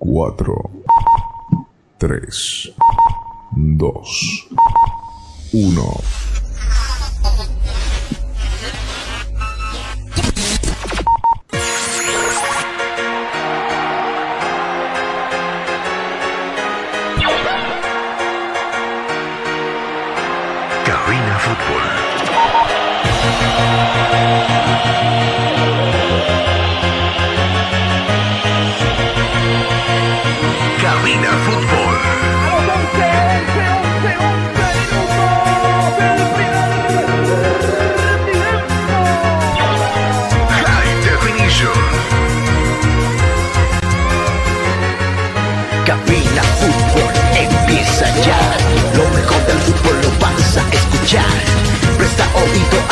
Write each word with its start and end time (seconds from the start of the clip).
4, 0.00 0.34
3, 1.98 2.74
2, 3.54 4.02
1. 5.52 6.29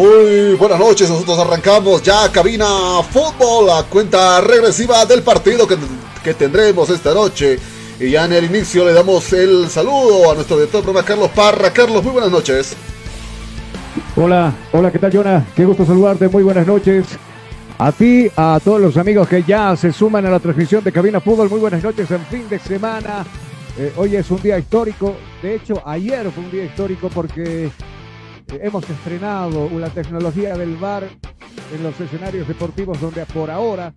Muy 0.00 0.54
buenas 0.54 0.78
noches, 0.78 1.10
nosotros 1.10 1.38
arrancamos 1.40 2.02
ya 2.02 2.32
cabina 2.32 2.64
fútbol, 3.10 3.66
la 3.66 3.82
cuenta 3.82 4.40
regresiva 4.40 5.04
del 5.04 5.22
partido 5.22 5.68
que, 5.68 5.76
que 6.24 6.32
tendremos 6.32 6.88
esta 6.88 7.12
noche. 7.12 7.58
Y 8.00 8.12
ya 8.12 8.24
en 8.24 8.32
el 8.32 8.46
inicio 8.46 8.86
le 8.86 8.94
damos 8.94 9.30
el 9.34 9.68
saludo 9.68 10.30
a 10.30 10.34
nuestro 10.34 10.56
director 10.56 10.82
programa 10.82 11.06
Carlos 11.06 11.28
Parra. 11.34 11.70
Carlos, 11.70 12.02
muy 12.02 12.12
buenas 12.12 12.30
noches. 12.30 12.74
Hola, 14.16 14.54
hola, 14.72 14.90
¿qué 14.90 14.98
tal, 14.98 15.12
Jonah? 15.12 15.44
Qué 15.54 15.66
gusto 15.66 15.84
saludarte, 15.84 16.28
muy 16.28 16.44
buenas 16.44 16.66
noches. 16.66 17.04
A 17.76 17.92
ti, 17.92 18.30
a 18.34 18.58
todos 18.64 18.80
los 18.80 18.96
amigos 18.96 19.28
que 19.28 19.42
ya 19.42 19.76
se 19.76 19.92
suman 19.92 20.24
a 20.24 20.30
la 20.30 20.40
transmisión 20.40 20.82
de 20.82 20.92
Cabina 20.92 21.20
Fútbol, 21.20 21.50
muy 21.50 21.60
buenas 21.60 21.82
noches 21.82 22.10
en 22.10 22.24
fin 22.24 22.48
de 22.48 22.58
semana. 22.58 23.26
Eh, 23.76 23.92
hoy 23.98 24.16
es 24.16 24.30
un 24.30 24.40
día 24.40 24.58
histórico, 24.58 25.14
de 25.42 25.56
hecho, 25.56 25.82
ayer 25.84 26.30
fue 26.30 26.44
un 26.44 26.50
día 26.50 26.64
histórico 26.64 27.10
porque 27.10 27.70
hemos 28.52 28.88
estrenado 28.88 29.68
la 29.78 29.90
tecnología 29.90 30.56
del 30.56 30.76
VAR 30.76 31.08
en 31.74 31.82
los 31.82 31.98
escenarios 32.00 32.48
deportivos 32.48 33.00
donde 33.00 33.24
por 33.26 33.50
ahora 33.50 33.92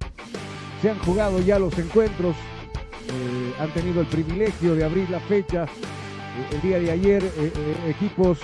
se 0.81 0.89
han 0.89 0.99
jugado 0.99 1.39
ya 1.39 1.59
los 1.59 1.77
encuentros, 1.79 2.35
eh, 2.35 3.53
han 3.59 3.73
tenido 3.73 4.01
el 4.01 4.07
privilegio 4.07 4.75
de 4.75 4.83
abrir 4.83 5.09
la 5.09 5.19
fecha. 5.21 5.63
Eh, 5.63 6.55
el 6.55 6.61
día 6.61 6.79
de 6.79 6.91
ayer, 6.91 7.23
eh, 7.23 7.51
equipos 7.87 8.39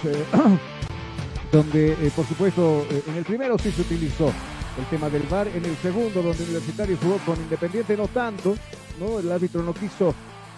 donde 1.52 2.12
por 2.16 2.26
supuesto 2.26 2.86
en 3.08 3.16
el 3.16 3.26
primero 3.26 3.58
sí 3.58 3.72
se 3.72 3.82
utilizó 3.82 4.32
el 4.78 4.86
tema 4.90 5.10
del 5.10 5.24
VAR, 5.24 5.48
en 5.48 5.66
el 5.66 5.76
segundo 5.78 6.22
donde 6.22 6.44
Universitario 6.44 6.98
jugó 7.02 7.18
con 7.26 7.36
Independiente 7.36 7.98
no 7.98 8.08
tanto, 8.08 8.56
¿no? 9.00 9.20
El 9.20 9.32
árbitro 9.32 9.64
no 9.64 9.74
quiso 9.74 10.14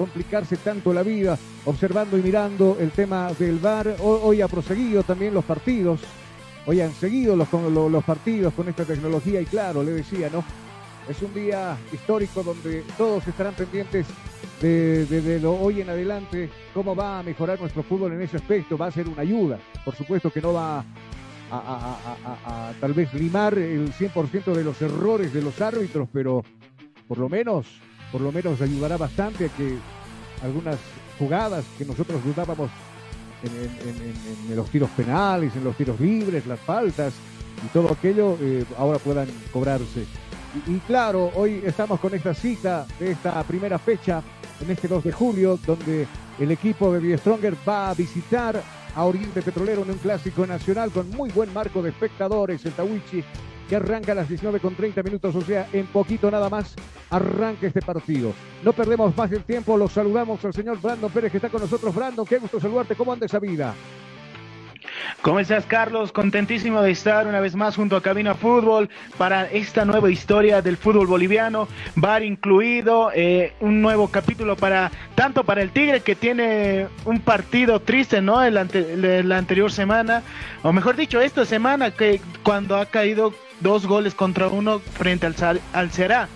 complicarse 0.06 0.58
tanto 0.58 0.92
la 0.94 1.04
vida 1.04 1.38
observando 1.66 2.18
y 2.18 2.22
mirando 2.24 2.76
el 2.80 2.90
tema 2.90 3.32
del 3.38 3.60
VAR. 3.60 3.96
Ho- 4.00 4.22
Hoy, 4.24 4.42
ha 4.42 4.48
proseguido 4.48 5.04
también 5.04 5.32
los 5.32 5.46
partidos, 5.46 6.00
hoy 6.66 6.82
han 6.82 6.92
seguido 6.94 7.36
los, 7.36 7.48
los 7.54 8.04
partidos 8.04 8.52
con 8.56 8.68
esta 8.68 8.84
tecnología 8.84 9.40
y 9.42 9.46
claro, 9.46 9.84
le 9.84 9.92
decía, 9.92 10.28
¿no? 10.34 10.44
Es 11.08 11.22
un 11.22 11.32
día 11.36 11.78
histórico 11.94 12.42
donde 12.42 12.84
todos 12.98 13.28
estarán 13.28 13.54
pendientes 13.54 14.08
de, 14.60 15.06
de- 15.06 15.22
de 15.22 15.40
lo 15.40 15.54
hoy 15.54 15.82
en 15.82 15.90
adelante, 15.92 16.50
cómo 16.74 16.96
va 16.96 17.20
a 17.20 17.24
mejorar 17.24 17.60
nuestro 17.60 17.84
fútbol 17.84 18.14
en 18.14 18.22
ese 18.24 18.38
aspecto, 18.38 18.78
va 18.80 18.88
a 18.88 18.92
ser 18.92 19.08
una 19.08 19.22
ayuda. 19.22 19.60
Por 19.86 19.96
supuesto 19.96 20.32
que 20.32 20.42
no 20.42 20.54
va 20.54 20.80
a- 20.80 20.84
a- 21.52 21.98
a- 22.26 22.70
a 22.70 22.74
tal 22.80 22.94
vez 22.94 23.14
limar 23.14 23.56
el 23.58 23.94
100% 23.94 24.54
de 24.56 24.64
los 24.64 24.82
errores 24.82 25.32
de 25.32 25.42
los 25.44 25.60
árbitros, 25.62 26.08
pero 26.12 26.44
por 27.08 27.18
lo 27.20 27.30
menos, 27.30 27.68
por 28.12 28.22
lo 28.22 28.32
menos 28.32 28.62
ayudará 28.62 28.98
bastante 28.98 29.46
a 29.46 29.50
que 29.50 29.78
algunas 30.44 30.78
jugadas 31.18 31.66
que 31.78 31.86
nosotros 31.86 32.24
dudábamos 32.24 32.70
en, 33.44 34.56
los 34.56 34.70
tiros 34.70 34.90
penales, 34.92 35.56
en 35.56 35.64
los 35.64 35.76
tiros 35.76 36.00
libres, 36.00 36.46
las 36.46 36.60
faltas 36.60 37.14
y 37.64 37.68
todo 37.70 37.92
aquello, 37.92 38.38
eh, 38.42 38.66
ahora 38.78 39.00
puedan 39.00 39.28
cobrarse. 39.52 40.06
Y, 40.68 40.78
claro, 40.80 41.32
hoy 41.36 41.62
estamos 41.66 42.00
con 42.00 42.14
esta 42.14 42.34
cita 42.34 42.86
de 43.00 43.12
esta 43.12 43.42
primera 43.44 43.80
fecha, 43.80 44.22
en 44.60 44.70
este 44.70 44.88
2 44.88 45.06
de 45.06 45.12
julio, 45.12 45.58
donde 45.66 46.08
el 46.40 46.52
equipo 46.52 46.92
de 46.92 47.18
Stronger 47.18 47.56
va 47.68 47.92
a 47.92 47.94
visitar 47.94 48.62
a 48.96 49.06
Oriente 49.06 49.42
Petrolero 49.42 49.84
en 49.84 49.92
un 49.92 49.98
clásico 49.98 50.46
nacional 50.46 50.92
con 50.92 51.10
muy 51.12 51.30
buen 51.32 51.54
marco 51.54 51.82
de 51.82 51.90
espectadores, 51.90 52.66
el 52.66 52.74
Tawichi, 52.74 53.24
que 53.70 53.76
arranca 53.76 54.12
a 54.12 54.16
las 54.16 54.28
19 54.28 54.60
con 54.60 54.76
30 54.76 55.02
minutos, 55.04 55.34
o 55.36 55.42
sea, 55.42 55.68
en 55.72 55.88
poquito 55.88 56.30
nada 56.30 56.50
más 56.50 56.76
arranca 57.10 57.68
este 57.68 57.82
partido. 57.82 58.34
No 58.64 58.74
perdemos 58.74 59.16
más 59.16 59.32
el 59.32 59.44
tiempo, 59.44 59.78
los 59.78 59.94
saludamos 59.94 60.44
al 60.44 60.54
señor 60.54 60.80
Brandon 60.82 61.12
Pérez 61.12 61.32
que 61.32 61.38
está 61.38 61.50
con 61.50 61.62
nosotros. 61.62 61.96
Brandon, 61.96 62.26
qué 62.26 62.38
gusto 62.38 62.60
saludarte, 62.60 62.96
¿cómo 62.96 63.14
anda 63.14 63.26
esa 63.26 63.40
vida? 63.40 63.74
¿Cómo 65.22 65.40
estás, 65.40 65.68
Carlos? 65.68 66.12
Contentísimo 66.12 66.82
de 66.82 66.90
estar 66.90 67.28
una 67.28 67.40
vez 67.40 67.56
más 67.56 67.76
junto 67.76 67.96
a 67.96 68.02
Cabina 68.02 68.34
Fútbol 68.34 68.90
para 69.20 69.46
esta 69.46 69.86
nueva 69.86 70.10
historia 70.10 70.64
del 70.64 70.78
fútbol 70.78 71.06
boliviano, 71.06 71.68
VAR 71.96 72.24
incluido, 72.24 73.12
eh, 73.14 73.54
un 73.60 73.82
nuevo 73.84 74.08
capítulo 74.08 74.56
para 74.56 74.90
tanto 75.14 75.44
para 75.44 75.62
el 75.62 75.70
Tigre 75.70 76.00
que 76.02 76.16
tiene 76.16 76.88
un 77.06 77.20
partido 77.20 77.80
triste, 77.80 78.20
¿no? 78.20 78.42
El 78.44 78.58
ante- 78.58 79.24
la 79.24 79.38
anterior 79.38 79.72
semana, 79.72 80.24
o 80.64 80.74
mejor 80.74 80.96
dicho, 80.96 81.22
esta 81.22 81.46
semana 81.46 81.92
que 81.92 82.20
cuando 82.42 82.78
ha 82.78 82.88
caído 82.88 83.32
dos 83.60 83.86
goles 83.86 84.16
contra 84.16 84.48
uno 84.48 84.80
frente 84.80 85.28
al, 85.28 85.62
al 85.72 85.92
Ceará. 85.92 86.30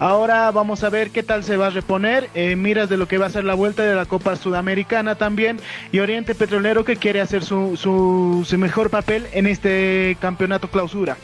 Ahora 0.00 0.50
vamos 0.52 0.84
a 0.84 0.90
ver 0.90 1.10
qué 1.10 1.24
tal 1.24 1.42
se 1.42 1.56
va 1.56 1.66
a 1.66 1.70
reponer. 1.70 2.30
eh, 2.34 2.54
miras 2.54 2.88
de 2.88 2.96
lo 2.96 3.08
que 3.08 3.18
va 3.18 3.26
a 3.26 3.30
ser 3.30 3.44
la 3.44 3.54
vuelta 3.54 3.82
de 3.82 3.94
la 3.94 4.06
Copa 4.06 4.36
Sudamericana 4.36 5.16
también. 5.16 5.58
Y 5.90 5.98
Oriente 5.98 6.34
Petrolero 6.34 6.84
que 6.84 6.96
quiere 6.96 7.20
hacer 7.20 7.44
su, 7.44 7.76
su, 7.76 8.58
mejor 8.58 8.90
papel 8.90 9.26
en 9.32 9.46
este 9.46 10.16
campeonato 10.20 10.68
clausura. 10.70 11.16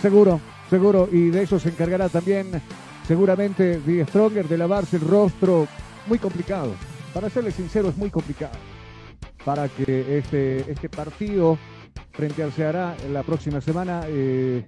Seguro, 0.00 0.40
seguro, 0.70 1.08
y 1.10 1.30
de 1.30 1.42
eso 1.42 1.58
se 1.58 1.70
encargará 1.70 2.08
también 2.08 2.62
seguramente 3.06 3.80
Die 3.80 4.04
Stronger 4.06 4.46
de 4.46 4.56
lavarse 4.56 4.96
el 4.96 5.02
rostro. 5.02 5.66
Muy 6.06 6.18
complicado, 6.18 6.72
para 7.12 7.28
serle 7.28 7.50
sincero, 7.50 7.88
es 7.88 7.96
muy 7.96 8.10
complicado 8.10 8.54
para 9.44 9.68
que 9.68 10.18
este, 10.18 10.70
este 10.70 10.88
partido 10.88 11.58
frente 12.12 12.42
al 12.42 12.52
Ceará 12.52 12.94
la 13.10 13.22
próxima 13.22 13.60
semana 13.60 14.02
eh, 14.06 14.64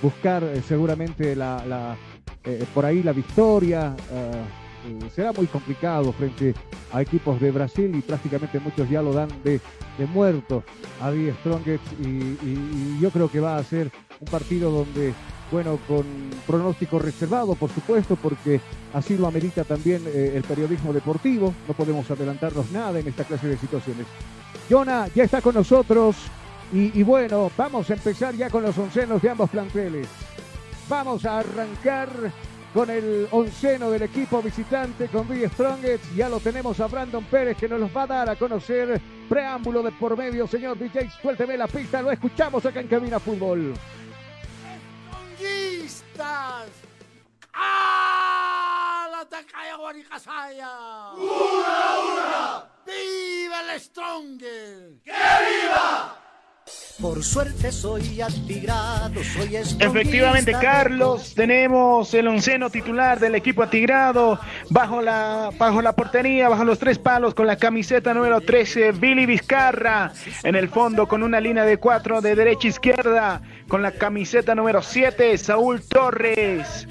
buscar 0.00 0.42
eh, 0.44 0.62
seguramente 0.66 1.34
la, 1.34 1.96
eh, 2.44 2.64
por 2.74 2.84
ahí 2.84 3.02
la 3.02 3.12
victoria. 3.12 3.94
ah, 4.12 4.60
eh, 4.84 5.10
será 5.14 5.32
muy 5.32 5.46
complicado 5.46 6.12
frente 6.12 6.54
a 6.92 7.02
equipos 7.02 7.40
de 7.40 7.50
Brasil 7.52 7.92
y 7.94 8.00
prácticamente 8.00 8.58
muchos 8.58 8.88
ya 8.88 9.00
lo 9.00 9.12
dan 9.12 9.28
de, 9.44 9.60
de 9.96 10.06
muerto 10.06 10.64
a 11.00 11.10
Die 11.10 11.32
Strongest 11.34 11.84
y, 12.00 12.98
yo 13.00 13.10
creo 13.10 13.30
que 13.30 13.40
va 13.40 13.56
a 13.56 13.64
ser 13.64 13.90
un 14.20 14.28
partido 14.28 14.70
donde 14.70 15.12
bueno, 15.50 15.78
con 15.86 16.04
pronóstico 16.46 16.98
reservado, 16.98 17.54
por 17.54 17.70
supuesto, 17.70 18.16
porque 18.16 18.60
así 18.94 19.18
lo 19.18 19.26
amerita 19.26 19.64
también 19.64 20.02
eh, 20.06 20.32
el 20.34 20.42
periodismo 20.44 20.94
deportivo. 20.94 21.52
No 21.68 21.74
podemos 21.74 22.10
adelantarnos 22.10 22.70
nada 22.72 22.98
en 22.98 23.06
esta 23.06 23.24
clase 23.24 23.48
de 23.48 23.58
situaciones. 23.58 24.06
Jonah 24.70 25.08
ya 25.14 25.24
está 25.24 25.42
con 25.42 25.54
nosotros 25.54 26.16
y, 26.72 26.98
y 26.98 27.02
bueno, 27.02 27.50
vamos 27.56 27.90
a 27.90 27.94
empezar 27.94 28.34
ya 28.34 28.48
con 28.48 28.62
los 28.62 28.78
oncenos 28.78 29.20
de 29.20 29.28
ambos 29.28 29.50
planteles. 29.50 30.08
Vamos 30.92 31.24
a 31.24 31.38
arrancar 31.38 32.10
con 32.74 32.90
el 32.90 33.26
onceno 33.30 33.90
del 33.90 34.02
equipo 34.02 34.42
visitante 34.42 35.08
con 35.08 35.26
Big 35.26 35.50
Strongest. 35.50 36.04
Ya 36.14 36.28
lo 36.28 36.38
tenemos 36.38 36.78
a 36.80 36.86
Brandon 36.86 37.24
Pérez 37.24 37.56
que 37.56 37.66
nos 37.66 37.80
los 37.80 37.96
va 37.96 38.02
a 38.02 38.06
dar 38.06 38.28
a 38.28 38.36
conocer. 38.36 39.00
Preámbulo 39.26 39.82
de 39.82 39.90
por 39.92 40.18
medio, 40.18 40.46
señor 40.46 40.78
DJ. 40.78 41.08
Suélteme 41.22 41.56
la 41.56 41.66
pista, 41.66 42.02
lo 42.02 42.10
escuchamos 42.10 42.66
acá 42.66 42.80
en 42.80 42.88
Cabina 42.88 43.18
Fútbol. 43.18 43.72
Strongistas. 45.38 46.68
¡Ah! 47.54 49.08
La 49.12 49.24
Takaya 49.24 49.76
Guaricasaya. 49.76 50.68
¡Una, 51.14 52.00
una! 52.04 52.64
¡Viva 52.84 53.72
el 53.72 53.80
Strongest! 53.80 55.08
Por 57.00 57.22
suerte 57.24 57.72
soy 57.72 58.20
atigrado, 58.20 59.24
soy 59.24 59.56
Efectivamente, 59.56 60.52
Carlos, 60.60 61.34
tenemos 61.34 62.12
el 62.14 62.28
onceno 62.28 62.70
titular 62.70 63.18
del 63.18 63.34
equipo 63.34 63.62
atigrado 63.62 64.38
bajo 64.68 65.00
la, 65.00 65.50
bajo 65.58 65.80
la 65.82 65.94
portería, 65.94 66.48
bajo 66.48 66.64
los 66.64 66.78
tres 66.78 66.98
palos, 66.98 67.34
con 67.34 67.46
la 67.46 67.56
camiseta 67.56 68.14
número 68.14 68.40
13, 68.40 68.92
Billy 68.92 69.26
Vizcarra. 69.26 70.12
En 70.44 70.54
el 70.54 70.68
fondo, 70.68 71.08
con 71.08 71.22
una 71.22 71.40
línea 71.40 71.64
de 71.64 71.78
cuatro 71.78 72.20
de 72.20 72.34
derecha 72.34 72.68
a 72.68 72.70
izquierda, 72.70 73.42
con 73.68 73.82
la 73.82 73.92
camiseta 73.92 74.54
número 74.54 74.82
7, 74.82 75.36
Saúl 75.38 75.82
Torres. 75.82 76.86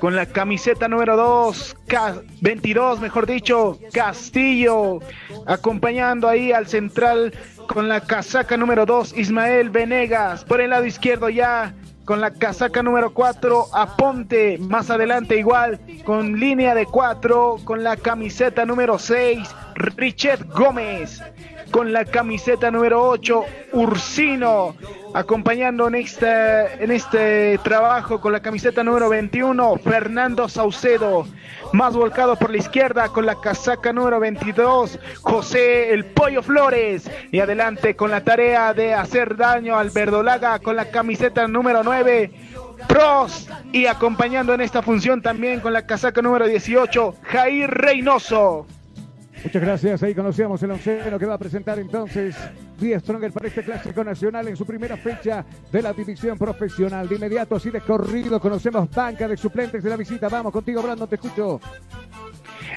Con 0.00 0.16
la 0.16 0.26
camiseta 0.26 0.88
número 0.88 1.16
2, 1.16 1.76
22, 2.40 3.00
mejor 3.00 3.26
dicho, 3.26 3.78
Castillo, 3.92 5.00
acompañando 5.46 6.28
ahí 6.28 6.52
al 6.52 6.66
central 6.68 7.32
con 7.66 7.88
la 7.88 8.00
casaca 8.00 8.56
número 8.56 8.84
2, 8.84 9.12
Ismael 9.30 9.70
Venegas. 9.70 10.44
Por 10.44 10.60
el 10.60 10.70
lado 10.70 10.84
izquierdo 10.84 11.28
ya 11.28 11.72
con 12.04 12.20
la 12.20 12.32
casaca 12.32 12.82
número 12.82 13.14
4, 13.14 13.66
Aponte. 13.72 14.58
Más 14.58 14.90
adelante 14.90 15.38
igual 15.38 15.78
con 16.04 16.40
línea 16.40 16.74
de 16.74 16.84
4, 16.84 17.58
con 17.62 17.84
la 17.84 17.96
camiseta 17.96 18.64
número 18.64 18.98
6, 18.98 19.38
Richard 19.76 20.48
Gómez. 20.48 21.22
Con 21.70 21.92
la 21.92 22.04
camiseta 22.04 22.70
número 22.70 23.02
8, 23.02 23.44
Ursino. 23.72 24.74
Acompañando 25.14 25.88
en 25.88 25.96
este, 25.96 26.82
en 26.82 26.90
este 26.90 27.58
trabajo 27.58 28.20
con 28.20 28.32
la 28.32 28.40
camiseta 28.40 28.82
número 28.82 29.08
21, 29.08 29.76
Fernando 29.76 30.48
Saucedo. 30.48 31.26
Más 31.72 31.94
volcado 31.94 32.36
por 32.36 32.50
la 32.50 32.58
izquierda 32.58 33.08
con 33.08 33.26
la 33.26 33.40
casaca 33.40 33.92
número 33.92 34.18
22, 34.18 34.98
José 35.22 35.92
El 35.92 36.06
Pollo 36.06 36.42
Flores. 36.42 37.10
Y 37.30 37.40
adelante 37.40 37.94
con 37.94 38.10
la 38.10 38.22
tarea 38.22 38.74
de 38.74 38.94
hacer 38.94 39.36
daño 39.36 39.76
al 39.76 39.90
Verdolaga 39.90 40.58
con 40.58 40.76
la 40.76 40.90
camiseta 40.90 41.46
número 41.46 41.82
9, 41.82 42.30
Pros. 42.88 43.48
Y 43.72 43.86
acompañando 43.86 44.54
en 44.54 44.60
esta 44.60 44.82
función 44.82 45.22
también 45.22 45.60
con 45.60 45.72
la 45.72 45.86
casaca 45.86 46.22
número 46.22 46.46
18, 46.46 47.14
Jair 47.22 47.70
Reynoso. 47.70 48.66
Muchas 49.42 49.62
gracias. 49.62 50.02
Ahí 50.02 50.14
conocíamos 50.14 50.62
el 50.62 50.70
onceno 50.70 51.18
que 51.18 51.26
va 51.26 51.34
a 51.34 51.38
presentar 51.38 51.78
entonces 51.78 52.36
Die 52.78 52.98
Stronger 53.00 53.32
para 53.32 53.48
este 53.48 53.62
clásico 53.62 54.04
nacional 54.04 54.48
en 54.48 54.56
su 54.56 54.66
primera 54.66 54.96
fecha 54.96 55.44
de 55.72 55.82
la 55.82 55.92
división 55.92 56.36
profesional. 56.36 57.08
De 57.08 57.16
inmediato, 57.16 57.56
así 57.56 57.70
de 57.70 57.80
corrido, 57.80 58.38
conocemos 58.38 58.90
banca 58.90 59.26
de 59.26 59.36
suplentes 59.36 59.82
de 59.82 59.90
la 59.90 59.96
visita. 59.96 60.28
Vamos 60.28 60.52
contigo, 60.52 60.82
Brandon, 60.82 61.08
te 61.08 61.14
escucho. 61.14 61.60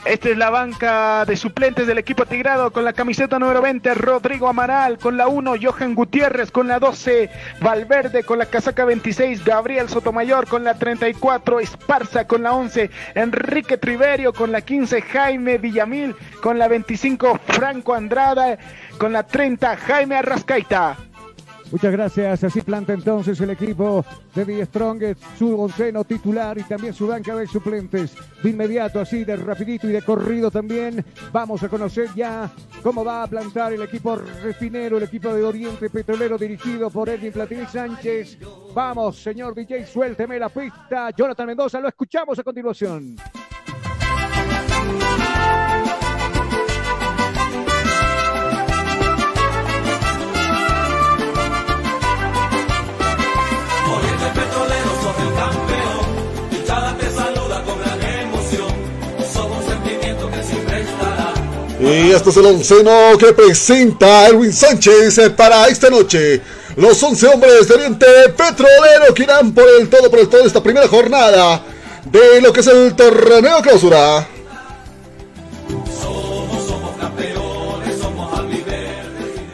Esta 0.06 0.30
es 0.30 0.38
la 0.38 0.50
banca 0.50 1.24
de 1.25 1.38
suplentes 1.38 1.88
del 1.88 1.97
equipo 1.97 2.25
tigrado 2.25 2.71
con 2.71 2.83
la 2.83 2.94
camiseta 2.94 3.39
número 3.39 3.62
20, 3.62 3.94
Rodrigo 3.94 4.50
Amaral, 4.50 4.97
con 4.97 5.15
la 5.15 5.27
1, 5.27 5.53
Johan 5.62 5.95
Gutiérrez, 5.95 6.51
con 6.51 6.68
la 6.68 6.80
12, 6.80 7.30
Valverde, 7.62 8.24
con 8.24 8.38
la 8.38 8.45
casaca 8.45 8.83
26, 8.83 9.45
Gabriel 9.45 9.88
Sotomayor, 9.88 10.47
con 10.47 10.63
la 10.63 10.74
34, 10.74 11.59
Esparza, 11.62 12.27
con 12.27 12.44
la 12.44 12.53
11, 12.53 12.89
Enrique 13.15 13.77
Triverio, 13.77 14.33
con 14.33 14.51
la 14.51 14.62
15, 14.62 15.01
Jaime 15.01 15.57
Villamil, 15.57 16.15
con 16.41 16.57
la 16.57 16.68
25, 16.68 17.39
Franco 17.47 17.94
Andrada, 17.94 18.57
con 18.97 19.13
la 19.13 19.24
30, 19.24 19.77
Jaime 19.77 20.18
Arrascaita. 20.18 20.97
Muchas 21.73 21.91
gracias. 21.91 22.43
Así 22.43 22.61
planta 22.61 22.93
entonces 22.93 23.41
el 23.41 23.49
equipo 23.49 24.05
de 24.35 24.45
The 24.45 24.65
Strongest, 24.67 25.23
su 25.39 25.59
onceno 25.59 26.03
titular 26.03 26.55
y 26.55 26.63
también 26.63 26.93
su 26.93 27.07
banca 27.07 27.35
de 27.35 27.47
suplentes. 27.47 28.15
De 28.43 28.51
inmediato, 28.51 28.99
así 28.99 29.23
de 29.23 29.37
rapidito 29.37 29.89
y 29.89 29.93
de 29.93 30.03
corrido 30.03 30.51
también, 30.51 31.03
vamos 31.31 31.63
a 31.63 31.69
conocer 31.69 32.09
ya 32.15 32.51
cómo 32.83 33.03
va 33.03 33.23
a 33.23 33.27
plantar 33.27 33.73
el 33.73 33.81
equipo 33.81 34.15
refinero, 34.15 34.97
el 34.97 35.03
equipo 35.05 35.33
de 35.33 35.43
Oriente 35.43 35.89
Petrolero 35.89 36.37
dirigido 36.37 36.91
por 36.91 37.09
Edwin 37.09 37.33
Platini 37.33 37.65
Sánchez. 37.65 38.37
Vamos, 38.75 39.17
señor 39.17 39.55
DJ, 39.55 39.87
suélteme 39.87 40.37
la 40.37 40.49
pista. 40.49 41.09
Jonathan 41.09 41.47
Mendoza, 41.47 41.79
lo 41.79 41.87
escuchamos 41.87 42.37
a 42.37 42.43
continuación. 42.43 43.15
Y 61.83 62.12
este 62.12 62.30
es 62.30 62.38
el 62.38 62.45
onceno 62.45 63.18
que 63.19 63.33
presenta 63.33 64.30
Erwin 64.30 64.53
Sánchez 64.53 65.18
eh, 65.18 65.30
para 65.31 65.68
esta 65.68 65.89
noche. 65.89 66.39
Los 66.77 67.03
11 67.03 67.27
hombres 67.27 67.68
de 67.68 67.74
Oriente 67.74 68.06
Petrolero 68.38 69.13
que 69.13 69.24
irán 69.24 69.53
por 69.53 69.65
el 69.68 69.89
todo 69.89 70.09
por 70.09 70.19
el 70.19 70.30
todo 70.30 70.45
esta 70.45 70.63
primera 70.63 70.88
jornada 70.88 71.62
de 72.06 72.39
lo 72.39 72.53
que 72.53 72.62
es 72.62 72.68
el 72.68 72.95
torneo 72.95 73.62
clausura. 73.62 74.25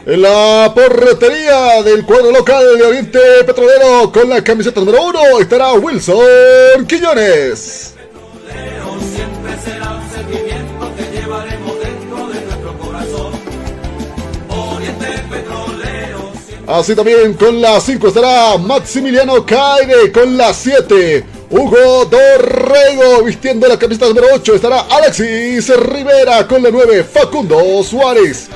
En 0.06 0.22
la 0.22 0.72
portería 0.72 1.82
del 1.82 2.06
cuadro 2.06 2.30
local 2.30 2.78
de 2.78 2.84
Oriente 2.84 3.18
Petrolero 3.44 4.12
con 4.12 4.28
la 4.28 4.42
camiseta 4.44 4.78
número 4.78 5.02
1 5.02 5.40
estará 5.40 5.72
Wilson 5.72 6.86
Quiñones. 6.86 7.94
Así 16.72 16.94
también 16.94 17.34
con 17.34 17.60
la 17.60 17.80
5 17.80 18.06
estará 18.06 18.56
Maximiliano 18.56 19.44
Caire 19.44 20.12
con 20.12 20.36
la 20.36 20.54
7. 20.54 21.24
Hugo 21.50 22.04
Dorrego 22.04 23.24
vistiendo 23.24 23.66
la 23.66 23.76
camiseta 23.76 24.06
número 24.06 24.28
8 24.34 24.54
estará 24.54 24.82
Alexis 24.82 25.68
Rivera 25.76 26.46
con 26.46 26.62
la 26.62 26.70
9. 26.70 27.02
Facundo 27.02 27.82
Suárez. 27.82 28.46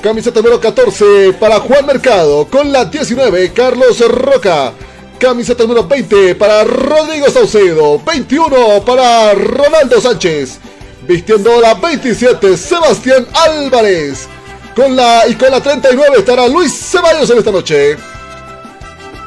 Camiseta 0.00 0.38
número 0.38 0.60
14 0.60 1.32
para 1.40 1.58
Juan 1.58 1.86
Mercado 1.86 2.46
con 2.46 2.70
la 2.70 2.84
19. 2.84 3.52
Carlos 3.52 3.98
Roca. 4.10 4.72
Camiseta 5.18 5.64
número 5.64 5.88
20 5.88 6.36
para 6.36 6.62
Rodrigo 6.62 7.28
Saucedo. 7.30 7.98
21 7.98 8.84
para 8.84 9.34
Ronaldo 9.34 10.00
Sánchez. 10.00 10.60
Vistiendo 11.02 11.60
la 11.60 11.74
27 11.74 12.56
Sebastián 12.56 13.26
Álvarez. 13.34 14.28
Con 14.76 14.94
la 14.94 15.26
y 15.26 15.34
con 15.34 15.50
la 15.50 15.60
39 15.60 16.18
estará 16.18 16.46
Luis 16.48 16.72
Ceballos 16.72 17.30
en 17.30 17.38
esta 17.38 17.50
noche. 17.50 17.96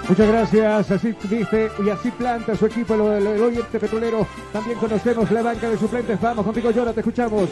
Muchas 0.07 0.27
gracias, 0.27 0.91
así 0.91 1.15
dice 1.23 1.69
y 1.85 1.89
así 1.89 2.09
planta 2.11 2.55
su 2.55 2.65
equipo 2.65 2.93
el, 2.95 3.27
Oriente 3.41 3.79
Petrolero. 3.79 4.27
También 4.53 4.77
conocemos 4.79 5.29
la 5.31 5.41
banca 5.41 5.69
de 5.69 5.77
suplentes. 5.77 6.19
Vamos 6.21 6.45
contigo, 6.45 6.71
Jonathan, 6.71 6.93
te 6.95 6.99
escuchamos. 7.01 7.49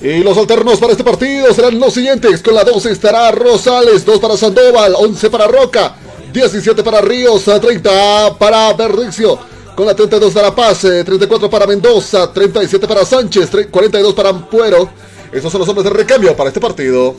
Y 0.00 0.22
los 0.22 0.36
alternos 0.36 0.78
para 0.80 0.92
este 0.92 1.04
partido 1.04 1.52
serán 1.54 1.78
los 1.78 1.94
siguientes. 1.94 2.42
Con 2.42 2.54
la 2.54 2.64
12 2.64 2.90
estará 2.90 3.30
Rosales, 3.32 4.04
2 4.04 4.18
para 4.18 4.36
Sandoval, 4.36 4.94
11 4.96 5.30
para 5.30 5.46
Roca, 5.46 5.94
17 6.32 6.82
para 6.82 7.00
Ríos, 7.00 7.44
30 7.44 8.36
para 8.38 8.72
Verdicio. 8.74 9.38
Con 9.74 9.86
la 9.86 9.94
32 9.94 10.28
estará 10.28 10.54
Paz, 10.54 10.84
eh, 10.84 11.04
34 11.04 11.48
para 11.48 11.66
Mendoza, 11.66 12.30
37 12.32 12.86
para 12.86 13.04
Sánchez, 13.06 13.50
tre- 13.50 13.70
42 13.70 14.12
para 14.14 14.30
Ampuero. 14.30 14.90
Esos 15.32 15.50
son 15.50 15.60
los 15.60 15.68
hombres 15.68 15.84
de 15.84 15.90
recambio 15.90 16.36
para 16.36 16.48
este 16.48 16.60
partido. 16.60 17.14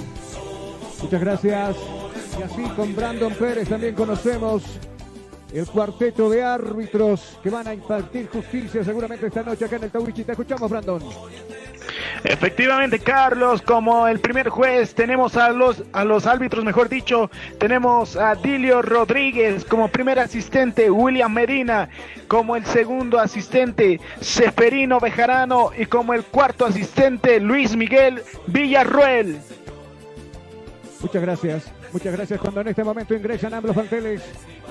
Muchas 1.01 1.19
gracias. 1.19 1.75
Y 2.39 2.43
así 2.43 2.63
con 2.75 2.95
Brandon 2.95 3.33
Pérez 3.33 3.67
también 3.67 3.95
conocemos 3.95 4.63
el 5.53 5.67
cuarteto 5.67 6.29
de 6.29 6.43
árbitros 6.43 7.37
que 7.43 7.49
van 7.49 7.67
a 7.67 7.73
impartir 7.73 8.27
justicia 8.27 8.83
seguramente 8.83 9.27
esta 9.27 9.43
noche 9.43 9.65
acá 9.65 9.75
en 9.75 9.83
el 9.83 9.91
Tawichi. 9.91 10.23
Te 10.23 10.31
escuchamos, 10.31 10.69
Brandon. 10.69 11.01
Efectivamente, 12.23 12.99
Carlos, 12.99 13.61
como 13.61 14.07
el 14.07 14.19
primer 14.19 14.49
juez, 14.49 14.95
tenemos 14.95 15.35
a 15.35 15.49
los, 15.49 15.83
a 15.91 16.05
los 16.05 16.25
árbitros, 16.25 16.63
mejor 16.63 16.87
dicho, 16.87 17.29
tenemos 17.59 18.15
a 18.15 18.35
Dilio 18.35 18.81
Rodríguez 18.81 19.65
como 19.65 19.89
primer 19.89 20.19
asistente, 20.19 20.89
William 20.89 21.33
Medina 21.33 21.89
como 22.27 22.55
el 22.55 22.65
segundo 22.65 23.19
asistente, 23.19 23.99
Seferino 24.21 24.99
Bejarano 24.99 25.71
y 25.77 25.85
como 25.85 26.13
el 26.13 26.23
cuarto 26.23 26.65
asistente, 26.65 27.39
Luis 27.39 27.75
Miguel 27.75 28.23
Villarruel. 28.47 29.37
Muchas 31.01 31.21
gracias. 31.21 31.82
Muchas 31.93 32.13
gracias 32.13 32.39
cuando 32.41 32.61
en 32.61 32.69
este 32.69 32.83
momento 32.83 33.13
ingresan 33.13 33.53
ambos 33.53 33.73
planteles. 33.73 34.23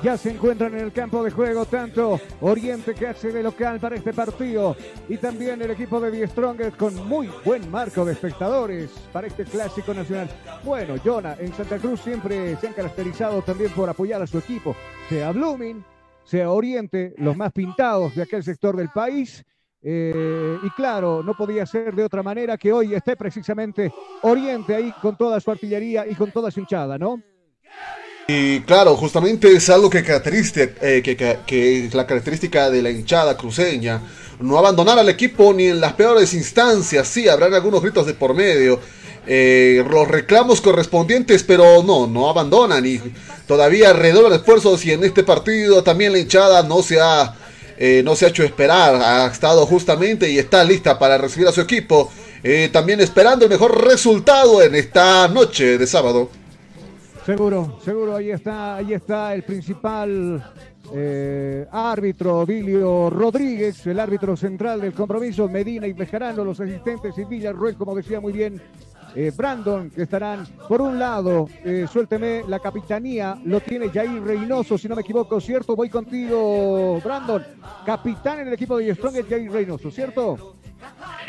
Ya 0.03 0.17
se 0.17 0.31
encuentran 0.31 0.75
en 0.75 0.81
el 0.81 0.93
campo 0.93 1.23
de 1.23 1.31
juego 1.31 1.65
tanto 1.67 2.21
Oriente 2.41 2.95
que 2.95 3.07
hace 3.07 3.31
de 3.31 3.45
local 3.45 3.79
para 3.79 3.95
este 3.95 4.13
partido 4.13 4.77
y 5.09 5.17
también 5.19 5.63
el 5.63 5.71
equipo 5.71 6.01
de 6.01 6.11
Die 6.11 6.27
Strongest 6.27 6.77
con 6.77 6.97
muy 7.07 7.31
buen 7.45 7.71
marco 7.71 8.05
de 8.05 8.15
espectadores 8.15 8.91
para 9.13 9.29
este 9.29 9.45
clásico 9.45 9.95
nacional. 9.95 10.29
Bueno, 10.65 10.97
Jonah, 11.03 11.37
en 11.39 11.53
Santa 11.53 11.79
Cruz 11.79 12.01
siempre 12.01 12.57
se 12.57 12.67
han 12.67 12.73
caracterizado 12.75 13.41
también 13.43 13.71
por 13.71 13.89
apoyar 13.89 14.21
a 14.21 14.27
su 14.27 14.39
equipo, 14.39 14.75
sea 15.09 15.31
Blooming, 15.31 15.85
sea 16.25 16.51
Oriente, 16.51 17.15
los 17.19 17.37
más 17.37 17.53
pintados 17.53 18.17
de 18.17 18.23
aquel 18.23 18.43
sector 18.43 18.77
del 18.77 18.89
país. 18.89 19.45
Eh, 19.85 20.59
y 20.63 20.71
claro, 20.71 21.23
no 21.25 21.35
podía 21.35 21.67
ser 21.67 21.95
de 21.95 22.05
otra 22.05 22.23
manera 22.23 22.57
que 22.57 22.73
hoy 22.73 22.95
esté 22.95 23.17
precisamente 23.17 23.93
Oriente 24.23 24.75
ahí 24.77 24.93
con 25.03 25.17
toda 25.17 25.41
su 25.41 25.51
artillería 25.51 26.07
y 26.09 26.15
con 26.15 26.31
toda 26.31 26.51
su 26.51 26.61
hinchada, 26.61 26.97
¿no? 26.99 27.21
Y 28.29 28.61
claro, 28.61 28.95
justamente 28.97 29.51
es 29.53 29.69
algo 29.69 29.91
que 29.91 30.05
caracteriza, 30.05 30.63
eh, 30.81 31.03
que, 31.03 31.17
que- 31.45 31.87
es 31.87 31.95
la 31.95 32.07
característica 32.07 32.71
de 32.71 32.81
la 32.81 32.91
hinchada 32.91 33.37
cruceña. 33.37 34.01
No 34.41 34.57
abandonar 34.59 34.99
al 34.99 35.09
equipo 35.09 35.53
ni 35.53 35.67
en 35.67 35.81
las 35.81 35.95
peores 35.95 36.33
instancias. 36.33 37.09
Sí, 37.09 37.29
habrán 37.29 37.53
algunos 37.53 37.83
gritos 37.83 38.07
de 38.07 38.15
por 38.15 38.35
medio. 38.35 38.79
eh, 39.27 39.85
los 39.89 40.09
reclamos 40.09 40.61
correspondientes, 40.61 41.45
pero 41.45 41.83
no, 41.85 42.09
no 42.09 42.29
abandonan 42.29 42.85
y 42.85 43.01
todavía 43.47 43.93
redoblan 43.93 44.33
esfuerzos 44.33 44.85
y 44.85 44.91
en 44.93 45.05
este 45.05 45.23
partido 45.23 45.83
también 45.85 46.13
la 46.13 46.19
hinchada 46.19 46.65
no 46.65 46.83
se 46.83 47.01
ha, 47.01 47.33
eh, 47.85 48.01
no 48.05 48.15
se 48.15 48.27
ha 48.27 48.29
hecho 48.29 48.45
esperar, 48.45 48.95
ha 48.95 49.27
estado 49.27 49.67
justamente 49.67 50.31
y 50.31 50.39
está 50.39 50.63
lista 50.63 51.01
para 51.01 51.19
recibir 51.19 51.49
a 51.49 51.51
su 51.51 51.61
equipo, 51.61 52.13
eh, 52.45 52.71
también 52.73 53.01
esperando 53.01 53.45
el 53.45 53.51
mejor 53.51 53.85
resultado 53.85 54.63
en 54.63 54.77
esta 54.77 55.27
noche 55.27 55.79
de 55.79 55.87
sábado. 55.89 56.31
Seguro, 57.27 57.81
seguro, 57.85 58.15
ahí 58.15 58.31
está, 58.31 58.77
ahí 58.77 58.93
está 58.93 59.35
el 59.35 59.43
principal 59.43 60.53
eh, 60.95 61.67
árbitro, 61.73 62.47
Vilio 62.47 63.11
Rodríguez, 63.11 63.85
el 63.89 63.99
árbitro 63.99 64.37
central 64.37 64.81
del 64.81 64.93
compromiso, 64.93 65.49
Medina 65.49 65.89
y 65.89 65.93
Bejarano, 65.93 66.45
los 66.45 66.61
asistentes 66.61 67.19
y 67.19 67.25
Villarruel, 67.25 67.75
como 67.75 67.97
decía 67.97 68.21
muy 68.21 68.33
bien 68.33 68.63
eh, 69.15 69.33
Brandon, 69.37 69.91
que 69.91 70.03
estarán 70.03 70.47
por 70.69 70.81
un 70.81 70.99
lado, 70.99 71.49
eh, 71.65 71.87
suélteme, 71.91 72.43
la 72.49 72.59
capitanía 72.59 73.39
lo 73.45 73.61
tiene 73.61 73.91
Jair 73.91 74.23
Reynoso, 74.23 74.79
si 74.79 74.89
no 74.89 74.95
me 74.95 75.03
equivoco, 75.03 75.41
¿cierto? 75.41 75.77
Voy 75.77 75.89
contigo, 75.89 77.01
Brandon. 77.03 77.45
Capitán 77.85 78.41
en 78.41 78.49
el 78.49 78.55
equipo 78.55 78.79
de 78.79 78.95
Strong 78.95 79.17
es 79.17 79.27
Jair 79.27 79.51
Reynoso, 79.51 79.91
¿cierto? 79.91 80.57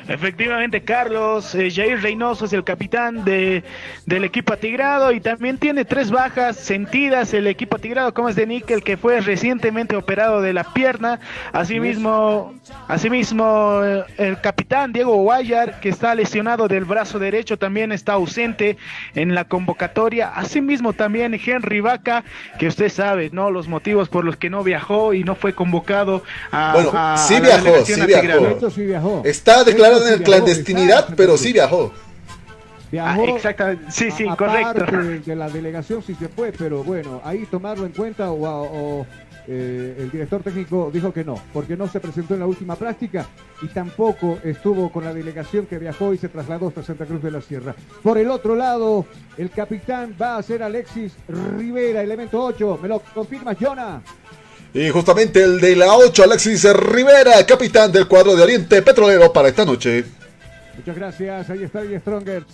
Efectivamente, 0.08 0.84
Carlos, 0.84 1.56
eh, 1.56 1.70
Jair 1.72 2.02
Reynoso 2.02 2.46
es 2.46 2.54
el 2.54 2.64
capitán 2.64 3.24
de, 3.24 3.64
del 4.06 4.24
equipo 4.26 4.54
atigrado 4.54 5.12
y 5.12 5.20
también 5.22 5.58
tiene 5.58 5.86
tres 5.86 6.12
bajas 6.12 6.58
sentidas 6.58 7.34
el 7.34 7.48
equipo 7.48 7.78
atigrado, 7.78 8.14
como 8.14 8.30
es 8.30 8.36
de 8.36 8.46
Nickel, 8.46 8.84
que 8.84 8.98
fue 8.98 9.22
recientemente 9.22 9.96
operado 9.96 10.42
de 10.42 10.54
la 10.54 10.66
pierna. 10.66 11.20
Asimismo, 11.52 12.54
asimismo 12.88 13.80
eh, 13.84 14.04
el 14.18 14.42
capitán 14.42 14.92
Diego 14.94 15.16
Guayar, 15.16 15.80
que 15.80 15.90
está 15.90 16.14
lesionado 16.16 16.68
del 16.68 16.86
brazo 16.86 17.18
derecho, 17.20 17.58
también 17.58 17.92
está 17.92 18.14
ausente 18.14 18.78
en 19.16 19.34
la 19.34 19.46
convocatoria. 19.46 20.30
Asimismo, 20.36 20.94
también 20.94 21.34
Henry 21.34 21.80
Vaca, 21.80 22.24
que 22.60 22.68
usted 22.68 22.90
sabe, 22.90 23.30
¿no? 23.32 23.52
Los 23.52 23.68
motivos 23.68 24.10
por 24.10 24.26
los 24.26 24.36
que 24.38 24.50
no 24.50 24.64
viajó 24.64 25.14
y 25.14 25.24
no 25.24 25.36
fue 25.36 25.54
convocado 25.54 26.24
a, 26.52 26.74
Bueno, 26.74 26.92
a- 26.94 27.18
sí 27.18 27.36
a 27.36 27.40
viajó, 27.40 27.86
sí 27.86 27.94
viajó. 28.06 28.70
sí 28.70 28.86
viajó. 28.86 29.22
Está 29.26 29.64
declarado 29.64 29.93
En 29.98 30.18
sí 30.18 30.24
clandestinidad, 30.24 31.00
viajó, 31.08 31.16
pero 31.16 31.38
sí 31.38 31.54
viajó. 31.54 31.94
Viajó. 32.92 33.24
Ah, 33.24 33.30
exactamente, 33.36 33.92
sí, 33.92 34.12
sí, 34.12 34.26
A- 34.28 34.36
correcto. 34.36 34.86
de 35.26 35.36
la 35.36 35.50
delegación 35.50 36.04
sí 36.04 36.14
se 36.16 36.28
fue, 36.30 36.52
pero 36.52 36.84
bueno, 36.84 37.22
ahí 37.24 37.46
tomarlo 37.50 37.86
en 37.88 37.92
cuenta 37.92 38.32
o, 38.32 38.38
o, 38.46 39.08
eh, 39.48 39.96
el 40.00 40.12
director 40.12 40.42
técnico 40.44 40.90
dijo 40.94 41.12
que 41.12 41.24
no, 41.24 41.36
porque 41.52 41.76
no 41.76 41.88
se 41.88 42.00
presentó 42.00 42.36
en 42.36 42.42
la 42.42 42.46
última 42.46 42.76
práctica 42.76 43.26
y 43.62 43.68
tampoco 43.68 44.38
estuvo 44.44 44.90
con 44.92 45.04
la 45.04 45.14
delegación 45.14 45.66
que 45.66 45.80
viajó 45.80 46.14
y 46.14 46.18
se 46.18 46.30
trasladó 46.30 46.68
hasta 46.70 46.84
Santa 46.84 47.06
Cruz 47.06 47.22
de 47.24 47.32
la 47.32 47.42
Sierra. 47.42 47.76
Por 48.04 48.18
el 48.20 48.30
otro 48.30 48.56
lado, 48.56 49.06
el 49.38 49.50
capitán 49.50 50.16
va 50.22 50.38
a 50.38 50.44
ser 50.44 50.62
Alexis 50.64 51.14
Rivera, 51.58 52.02
elemento 52.04 52.42
8. 52.44 52.80
¿Me 52.82 52.88
lo 52.88 53.00
confirmas, 53.00 53.58
Jonah? 53.60 54.02
Y 54.74 54.90
justamente 54.90 55.44
el 55.44 55.60
de 55.60 55.76
la 55.76 55.96
8, 55.96 56.24
Alexis 56.24 56.64
Rivera, 56.74 57.46
capitán 57.46 57.92
del 57.92 58.08
cuadro 58.08 58.36
de 58.36 58.42
Oriente 58.42 58.82
Petrolero 58.82 59.32
para 59.32 59.50
esta 59.50 59.66
noche. 59.66 60.04
Muchas 60.76 60.96
gracias. 60.96 61.50
Ahí 61.52 61.64
está 61.64 61.82
el 61.82 62.00
Strongers, 62.02 62.46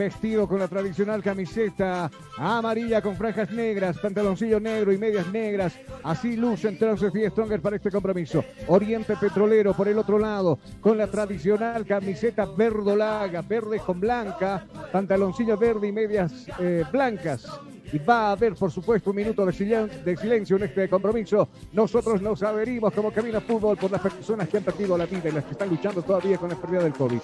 vestido 0.00 0.48
con 0.48 0.58
la 0.58 0.66
tradicional 0.66 1.22
camiseta 1.22 2.10
amarilla 2.38 3.02
con 3.02 3.16
franjas 3.16 3.50
negras, 3.50 3.98
pantaloncillo 3.98 4.58
negro 4.58 4.92
y 4.92 4.96
medias 4.98 5.30
negras. 5.30 5.78
Así 6.02 6.36
luce 6.36 6.68
entonces 6.68 7.12
Die 7.12 7.28
Strongers 7.28 7.62
para 7.62 7.76
este 7.76 7.90
compromiso. 7.90 8.42
Oriente 8.68 9.14
Petrolero 9.16 9.74
por 9.74 9.88
el 9.88 9.98
otro 9.98 10.18
lado, 10.18 10.58
con 10.80 10.96
la 10.96 11.06
tradicional 11.06 11.84
camiseta 11.84 12.46
verdolaga, 12.46 13.42
verde 13.42 13.78
con 13.78 14.00
blanca, 14.00 14.66
pantaloncillo 14.90 15.58
verde 15.58 15.88
y 15.88 15.92
medias 15.92 16.46
eh, 16.58 16.82
blancas. 16.90 17.46
Y 17.92 17.98
va 17.98 18.28
a 18.28 18.32
haber, 18.32 18.54
por 18.54 18.70
supuesto, 18.70 19.10
un 19.10 19.16
minuto 19.16 19.44
de 19.44 19.52
silen- 19.52 20.02
de 20.02 20.16
silencio 20.16 20.56
en 20.56 20.62
este 20.62 20.88
compromiso. 20.88 21.48
Nosotros 21.72 22.22
nos 22.22 22.42
adherimos 22.42 22.94
como 22.94 23.10
Camina 23.12 23.40
Fútbol 23.42 23.76
por 23.76 23.90
las 23.90 24.00
personas 24.00 24.48
que 24.48 24.56
han 24.56 24.64
perdido 24.64 24.96
la 24.96 25.04
vida 25.04 25.28
y 25.28 25.32
las 25.32 25.44
que 25.44 25.50
están 25.52 25.68
luchando 25.68 26.00
todavía 26.00 26.38
con 26.38 26.48
la 26.48 26.56
pérdida 26.56 26.84
del 26.84 26.94
COVID. 26.94 27.18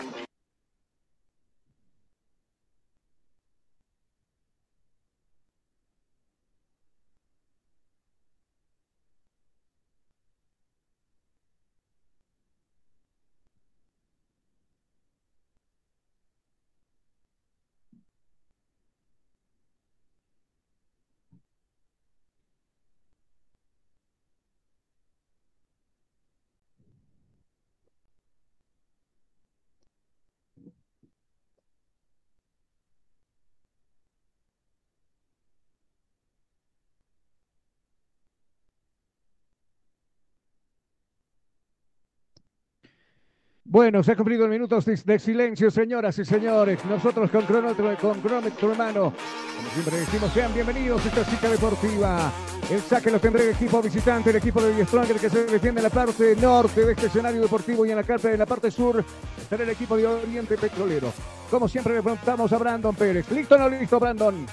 Bueno, 43.77 44.03
se 44.03 44.13
ha 44.13 44.17
cumplido 44.17 44.47
el 44.47 44.51
minuto 44.51 44.81
de 44.81 45.19
silencio, 45.19 45.71
señoras 45.71 46.19
y 46.19 46.25
señores. 46.25 46.83
Nosotros 46.87 47.31
con 47.31 47.43
cronómetro, 47.43 47.95
con 48.01 48.19
cronómetro 48.23 48.73
en 48.73 48.79
mano. 48.79 49.13
Como 49.13 49.69
siempre 49.75 49.99
decimos, 49.99 50.33
sean 50.33 50.55
bienvenidos 50.55 51.05
a 51.05 51.09
esta 51.09 51.25
cita 51.25 51.51
deportiva. 51.51 52.33
El 52.71 52.81
saque 52.81 53.11
lo 53.11 53.21
tendrá 53.21 53.43
el 53.43 53.51
equipo 53.51 53.83
visitante, 53.83 54.31
el 54.31 54.37
equipo 54.37 54.63
de 54.63 54.75
Die 54.75 54.87
Stronger 54.87 55.17
que 55.17 55.29
se 55.29 55.45
defiende 55.45 55.81
en 55.81 55.83
la 55.83 55.91
parte 55.91 56.35
norte 56.37 56.87
de 56.87 56.93
este 56.93 57.09
escenario 57.09 57.43
deportivo 57.43 57.85
y 57.85 57.91
en 57.91 57.97
la 57.97 58.03
carta 58.03 58.29
de 58.29 58.39
la 58.39 58.47
parte 58.47 58.71
sur 58.71 59.05
estará 59.39 59.63
el 59.63 59.69
equipo 59.69 59.95
de 59.99 60.07
Oriente 60.07 60.57
Petrolero. 60.57 61.13
Como 61.51 61.69
siempre 61.69 61.97
le 61.97 62.03
preguntamos 62.03 62.51
a 62.51 62.57
Brandon 62.57 62.95
Pérez. 62.95 63.31
¿Listo 63.31 63.57
o 63.57 63.59
no 63.59 63.69
listo, 63.69 64.01
Brandon? 64.01 64.47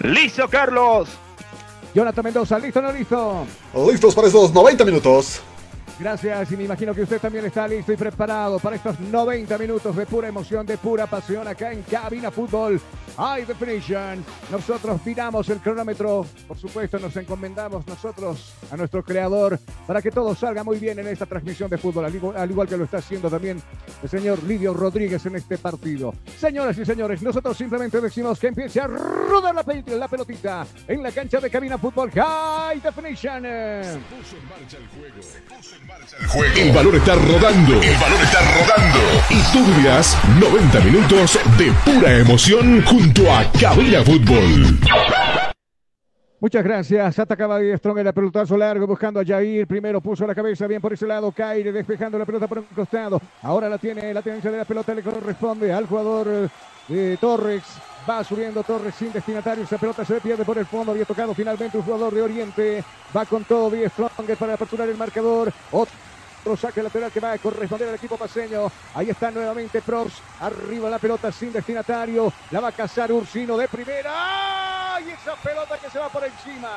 Listo, 0.00 0.48
Carlos. 0.48 1.10
Jonathan 1.94 2.24
Mendoza, 2.24 2.58
¿listo 2.58 2.80
o 2.80 2.82
no 2.82 2.90
listo? 2.90 3.46
Listos 3.88 4.16
para 4.16 4.26
esos 4.26 4.52
90 4.52 4.84
minutos. 4.84 5.42
Gracias 5.98 6.52
y 6.52 6.56
me 6.58 6.64
imagino 6.64 6.94
que 6.94 7.02
usted 7.02 7.18
también 7.18 7.46
está 7.46 7.66
listo 7.66 7.90
y 7.90 7.96
preparado 7.96 8.58
para 8.58 8.76
estos 8.76 9.00
90 9.00 9.56
minutos 9.56 9.96
de 9.96 10.04
pura 10.04 10.28
emoción, 10.28 10.66
de 10.66 10.76
pura 10.76 11.06
pasión 11.06 11.48
acá 11.48 11.72
en 11.72 11.82
Cabina 11.84 12.30
Fútbol 12.30 12.78
High 13.16 13.46
Definition. 13.46 14.22
Nosotros 14.50 15.00
miramos 15.06 15.48
el 15.48 15.58
cronómetro, 15.60 16.26
por 16.46 16.58
supuesto 16.58 16.98
nos 16.98 17.16
encomendamos 17.16 17.86
nosotros 17.86 18.52
a 18.70 18.76
nuestro 18.76 19.02
creador 19.02 19.58
para 19.86 20.02
que 20.02 20.10
todo 20.10 20.34
salga 20.34 20.62
muy 20.62 20.78
bien 20.78 20.98
en 20.98 21.06
esta 21.06 21.24
transmisión 21.24 21.70
de 21.70 21.78
fútbol, 21.78 22.04
al 22.04 22.14
igual, 22.14 22.36
al 22.36 22.50
igual 22.50 22.68
que 22.68 22.76
lo 22.76 22.84
está 22.84 22.98
haciendo 22.98 23.30
también 23.30 23.62
el 24.02 24.08
señor 24.10 24.42
Lidio 24.42 24.74
Rodríguez 24.74 25.24
en 25.24 25.36
este 25.36 25.56
partido. 25.56 26.12
Señoras 26.38 26.76
y 26.76 26.84
señores, 26.84 27.22
nosotros 27.22 27.56
simplemente 27.56 28.02
decimos 28.02 28.38
que 28.38 28.48
empiece 28.48 28.80
a 28.80 28.86
rodar 28.86 29.54
la, 29.54 29.64
pel- 29.64 29.86
la 29.96 30.08
pelotita 30.08 30.66
en 30.86 31.02
la 31.02 31.10
cancha 31.10 31.40
de 31.40 31.48
Cabina 31.48 31.78
Fútbol 31.78 32.10
High 32.10 32.80
Definition. 32.80 33.42
puso 33.42 34.36
en 34.36 34.48
marcha 34.50 34.76
el 34.76 34.88
juego. 34.88 35.22
Se 35.22 35.40
puso 35.40 35.76
en 35.76 35.85
El 36.56 36.72
valor 36.72 36.96
está 36.96 37.14
rodando. 37.14 37.80
El 37.82 37.96
valor 37.98 38.20
está 38.22 38.40
rodando. 38.40 38.98
Y 39.30 39.40
tú 39.52 39.64
vivirás 39.64 40.16
90 40.40 40.80
minutos 40.80 41.38
de 41.58 41.72
pura 41.84 42.18
emoción 42.18 42.82
junto 42.84 43.30
a 43.32 43.44
Cabina 43.52 44.02
Fútbol. 44.02 44.78
Muchas 46.40 46.64
gracias. 46.64 47.18
Atacaba 47.18 47.60
Strong 47.76 47.98
en 47.98 48.06
el 48.08 48.12
pelotazo 48.12 48.56
largo 48.56 48.86
buscando 48.86 49.20
a 49.20 49.24
Jair. 49.24 49.66
Primero 49.66 50.00
puso 50.00 50.26
la 50.26 50.34
cabeza 50.34 50.66
bien 50.66 50.80
por 50.80 50.92
ese 50.92 51.06
lado. 51.06 51.32
Caire 51.32 51.72
despejando 51.72 52.18
la 52.18 52.24
pelota 52.24 52.46
por 52.46 52.58
un 52.58 52.64
costado. 52.74 53.20
Ahora 53.42 53.68
la 53.68 53.78
tiene 53.78 54.12
la 54.12 54.22
tenencia 54.22 54.50
de 54.50 54.58
la 54.58 54.64
pelota. 54.64 54.94
Le 54.94 55.02
corresponde 55.02 55.72
al 55.72 55.86
jugador 55.86 56.50
eh, 56.88 57.16
Torres. 57.20 57.62
Va 58.08 58.22
subiendo 58.22 58.62
Torres 58.62 58.94
sin 58.94 59.12
destinatario. 59.12 59.64
Esa 59.64 59.78
pelota 59.78 60.04
se 60.04 60.20
pierde 60.20 60.44
por 60.44 60.56
el 60.58 60.66
fondo. 60.66 60.92
Había 60.92 61.04
tocado 61.04 61.34
finalmente 61.34 61.76
un 61.76 61.84
jugador 61.84 62.14
de 62.14 62.22
Oriente. 62.22 62.84
Va 63.16 63.26
con 63.26 63.44
todo 63.44 63.70
Die 63.70 63.88
Strong 63.88 64.36
para 64.38 64.54
aperturar 64.54 64.88
el 64.88 64.96
marcador. 64.96 65.52
Otro 65.72 66.56
saque 66.56 66.82
lateral 66.82 67.10
que 67.10 67.18
va 67.18 67.32
a 67.32 67.38
corresponder 67.38 67.88
al 67.88 67.96
equipo 67.96 68.16
paseño. 68.16 68.70
Ahí 68.94 69.10
está 69.10 69.32
nuevamente 69.32 69.82
Prost. 69.82 70.18
Arriba 70.40 70.88
la 70.88 71.00
pelota 71.00 71.32
sin 71.32 71.52
destinatario. 71.52 72.32
La 72.52 72.60
va 72.60 72.68
a 72.68 72.72
cazar 72.72 73.10
Ursino 73.10 73.56
de 73.56 73.66
primera. 73.66 74.75
Y 75.04 75.10
esa 75.10 75.34
pelota 75.36 75.76
que 75.78 75.90
se 75.90 75.98
va 75.98 76.08
por 76.08 76.24
encima. 76.24 76.68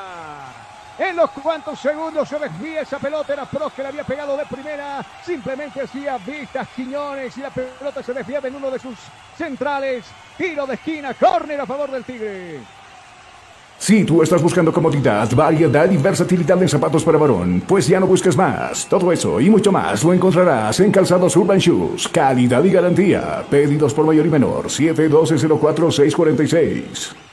En 0.97 1.15
los 1.15 1.29
cuantos 1.29 1.79
segundos 1.79 2.27
se 2.27 2.37
desvía 2.37 2.81
esa 2.81 2.99
pelota. 2.99 3.31
Era 3.31 3.45
Prost 3.45 3.73
que 3.75 3.83
le 3.83 3.87
había 3.87 4.03
pegado 4.03 4.35
de 4.35 4.45
primera. 4.45 5.01
Simplemente 5.25 5.79
hacía 5.81 6.17
vistas 6.17 6.67
Quiñones. 6.75 7.37
Y 7.37 7.41
la 7.41 7.49
pelota 7.49 8.03
se 8.03 8.13
desviaba 8.13 8.49
en 8.49 8.55
uno 8.55 8.69
de 8.69 8.79
sus 8.79 8.97
centrales. 9.37 10.03
Tiro 10.37 10.67
de 10.67 10.73
esquina. 10.73 11.13
Córner 11.13 11.61
a 11.61 11.65
favor 11.65 11.89
del 11.89 12.03
Tigre. 12.03 12.59
Si 13.77 14.03
tú 14.03 14.21
estás 14.21 14.41
buscando 14.41 14.73
comodidad, 14.73 15.29
variedad 15.33 15.89
y 15.89 15.95
versatilidad 15.95 16.61
en 16.61 16.67
zapatos 16.67 17.05
para 17.05 17.17
varón, 17.17 17.63
pues 17.65 17.87
ya 17.87 18.01
no 18.01 18.07
busques 18.07 18.35
más. 18.35 18.85
Todo 18.87 19.13
eso 19.13 19.39
y 19.39 19.49
mucho 19.49 19.71
más 19.71 20.03
lo 20.03 20.11
encontrarás 20.11 20.77
en 20.81 20.91
Calzados 20.91 21.37
Urban 21.37 21.59
Shoes. 21.59 22.09
Calidad 22.09 22.61
y 22.65 22.71
garantía. 22.71 23.45
Pedidos 23.49 23.93
por 23.93 24.05
mayor 24.05 24.25
y 24.25 24.29
menor. 24.29 24.65
712-04-646. 24.65 27.28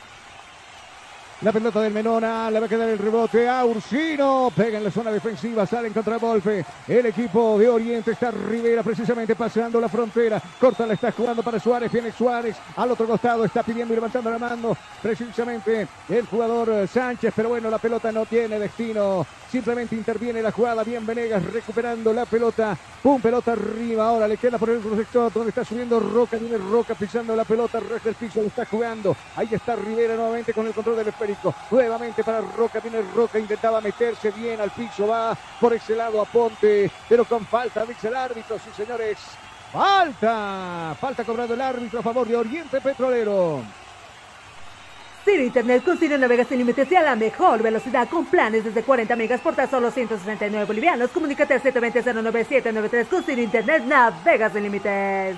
La 1.43 1.52
pelota 1.52 1.83
del 1.83 1.93
Menona, 1.93 2.50
le 2.50 2.61
va 2.61 2.64
a 2.64 2.69
quedar 2.69 2.88
el 2.88 2.97
rebote 2.97 3.47
a 3.47 3.62
Ursino. 3.66 4.50
Pega 4.57 4.78
en 4.78 4.85
la 4.85 4.90
zona 4.90 5.12
defensiva, 5.12 5.66
sale 5.66 5.88
en 5.88 5.93
contragolpe. 5.93 6.64
El 6.88 7.05
equipo 7.05 7.59
de 7.59 7.69
Oriente 7.69 8.12
está 8.12 8.31
Rivera 8.31 8.83
precisamente 8.83 9.37
pasando 9.37 9.78
la 9.78 9.90
frontera. 9.90 10.40
Corta 10.59 10.87
la 10.87 10.95
está 10.95 11.12
jugando 11.12 11.43
para 11.43 11.61
Suárez. 11.61 11.93
Viene 11.93 12.11
Suárez 12.11 12.57
al 12.75 12.90
otro 12.90 13.07
costado. 13.07 13.45
Está 13.45 13.62
pidiendo 13.62 13.93
y 13.93 13.97
levantando 13.97 14.31
la 14.31 14.38
mano. 14.38 14.75
Precisamente 15.02 15.87
el 16.09 16.25
jugador 16.25 16.71
eh, 16.71 16.87
Sánchez. 16.87 17.35
Pero 17.37 17.50
bueno, 17.50 17.69
la 17.69 17.78
pelota 17.78 18.11
no 18.11 18.25
tiene 18.25 18.59
destino. 18.59 19.26
Simplemente 19.52 19.95
interviene 19.95 20.40
la 20.40 20.52
jugada. 20.52 20.85
Bien 20.85 21.05
Venegas 21.05 21.45
recuperando 21.52 22.14
la 22.14 22.25
pelota. 22.25 22.78
Pum, 23.02 23.21
pelota 23.21 23.52
arriba. 23.52 24.09
Ahora 24.09 24.26
le 24.26 24.38
queda 24.38 24.57
por 24.57 24.71
el 24.71 24.78
otro 24.78 24.97
sector 24.97 25.31
donde 25.35 25.50
está 25.50 25.66
subiendo 25.66 26.00
Roca. 26.00 26.38
Viene 26.38 26.57
Roca 26.57 26.95
pisando 26.95 27.37
la 27.37 27.45
pelota. 27.45 27.78
Reja 27.78 28.09
el 28.09 28.14
piso. 28.14 28.40
Lo 28.40 28.47
está 28.47 28.64
jugando. 28.64 29.14
Ahí 29.37 29.49
está 29.52 29.76
Rivera 29.76 30.16
nuevamente 30.16 30.55
con 30.55 30.66
el 30.66 30.73
control 30.73 30.97
del 30.97 31.09
Nuevamente 31.71 32.23
para 32.25 32.40
Roca. 32.40 32.80
Viene 32.80 33.02
Roca. 33.14 33.38
Intentaba 33.38 33.80
meterse 33.80 34.30
bien 34.30 34.61
al 34.61 34.71
piso. 34.71 35.06
Va 35.06 35.37
por 35.61 35.73
ese 35.73 35.95
lado 35.95 36.21
a 36.21 36.25
Ponte. 36.25 36.90
Pero 37.09 37.25
con 37.25 37.47
falta. 37.47 37.85
Dice 37.85 38.09
el 38.09 38.16
árbitro. 38.16 38.59
Sí, 38.59 38.71
señores. 38.76 39.18
Falta. 39.73 40.97
Falta 41.00 41.25
cobrado 41.25 41.54
el 41.54 41.61
árbitro 41.61 42.00
a 42.00 42.02
favor 42.02 42.26
de 42.26 42.37
Oriente 42.37 42.80
Petrolero. 42.80 43.62
Ciro 45.25 45.42
Internet 45.42 45.83
con 45.85 45.99
Ciro 45.99 46.16
Navegas 46.16 46.47
sin 46.47 46.59
límites 46.59 46.90
y 46.92 46.95
a 46.95 47.02
la 47.02 47.16
mejor 47.16 47.61
velocidad 47.61 48.09
con 48.09 48.26
planes 48.26 48.62
desde 48.62 48.85
40 48.85 49.16
megas 49.16 49.40
por 49.40 49.56
tan 49.56 49.68
solo 49.68 49.90
169 49.90 50.66
bolivianos. 50.66 51.11
Comunícate 51.11 51.54
al 51.54 51.62
720-09793 51.62 53.09
con 53.09 53.25
Ciro 53.25 53.42
Internet 53.42 53.83
Navegas 53.87 54.52
sin 54.52 54.62
límites. 54.62 55.37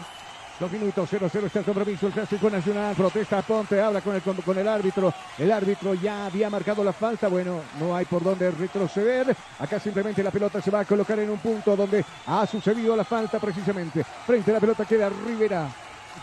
Dos 0.59 0.73
minutos, 0.73 1.09
0-0 1.13 1.45
está 1.45 1.61
el 1.61 1.65
compromiso, 1.65 2.09
el 2.09 2.13
clásico 2.13 2.51
nacional, 2.51 2.93
protesta 2.97 3.43
Ponte, 3.43 3.81
habla 3.81 4.01
con 4.01 4.17
el, 4.17 4.23
con, 4.23 4.59
el 4.59 4.67
árbitro, 4.67 5.15
el 5.39 5.53
árbitro 5.53 5.95
ya 5.95 6.27
había 6.27 6.51
marcado 6.51 6.83
la 6.83 6.93
falta, 6.93 7.29
bueno, 7.29 7.61
no 7.79 7.95
hay 7.95 8.05
por 8.07 8.25
dónde 8.25 8.51
retroceder, 8.51 9.37
acá 9.61 9.79
simplemente 9.79 10.21
la 10.21 10.33
pelota 10.33 10.61
se 10.61 10.73
va 10.73 10.81
a 10.81 10.85
colocar 10.85 11.17
en 11.21 11.31
un 11.31 11.39
punto 11.39 11.77
donde 11.77 12.05
ha 12.27 12.45
sucedido 12.45 12.97
la 12.97 13.05
falta 13.05 13.39
precisamente, 13.39 14.03
frente 14.03 14.51
a 14.51 14.55
la 14.55 14.61
pelota 14.61 14.85
queda 14.85 15.09
Rivera, 15.09 15.69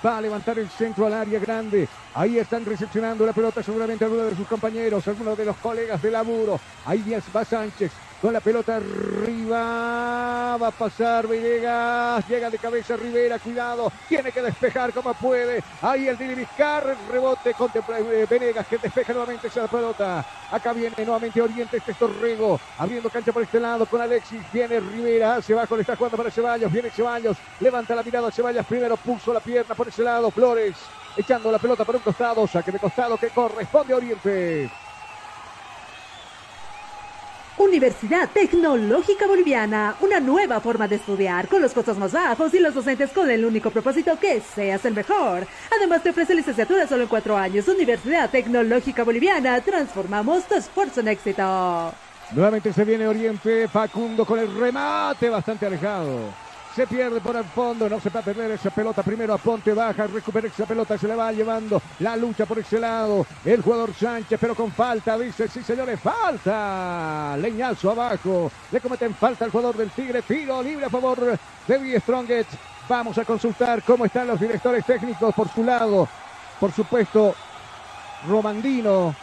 va 0.06 0.18
a 0.18 0.22
levantar 0.22 0.60
el 0.60 0.68
centro 0.68 1.06
al 1.06 1.14
área 1.14 1.40
grande. 1.40 1.88
Ahí 2.14 2.38
están 2.38 2.66
recepcionando 2.66 3.26
la 3.26 3.32
pelota 3.32 3.64
seguramente 3.64 4.04
algunos 4.04 4.32
de 4.32 4.36
sus 4.36 4.48
compañeros, 4.48 5.08
algunos 5.08 5.38
de 5.38 5.46
los 5.46 5.56
colegas 5.58 6.02
de 6.02 6.12
laburo. 6.12 6.60
Ahí 6.86 7.16
va 7.34 7.46
Sánchez 7.46 7.92
con 8.22 8.34
la 8.34 8.40
pelota 8.40 8.78
arriba. 8.78 10.58
Va 10.58 10.68
a 10.68 10.72
pasar 10.72 11.28
Venegas. 11.28 12.28
Llega 12.28 12.50
de 12.50 12.58
cabeza 12.58 12.96
Rivera. 12.96 13.40
Cuidado. 13.40 13.92
Tiene 14.08 14.32
que 14.32 14.42
despejar 14.42 14.94
como 14.94 15.14
puede. 15.14 15.64
Ahí 15.82 16.08
el 16.08 16.18
Dini 16.18 16.36
Vizcar. 16.36 16.96
Rebote 17.12 17.54
contempla 17.54 18.00
eh, 18.00 18.26
Venegas 18.30 18.66
que 18.68 18.78
despeja 18.78 19.14
nuevamente 19.14 19.48
esa 19.48 19.68
pelota. 19.68 20.26
Acá 20.52 20.74
viene 20.74 20.96
nuevamente 20.98 21.42
Oriente. 21.42 21.78
Este 21.78 21.92
es 21.92 21.98
Torrego. 21.98 22.60
Abriendo 22.78 23.10
cancha 23.10 23.32
por 23.32 23.44
este 23.44 23.60
lado 23.60 23.86
con 23.86 24.02
Alexis. 24.02 24.42
Viene 24.52 24.80
Rivera. 24.80 25.36
Hacia 25.36 25.56
abajo 25.56 25.76
le 25.76 25.82
está 25.82 25.96
jugando 25.96 26.18
para 26.18 26.32
Ceballos. 26.32 26.72
Viene 26.72 26.90
Ceballos. 26.90 27.38
Levanta 27.60 27.96
la 27.96 28.04
mirada 28.04 28.32
a. 28.32 28.64
Primero 28.64 28.98
puso 28.98 29.34
la 29.34 29.40
pierna 29.40 29.76
por 29.76 29.88
ese 29.88 30.04
lado. 30.04 30.32
Flores. 30.32 30.76
Echando 31.18 31.52
la 31.52 31.60
pelota 31.60 31.86
por 31.86 31.96
un 31.96 32.02
costado. 32.02 32.48
Saque 32.48 32.72
de 32.72 32.80
costado 32.80 33.18
que 33.18 33.30
corresponde 33.30 33.94
a 33.94 33.98
Oriente. 33.98 34.70
Universidad 37.58 38.30
Tecnológica 38.34 39.28
Boliviana, 39.28 39.96
una 40.02 40.20
nueva 40.20 40.60
forma 40.60 40.90
de 40.90 40.98
estudiar 40.98 41.48
con 41.48 41.62
los 41.62 41.72
costos 41.72 41.98
más 41.98 42.12
bajos 42.12 42.54
y 42.54 42.60
los 42.60 42.74
docentes 42.74 43.12
con 43.12 43.32
el 43.32 43.46
único 43.46 43.70
propósito 43.72 44.20
que 44.20 44.42
seas 44.42 44.84
el 44.84 44.94
mejor. 44.94 45.48
Además 45.74 46.04
te 46.04 46.10
ofrece 46.10 46.36
licenciatura 46.36 46.86
solo 46.86 47.04
en 47.04 47.10
cuatro 47.10 47.38
años. 47.38 47.66
Universidad 47.70 48.30
Tecnológica 48.30 49.06
Boliviana, 49.06 49.62
transformamos 49.62 50.44
tu 50.44 50.56
esfuerzo 50.56 51.00
en 51.00 51.08
éxito. 51.08 51.94
Nuevamente 52.32 52.74
se 52.74 52.84
viene 52.84 53.08
Oriente, 53.08 53.70
Facundo 53.70 54.26
con 54.26 54.38
el 54.40 54.54
remate 54.54 55.30
bastante 55.30 55.66
alejado. 55.66 56.45
Se 56.76 56.86
pierde 56.86 57.22
por 57.22 57.38
el 57.38 57.46
fondo, 57.46 57.88
no 57.88 58.02
se 58.02 58.10
va 58.10 58.20
a 58.20 58.24
perder 58.24 58.52
esa 58.52 58.70
pelota. 58.70 59.02
Primero 59.02 59.34
a 59.34 59.38
Ponte 59.38 59.74
baja, 59.74 60.08
recupera 60.08 60.48
esa 60.48 60.66
pelota, 60.66 60.98
se 60.98 61.08
le 61.08 61.16
va 61.16 61.32
llevando 61.32 61.82
la 62.00 62.18
lucha 62.18 62.46
por 62.46 62.60
ese 62.60 62.78
lado. 62.80 63.26
El 63.46 63.62
jugador 63.62 63.94
Sánchez, 63.94 64.38
pero 64.42 64.54
con 64.54 64.70
falta, 64.74 65.18
dice, 65.18 65.48
sí 65.48 65.64
señores, 65.64 65.98
falta. 66.02 67.38
Leñazo 67.38 67.92
abajo, 67.92 68.52
le 68.74 68.82
cometen 68.82 69.16
falta 69.16 69.46
al 69.46 69.52
jugador 69.52 69.78
del 69.78 69.90
Tigre. 69.92 70.22
Tiro 70.24 70.62
libre 70.62 70.88
a 70.88 70.90
favor 70.90 71.40
de 71.66 71.80
Die 71.80 71.98
Strongest. 72.02 72.52
Vamos 72.90 73.18
a 73.18 73.24
consultar 73.24 73.82
cómo 73.84 74.04
están 74.04 74.28
los 74.28 74.40
directores 74.40 74.86
técnicos 74.86 75.34
por 75.34 75.48
su 75.48 75.64
lado. 75.64 76.10
Por 76.60 76.74
supuesto, 76.74 77.36
Romandino 78.28 79.16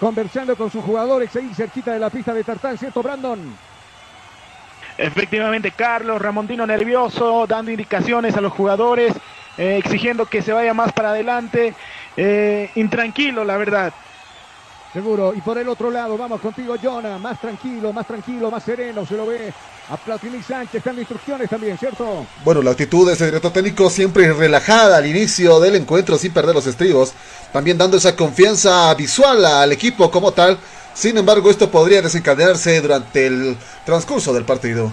conversando 0.00 0.56
con 0.56 0.70
sus 0.70 0.84
jugadores 0.84 1.34
ahí 1.36 1.54
cerquita 1.54 1.92
de 1.92 2.00
la 2.00 2.10
pista 2.10 2.34
de 2.34 2.42
Tartán, 2.42 2.76
¿cierto, 2.76 3.02
Brandon? 3.02 3.56
Efectivamente, 4.98 5.72
Carlos 5.72 6.20
Ramontino 6.20 6.66
nervioso, 6.66 7.46
dando 7.46 7.70
indicaciones 7.70 8.36
a 8.36 8.40
los 8.40 8.52
jugadores, 8.52 9.12
eh, 9.58 9.76
exigiendo 9.78 10.26
que 10.26 10.42
se 10.42 10.52
vaya 10.52 10.72
más 10.74 10.92
para 10.92 11.10
adelante. 11.10 11.74
Eh, 12.16 12.70
intranquilo, 12.76 13.44
la 13.44 13.56
verdad. 13.56 13.92
Seguro. 14.92 15.34
Y 15.34 15.42
por 15.42 15.58
el 15.58 15.68
otro 15.68 15.90
lado, 15.90 16.16
vamos 16.16 16.40
contigo, 16.40 16.74
Jonah. 16.82 17.18
Más 17.18 17.38
tranquilo, 17.38 17.92
más 17.92 18.06
tranquilo, 18.06 18.50
más 18.50 18.62
sereno. 18.62 19.04
Se 19.04 19.14
lo 19.14 19.26
ve 19.26 19.52
a 19.90 19.96
Platini 19.98 20.42
Sánchez. 20.42 20.76
Están 20.76 20.98
instrucciones 20.98 21.50
también, 21.50 21.76
¿cierto? 21.76 22.24
Bueno, 22.42 22.62
la 22.62 22.70
actitud 22.70 23.06
de 23.06 23.12
ese 23.12 23.26
director 23.26 23.52
técnico 23.52 23.90
siempre 23.90 24.32
relajada 24.32 24.96
al 24.96 25.04
inicio 25.04 25.60
del 25.60 25.76
encuentro, 25.76 26.16
sin 26.16 26.32
perder 26.32 26.54
los 26.54 26.66
estribos. 26.66 27.12
También 27.52 27.76
dando 27.76 27.98
esa 27.98 28.16
confianza 28.16 28.94
visual 28.94 29.44
al 29.44 29.70
equipo 29.72 30.10
como 30.10 30.32
tal. 30.32 30.56
Sin 30.96 31.18
embargo, 31.18 31.50
esto 31.50 31.70
podría 31.70 32.00
desencadenarse 32.00 32.80
durante 32.80 33.26
el 33.26 33.54
transcurso 33.84 34.32
del 34.32 34.44
partido. 34.44 34.90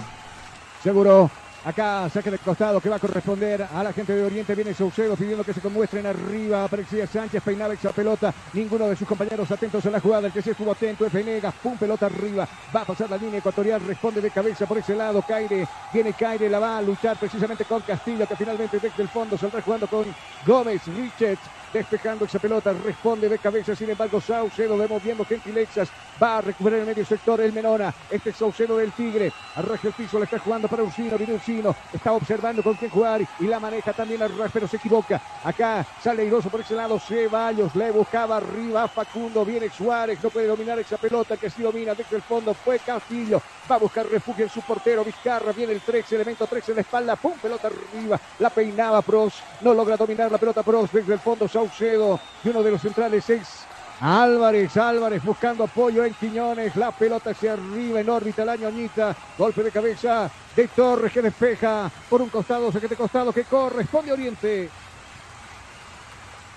Seguro. 0.82 1.30
Acá 1.64 2.10
saque 2.12 2.30
de 2.30 2.36
costado 2.36 2.78
que 2.78 2.90
va 2.90 2.96
a 2.96 2.98
corresponder 2.98 3.66
a 3.74 3.82
la 3.82 3.90
gente 3.90 4.14
de 4.14 4.22
Oriente. 4.22 4.54
Viene 4.54 4.74
Saucedo 4.74 5.16
pidiendo 5.16 5.42
que 5.42 5.54
se 5.54 5.62
conmuestren 5.62 6.04
arriba. 6.04 6.64
Aparecía 6.64 7.06
Sánchez, 7.06 7.42
peinaba 7.42 7.72
esa 7.72 7.90
pelota. 7.90 8.34
Ninguno 8.52 8.86
de 8.86 8.96
sus 8.96 9.08
compañeros 9.08 9.50
atentos 9.50 9.86
a 9.86 9.90
la 9.90 9.98
jugada. 9.98 10.26
El 10.26 10.32
que 10.34 10.42
se 10.42 10.50
estuvo 10.50 10.72
atento 10.72 11.06
es 11.06 11.12
Venegas. 11.14 11.54
Pum, 11.62 11.78
pelota 11.78 12.04
arriba. 12.04 12.46
Va 12.76 12.82
a 12.82 12.84
pasar 12.84 13.08
la 13.08 13.16
línea 13.16 13.38
ecuatorial. 13.38 13.80
Responde 13.80 14.20
de 14.20 14.30
cabeza 14.30 14.66
por 14.66 14.76
ese 14.76 14.94
lado. 14.94 15.24
Caire. 15.26 15.66
Viene 15.90 16.12
Caire. 16.12 16.50
La 16.50 16.58
va 16.58 16.76
a 16.76 16.82
luchar 16.82 17.16
precisamente 17.16 17.64
con 17.64 17.80
Castillo. 17.80 18.28
Que 18.28 18.36
finalmente 18.36 18.78
desde 18.78 19.02
el 19.02 19.08
fondo 19.08 19.38
saldrá 19.38 19.62
jugando 19.62 19.86
con 19.86 20.04
Gómez. 20.46 20.82
Richards 20.86 21.40
despejando 21.74 22.24
esa 22.24 22.38
pelota, 22.38 22.72
responde 22.72 23.28
de 23.28 23.38
cabeza, 23.38 23.74
sin 23.74 23.90
embargo 23.90 24.20
Saucedo 24.20 24.78
demoviendo 24.78 25.24
Gentilexas, 25.24 25.88
va 26.22 26.38
a 26.38 26.40
recuperar 26.40 26.80
el 26.80 26.86
medio 26.86 27.04
sector 27.04 27.40
el 27.40 27.52
Menona, 27.52 27.92
este 28.08 28.30
es 28.30 28.36
Saucedo 28.36 28.76
del 28.76 28.92
Tigre, 28.92 29.32
arraja 29.56 29.88
el 29.88 29.92
piso, 29.92 30.18
le 30.18 30.24
está 30.24 30.38
jugando 30.38 30.68
para 30.68 30.84
Ursino, 30.84 31.18
viene 31.18 31.34
Ursino, 31.34 31.74
está 31.92 32.12
observando 32.12 32.62
con 32.62 32.74
quién 32.74 32.92
jugar 32.92 33.22
y 33.40 33.46
la 33.46 33.58
maneja 33.58 33.92
también 33.92 34.22
Arras, 34.22 34.52
pero 34.52 34.68
se 34.68 34.76
equivoca, 34.76 35.20
acá 35.42 35.84
sale 36.00 36.22
airoso 36.22 36.48
por 36.48 36.60
ese 36.60 36.74
lado, 36.74 37.00
Ceballos, 37.00 37.74
le 37.74 37.90
buscaba 37.90 38.36
arriba 38.36 38.86
Facundo, 38.86 39.44
viene 39.44 39.68
Suárez, 39.68 40.22
no 40.22 40.30
puede 40.30 40.46
dominar 40.46 40.78
esa 40.78 40.96
pelota 40.96 41.36
que 41.36 41.50
sí 41.50 41.62
domina 41.62 41.92
desde 41.94 42.14
el 42.14 42.22
fondo, 42.22 42.54
fue 42.54 42.78
Castillo, 42.78 43.42
Va 43.70 43.76
a 43.76 43.78
buscar 43.78 44.06
refugio 44.06 44.44
en 44.44 44.50
su 44.50 44.60
portero. 44.60 45.04
Vizcarra. 45.04 45.52
Viene 45.52 45.72
el 45.72 45.80
3, 45.80 46.12
elemento 46.12 46.46
3 46.46 46.68
en 46.68 46.74
la 46.74 46.80
espalda. 46.82 47.16
Pum, 47.16 47.32
pelota 47.40 47.68
arriba. 47.68 48.20
La 48.38 48.50
peinaba 48.50 49.00
Pros. 49.00 49.42
No 49.62 49.72
logra 49.72 49.96
dominar 49.96 50.30
la 50.30 50.38
pelota 50.38 50.62
Pros. 50.62 50.92
Desde 50.92 51.14
el 51.14 51.18
fondo. 51.18 51.48
Y 52.44 52.48
uno 52.48 52.62
de 52.62 52.70
los 52.70 52.80
centrales 52.80 53.28
es 53.30 53.64
Álvarez, 54.00 54.76
Álvarez 54.76 55.24
buscando 55.24 55.64
apoyo 55.64 56.04
en 56.04 56.12
Quiñones, 56.14 56.74
la 56.76 56.90
pelota 56.90 57.30
hacia 57.30 57.54
arriba 57.54 58.00
en 58.00 58.10
órbita, 58.10 58.44
la 58.44 58.56
ñoñita, 58.56 59.16
golpe 59.38 59.62
de 59.62 59.70
cabeza 59.70 60.30
de 60.54 60.68
Torres 60.68 61.10
que 61.12 61.22
despeja 61.22 61.90
por 62.10 62.20
un 62.20 62.28
costado, 62.28 62.70
de 62.70 62.96
costado 62.96 63.32
que 63.32 63.44
corresponde 63.44 64.12
Oriente. 64.12 64.68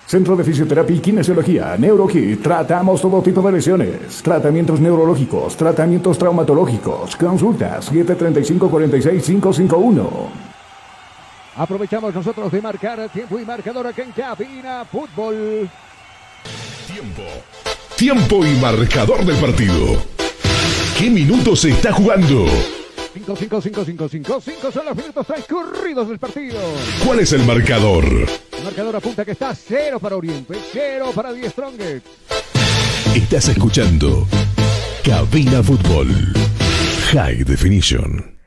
Centro 0.06 0.36
de 0.36 0.44
Fisioterapia 0.44 0.96
y 0.96 1.00
Kinesiología, 1.00 1.76
NeuroKit. 1.76 2.42
Tratamos 2.42 3.02
todo 3.02 3.20
tipo 3.20 3.42
de 3.42 3.52
lesiones. 3.52 4.22
Tratamientos 4.22 4.80
neurológicos, 4.80 5.54
tratamientos 5.54 6.16
traumatológicos. 6.16 7.14
Consultas 7.14 7.92
735-46551. 7.92 10.57
Aprovechamos 11.58 12.14
nosotros 12.14 12.52
de 12.52 12.62
marcar 12.62 13.08
tiempo 13.08 13.36
y 13.36 13.44
marcador 13.44 13.88
aquí 13.88 14.02
en 14.02 14.12
Cabina 14.12 14.84
Fútbol. 14.84 15.68
Tiempo. 16.86 17.22
Tiempo 17.96 18.46
y 18.46 18.50
marcador 18.60 19.24
del 19.24 19.36
partido. 19.36 20.00
¿Qué 20.96 21.10
minutos 21.10 21.62
se 21.62 21.70
está 21.70 21.92
jugando? 21.92 22.46
5, 23.12 23.36
5, 23.36 23.60
5, 23.60 23.84
5, 23.84 24.08
5, 24.08 24.40
5 24.40 24.72
son 24.72 24.86
los 24.86 24.96
minutos 24.96 25.26
transcurridos 25.26 26.08
del 26.08 26.20
partido. 26.20 26.60
¿Cuál 27.04 27.20
es 27.20 27.32
el 27.32 27.44
marcador? 27.44 28.04
El 28.04 28.64
marcador 28.64 28.94
apunta 28.94 29.24
que 29.24 29.32
está 29.32 29.52
0 29.52 29.98
para 29.98 30.16
Oriente, 30.16 30.54
0 30.72 31.10
para 31.12 31.32
Die 31.32 31.50
Strongest. 31.50 32.06
Estás 33.16 33.48
escuchando 33.48 34.28
Cabina 35.02 35.60
Fútbol. 35.64 36.06
High 37.10 37.42
Definition. 37.42 38.37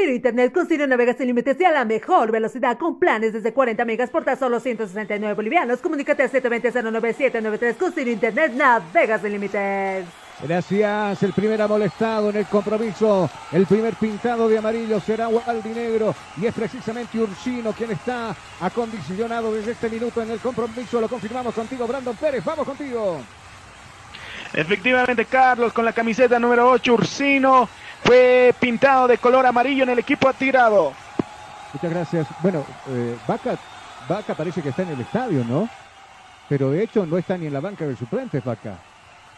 Ciro 0.00 0.14
Internet 0.14 0.54
con 0.54 0.66
Ciro 0.66 0.86
navegas 0.86 1.18
sin 1.18 1.26
límites 1.26 1.60
y 1.60 1.64
a 1.64 1.72
la 1.72 1.84
mejor 1.84 2.32
velocidad 2.32 2.78
con 2.78 2.98
planes 2.98 3.34
desde 3.34 3.52
40 3.52 3.84
megas 3.84 4.08
por 4.08 4.24
tan 4.24 4.38
solo 4.38 4.58
169 4.58 5.34
bolivianos. 5.34 5.80
Comunícate 5.80 6.22
al 6.22 6.30
720-09793 6.32 7.76
con 7.76 7.92
Ciro 7.92 8.10
Internet 8.10 8.52
navegas 8.54 9.20
sin 9.20 9.32
límites. 9.32 10.06
Gracias, 10.42 11.22
el 11.22 11.34
primer 11.34 11.60
amolestado 11.60 12.30
en 12.30 12.36
el 12.36 12.46
compromiso, 12.46 13.28
el 13.52 13.66
primer 13.66 13.92
pintado 13.96 14.48
de 14.48 14.56
amarillo 14.56 14.98
será 15.00 15.28
Negro 15.28 16.14
y 16.40 16.46
es 16.46 16.54
precisamente 16.54 17.18
Ursino 17.18 17.74
quien 17.74 17.90
está 17.90 18.34
acondicionado 18.58 19.52
desde 19.52 19.72
este 19.72 19.90
minuto 19.90 20.22
en 20.22 20.30
el 20.30 20.38
compromiso. 20.38 20.98
Lo 20.98 21.08
confirmamos 21.10 21.54
contigo, 21.54 21.86
Brandon 21.86 22.16
Pérez, 22.16 22.42
vamos 22.42 22.66
contigo. 22.66 23.20
Efectivamente, 24.52 25.26
Carlos, 25.26 25.74
con 25.74 25.84
la 25.84 25.92
camiseta 25.92 26.38
número 26.38 26.70
8, 26.70 26.94
Ursino, 26.94 27.68
fue 28.02 28.54
pintado 28.58 29.08
de 29.08 29.18
color 29.18 29.46
amarillo 29.46 29.84
en 29.84 29.90
el 29.90 29.98
equipo 29.98 30.28
atirado. 30.28 30.92
Muchas 31.72 31.90
gracias. 31.90 32.26
Bueno, 32.42 32.64
eh, 32.88 33.16
Vaca, 33.26 33.56
Vaca 34.08 34.34
parece 34.34 34.62
que 34.62 34.70
está 34.70 34.82
en 34.82 34.90
el 34.90 35.00
estadio, 35.00 35.44
¿no? 35.44 35.68
Pero 36.48 36.70
de 36.70 36.82
hecho 36.82 37.06
no 37.06 37.16
está 37.16 37.38
ni 37.38 37.46
en 37.46 37.52
la 37.52 37.60
banca 37.60 37.86
de 37.86 37.96
suplentes, 37.96 38.42
Vaca. 38.42 38.78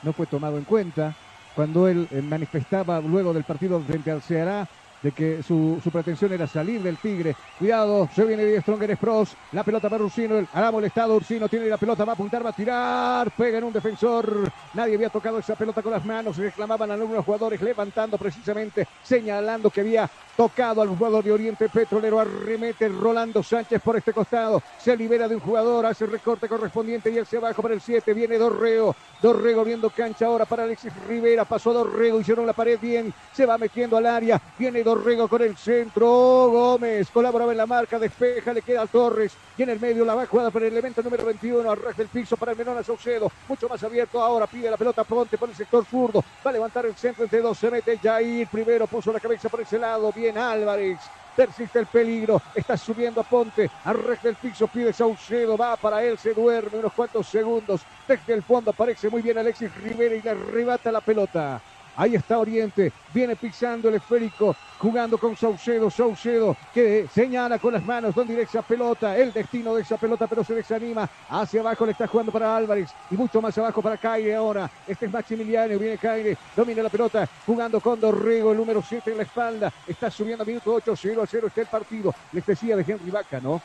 No 0.02 0.12
fue 0.12 0.26
tomado 0.26 0.56
en 0.56 0.64
cuenta 0.64 1.14
cuando 1.54 1.86
él 1.88 2.08
eh, 2.10 2.22
manifestaba 2.22 3.00
luego 3.00 3.34
del 3.34 3.44
partido 3.44 3.80
frente 3.80 4.10
al 4.10 4.22
Ceará 4.22 4.66
de 5.02 5.10
que 5.10 5.42
su, 5.42 5.80
pretensión 5.92 6.32
era 6.32 6.46
salir 6.46 6.80
del 6.80 6.96
Tigre. 6.96 7.34
Cuidado, 7.58 8.08
se 8.14 8.24
viene 8.24 8.44
de 8.44 8.60
Stronger 8.60 8.96
Pros. 8.96 9.36
La 9.52 9.64
pelota 9.64 9.90
para 9.90 10.04
Ursino. 10.04 10.38
El, 10.38 10.48
hará 10.52 10.70
molestado. 10.70 11.16
Ursino 11.16 11.48
tiene 11.48 11.66
la 11.66 11.76
pelota, 11.76 12.04
va 12.04 12.12
a 12.12 12.14
apuntar, 12.14 12.44
va 12.44 12.50
a 12.50 12.54
tirar. 12.54 13.30
Pega 13.32 13.58
en 13.58 13.64
un 13.64 13.72
defensor. 13.72 14.50
Nadie 14.74 14.94
había 14.94 15.10
tocado 15.10 15.38
esa 15.38 15.56
pelota 15.56 15.82
con 15.82 15.92
las 15.92 16.04
manos. 16.04 16.36
Reclamaban 16.36 16.90
a 16.90 16.94
algunos 16.94 17.24
jugadores 17.24 17.60
levantando 17.60 18.16
precisamente, 18.16 18.86
señalando 19.02 19.70
que 19.70 19.80
había 19.80 20.08
tocado 20.36 20.80
al 20.80 20.88
jugador 20.88 21.24
de 21.24 21.32
Oriente 21.32 21.68
Petrolero. 21.68 22.20
Arremete 22.20 22.88
Rolando 22.88 23.42
Sánchez 23.42 23.82
por 23.82 23.96
este 23.96 24.12
costado. 24.12 24.62
Se 24.78 24.96
libera 24.96 25.26
de 25.26 25.34
un 25.34 25.40
jugador, 25.40 25.86
hace 25.86 26.04
el 26.04 26.12
recorte 26.12 26.48
correspondiente 26.48 27.10
y 27.10 27.18
él 27.18 27.26
se 27.26 27.38
baja 27.38 27.60
para 27.60 27.74
el 27.74 27.80
7. 27.80 28.14
Viene 28.14 28.38
Dorrego. 28.38 28.94
Dorrego 29.20 29.64
viendo 29.64 29.90
cancha 29.90 30.26
ahora 30.26 30.44
para 30.44 30.62
Alexis 30.62 30.92
Rivera. 31.08 31.44
Pasó 31.44 31.72
Dorrego, 31.72 32.20
hicieron 32.20 32.46
la 32.46 32.52
pared 32.52 32.78
bien. 32.80 33.12
Se 33.32 33.46
va 33.46 33.58
metiendo 33.58 33.96
al 33.96 34.06
área. 34.06 34.40
Viene 34.58 34.82
Dorrego 34.82 34.91
con 35.28 35.42
el 35.42 35.56
centro. 35.56 36.06
Gómez 36.50 37.08
colaboraba 37.10 37.52
en 37.52 37.58
la 37.58 37.66
marca, 37.66 37.98
despeja, 37.98 38.52
le 38.52 38.60
queda 38.60 38.82
a 38.82 38.86
Torres. 38.86 39.32
Y 39.56 39.62
en 39.62 39.70
el 39.70 39.80
medio 39.80 40.04
la 40.04 40.14
va 40.14 40.26
jugada 40.26 40.50
para 40.50 40.66
el 40.66 40.72
elemento 40.72 41.02
número 41.02 41.24
21. 41.24 41.70
Arrastra 41.70 42.04
del 42.04 42.08
piso 42.08 42.36
para 42.36 42.52
el 42.52 42.58
Menona 42.58 42.82
Saucedo. 42.82 43.30
Mucho 43.48 43.68
más 43.68 43.82
abierto 43.82 44.22
ahora. 44.22 44.46
Pide 44.46 44.70
la 44.70 44.76
pelota 44.76 45.04
Ponte 45.04 45.38
por 45.38 45.48
el 45.48 45.54
sector 45.54 45.84
zurdo. 45.86 46.22
Va 46.44 46.50
a 46.50 46.52
levantar 46.52 46.84
el 46.86 46.94
centro 46.94 47.24
entre 47.24 47.40
dos. 47.40 47.58
Se 47.58 47.70
mete 47.70 47.98
Jair. 47.98 48.46
Primero 48.48 48.86
puso 48.86 49.12
la 49.12 49.20
cabeza 49.20 49.48
por 49.48 49.62
ese 49.62 49.78
lado. 49.78 50.12
Bien 50.12 50.36
Álvarez. 50.36 50.98
Persiste 51.34 51.78
el 51.78 51.86
peligro. 51.86 52.42
Está 52.54 52.76
subiendo 52.76 53.22
a 53.22 53.24
Ponte. 53.24 53.70
Arrastra 53.84 54.30
el 54.30 54.36
piso. 54.36 54.66
Pide 54.68 54.92
Saucedo. 54.92 55.56
Va 55.56 55.76
para 55.76 56.04
él. 56.04 56.18
Se 56.18 56.34
duerme 56.34 56.78
unos 56.78 56.92
cuantos 56.92 57.26
segundos. 57.26 57.80
Desde 58.06 58.34
el 58.34 58.42
fondo 58.42 58.70
aparece 58.70 59.08
muy 59.08 59.22
bien 59.22 59.38
Alexis 59.38 59.74
Rivera 59.74 60.14
y 60.14 60.22
le 60.22 60.30
arrebata 60.30 60.92
la 60.92 61.00
pelota. 61.00 61.62
Ahí 61.96 62.14
está 62.14 62.38
Oriente, 62.38 62.90
viene 63.12 63.36
pisando 63.36 63.90
el 63.90 63.96
esférico, 63.96 64.56
jugando 64.78 65.18
con 65.18 65.36
Saucedo, 65.36 65.90
Saucedo 65.90 66.56
que 66.72 67.06
señala 67.12 67.58
con 67.58 67.74
las 67.74 67.84
manos 67.84 68.14
donde 68.14 68.32
irá 68.32 68.42
esa 68.42 68.62
pelota, 68.62 69.16
el 69.16 69.32
destino 69.32 69.74
de 69.74 69.82
esa 69.82 69.98
pelota, 69.98 70.26
pero 70.26 70.42
se 70.42 70.54
desanima. 70.54 71.08
Hacia 71.28 71.60
abajo 71.60 71.84
le 71.84 71.92
está 71.92 72.06
jugando 72.06 72.32
para 72.32 72.56
Álvarez 72.56 72.90
y 73.10 73.14
mucho 73.14 73.42
más 73.42 73.56
abajo 73.58 73.82
para 73.82 73.98
Caire 73.98 74.34
ahora. 74.34 74.70
Este 74.86 75.06
es 75.06 75.12
Maximiliano, 75.12 75.78
viene 75.78 75.98
Caire, 75.98 76.36
domina 76.56 76.82
la 76.82 76.88
pelota, 76.88 77.28
jugando 77.44 77.78
con 77.80 78.00
Dorrego, 78.00 78.52
el 78.52 78.58
número 78.58 78.82
7 78.82 79.10
en 79.10 79.18
la 79.18 79.24
espalda. 79.24 79.72
Está 79.86 80.10
subiendo 80.10 80.44
a 80.44 80.46
minuto 80.46 80.72
8, 80.72 80.94
0 80.96 81.22
a 81.22 81.26
0 81.26 81.46
está 81.48 81.60
el 81.60 81.66
partido. 81.66 82.14
Les 82.32 82.46
decía 82.46 82.74
de 82.74 82.84
Henry 82.90 83.10
Vaca, 83.10 83.38
¿no? 83.38 83.60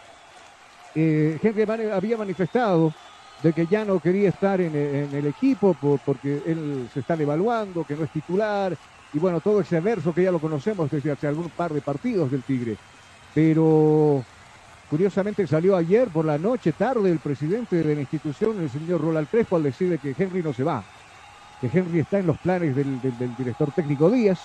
Eh, 0.94 1.40
Henry 1.42 1.64
había 1.92 2.18
manifestado 2.18 2.94
de 3.44 3.54
que 3.54 3.68
ya 3.68 3.86
no 3.86 4.00
quería 4.00 4.30
estar 4.30 4.60
en, 4.62 4.76
el 4.76 5.26
equipo 5.28 5.76
porque 6.06 6.42
él 6.46 6.90
se 6.94 7.02
está 7.02 7.16
devaluando, 7.16 7.84
que 7.84 7.96
no 7.96 8.04
es 8.04 8.10
titular, 8.10 8.76
y 9.14 9.20
bueno, 9.20 9.40
todo 9.42 9.62
ese 9.62 9.80
verso 9.80 10.14
que 10.14 10.24
ya 10.24 10.32
lo 10.32 10.40
conocemos 10.40 10.90
desde 10.90 11.12
hace 11.12 11.28
algún 11.28 11.50
par 11.50 11.74
de 11.74 11.82
partidos 11.82 12.32
del 12.32 12.44
Tigre. 12.44 12.78
Pero 13.34 14.24
curiosamente 14.90 15.46
salió 15.46 15.76
ayer 15.76 16.08
por 16.08 16.26
la 16.26 16.38
noche, 16.38 16.72
tarde, 16.72 17.12
el 17.12 17.20
presidente 17.20 17.84
de 17.84 17.96
la 17.96 18.02
institución, 18.02 18.60
el 18.60 18.70
señor 18.70 19.02
Roland 19.02 19.28
Crespo, 19.30 19.56
al 19.56 19.64
decirle 19.64 20.00
que 20.00 20.16
Henry 20.18 20.42
no 20.42 20.54
se 20.54 20.64
va, 20.64 20.84
que 21.62 21.70
Henry 21.72 22.00
está 22.00 22.20
en 22.20 22.28
los 22.28 22.38
planes 22.38 22.76
del, 22.76 23.00
director 23.38 23.72
técnico 23.72 24.10
Díaz. 24.10 24.40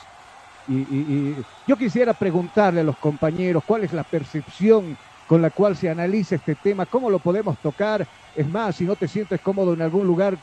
y 0.68 1.34
yo 1.66 1.76
quisiera 1.76 2.12
preguntarle 2.12 2.80
a 2.80 2.84
los 2.84 2.96
compañeros 2.98 3.64
cuál 3.66 3.84
es 3.84 3.92
la 3.92 4.04
percepción 4.04 4.96
con 5.32 5.40
la 5.40 5.48
cual 5.50 5.76
se 5.76 5.88
analiza 5.88 6.34
este 6.34 6.54
tema, 6.54 6.84
cómo 6.84 7.08
lo 7.08 7.18
podemos 7.18 7.56
tocar. 7.58 8.06
Es 8.34 8.48
más, 8.48 8.76
si 8.76 8.84
no 8.84 8.96
te 8.96 9.08
sientes 9.08 9.40
cómodo 9.40 9.74
en 9.74 9.82
algún 9.82 10.06
lugar, 10.06 10.36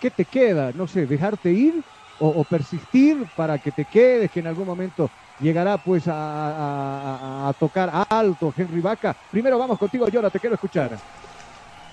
¿qué 0.00 0.10
te 0.10 0.24
queda? 0.24 0.72
No 0.74 0.86
sé, 0.88 1.06
dejarte 1.06 1.50
ir 1.50 1.82
o, 2.20 2.42
persistir 2.42 3.26
para 3.36 3.58
que 3.58 3.70
te 3.70 3.84
quedes, 3.84 4.30
que 4.30 4.40
en 4.40 4.48
algún 4.48 4.66
momento 4.66 5.08
llegará 5.38 5.78
pues 5.78 6.02
a, 6.08 7.54
tocar 7.60 8.06
alto 8.08 8.52
Henry 8.56 8.80
Vaca. 8.80 9.16
Primero 9.30 9.56
vamos 9.56 9.78
contigo, 9.78 10.08
Yora, 10.08 10.28
te 10.28 10.40
quiero 10.40 10.54
escuchar. 10.54 10.90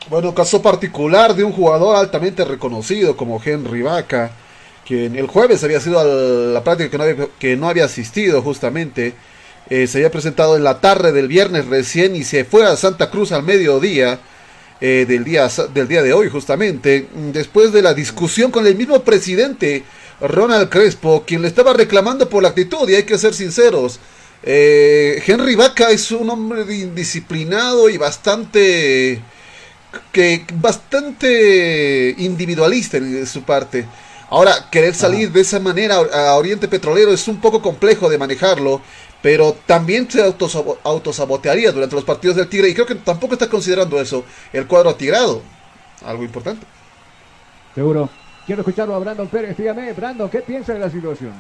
Bueno, 0.10 0.34
caso 0.34 0.62
particular 0.62 1.36
de 1.36 1.44
un 1.44 1.52
jugador 1.52 1.96
altamente 1.96 2.44
reconocido 2.44 3.16
como 3.16 3.40
Henry 3.44 3.84
Vaca, 3.84 4.32
quien 4.86 5.16
el 5.16 5.28
jueves 5.28 5.64
había 5.64 5.80
sido 5.80 6.00
a 6.00 6.04
la 6.04 6.64
práctica 6.64 6.90
que 6.90 6.98
no 6.98 7.04
había, 7.04 7.28
que 7.38 7.56
no 7.56 7.70
había 7.70 7.86
asistido 7.86 8.42
justamente 8.42 9.14
eh, 9.70 9.88
se 9.88 9.98
había 9.98 10.12
presentado 10.12 10.56
en 10.56 10.64
la 10.64 10.80
tarde 10.80 11.12
del 11.12 11.28
viernes 11.28 11.66
recién 11.66 12.16
y 12.16 12.24
se 12.24 12.46
fue 12.46 12.66
a 12.66 12.76
Santa 12.76 13.10
Cruz 13.10 13.32
al 13.32 13.42
mediodía 13.42 14.20
eh, 14.82 15.06
del, 15.08 15.24
día, 15.24 15.48
del 15.74 15.88
día 15.88 16.04
de 16.04 16.14
hoy 16.14 16.30
justamente, 16.30 17.08
después 17.32 17.72
de 17.72 17.82
la 17.82 17.94
discusión 17.94 18.52
con 18.52 18.68
el 18.68 18.76
mismo 18.76 19.04
presidente 19.04 19.84
Ronald 20.22 20.70
Crespo, 20.70 21.24
quien 21.26 21.42
le 21.42 21.48
estaba 21.48 21.74
reclamando 21.74 22.30
por 22.30 22.44
la 22.44 22.50
actitud, 22.50 22.90
y 22.90 22.96
hay 22.96 23.04
que 23.04 23.18
ser 23.18 23.34
sinceros. 23.34 24.00
Eh, 24.44 25.24
Henry 25.26 25.56
Vaca 25.56 25.90
es 25.90 26.12
un 26.12 26.30
hombre 26.30 26.62
indisciplinado 26.76 27.90
y 27.90 27.98
bastante 27.98 29.22
que 30.12 30.46
bastante 30.56 32.14
individualista 32.18 32.98
en 32.98 33.26
su 33.26 33.44
parte. 33.44 33.86
Ahora, 34.30 34.70
querer 34.72 34.94
salir 34.94 35.32
de 35.32 35.42
esa 35.42 35.60
manera 35.60 35.96
a 35.96 36.36
Oriente 36.36 36.68
Petrolero 36.68 37.14
es 37.14 37.28
un 37.28 37.40
poco 37.40 37.62
complejo 37.62 38.10
de 38.10 38.18
manejarlo 38.18 38.82
pero 39.22 39.56
también 39.66 40.10
se 40.10 40.22
autosabotearía 40.24 41.72
durante 41.72 41.96
los 41.96 42.04
partidos 42.04 42.36
del 42.36 42.48
Tigre 42.48 42.70
y 42.70 42.74
creo 42.74 42.86
que 42.86 42.96
tampoco 42.96 43.34
está 43.34 43.50
considerando 43.50 44.00
eso 44.00 44.24
el 44.54 44.68
cuadro 44.68 44.96
tirado. 44.96 45.42
Algo 46.06 46.24
importante. 46.24 46.66
Seguro. 47.74 48.10
Quiero 48.46 48.62
escucharlo 48.62 48.96
a 48.96 49.00
Brandon 49.00 49.28
Pérez. 49.28 49.58
Dígame, 49.58 49.92
Brandon, 49.94 50.30
¿qué 50.30 50.42
piensa 50.42 50.74
de 50.74 50.80
la 50.80 50.90
situación? 50.90 51.34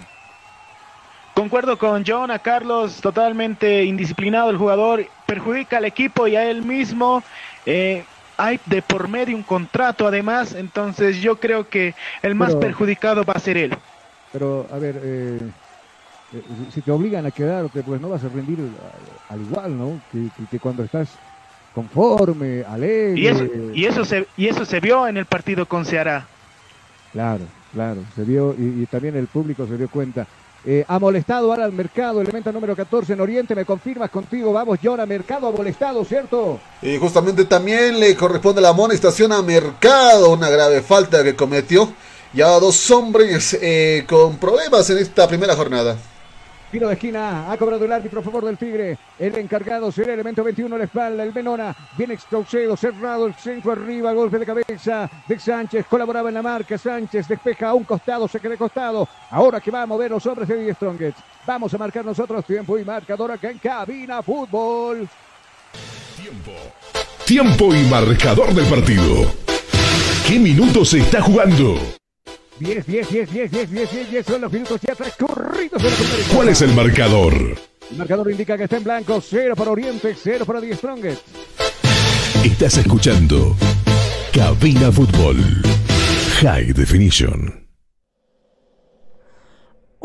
Concuerdo 1.36 1.78
con 1.78 2.04
John, 2.08 2.32
a 2.32 2.40
Carlos, 2.40 3.02
totalmente 3.02 3.84
indisciplinado 3.84 4.50
el 4.50 4.58
jugador, 4.58 5.06
perjudica 5.26 5.78
al 5.78 5.86
equipo 5.86 6.28
y 6.28 6.36
a 6.36 6.50
él 6.50 6.64
mismo. 6.64 7.24
Eh, 7.66 8.04
hay 8.38 8.60
de 8.66 8.82
por 8.82 9.08
medio 9.08 9.36
un 9.36 9.44
contrato 9.44 10.08
además, 10.08 10.56
entonces 10.56 11.22
yo 11.22 11.40
creo 11.40 11.70
que 11.70 11.94
el 12.22 12.36
más 12.36 12.56
perjudicado 12.56 13.24
va 13.24 13.34
a 13.34 13.40
ser 13.40 13.58
él. 13.58 13.76
Pero, 14.32 14.66
a 14.72 14.78
ver, 14.78 15.00
eh, 15.04 15.40
si 16.74 16.82
te 16.82 16.92
obligan 16.92 17.26
a 17.26 17.32
quedarte, 17.32 17.84
pues 17.84 18.00
no 18.02 18.10
vas 18.10 18.24
a 18.24 18.30
rendir 18.30 18.60
al, 18.60 19.36
al 19.38 19.46
igual, 19.46 19.78
¿no? 19.78 20.02
Que, 20.12 20.30
que- 20.36 20.48
que 20.52 20.60
cuando 20.60 20.84
estás 20.84 21.10
conforme, 21.74 22.64
alegre. 22.64 23.20
Y 23.20 23.28
eso, 23.28 23.46
y, 23.74 23.86
eso 23.86 24.06
se, 24.06 24.28
y 24.38 24.48
eso 24.48 24.66
se 24.66 24.80
vio 24.80 25.08
en 25.08 25.18
el 25.18 25.26
partido 25.26 25.66
con 25.66 25.86
Ceará. 25.86 26.26
Claro, 27.12 27.44
claro, 27.74 28.02
se 28.16 28.24
vio 28.24 28.56
y, 28.58 28.84
y 28.84 28.86
también 28.86 29.16
el 29.16 29.28
público 29.28 29.66
se 29.68 29.78
dio 29.78 29.90
cuenta. 29.90 30.26
Eh, 30.68 30.84
ha 30.88 30.98
molestado 30.98 31.52
ahora 31.52 31.66
al 31.66 31.74
mercado, 31.74 32.22
elemento 32.22 32.52
número 32.52 32.76
14 32.76 33.14
en 33.14 33.22
Oriente, 33.22 33.54
me 33.54 33.66
confirmas 33.66 34.10
contigo, 34.10 34.52
vamos, 34.52 34.80
Jonah, 34.84 35.06
mercado 35.06 35.48
ha 35.48 35.52
molestado, 35.52 36.04
¿cierto? 36.04 36.60
Y 36.82 36.98
justamente 36.98 37.46
también 37.46 38.00
le 38.00 38.16
corresponde 38.16 38.62
la 38.62 38.70
amonestación 38.70 39.32
a 39.32 39.44
Mercado, 39.44 40.32
una 40.34 40.50
grave 40.50 40.82
falta 40.82 41.24
que 41.24 41.36
cometió. 41.36 41.94
Ya 42.34 42.48
dos 42.60 42.90
hombres 42.92 43.58
eh, 43.62 44.06
con 44.10 44.38
problemas 44.38 44.90
en 44.90 44.98
esta 44.98 45.28
primera 45.28 45.56
jornada. 45.56 45.96
Tiro 46.76 46.90
de 46.90 46.96
esquina, 46.96 47.50
ha 47.50 47.56
cobrado 47.56 47.86
el 47.86 47.92
árbitro 47.94 48.20
a 48.20 48.22
favor 48.22 48.44
del 48.44 48.58
Tigre. 48.58 48.98
El 49.18 49.34
encargado 49.38 49.90
será 49.94 50.08
el 50.08 50.16
elemento 50.16 50.44
21 50.44 50.76
a 50.76 50.78
la 50.78 50.84
espalda. 50.84 51.24
El 51.24 51.34
Menona 51.34 51.74
viene 51.98 52.18
Caucedo, 52.30 52.76
cerrado 52.76 53.28
el 53.28 53.34
centro 53.36 53.72
arriba, 53.72 54.12
golpe 54.12 54.38
de 54.38 54.46
cabeza 54.46 55.10
de 55.26 55.40
Sánchez. 55.40 55.86
Colaboraba 55.90 56.28
en 56.28 56.36
la 56.36 56.42
marca. 56.42 56.78
Sánchez 56.78 57.30
despeja 57.30 57.70
a 57.70 57.74
un 57.74 57.86
costado, 57.86 58.28
se 58.28 58.42
queda 58.42 58.58
costado. 58.58 59.08
Ahora 59.32 59.62
que 59.62 59.72
va 59.72 59.84
a 59.84 59.86
mover 59.86 60.12
los 60.12 60.26
hombres 60.26 60.50
de 60.50 60.66
Die 60.66 60.74
Strongest. 60.74 61.18
Vamos 61.48 61.74
a 61.74 61.78
marcar 61.78 62.04
nosotros 62.04 62.44
tiempo 62.44 62.78
y 62.78 62.84
marcador 62.84 63.32
acá 63.32 63.52
en 63.52 63.60
Cabina 63.60 64.22
Fútbol. 64.22 65.08
Tiempo 67.26 67.74
y 67.74 67.84
marcador 67.84 68.54
del 68.54 68.66
partido. 68.66 69.32
¿Qué 70.28 70.38
minutos 70.40 70.90
se 70.90 70.98
está 70.98 71.22
jugando? 71.22 71.78
10, 72.60 72.86
10, 72.86 73.10
10, 73.10 73.32
10, 73.32 73.52
10, 73.52 73.72
10, 73.72 73.92
10, 73.92 74.12
10 74.12 74.26
son 74.26 74.42
los 74.42 74.52
minutos 74.52 74.80
ya 74.82 74.96
transcurridos 74.96 75.84
de 75.84 75.90
la 75.90 75.96
primera. 75.96 76.24
¿Cuál 76.34 76.50
es 76.50 76.62
el 76.62 76.74
marcador? 76.74 77.34
El 77.92 77.98
marcador 77.98 78.32
indica 78.32 78.58
que 78.58 78.64
está 78.64 78.78
en 78.78 78.84
blanco. 78.84 79.22
0 79.22 79.56
para 79.56 79.72
Oriente, 79.72 80.16
0 80.22 80.46
para 80.46 80.62
Die 80.62 80.76
Strongest. 80.76 81.22
Estás 82.44 82.78
escuchando 82.78 83.56
Cabina 84.32 84.92
Fútbol 84.92 85.38
High 86.42 86.74
Definition. 86.74 87.65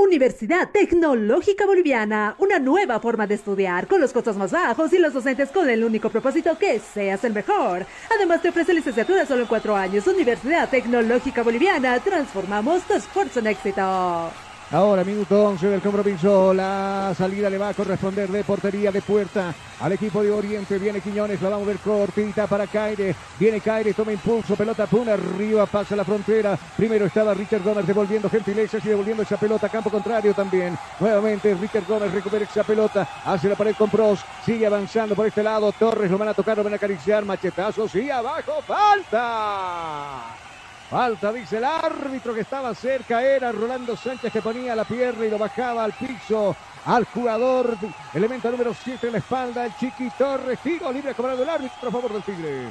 Universidad 0.00 0.70
Tecnológica 0.70 1.66
Boliviana, 1.66 2.34
una 2.38 2.58
nueva 2.58 3.00
forma 3.00 3.26
de 3.26 3.34
estudiar 3.34 3.86
con 3.86 4.00
los 4.00 4.14
costos 4.14 4.34
más 4.34 4.50
bajos 4.50 4.90
y 4.94 4.98
los 4.98 5.12
docentes 5.12 5.50
con 5.50 5.68
el 5.68 5.84
único 5.84 6.08
propósito 6.08 6.56
que 6.58 6.80
seas 6.80 7.22
el 7.24 7.34
mejor. 7.34 7.84
Además 8.16 8.40
te 8.40 8.48
ofrece 8.48 8.72
licenciatura 8.72 9.26
solo 9.26 9.42
en 9.42 9.48
cuatro 9.48 9.76
años. 9.76 10.06
Universidad 10.06 10.70
Tecnológica 10.70 11.42
Boliviana, 11.42 12.00
transformamos 12.00 12.82
tu 12.84 12.94
esfuerzo 12.94 13.40
en 13.40 13.48
éxito. 13.48 14.49
Ahora, 14.72 15.02
minuto 15.02 15.48
11 15.48 15.66
del 15.66 15.80
compromiso. 15.80 16.54
La 16.54 17.12
salida 17.18 17.50
le 17.50 17.58
va 17.58 17.70
a 17.70 17.74
corresponder 17.74 18.28
de 18.28 18.44
portería 18.44 18.92
de 18.92 19.02
puerta 19.02 19.52
al 19.80 19.92
equipo 19.92 20.22
de 20.22 20.30
Oriente. 20.30 20.78
Viene 20.78 21.00
Quiñones, 21.00 21.42
la 21.42 21.48
vamos 21.48 21.66
a 21.66 21.72
ver 21.72 21.78
cortita 21.78 22.46
para 22.46 22.68
Caire. 22.68 23.16
Viene 23.36 23.60
Caire, 23.60 23.94
toma 23.94 24.12
impulso, 24.12 24.54
pelota 24.54 24.86
puna 24.86 25.14
arriba, 25.14 25.66
pasa 25.66 25.96
la 25.96 26.04
frontera. 26.04 26.56
Primero 26.76 27.06
estaba 27.06 27.34
Richard 27.34 27.64
Gómez 27.64 27.84
devolviendo 27.84 28.30
gentilezas 28.30 28.84
y 28.84 28.90
devolviendo 28.90 29.24
esa 29.24 29.36
pelota 29.36 29.68
campo 29.68 29.90
contrario 29.90 30.34
también. 30.34 30.78
Nuevamente 31.00 31.52
Richard 31.54 31.86
Gómez 31.88 32.12
recupera 32.12 32.44
esa 32.44 32.62
pelota, 32.62 33.08
hace 33.24 33.48
la 33.48 33.56
pared 33.56 33.74
con 33.74 33.90
Pros, 33.90 34.20
sigue 34.46 34.66
avanzando 34.66 35.16
por 35.16 35.26
este 35.26 35.42
lado. 35.42 35.72
Torres 35.72 36.08
lo 36.08 36.16
van 36.16 36.28
a 36.28 36.34
tocar, 36.34 36.56
lo 36.56 36.62
van 36.62 36.74
a 36.74 36.76
acariciar, 36.76 37.24
machetazos 37.24 37.92
y 37.96 38.08
abajo, 38.08 38.62
falta. 38.64 40.49
Falta, 40.90 41.32
dice 41.32 41.58
el 41.58 41.64
árbitro 41.64 42.34
que 42.34 42.40
estaba 42.40 42.74
cerca, 42.74 43.22
era 43.22 43.52
Rolando 43.52 43.96
Sánchez 43.96 44.32
que 44.32 44.42
ponía 44.42 44.74
la 44.74 44.84
pierna 44.84 45.24
y 45.24 45.30
lo 45.30 45.38
bajaba 45.38 45.84
al 45.84 45.92
piso 45.92 46.56
al 46.84 47.04
jugador, 47.04 47.76
elemento 48.12 48.50
número 48.50 48.74
7 48.74 49.06
en 49.06 49.12
la 49.12 49.18
espalda, 49.18 49.66
el 49.66 49.76
Chiqui 49.76 50.10
Torres, 50.18 50.58
libre 50.64 51.14
cobrado 51.14 51.44
el 51.44 51.48
árbitro 51.48 51.88
a 51.88 51.92
favor 51.92 52.12
del 52.12 52.24
Tigre. 52.24 52.64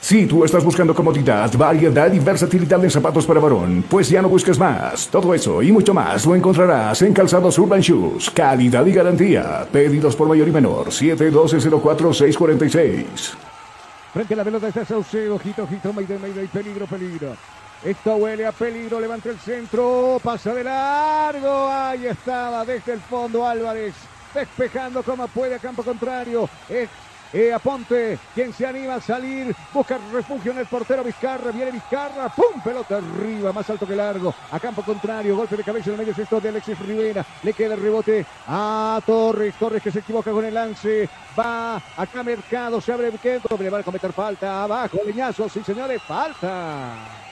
Si 0.00 0.24
tú 0.24 0.42
estás 0.44 0.64
buscando 0.64 0.94
comodidad, 0.94 1.52
variedad 1.58 2.10
y 2.12 2.18
versatilidad 2.18 2.82
en 2.82 2.90
zapatos 2.90 3.26
para 3.26 3.40
varón, 3.40 3.84
pues 3.90 4.08
ya 4.08 4.22
no 4.22 4.30
busques 4.30 4.58
más. 4.58 5.08
Todo 5.08 5.34
eso 5.34 5.60
y 5.60 5.70
mucho 5.72 5.92
más 5.92 6.24
lo 6.24 6.34
encontrarás 6.34 7.02
en 7.02 7.12
Calzados 7.12 7.58
Urban 7.58 7.80
Shoes. 7.80 8.30
Calidad 8.30 8.86
y 8.86 8.92
garantía. 8.92 9.68
Pedidos 9.70 10.16
por 10.16 10.28
mayor 10.28 10.48
y 10.48 10.52
menor. 10.52 10.86
712-04-646. 10.86 13.55
Frente 14.16 14.32
a 14.32 14.36
la 14.38 14.44
pelota 14.44 14.68
está 14.68 14.82
Saucedo, 14.82 15.34
ojito, 15.34 15.64
ojito, 15.64 15.92
Mayday, 15.92 16.18
Mayday, 16.18 16.46
peligro, 16.46 16.86
peligro. 16.86 17.36
Esto 17.84 18.16
huele 18.16 18.46
a 18.46 18.52
peligro, 18.52 18.98
levanta 18.98 19.28
el 19.28 19.38
centro, 19.38 20.18
pasa 20.24 20.54
de 20.54 20.64
largo, 20.64 21.68
ahí 21.68 22.06
estaba, 22.06 22.64
desde 22.64 22.94
el 22.94 23.00
fondo 23.00 23.46
Álvarez, 23.46 23.94
despejando 24.32 25.02
como 25.02 25.28
puede 25.28 25.56
a 25.56 25.58
campo 25.58 25.82
contrario. 25.82 26.48
Eh, 27.36 27.52
Aponte, 27.52 28.18
quien 28.34 28.50
se 28.52 28.66
anima 28.66 28.94
a 28.94 29.00
salir, 29.00 29.54
busca 29.72 29.98
refugio 30.10 30.52
en 30.52 30.58
el 30.58 30.66
portero 30.66 31.04
Vizcarra, 31.04 31.50
viene 31.50 31.70
Vizcarra, 31.70 32.30
¡pum! 32.30 32.62
Pelota 32.64 32.96
arriba, 32.96 33.52
más 33.52 33.68
alto 33.68 33.86
que 33.86 33.94
largo, 33.94 34.34
a 34.50 34.58
campo 34.58 34.82
contrario, 34.82 35.36
golpe 35.36 35.56
de 35.56 35.62
cabeza 35.62 35.90
en 35.90 35.94
el 35.94 36.00
medio 36.00 36.14
sexto 36.14 36.40
de 36.40 36.48
Alexis 36.48 36.78
Rivera, 36.78 37.24
le 37.42 37.52
queda 37.52 37.74
el 37.74 37.82
rebote 37.82 38.24
a 38.48 39.00
Torres, 39.04 39.54
Torres 39.58 39.82
que 39.82 39.90
se 39.90 39.98
equivoca 39.98 40.30
con 40.30 40.46
el 40.46 40.54
lance, 40.54 41.08
va 41.38 41.76
acá 41.76 42.22
Mercado, 42.22 42.80
se 42.80 42.92
abre 42.92 43.08
el 43.08 43.20
le 43.58 43.70
va 43.70 43.78
a 43.80 43.82
cometer 43.82 44.12
falta, 44.12 44.62
abajo, 44.62 44.98
leñazo, 45.04 45.46
sí 45.48 45.62
señores, 45.62 46.00
falta. 46.02 47.25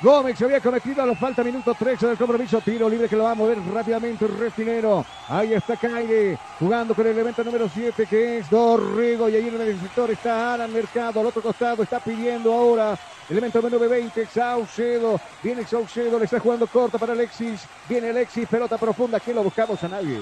Gómez 0.00 0.38
se 0.38 0.44
había 0.44 0.60
cometido 0.60 1.04
la 1.04 1.16
falta, 1.16 1.42
minuto 1.42 1.74
13 1.74 2.06
del 2.06 2.16
compromiso, 2.16 2.60
tiro 2.60 2.88
libre 2.88 3.08
que 3.08 3.16
lo 3.16 3.24
va 3.24 3.32
a 3.32 3.34
mover 3.34 3.58
rápidamente 3.74 4.28
Refinero. 4.28 5.04
Ahí 5.28 5.54
está 5.54 5.76
Caire 5.76 6.38
jugando 6.56 6.94
con 6.94 7.04
el 7.04 7.12
elemento 7.12 7.42
número 7.42 7.68
7 7.68 8.06
que 8.06 8.38
es 8.38 8.48
Dorrego 8.48 9.28
y 9.28 9.34
ahí 9.34 9.48
en 9.48 9.60
el 9.60 9.80
sector 9.80 10.08
está 10.12 10.54
Alan 10.54 10.72
Mercado, 10.72 11.18
al 11.18 11.26
otro 11.26 11.42
costado 11.42 11.82
está 11.82 11.98
pidiendo 11.98 12.52
ahora 12.52 12.96
elemento 13.28 13.60
número 13.60 13.88
20, 13.88 14.24
Saucedo, 14.26 15.20
viene 15.42 15.66
Saucedo, 15.66 16.16
le 16.16 16.26
está 16.26 16.38
jugando 16.38 16.68
corta 16.68 16.96
para 16.96 17.12
Alexis, 17.12 17.62
viene 17.88 18.10
Alexis, 18.10 18.46
pelota 18.46 18.78
profunda, 18.78 19.18
que 19.18 19.34
lo 19.34 19.42
buscamos 19.42 19.82
a 19.82 19.88
nadie. 19.88 20.20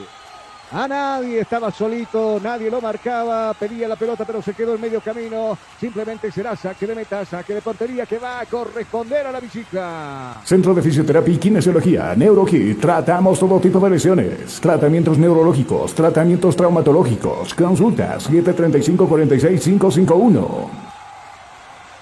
A 0.73 0.89
nadie, 0.89 1.41
estaba 1.41 1.71
solito, 1.71 2.41
nadie 2.43 2.69
lo 2.69 2.81
marcaba, 2.81 3.55
pedía 3.55 3.87
la 3.87 3.95
pelota 3.95 4.25
pero 4.25 4.43
se 4.43 4.53
quedó 4.53 4.75
en 4.75 4.81
medio 4.81 5.01
camino. 5.01 5.57
Simplemente 5.79 6.33
será 6.33 6.57
saque 6.57 6.89
de 6.89 6.97
meta, 6.97 7.25
saque 7.25 7.55
de 7.55 7.63
portería 7.63 8.05
que 8.05 8.19
va 8.19 8.41
a 8.41 8.47
corresponder 8.47 9.29
a 9.29 9.33
la 9.33 9.39
visita. 9.39 10.41
Centro 10.45 10.75
de 10.75 10.83
Fisioterapia 10.83 11.35
y 11.35 11.39
Kinesiología, 11.39 12.17
NeuroKit. 12.17 12.81
Tratamos 12.81 13.39
todo 13.39 13.61
tipo 13.61 13.79
de 13.79 13.91
lesiones. 13.91 14.61
Tratamientos 14.61 15.19
neurológicos, 15.19 15.95
tratamientos 15.95 16.57
traumatológicos. 16.57 17.55
Consulta 17.55 18.19
735-46-551. 18.19 20.87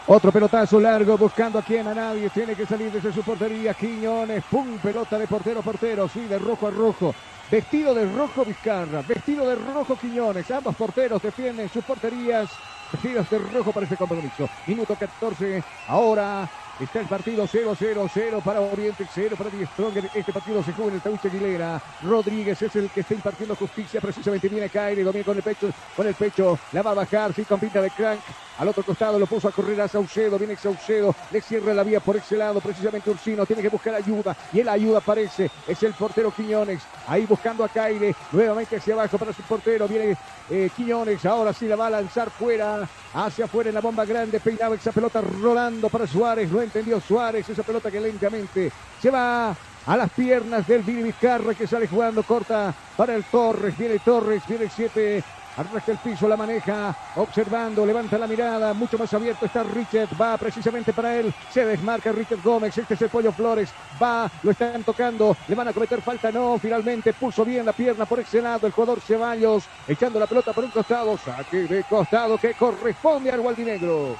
Otro 0.06 0.30
pelotazo 0.30 0.78
largo 0.80 1.16
buscando 1.16 1.58
a 1.58 1.62
quien 1.62 1.86
a 1.86 1.94
nadie. 1.94 2.28
Tiene 2.30 2.54
que 2.54 2.66
salir 2.66 2.92
desde 2.92 3.12
su 3.12 3.22
portería. 3.22 3.72
Quiñones. 3.72 4.44
Pum, 4.50 4.78
pelota 4.82 5.18
de 5.18 5.26
portero 5.26 5.60
a 5.60 5.62
portero. 5.62 6.08
Sí, 6.08 6.26
de 6.26 6.38
rojo 6.38 6.66
a 6.66 6.70
rojo. 6.70 7.14
Vestido 7.50 7.94
de 7.94 8.06
rojo 8.06 8.44
Vizcarra. 8.44 9.02
Vestido 9.02 9.48
de 9.48 9.54
rojo 9.54 9.96
Quiñones. 9.96 10.50
Ambos 10.50 10.74
porteros 10.76 11.22
defienden 11.22 11.68
sus 11.68 11.84
porterías. 11.84 12.50
Vestidos 12.92 13.28
de 13.30 13.38
rojo 13.38 13.72
para 13.72 13.84
este 13.84 13.96
compromiso. 13.96 14.48
Minuto 14.66 14.94
14. 14.94 15.62
Ahora 15.88 16.48
Está 16.80 17.00
el 17.00 17.06
partido 17.06 17.46
0-0, 17.46 18.10
0 18.12 18.42
para 18.44 18.60
Oriente, 18.60 19.06
0 19.08 19.36
para 19.38 19.48
Die 19.48 19.64
Stronger. 19.64 20.10
Este 20.12 20.32
partido 20.32 20.60
se 20.60 20.72
juega 20.72 20.90
en 20.90 20.96
el 20.96 21.02
Tauche 21.02 21.28
Aguilera. 21.28 21.80
Rodríguez 22.02 22.60
es 22.60 22.74
el 22.74 22.90
que 22.90 23.00
está 23.00 23.14
impartiendo 23.14 23.54
justicia. 23.54 24.00
Precisamente 24.00 24.48
viene 24.48 24.68
Caire, 24.68 25.04
domina 25.04 25.24
con 25.24 25.36
el 25.36 25.42
pecho, 25.44 25.70
con 25.96 26.04
el 26.04 26.14
pecho. 26.14 26.58
La 26.72 26.82
va 26.82 26.90
a 26.90 26.94
bajar, 26.94 27.32
sí, 27.32 27.44
con 27.44 27.60
de 27.60 27.90
crank. 27.96 28.18
Al 28.58 28.68
otro 28.68 28.82
costado 28.82 29.20
lo 29.20 29.26
puso 29.26 29.46
a 29.46 29.52
correr 29.52 29.80
a 29.80 29.88
Saucedo. 29.88 30.36
Viene 30.36 30.56
Saucedo, 30.56 31.14
le 31.30 31.40
cierra 31.40 31.74
la 31.74 31.84
vía 31.84 32.00
por 32.00 32.16
ese 32.16 32.36
lado. 32.36 32.60
Precisamente 32.60 33.08
Ursino 33.08 33.46
tiene 33.46 33.62
que 33.62 33.68
buscar 33.68 33.94
ayuda. 33.94 34.36
Y 34.52 34.58
el 34.58 34.68
ayuda 34.68 34.98
aparece. 34.98 35.50
Es 35.68 35.80
el 35.84 35.94
portero 35.94 36.32
Quiñones. 36.32 36.82
Ahí 37.06 37.24
buscando 37.24 37.64
a 37.64 37.68
Caire. 37.68 38.16
Nuevamente 38.32 38.76
hacia 38.76 38.94
abajo 38.94 39.16
para 39.16 39.32
su 39.32 39.42
portero. 39.42 39.86
Viene 39.86 40.16
eh, 40.50 40.68
Quiñones. 40.76 41.24
Ahora 41.24 41.52
sí 41.52 41.68
la 41.68 41.76
va 41.76 41.86
a 41.86 41.90
lanzar 41.90 42.30
fuera. 42.30 42.88
Hacia 43.14 43.44
afuera 43.44 43.70
en 43.70 43.74
la 43.74 43.80
bomba 43.80 44.04
grande. 44.04 44.40
Peinaba 44.40 44.74
esa 44.74 44.92
pelota 44.92 45.20
rolando 45.20 45.88
para 45.88 46.06
Suárez. 46.06 46.50
No 46.50 46.60
entendió 46.60 47.00
Suárez. 47.00 47.48
Esa 47.48 47.62
pelota 47.62 47.90
que 47.90 48.00
lentamente 48.00 48.72
se 49.00 49.10
va 49.10 49.54
a 49.86 49.96
las 49.96 50.10
piernas 50.10 50.66
del 50.66 50.82
Vini 50.82 51.02
Vizcarra 51.02 51.54
que 51.54 51.66
sale 51.66 51.86
jugando 51.86 52.22
corta 52.22 52.74
para 52.96 53.14
el 53.14 53.24
Torres. 53.24 53.78
Viene 53.78 53.98
Torres. 54.00 54.42
Viene 54.48 54.64
el 54.64 54.70
7. 54.70 55.24
Arrastra 55.56 55.92
el 55.92 55.98
piso, 56.00 56.26
la 56.26 56.36
maneja, 56.36 56.92
observando, 57.14 57.86
levanta 57.86 58.18
la 58.18 58.26
mirada, 58.26 58.74
mucho 58.74 58.98
más 58.98 59.14
abierto 59.14 59.46
está 59.46 59.62
Richard, 59.62 60.08
va 60.20 60.36
precisamente 60.36 60.92
para 60.92 61.16
él, 61.16 61.32
se 61.48 61.64
desmarca 61.64 62.10
Richard 62.10 62.42
Gómez, 62.42 62.76
este 62.76 62.94
es 62.94 63.02
el 63.02 63.08
Pollo 63.08 63.30
Flores, 63.30 63.72
va, 64.02 64.28
lo 64.42 64.50
están 64.50 64.82
tocando, 64.82 65.36
le 65.46 65.54
van 65.54 65.68
a 65.68 65.72
cometer 65.72 66.02
falta, 66.02 66.32
no, 66.32 66.58
finalmente 66.58 67.12
puso 67.12 67.44
bien 67.44 67.64
la 67.66 67.72
pierna 67.72 68.04
por 68.04 68.18
ese 68.18 68.42
lado 68.42 68.66
el 68.66 68.72
jugador 68.72 69.00
Ceballos, 69.00 69.68
echando 69.86 70.18
la 70.18 70.26
pelota 70.26 70.52
por 70.52 70.64
un 70.64 70.70
costado, 70.72 71.16
saque 71.18 71.68
de 71.68 71.84
costado 71.84 72.36
que 72.36 72.54
corresponde 72.54 73.30
al 73.30 73.40
Gualdinegro. 73.40 74.16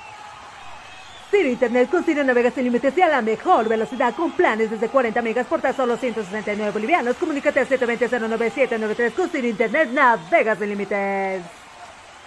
Ciro 1.35 1.49
Internet 1.49 1.91
con 1.91 2.05
Ciro 2.05 2.23
navegas 2.23 2.55
sin 2.55 2.63
límites 2.63 2.97
y 2.97 3.03
a 3.03 3.09
la 3.09 3.21
mejor 3.21 3.69
velocidad 3.69 4.15
con 4.15 4.31
planes 4.31 4.71
desde 4.71 4.89
40 4.89 5.21
megas 5.21 5.49
por 5.49 5.61
tan 5.61 5.75
solo 5.75 5.97
169 5.97 6.71
bolivianos. 6.71 7.17
Comunícate 7.17 7.59
al 7.59 7.69
720-09793 7.69 9.13
con 9.13 9.29
Ciro 9.29 9.49
Internet 9.49 9.91
navegas 9.93 10.59
sin 10.61 10.69
límites. 10.69 11.43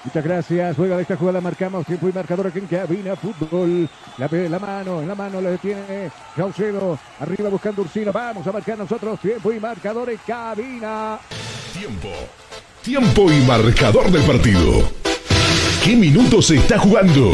Muchas 0.04 0.24
gracias. 0.26 0.76
Juega 0.76 0.98
de 0.98 1.04
esta 1.04 1.16
jugada, 1.16 1.40
marcamos 1.40 1.86
tiempo 1.86 2.10
y 2.10 2.12
marcador 2.12 2.48
aquí 2.48 2.60
en 2.60 2.68
cabina 2.68 3.16
fútbol. 3.16 3.90
La, 4.18 4.28
la 4.28 4.60
mano, 4.60 5.02
en 5.02 5.08
la 5.08 5.16
mano 5.16 5.40
le 5.40 5.58
tiene 5.58 6.12
Caucedo. 6.36 7.00
Arriba 7.22 7.48
buscando 7.48 7.84
Ursino. 7.84 8.12
Vamos 8.12 8.46
a 8.46 8.52
marcar 8.52 8.78
nosotros 8.78 9.22
tiempo 9.22 9.54
y 9.54 9.60
marcador 9.62 10.10
en 10.10 10.20
cabina. 10.28 11.18
Tiempo. 11.72 12.10
Tiempo 12.82 13.32
y 13.32 13.40
marcador 13.46 14.12
del 14.12 14.24
partido. 14.24 14.92
¿Qué 15.82 15.96
minutos 15.96 16.48
se 16.48 16.58
está 16.58 16.78
jugando? 16.78 17.32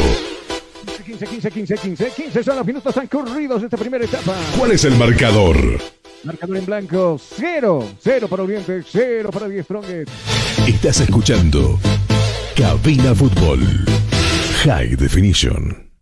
15, 1.14 1.28
15, 1.28 1.52
15, 1.52 1.78
15, 1.78 2.10
15 2.10 2.44
son 2.44 2.56
los 2.56 2.66
minutos 2.66 2.92
transcurridos 2.92 3.62
de 3.62 3.68
esta 3.68 3.78
primera 3.78 4.04
etapa. 4.04 4.36
¿Cuál 4.58 4.72
es 4.72 4.84
el 4.84 4.96
marcador? 4.96 5.56
Marcador 6.24 6.58
en 6.58 6.66
blanco, 6.66 7.20
cero, 7.20 7.88
cero 8.00 8.28
para 8.28 8.44
Oriente, 8.44 8.82
cero 8.90 9.30
para 9.32 9.48
Die 9.48 9.62
Strongest. 9.62 10.10
Estás 10.68 11.02
escuchando 11.02 11.80
Cabina 12.56 13.14
Fútbol. 13.14 13.60
High 14.64 14.96
Definition. 14.96 15.93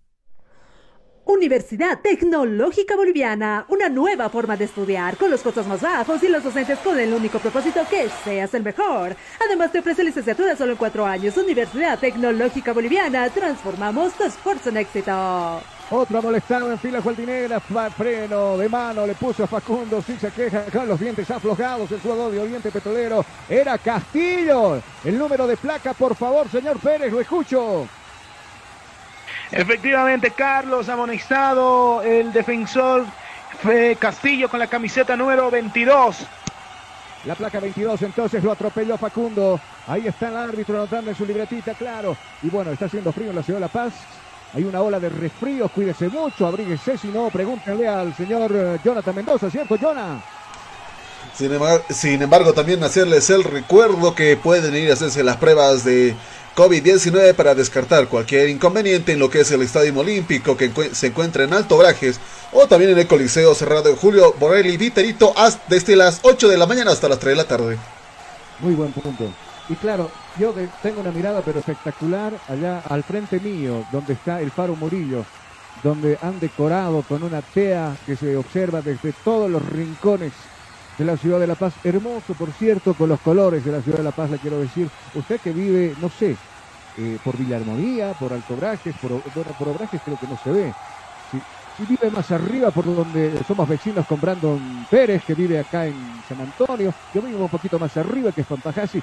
Universidad 1.25 1.99
Tecnológica 2.01 2.95
Boliviana, 2.95 3.65
una 3.69 3.89
nueva 3.89 4.29
forma 4.29 4.57
de 4.57 4.65
estudiar 4.65 5.17
con 5.17 5.29
los 5.29 5.41
costos 5.41 5.67
más 5.67 5.81
bajos 5.81 6.23
y 6.23 6.27
los 6.27 6.43
docentes 6.43 6.79
con 6.79 6.99
el 6.99 7.13
único 7.13 7.37
propósito 7.39 7.81
que 7.89 8.09
seas 8.23 8.53
el 8.55 8.63
mejor. 8.63 9.15
Además 9.45 9.71
te 9.71 9.79
ofrece 9.79 10.03
licenciatura 10.03 10.55
solo 10.55 10.71
en 10.71 10.77
cuatro 10.77 11.05
años. 11.05 11.37
Universidad 11.37 11.99
Tecnológica 11.99 12.73
Boliviana, 12.73 13.29
transformamos 13.29 14.13
tu 14.13 14.23
esfuerzo 14.23 14.69
en 14.69 14.77
éxito. 14.77 15.61
Otro 15.91 16.21
molestado 16.21 16.71
en 16.71 16.79
fila 16.79 17.01
Gualdinegra, 17.01 17.59
freno 17.59 18.57
de 18.57 18.69
mano, 18.69 19.05
le 19.05 19.13
puso 19.13 19.43
a 19.43 19.47
Facundo, 19.47 20.01
sí 20.01 20.17
se 20.19 20.31
queja 20.31 20.63
con 20.71 20.87
los 20.87 20.99
dientes 20.99 21.29
aflojados, 21.29 21.91
el 21.91 21.99
jugador 21.99 22.31
de 22.31 22.39
Oriente 22.39 22.71
Petrolero 22.71 23.25
era 23.47 23.77
Castillo. 23.77 24.81
El 25.03 25.19
número 25.19 25.45
de 25.45 25.57
placa, 25.57 25.93
por 25.93 26.15
favor, 26.15 26.49
señor 26.49 26.79
Pérez, 26.79 27.11
lo 27.11 27.19
escucho. 27.19 27.87
Efectivamente, 29.51 30.31
Carlos 30.31 30.87
amonestado, 30.87 32.01
el 32.01 32.31
defensor 32.31 33.05
fue 33.61 33.97
Castillo 33.99 34.47
con 34.49 34.59
la 34.59 34.67
camiseta 34.67 35.17
número 35.17 35.51
22. 35.51 36.17
La 37.25 37.35
placa 37.35 37.59
22 37.59 38.01
entonces 38.01 38.43
lo 38.43 38.53
atropelló 38.53 38.97
Facundo. 38.97 39.59
Ahí 39.87 40.07
está 40.07 40.29
el 40.29 40.37
árbitro 40.37 40.75
anotando 40.75 41.11
en 41.11 41.17
su 41.17 41.25
libretita, 41.25 41.73
claro. 41.73 42.15
Y 42.41 42.49
bueno, 42.49 42.71
está 42.71 42.85
haciendo 42.85 43.11
frío 43.11 43.29
en 43.29 43.35
la 43.35 43.43
ciudad 43.43 43.57
de 43.57 43.61
La 43.61 43.67
Paz. 43.67 43.93
Hay 44.53 44.63
una 44.63 44.81
ola 44.81 44.99
de 44.99 45.09
resfrío, 45.09 45.67
cuídese 45.69 46.07
mucho, 46.09 46.47
abríguese, 46.47 46.97
si 46.97 47.07
no, 47.07 47.29
pregúntenle 47.29 47.87
al 47.87 48.15
señor 48.15 48.51
eh, 48.53 48.79
Jonathan 48.83 49.15
Mendoza, 49.15 49.49
¿cierto, 49.49 49.77
Jonah? 49.79 50.21
Sin 51.33 51.53
embargo, 51.53 51.83
sin 51.89 52.21
embargo, 52.21 52.53
también 52.53 52.83
hacerles 52.83 53.29
el 53.29 53.43
recuerdo 53.43 54.13
que 54.13 54.35
pueden 54.35 54.75
ir 54.75 54.89
a 54.89 54.93
hacerse 54.93 55.23
las 55.23 55.37
pruebas 55.37 55.85
de 55.85 56.15
COVID-19 56.55 57.33
para 57.33 57.55
descartar 57.55 58.07
cualquier 58.07 58.49
inconveniente 58.49 59.13
en 59.13 59.19
lo 59.19 59.29
que 59.29 59.41
es 59.41 59.51
el 59.51 59.61
Estadio 59.61 59.97
Olímpico 59.97 60.57
que 60.57 60.71
se 60.91 61.07
encuentra 61.07 61.43
en 61.43 61.53
Alto 61.53 61.77
Brajes 61.77 62.19
o 62.51 62.67
también 62.67 62.91
en 62.91 62.99
el 62.99 63.07
Coliseo 63.07 63.55
cerrado 63.55 63.83
de 63.83 63.95
Julio 63.95 64.35
Borelli 64.37 64.75
Viterito 64.75 65.33
desde 65.69 65.95
las 65.95 66.19
8 66.23 66.49
de 66.49 66.57
la 66.57 66.67
mañana 66.67 66.91
hasta 66.91 67.07
las 67.07 67.19
3 67.19 67.31
de 67.31 67.35
la 67.35 67.47
tarde. 67.47 67.77
Muy 68.59 68.73
buen 68.73 68.91
punto. 68.91 69.31
Y 69.69 69.75
claro, 69.75 70.11
yo 70.37 70.53
tengo 70.83 70.99
una 71.01 71.11
mirada 71.11 71.41
pero 71.41 71.59
espectacular 71.59 72.33
allá 72.49 72.81
al 72.89 73.03
frente 73.03 73.39
mío, 73.39 73.85
donde 73.91 74.13
está 74.13 74.41
el 74.41 74.51
Faro 74.51 74.75
Murillo, 74.75 75.23
donde 75.83 76.17
han 76.21 76.39
decorado 76.41 77.01
con 77.03 77.23
una 77.23 77.41
tea 77.41 77.95
que 78.05 78.17
se 78.17 78.35
observa 78.35 78.81
desde 78.81 79.13
todos 79.23 79.49
los 79.49 79.65
rincones 79.69 80.33
de 81.01 81.07
la 81.07 81.17
ciudad 81.17 81.39
de 81.39 81.47
La 81.47 81.55
Paz. 81.55 81.73
Hermoso, 81.83 82.35
por 82.35 82.51
cierto, 82.51 82.93
con 82.93 83.09
los 83.09 83.19
colores 83.21 83.65
de 83.65 83.71
la 83.71 83.81
ciudad 83.81 83.97
de 83.97 84.03
La 84.03 84.11
Paz, 84.11 84.29
le 84.29 84.37
quiero 84.37 84.59
decir. 84.59 84.87
Usted 85.15 85.39
que 85.39 85.51
vive, 85.51 85.95
no 85.99 86.09
sé, 86.09 86.37
eh, 86.97 87.17
por 87.23 87.35
Villa 87.37 87.57
Armonía, 87.57 88.13
por 88.13 88.31
Alto 88.31 88.55
Brajes, 88.55 88.95
por, 89.01 89.19
por 89.21 89.67
Obrajes 89.69 89.99
creo 90.05 90.19
que 90.19 90.27
no 90.27 90.37
se 90.43 90.51
ve. 90.51 90.73
Si, 91.31 91.85
vive 91.85 92.11
más 92.11 92.29
arriba, 92.29 92.69
por 92.69 92.85
donde 92.85 93.43
somos 93.47 93.67
vecinos 93.67 94.05
con 94.05 94.21
Brandon 94.21 94.85
Pérez, 94.91 95.23
que 95.25 95.33
vive 95.33 95.57
acá 95.57 95.87
en 95.87 95.95
San 96.29 96.39
Antonio. 96.39 96.93
Yo 97.15 97.21
vivo 97.23 97.45
un 97.45 97.49
poquito 97.49 97.79
más 97.79 97.97
arriba, 97.97 98.31
que 98.31 98.41
es 98.41 98.47
Pampajasi. 98.47 99.01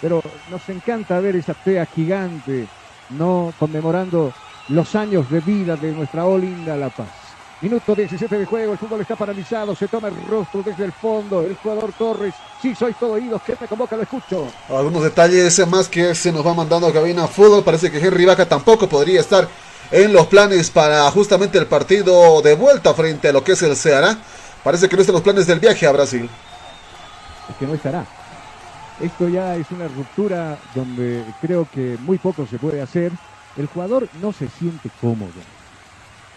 Pero 0.00 0.22
nos 0.50 0.68
encanta 0.68 1.18
ver 1.18 1.34
esa 1.34 1.54
tea 1.54 1.84
gigante, 1.86 2.68
no 3.10 3.52
conmemorando 3.58 4.32
los 4.68 4.94
años 4.94 5.28
de 5.28 5.40
vida 5.40 5.74
de 5.74 5.90
nuestra 5.92 6.26
Olinda 6.26 6.76
La 6.76 6.90
Paz. 6.90 7.19
Minuto 7.62 7.94
17 7.94 8.38
de 8.38 8.46
juego, 8.46 8.72
el 8.72 8.78
fútbol 8.78 9.02
está 9.02 9.16
paralizado, 9.16 9.76
se 9.76 9.86
toma 9.86 10.08
el 10.08 10.16
rostro 10.26 10.62
desde 10.62 10.82
el 10.82 10.92
fondo, 10.92 11.42
el 11.42 11.54
jugador 11.56 11.92
Torres, 11.92 12.32
sí 12.62 12.74
soy 12.74 12.94
todo 12.94 13.12
oídos, 13.12 13.42
¿qué 13.42 13.54
me 13.60 13.68
convoca? 13.68 13.96
Lo 13.96 14.02
escucho. 14.02 14.48
Algunos 14.70 15.02
detalles 15.02 15.66
más 15.68 15.86
que 15.86 16.14
se 16.14 16.32
nos 16.32 16.46
va 16.46 16.54
mandando 16.54 16.86
a 16.86 16.92
cabina 16.92 17.26
fútbol, 17.26 17.62
parece 17.62 17.90
que 17.90 17.98
Henry 17.98 18.24
Vaca 18.24 18.48
tampoco 18.48 18.88
podría 18.88 19.20
estar 19.20 19.46
en 19.90 20.10
los 20.10 20.26
planes 20.28 20.70
para 20.70 21.10
justamente 21.10 21.58
el 21.58 21.66
partido 21.66 22.40
de 22.40 22.54
vuelta 22.54 22.94
frente 22.94 23.28
a 23.28 23.32
lo 23.32 23.44
que 23.44 23.52
es 23.52 23.62
el 23.62 23.76
Ceará. 23.76 24.16
Parece 24.64 24.88
que 24.88 24.96
no 24.96 25.02
están 25.02 25.14
los 25.14 25.22
planes 25.22 25.46
del 25.46 25.60
viaje 25.60 25.86
a 25.86 25.92
Brasil. 25.92 26.30
Es 27.50 27.56
que 27.56 27.66
no 27.66 27.74
estará. 27.74 28.06
Esto 29.00 29.28
ya 29.28 29.56
es 29.56 29.70
una 29.70 29.86
ruptura 29.88 30.58
donde 30.74 31.24
creo 31.42 31.68
que 31.70 31.98
muy 32.00 32.16
poco 32.16 32.46
se 32.46 32.58
puede 32.58 32.80
hacer. 32.80 33.12
El 33.58 33.66
jugador 33.66 34.08
no 34.22 34.32
se 34.32 34.48
siente 34.48 34.88
cómodo 35.00 35.59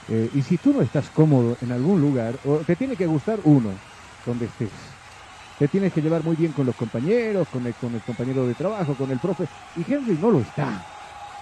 eh, 0.07 0.29
y 0.33 0.41
si 0.41 0.57
tú 0.57 0.73
no 0.73 0.81
estás 0.81 1.09
cómodo 1.11 1.57
en 1.61 1.71
algún 1.71 2.01
lugar, 2.01 2.39
o 2.43 2.63
te 2.65 2.75
tiene 2.75 2.97
que 2.97 3.05
gustar 3.07 3.39
uno, 3.43 3.81
donde 4.25 4.45
estés. 4.47 4.99
Te 5.57 5.67
tienes 5.69 5.93
que 5.93 6.01
llevar 6.01 6.23
muy 6.23 6.35
bien 6.35 6.51
con 6.51 6.65
los 6.65 6.75
compañeros, 6.75 7.47
con 7.49 7.65
el, 7.67 7.75
con 7.75 7.95
el 7.95 8.03
compañero 8.03 8.47
de 8.47 8.55
trabajo, 8.55 8.97
con 8.97 9.11
el 9.11 9.19
profe. 9.19 9.49
Y 9.75 9.91
Henry 9.91 10.17
no 10.17 10.31
lo 10.31 10.41
está. 10.41 10.85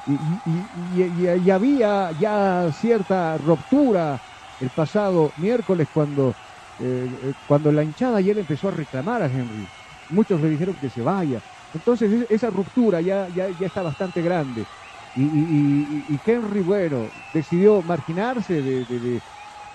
Y, 0.05 1.49
había 1.49 2.11
ya 2.11 2.69
cierta 2.71 3.37
ruptura 3.37 4.21
el 4.59 4.71
pasado 4.71 5.33
miércoles 5.37 5.87
cuando, 5.91 6.37
eh, 6.77 7.19
eh, 7.23 7.33
cuando 7.45 7.71
la 7.71 7.83
hinchada 7.83 8.21
y 8.21 8.29
él 8.29 8.39
empezó 8.39 8.67
a 8.67 8.71
reclamar 8.71 9.21
a 9.21 9.27
Henry. 9.27 9.71
Muchos 10.09 10.41
le 10.41 10.49
dijeron 10.49 10.77
que 10.77 10.89
se 10.89 11.01
vaya. 11.01 11.43
Entonces 11.73 12.25
esa 12.29 12.49
ruptura 12.49 13.01
ya, 13.01 13.29
ya, 13.29 13.49
ya 13.49 13.67
está 13.67 13.81
bastante 13.81 14.21
grande. 14.21 14.67
Y, 15.15 16.19
Henry, 16.25 16.61
bueno, 16.61 17.07
decidió 17.33 17.81
marginarse 17.81 18.61
de, 18.61 19.21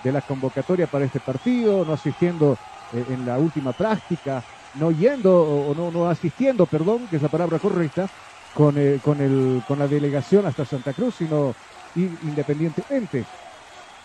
la 0.03 0.21
convocatoria 0.21 0.87
para 0.87 1.05
este 1.05 1.19
partido, 1.19 1.83
no 1.83 1.93
asistiendo 1.93 2.57
eh, 2.93 3.05
en 3.09 3.25
la 3.25 3.37
última 3.37 3.73
práctica, 3.73 4.41
no 4.75 4.91
yendo 4.91 5.41
o 5.41 5.75
no, 5.75 5.91
no 5.91 6.09
asistiendo, 6.09 6.65
perdón, 6.65 7.07
que 7.09 7.17
es 7.17 7.21
la 7.21 7.27
palabra 7.27 7.59
correcta, 7.59 8.07
con, 8.53 8.75
eh, 8.77 8.99
con, 9.03 9.19
el, 9.19 9.61
con 9.67 9.79
la 9.79 9.87
delegación 9.87 10.45
hasta 10.45 10.65
Santa 10.65 10.93
Cruz, 10.93 11.15
sino 11.15 11.53
independientemente. 11.95 13.25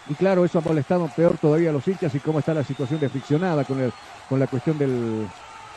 Y 0.09 0.15
claro, 0.15 0.45
eso 0.45 0.59
ha 0.59 0.63
molestado 0.63 1.09
peor 1.15 1.39
todavía 1.39 1.71
a 1.71 1.73
los 1.73 1.87
hinchas 1.87 2.15
y 2.15 2.21
cómo 2.21 2.41
está 2.41 2.53
la 2.53 2.65
situación 2.65 2.99
de 2.99 3.09
friccionada 3.09 3.65
con, 3.65 3.81
el, 3.81 3.93
con 4.29 4.41
la 4.41 4.47
cuestión 4.47 4.77
del, 4.77 5.29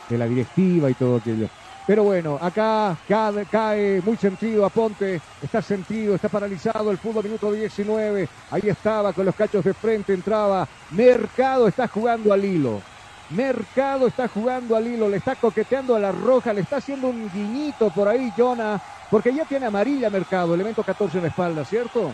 de 0.08 0.18
la 0.18 0.26
directiva 0.26 0.90
y 0.90 0.94
todo 0.94 1.16
aquello. 1.16 1.48
Pero 1.86 2.02
bueno, 2.02 2.36
acá 2.42 2.96
cae, 3.08 4.02
muy 4.04 4.16
sentido 4.16 4.66
a 4.66 4.70
Ponte, 4.70 5.20
está 5.40 5.62
sentido, 5.62 6.16
está 6.16 6.28
paralizado 6.28 6.90
el 6.90 6.98
fútbol 6.98 7.24
minuto 7.24 7.52
19. 7.52 8.28
Ahí 8.50 8.68
estaba 8.68 9.12
con 9.12 9.24
los 9.24 9.34
cachos 9.36 9.64
de 9.64 9.72
frente, 9.72 10.12
entraba. 10.12 10.66
Mercado 10.90 11.68
está 11.68 11.86
jugando 11.86 12.32
al 12.32 12.44
hilo. 12.44 12.82
Mercado 13.30 14.08
está 14.08 14.26
jugando 14.26 14.74
al 14.76 14.86
hilo, 14.86 15.08
le 15.08 15.18
está 15.18 15.36
coqueteando 15.36 15.94
a 15.94 16.00
la 16.00 16.10
roja, 16.10 16.52
le 16.52 16.60
está 16.60 16.76
haciendo 16.76 17.08
un 17.08 17.30
guiñito 17.32 17.90
por 17.90 18.08
ahí, 18.08 18.32
Jonah, 18.36 18.80
porque 19.10 19.32
ya 19.34 19.44
tiene 19.44 19.66
amarilla 19.66 20.10
Mercado, 20.10 20.54
elemento 20.54 20.82
14 20.82 21.18
en 21.18 21.22
la 21.22 21.28
espalda, 21.28 21.64
¿cierto? 21.64 22.12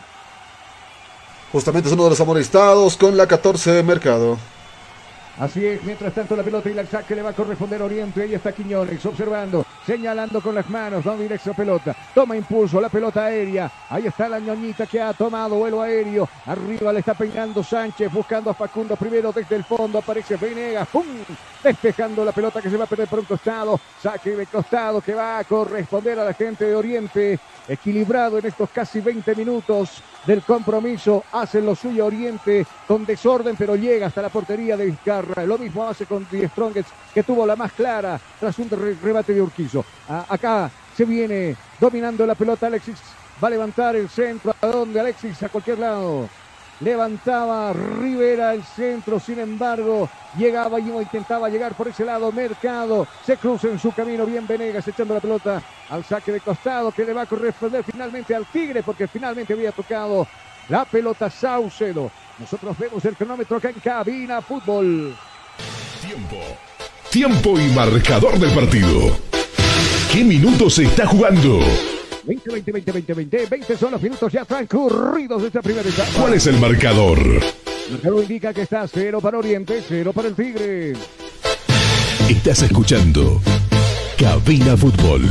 Justamente 1.51 1.89
es 1.89 1.95
uno 1.95 2.05
de 2.05 2.11
los 2.11 2.21
amonestados 2.21 2.97
con 2.97 3.17
la 3.17 3.27
14 3.27 3.73
de 3.73 3.83
Mercado. 3.83 4.39
Así 5.39 5.65
es, 5.65 5.83
mientras 5.83 6.13
tanto 6.13 6.37
la 6.37 6.43
pelota 6.43 6.69
y 6.69 6.75
la 6.75 6.85
saque 6.85 7.17
le 7.17 7.23
va 7.23 7.31
a 7.31 7.33
corresponder 7.33 7.81
Oriente. 7.81 8.23
Ahí 8.23 8.35
está 8.35 8.53
Quiñones 8.53 9.05
observando, 9.07 9.65
señalando 9.87 10.43
con 10.43 10.55
las 10.55 10.69
manos, 10.69 11.07
va 11.07 11.17
directo 11.17 11.55
pelota. 11.55 11.97
Toma 12.15 12.37
impulso, 12.37 12.81
la 12.81 12.91
pelota 12.91 13.25
aérea. 13.25 13.71
Ahí 13.89 14.07
está 14.07 14.29
la 14.29 14.39
ñoñita 14.39 14.87
que 14.87 15.01
ha 15.01 15.15
tomado 15.15 15.57
vuelo 15.57 15.81
aéreo. 15.81 16.29
Arriba 16.47 16.93
le 16.93 16.99
está 17.01 17.15
peinando 17.15 17.63
Sánchez, 17.63 18.13
buscando 18.13 18.51
a 18.51 18.55
Facundo 18.55 18.95
primero 18.95 19.33
desde 19.33 19.57
el 19.57 19.65
fondo. 19.65 19.99
Aparece 19.99 20.37
Venegas, 20.37 20.87
¡pum! 20.89 21.07
Despejando 21.65 22.25
la 22.25 22.33
pelota 22.33 22.61
que 22.61 22.69
se 22.69 22.77
va 22.77 22.85
a 22.85 22.89
perder 22.89 23.09
por 23.09 23.21
un 23.21 23.25
costado. 23.25 23.81
Saque 24.03 24.37
de 24.37 24.47
costado 24.47 25.01
que 25.01 25.15
va 25.15 25.39
a 25.39 25.45
corresponder 25.45 26.19
a 26.19 26.25
la 26.25 26.35
gente 26.35 26.67
de 26.67 26.75
Oriente. 26.75 27.41
Equilibrado 27.67 28.39
en 28.39 28.47
estos 28.47 28.69
casi 28.71 29.01
20 29.01 29.35
minutos 29.35 30.03
del 30.27 30.43
compromiso. 30.43 31.25
Hace 31.33 31.61
lo 31.61 31.75
suyo 31.75 32.07
Oriente 32.07 32.67
con 32.87 33.05
desorden, 33.05 33.57
pero 33.57 33.77
llega 33.77 34.07
hasta 34.07 34.23
la 34.23 34.29
portería 34.29 34.77
de 34.77 34.87
Vizcarra. 34.87 35.45
Lo 35.45 35.59
mismo 35.59 35.87
hace 35.87 36.07
con 36.07 36.27
Die 36.31 36.49
Strongest, 36.49 36.91
que 37.15 37.23
tuvo 37.23 37.47
la 37.47 37.57
más 37.57 37.73
clara 37.73 38.21
tras 38.39 38.59
un 38.59 38.69
rebate 39.03 39.35
de 39.35 39.43
Urquizo. 39.43 39.85
acá 40.29 40.71
se 40.97 41.05
viene 41.05 41.57
dominando 41.81 42.27
la 42.27 42.35
pelota 42.35 42.67
Alexis. 42.67 42.99
Va 43.43 43.49
a 43.49 43.51
levantar 43.51 43.97
el 43.97 44.09
centro. 44.09 44.55
¿A 44.61 44.67
dónde 44.67 45.01
Alexis? 45.01 45.43
A 45.43 45.49
cualquier 45.49 45.79
lado. 45.79 46.29
Levantaba 46.83 47.73
Rivera 47.73 48.53
el 48.55 48.63
centro, 48.63 49.21
sin 49.21 49.39
embargo, 49.39 50.09
llegaba 50.37 50.81
y 50.81 50.89
intentaba 50.89 51.49
llegar 51.49 51.75
por 51.75 51.89
ese 51.89 52.05
lado, 52.05 52.33
Mercado, 52.33 53.07
se 53.25 53.37
cruza 53.37 53.69
en 53.69 53.79
su 53.79 53.93
camino, 53.93 54.27
bien 54.27 54.47
Venegas 54.47 54.87
echando 54.89 55.15
la 55.15 55.21
pelota 55.21 55.63
al 55.89 56.05
saque 56.05 56.33
de 56.33 56.41
costado 56.41 56.91
que 56.91 57.05
le 57.05 57.13
va 57.13 57.23
a 57.23 57.27
corresponder 57.27 57.85
finalmente 57.85 58.35
al 58.35 58.47
Tigre 58.47 58.83
porque 58.83 59.07
finalmente 59.07 59.53
había 59.53 59.73
tocado 59.73 60.27
la 60.69 60.85
pelota 60.85 61.31
Saucedo. 61.31 62.11
Nosotros 62.39 62.77
vemos 62.79 63.05
el 63.05 63.17
cronómetro 63.17 63.57
acá 63.57 63.71
en 63.71 63.81
cabina 63.81 64.41
fútbol. 64.41 65.15
Tiempo. 66.01 66.37
Tiempo 67.11 67.61
y 67.61 67.69
marcador 67.69 68.39
del 68.39 68.51
partido. 68.53 69.42
¿Qué 70.13 70.23
minutos 70.23 70.75
se 70.75 70.85
está 70.85 71.07
jugando? 71.07 71.59
20, 72.25 72.51
20, 72.51 72.73
20, 72.73 72.93
20, 72.93 73.15
20, 73.15 73.47
20 73.47 73.77
son 73.79 73.93
los 73.93 74.03
minutos 74.03 74.31
ya 74.31 74.45
transcurridos 74.45 75.41
de 75.41 75.49
esta 75.49 75.63
primera 75.63 75.89
etapa. 75.89 76.11
¿Cuál 76.21 76.35
es 76.35 76.47
el 76.47 76.59
marcador? 76.59 77.19
El 77.19 77.93
marcador 77.93 78.23
indica 78.23 78.53
que 78.53 78.61
está 78.61 78.87
cero 78.87 79.23
para 79.23 79.39
Oriente, 79.39 79.83
cero 79.89 80.13
para 80.13 80.29
el 80.29 80.35
Tigre. 80.35 80.93
Estás 82.29 82.61
escuchando 82.61 83.41
Cabina 84.19 84.77
Fútbol 84.77 85.23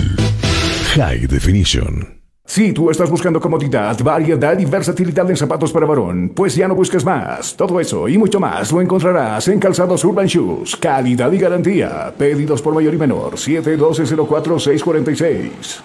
High 0.95 1.27
Definition. 1.27 2.20
Si 2.51 2.73
tú 2.73 2.91
estás 2.91 3.09
buscando 3.09 3.39
comodidad, 3.39 3.97
variedad 4.03 4.59
y 4.59 4.65
versatilidad 4.65 5.29
en 5.29 5.37
zapatos 5.37 5.71
para 5.71 5.85
varón, 5.85 6.33
pues 6.35 6.53
ya 6.53 6.67
no 6.67 6.75
busques 6.75 7.05
más. 7.05 7.55
Todo 7.55 7.79
eso 7.79 8.09
y 8.09 8.17
mucho 8.17 8.41
más 8.41 8.73
lo 8.73 8.81
encontrarás 8.81 9.47
en 9.47 9.57
Calzados 9.57 10.03
Urban 10.03 10.27
Shoes. 10.27 10.75
Calidad 10.75 11.31
y 11.31 11.37
garantía. 11.37 12.13
Pedidos 12.17 12.61
por 12.61 12.75
mayor 12.75 12.93
y 12.93 12.97
menor. 12.97 13.35
712-04-646. 13.35 15.79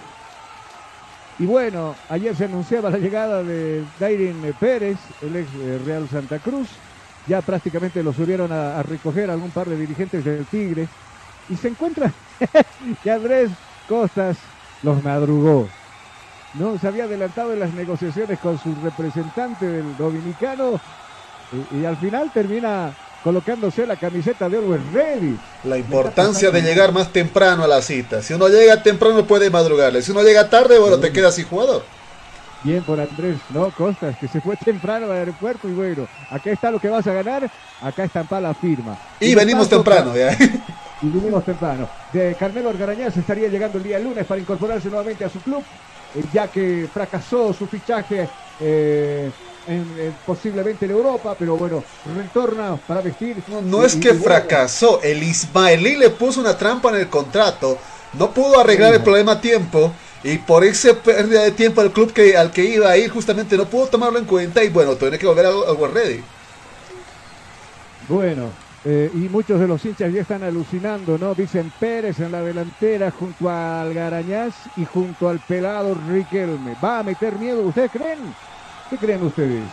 Y 1.39 1.45
bueno, 1.45 1.95
ayer 2.09 2.35
se 2.35 2.43
anunciaba 2.43 2.89
la 2.89 2.97
llegada 2.97 3.43
de 3.43 3.85
Dairin 3.97 4.53
Pérez, 4.59 4.97
el 5.21 5.37
ex 5.37 5.47
eh, 5.61 5.79
Real 5.85 6.05
Santa 6.09 6.39
Cruz. 6.39 6.67
Ya 7.27 7.41
prácticamente 7.41 8.03
lo 8.03 8.11
subieron 8.11 8.51
a, 8.51 8.77
a 8.77 8.83
recoger 8.83 9.29
algún 9.29 9.51
par 9.51 9.69
de 9.69 9.77
dirigentes 9.77 10.25
del 10.25 10.45
Tigre. 10.47 10.89
Y 11.47 11.55
se 11.55 11.69
encuentra 11.69 12.11
que 13.03 13.09
Andrés 13.09 13.51
Costas 13.87 14.35
los 14.83 15.01
madrugó. 15.01 15.69
No 16.59 16.77
se 16.79 16.87
había 16.87 17.05
adelantado 17.05 17.53
en 17.53 17.59
las 17.59 17.73
negociaciones 17.73 18.39
con 18.39 18.57
su 18.57 18.73
representante 18.83 19.65
del 19.65 19.97
dominicano 19.97 20.79
y, 21.71 21.77
y 21.77 21.85
al 21.85 21.97
final 21.97 22.31
termina 22.33 22.93
colocándose 23.23 23.85
la 23.85 23.95
camiseta 23.95 24.47
de 24.47 24.57
Orwell 24.57 24.81
Ready. 24.93 25.37
La 25.65 25.77
importancia 25.77 26.49
de 26.51 26.61
llegar 26.61 26.93
más 26.93 27.11
temprano 27.11 27.63
a 27.63 27.67
la 27.67 27.81
cita. 27.81 28.21
Si 28.21 28.33
uno 28.33 28.47
llega 28.47 28.81
temprano 28.81 29.25
puede 29.25 29.49
madrugarle. 29.49 30.01
Si 30.01 30.11
uno 30.11 30.23
llega 30.23 30.49
tarde, 30.49 30.79
bueno, 30.79 30.97
te 30.97 31.11
quedas 31.11 31.35
sin 31.35 31.45
jugador. 31.45 31.83
Bien 32.63 32.81
por 32.83 32.99
Andrés, 32.99 33.37
¿no? 33.51 33.69
Costas, 33.71 34.17
que 34.17 34.27
se 34.27 34.41
fue 34.41 34.55
temprano 34.65 35.05
al 35.05 35.11
aeropuerto 35.11 35.69
y 35.69 35.73
bueno, 35.73 36.07
acá 36.29 36.51
está 36.51 36.71
lo 36.71 36.79
que 36.79 36.89
vas 36.89 37.05
a 37.05 37.13
ganar, 37.13 37.49
acá 37.81 38.03
está 38.03 38.25
la 38.41 38.53
firma. 38.53 38.97
Y, 39.19 39.35
venimos 39.35 39.67
paso, 39.67 39.77
temprano, 39.77 40.15
ya. 40.15 40.35
Y 41.01 41.07
vinimos 41.07 41.45
temprano. 41.45 41.87
De 42.11 42.35
Carmelo 42.39 42.69
Argarañaz 42.69 43.15
estaría 43.15 43.49
llegando 43.49 43.77
el 43.77 43.83
día 43.83 43.99
lunes 43.99 44.25
para 44.25 44.41
incorporarse 44.41 44.87
nuevamente 44.89 45.23
a 45.23 45.29
su 45.29 45.39
club, 45.41 45.63
ya 46.33 46.47
que 46.47 46.87
fracasó 46.93 47.53
su 47.53 47.67
fichaje 47.67 48.27
eh, 48.59 49.31
en, 49.67 49.75
en, 49.75 50.15
posiblemente 50.25 50.85
en 50.85 50.91
Europa, 50.91 51.35
pero 51.37 51.57
bueno, 51.57 51.83
retorna 52.15 52.77
para 52.87 53.01
vestir. 53.01 53.37
No, 53.47 53.61
no 53.61 53.85
es 53.85 53.95
que 53.95 54.13
fracasó, 54.13 55.01
el 55.01 55.21
Ismaelí 55.23 55.95
le 55.95 56.09
puso 56.09 56.39
una 56.39 56.57
trampa 56.57 56.89
en 56.89 56.95
el 56.95 57.09
contrato, 57.09 57.77
no 58.13 58.31
pudo 58.31 58.59
arreglar 58.59 58.93
el 58.93 59.01
problema 59.01 59.33
a 59.33 59.41
tiempo. 59.41 59.91
Y 60.23 60.39
por 60.39 60.63
esa 60.63 60.95
pérdida 60.95 61.43
de 61.43 61.51
tiempo 61.51 61.79
al 61.79 61.91
club 61.91 62.11
que, 62.11 62.35
al 62.35 62.51
que 62.51 62.65
iba 62.65 62.89
a 62.89 62.97
ir 62.97 63.09
justamente 63.09 63.55
no 63.55 63.65
pudo 63.65 63.85
tomarlo 63.85 64.17
en 64.17 64.25
cuenta 64.25 64.63
y 64.63 64.69
bueno, 64.69 64.95
tiene 64.95 65.17
que 65.17 65.27
volver 65.27 65.45
al, 65.45 65.63
al 65.63 65.93
Ready. 65.93 66.23
Bueno, 68.09 68.49
eh, 68.85 69.09
y 69.13 69.29
muchos 69.29 69.59
de 69.59 69.67
los 69.67 69.83
hinchas 69.83 70.13
ya 70.13 70.21
están 70.21 70.43
alucinando, 70.43 71.17
¿no? 71.17 71.33
Dicen 71.33 71.71
Pérez 71.79 72.19
en 72.19 72.31
la 72.31 72.41
delantera 72.41 73.11
junto 73.11 73.49
al 73.49 73.93
Garañaz 73.93 74.53
y 74.77 74.85
junto 74.85 75.29
al 75.29 75.39
pelado 75.39 75.95
Riquelme. 76.09 76.75
¿Va 76.83 76.99
a 76.99 77.03
meter 77.03 77.35
miedo? 77.37 77.61
¿Ustedes 77.63 77.91
creen? 77.91 78.19
¿Qué 78.89 78.97
creen 78.97 79.23
ustedes? 79.23 79.63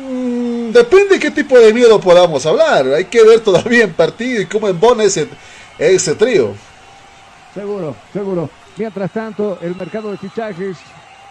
Mm, 0.00 0.72
depende 0.72 1.14
de 1.14 1.20
qué 1.20 1.30
tipo 1.30 1.58
de 1.58 1.72
miedo 1.72 2.00
podamos 2.00 2.44
hablar. 2.46 2.86
Hay 2.94 3.04
que 3.04 3.22
ver 3.22 3.40
todavía 3.40 3.84
en 3.84 3.92
partido 3.92 4.40
y 4.40 4.46
cómo 4.46 4.68
embona 4.68 5.04
ese, 5.04 5.28
ese 5.78 6.14
trío. 6.14 6.54
Seguro, 7.54 7.94
seguro. 8.12 8.50
Mientras 8.76 9.12
tanto, 9.12 9.58
el 9.60 9.76
mercado 9.76 10.10
de 10.10 10.16
fichajes, 10.16 10.76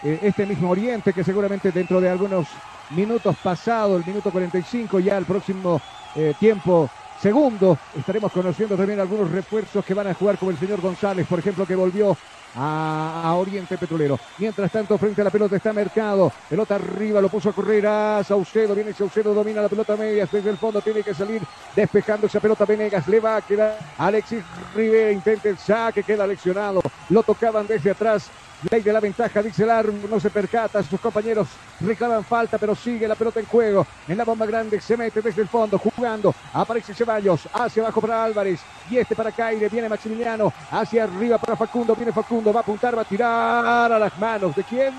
eh, 0.03 0.19
este 0.21 0.45
mismo 0.45 0.69
Oriente, 0.69 1.11
que 1.11 1.23
seguramente 1.23 1.71
dentro 1.71 1.99
de 1.99 2.09
algunos 2.09 2.47
minutos 2.91 3.35
pasado, 3.43 3.97
el 3.97 4.05
minuto 4.05 4.31
45, 4.31 4.99
ya 4.99 5.17
el 5.17 5.25
próximo 5.25 5.81
eh, 6.15 6.33
tiempo 6.39 6.89
segundo, 7.21 7.77
estaremos 7.97 8.31
conociendo 8.31 8.75
también 8.75 8.99
algunos 8.99 9.31
refuerzos 9.31 9.85
que 9.85 9.93
van 9.93 10.07
a 10.07 10.13
jugar 10.13 10.37
como 10.37 10.51
el 10.51 10.57
señor 10.57 10.81
González, 10.81 11.25
por 11.25 11.39
ejemplo, 11.39 11.65
que 11.65 11.75
volvió 11.75 12.17
a, 12.55 13.21
a, 13.23 13.33
Oriente 13.35 13.77
Petrolero. 13.77 14.19
Mientras 14.37 14.71
tanto, 14.71 14.97
frente 14.97 15.21
a 15.21 15.23
la 15.23 15.29
pelota 15.29 15.55
está 15.55 15.73
Mercado. 15.73 16.31
Pelota 16.49 16.75
arriba, 16.75 17.21
lo 17.21 17.29
puso 17.29 17.49
a 17.49 17.53
correr 17.53 17.87
a 17.87 18.23
Saucedo. 18.23 18.75
Viene 18.75 18.93
Saucedo, 18.93 19.33
domina 19.33 19.61
la 19.61 19.69
pelota 19.69 19.95
media. 19.95 20.27
Desde 20.31 20.49
el 20.49 20.57
fondo 20.57 20.81
tiene 20.81 21.01
que 21.01 21.13
salir 21.13 21.41
despejando 21.75 22.27
esa 22.27 22.39
pelota 22.39 22.65
Venegas. 22.65 23.07
Le 23.07 23.19
va 23.19 23.37
a 23.37 23.41
quedar 23.41 23.77
Alexis 23.97 24.43
Rivera. 24.75 25.11
Intenta 25.11 25.49
el 25.49 25.57
saque, 25.57 26.03
queda 26.03 26.27
leccionado. 26.27 26.81
Lo 27.09 27.23
tocaban 27.23 27.67
desde 27.67 27.91
atrás. 27.91 28.29
Ley 28.69 28.81
de 28.81 28.93
la 28.93 28.99
ventaja, 28.99 29.41
dice 29.41 29.69
árbitro, 29.69 30.07
no 30.07 30.19
se 30.19 30.29
percata, 30.29 30.81
sus 30.83 30.99
compañeros 30.99 31.47
reclaman 31.81 32.23
falta, 32.23 32.57
pero 32.57 32.75
sigue 32.75 33.07
la 33.07 33.15
pelota 33.15 33.39
en 33.39 33.45
juego. 33.45 33.85
En 34.07 34.17
la 34.17 34.23
bomba 34.23 34.45
grande 34.45 34.79
se 34.79 34.95
mete 34.95 35.21
desde 35.21 35.41
el 35.41 35.47
fondo, 35.47 35.77
jugando. 35.77 36.33
Aparece 36.53 36.93
Ceballos, 36.93 37.47
hacia 37.53 37.83
abajo 37.83 38.01
para 38.01 38.23
Álvarez. 38.23 38.61
Y 38.89 38.97
este 38.97 39.15
para 39.15 39.31
Caire, 39.31 39.69
viene 39.69 39.89
Maximiliano. 39.89 40.53
Hacia 40.71 41.03
arriba 41.03 41.37
para 41.37 41.55
Facundo, 41.55 41.95
viene 41.95 42.11
Facundo, 42.11 42.53
va 42.53 42.61
a 42.61 42.63
apuntar, 42.63 42.97
va 42.97 43.01
a 43.01 43.05
tirar 43.05 43.91
a 43.91 43.99
las 43.99 44.17
manos. 44.17 44.55
¿De 44.55 44.63
quién? 44.63 44.93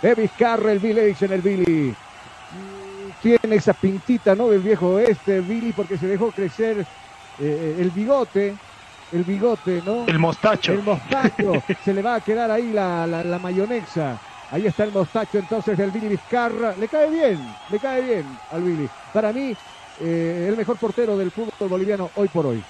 De 0.00 0.14
Vizcarra, 0.14 0.72
el 0.72 0.80
dice 0.80 1.26
en 1.26 1.32
el 1.32 1.42
Billy. 1.42 1.94
Tiene 3.22 3.56
esa 3.56 3.72
pintita, 3.72 4.34
¿no? 4.34 4.48
Del 4.48 4.60
viejo 4.60 4.88
oeste, 4.94 5.40
Billy, 5.40 5.72
porque 5.72 5.96
se 5.96 6.06
dejó 6.06 6.30
crecer 6.30 6.86
eh, 7.38 7.76
el 7.80 7.90
bigote 7.90 8.54
el 9.14 9.22
bigote, 9.22 9.80
¿no? 9.86 10.04
El 10.06 10.18
mostacho. 10.18 10.72
El 10.72 10.82
mostacho. 10.82 11.62
Se 11.84 11.94
le 11.94 12.02
va 12.02 12.16
a 12.16 12.20
quedar 12.20 12.50
ahí 12.50 12.72
la, 12.72 13.06
la, 13.06 13.22
la, 13.22 13.38
mayonesa. 13.38 14.18
Ahí 14.50 14.66
está 14.66 14.84
el 14.84 14.92
mostacho 14.92 15.38
entonces 15.38 15.78
del 15.78 15.92
Billy 15.92 16.08
Vizcarra. 16.08 16.74
Le 16.76 16.88
cae 16.88 17.08
bien, 17.08 17.54
le 17.70 17.78
cae 17.78 18.02
bien 18.02 18.38
al 18.50 18.62
Billy. 18.62 18.88
Para 19.12 19.32
mí, 19.32 19.56
eh, 20.00 20.46
el 20.48 20.56
mejor 20.56 20.76
portero 20.76 21.16
del 21.16 21.30
fútbol 21.30 21.68
boliviano 21.68 22.10
hoy 22.16 22.28
por 22.28 22.46
hoy. 22.46 22.62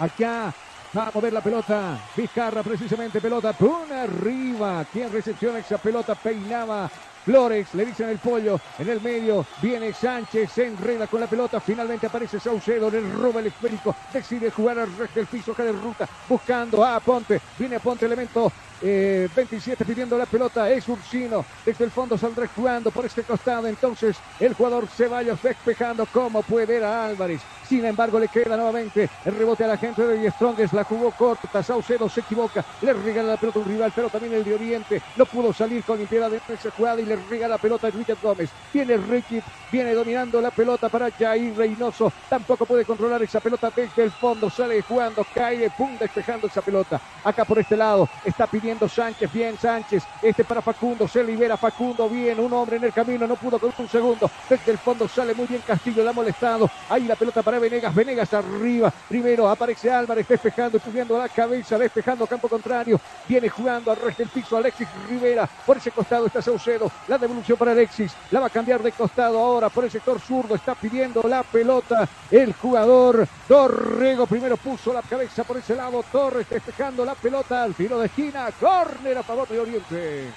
Acá 0.00 0.52
va 0.96 1.08
a 1.08 1.10
mover 1.14 1.32
la 1.32 1.40
pelota. 1.40 1.96
Vizcarra 2.16 2.62
precisamente, 2.64 3.20
pelota. 3.20 3.52
¡Pum! 3.52 3.90
Arriba. 3.92 4.84
¿Quién 4.92 5.12
recepciona 5.12 5.60
esa 5.60 5.78
pelota? 5.78 6.16
Peinaba 6.16 6.90
Flores, 7.24 7.72
le 7.74 7.86
dicen 7.86 8.08
el 8.08 8.18
pollo, 8.18 8.60
en 8.78 8.88
el 8.88 9.00
medio 9.00 9.46
viene 9.60 9.92
Sánchez, 9.92 10.50
se 10.50 10.66
enreda 10.66 11.06
con 11.06 11.20
la 11.20 11.28
pelota, 11.28 11.60
finalmente 11.60 12.06
aparece 12.06 12.40
Saucedo, 12.40 12.90
le 12.90 13.00
roba 13.00 13.38
el 13.40 13.46
esférico, 13.46 13.94
decide 14.12 14.50
jugar 14.50 14.80
al 14.80 14.96
resto 14.96 15.20
del 15.20 15.28
piso, 15.28 15.54
que 15.54 15.62
de 15.62 15.72
ruta, 15.72 16.08
buscando 16.28 16.84
a 16.84 16.98
Ponte, 16.98 17.40
viene 17.58 17.78
Ponte, 17.78 18.06
elemento 18.06 18.50
eh, 18.82 19.28
27 19.34 19.84
pidiendo 19.84 20.18
la 20.18 20.26
pelota, 20.26 20.68
es 20.70 20.88
Ursino, 20.88 21.44
desde 21.64 21.84
el 21.84 21.90
fondo 21.90 22.18
saldrá 22.18 22.48
jugando 22.48 22.90
por 22.90 23.06
este 23.06 23.22
costado, 23.22 23.66
entonces 23.66 24.16
el 24.40 24.54
jugador 24.54 24.86
Ceballos 24.88 25.40
despejando 25.42 26.06
como 26.06 26.42
puede 26.42 26.66
ver 26.66 26.84
a 26.84 27.06
Álvarez, 27.06 27.40
sin 27.68 27.84
embargo 27.84 28.18
le 28.18 28.28
queda 28.28 28.56
nuevamente 28.56 29.08
el 29.24 29.36
rebote 29.36 29.64
a 29.64 29.68
la 29.68 29.76
gente 29.76 30.02
de 30.02 30.30
Strongest, 30.30 30.74
la 30.74 30.84
jugó 30.84 31.12
corta, 31.12 31.62
Saucedo 31.62 32.08
se 32.08 32.20
equivoca, 32.20 32.64
le 32.80 32.92
regala 32.92 33.30
la 33.30 33.36
pelota 33.36 33.60
a 33.60 33.62
un 33.62 33.68
rival, 33.68 33.92
pero 33.94 34.08
también 34.10 34.34
el 34.34 34.44
de 34.44 34.54
Oriente. 34.54 35.02
No 35.16 35.26
pudo 35.26 35.52
salir 35.52 35.84
con 35.84 35.98
limpieza 35.98 36.28
de 36.28 36.40
esa 36.48 36.70
jugada 36.70 37.00
y 37.00 37.04
le 37.04 37.16
regala 37.16 37.54
la 37.54 37.58
pelota 37.58 37.86
a 37.86 37.90
Richard 37.90 38.18
Gómez, 38.20 38.50
viene 38.72 38.96
Ricky, 38.96 39.40
viene 39.70 39.94
dominando 39.94 40.40
la 40.40 40.50
pelota 40.50 40.88
para 40.88 41.10
Jair 41.10 41.56
Reynoso, 41.56 42.12
tampoco 42.28 42.66
puede 42.66 42.84
controlar 42.84 43.22
esa 43.22 43.40
pelota. 43.40 43.70
Desde 43.74 44.02
el 44.02 44.10
fondo, 44.10 44.50
sale 44.50 44.82
jugando, 44.82 45.24
cae, 45.34 45.70
pum, 45.70 45.96
despejando 45.98 46.48
esa 46.48 46.62
pelota, 46.62 47.00
acá 47.22 47.44
por 47.44 47.58
este 47.58 47.76
lado, 47.76 48.08
está 48.24 48.46
pidiendo 48.46 48.71
Sánchez, 48.88 49.32
bien 49.32 49.56
Sánchez, 49.58 50.02
este 50.22 50.44
para 50.44 50.62
Facundo, 50.62 51.06
se 51.06 51.22
libera 51.22 51.56
Facundo, 51.56 52.08
bien, 52.08 52.40
un 52.40 52.52
hombre 52.52 52.76
en 52.76 52.84
el 52.84 52.92
camino, 52.92 53.26
no 53.26 53.36
pudo 53.36 53.58
con 53.58 53.72
un 53.76 53.88
segundo, 53.88 54.30
desde 54.48 54.72
el 54.72 54.78
fondo 54.78 55.06
sale 55.06 55.34
muy 55.34 55.46
bien 55.46 55.62
Castillo, 55.66 56.02
le 56.02 56.10
ha 56.10 56.12
molestado, 56.12 56.68
ahí 56.88 57.04
la 57.04 57.16
pelota 57.16 57.42
para 57.42 57.58
Venegas, 57.58 57.94
Venegas 57.94 58.32
arriba, 58.34 58.92
primero 59.08 59.48
aparece 59.48 59.90
Álvarez 59.90 60.26
despejando, 60.26 60.78
subiendo 60.78 61.18
la 61.18 61.28
cabeza, 61.28 61.78
despejando 61.78 62.26
campo 62.26 62.48
contrario, 62.48 63.00
viene 63.28 63.48
jugando 63.48 63.90
al 63.90 63.98
resto 63.98 64.22
del 64.22 64.30
piso 64.30 64.56
Alexis 64.56 64.88
Rivera, 65.08 65.48
por 65.66 65.76
ese 65.76 65.90
costado 65.90 66.26
está 66.26 66.42
Saucedo, 66.42 66.90
la 67.08 67.18
devolución 67.18 67.58
para 67.58 67.72
Alexis, 67.72 68.12
la 68.30 68.40
va 68.40 68.46
a 68.46 68.50
cambiar 68.50 68.82
de 68.82 68.92
costado 68.92 69.38
ahora 69.38 69.68
por 69.68 69.84
el 69.84 69.90
sector 69.90 70.20
zurdo, 70.20 70.54
está 70.54 70.74
pidiendo 70.74 71.22
la 71.28 71.42
pelota 71.42 72.08
el 72.30 72.52
jugador 72.54 73.26
Dorrego, 73.48 74.26
primero 74.26 74.56
puso 74.56 74.92
la 74.92 75.02
cabeza 75.02 75.44
por 75.44 75.58
ese 75.58 75.76
lado, 75.76 76.02
Torres 76.10 76.48
despejando 76.48 77.04
la 77.04 77.14
pelota 77.14 77.62
al 77.62 77.74
tiro 77.74 77.98
de 77.98 78.06
esquina, 78.06 78.48
córner 78.62 79.18
a 79.18 79.24
favor 79.24 79.48
de 79.48 79.58
Oriente. 79.58 80.30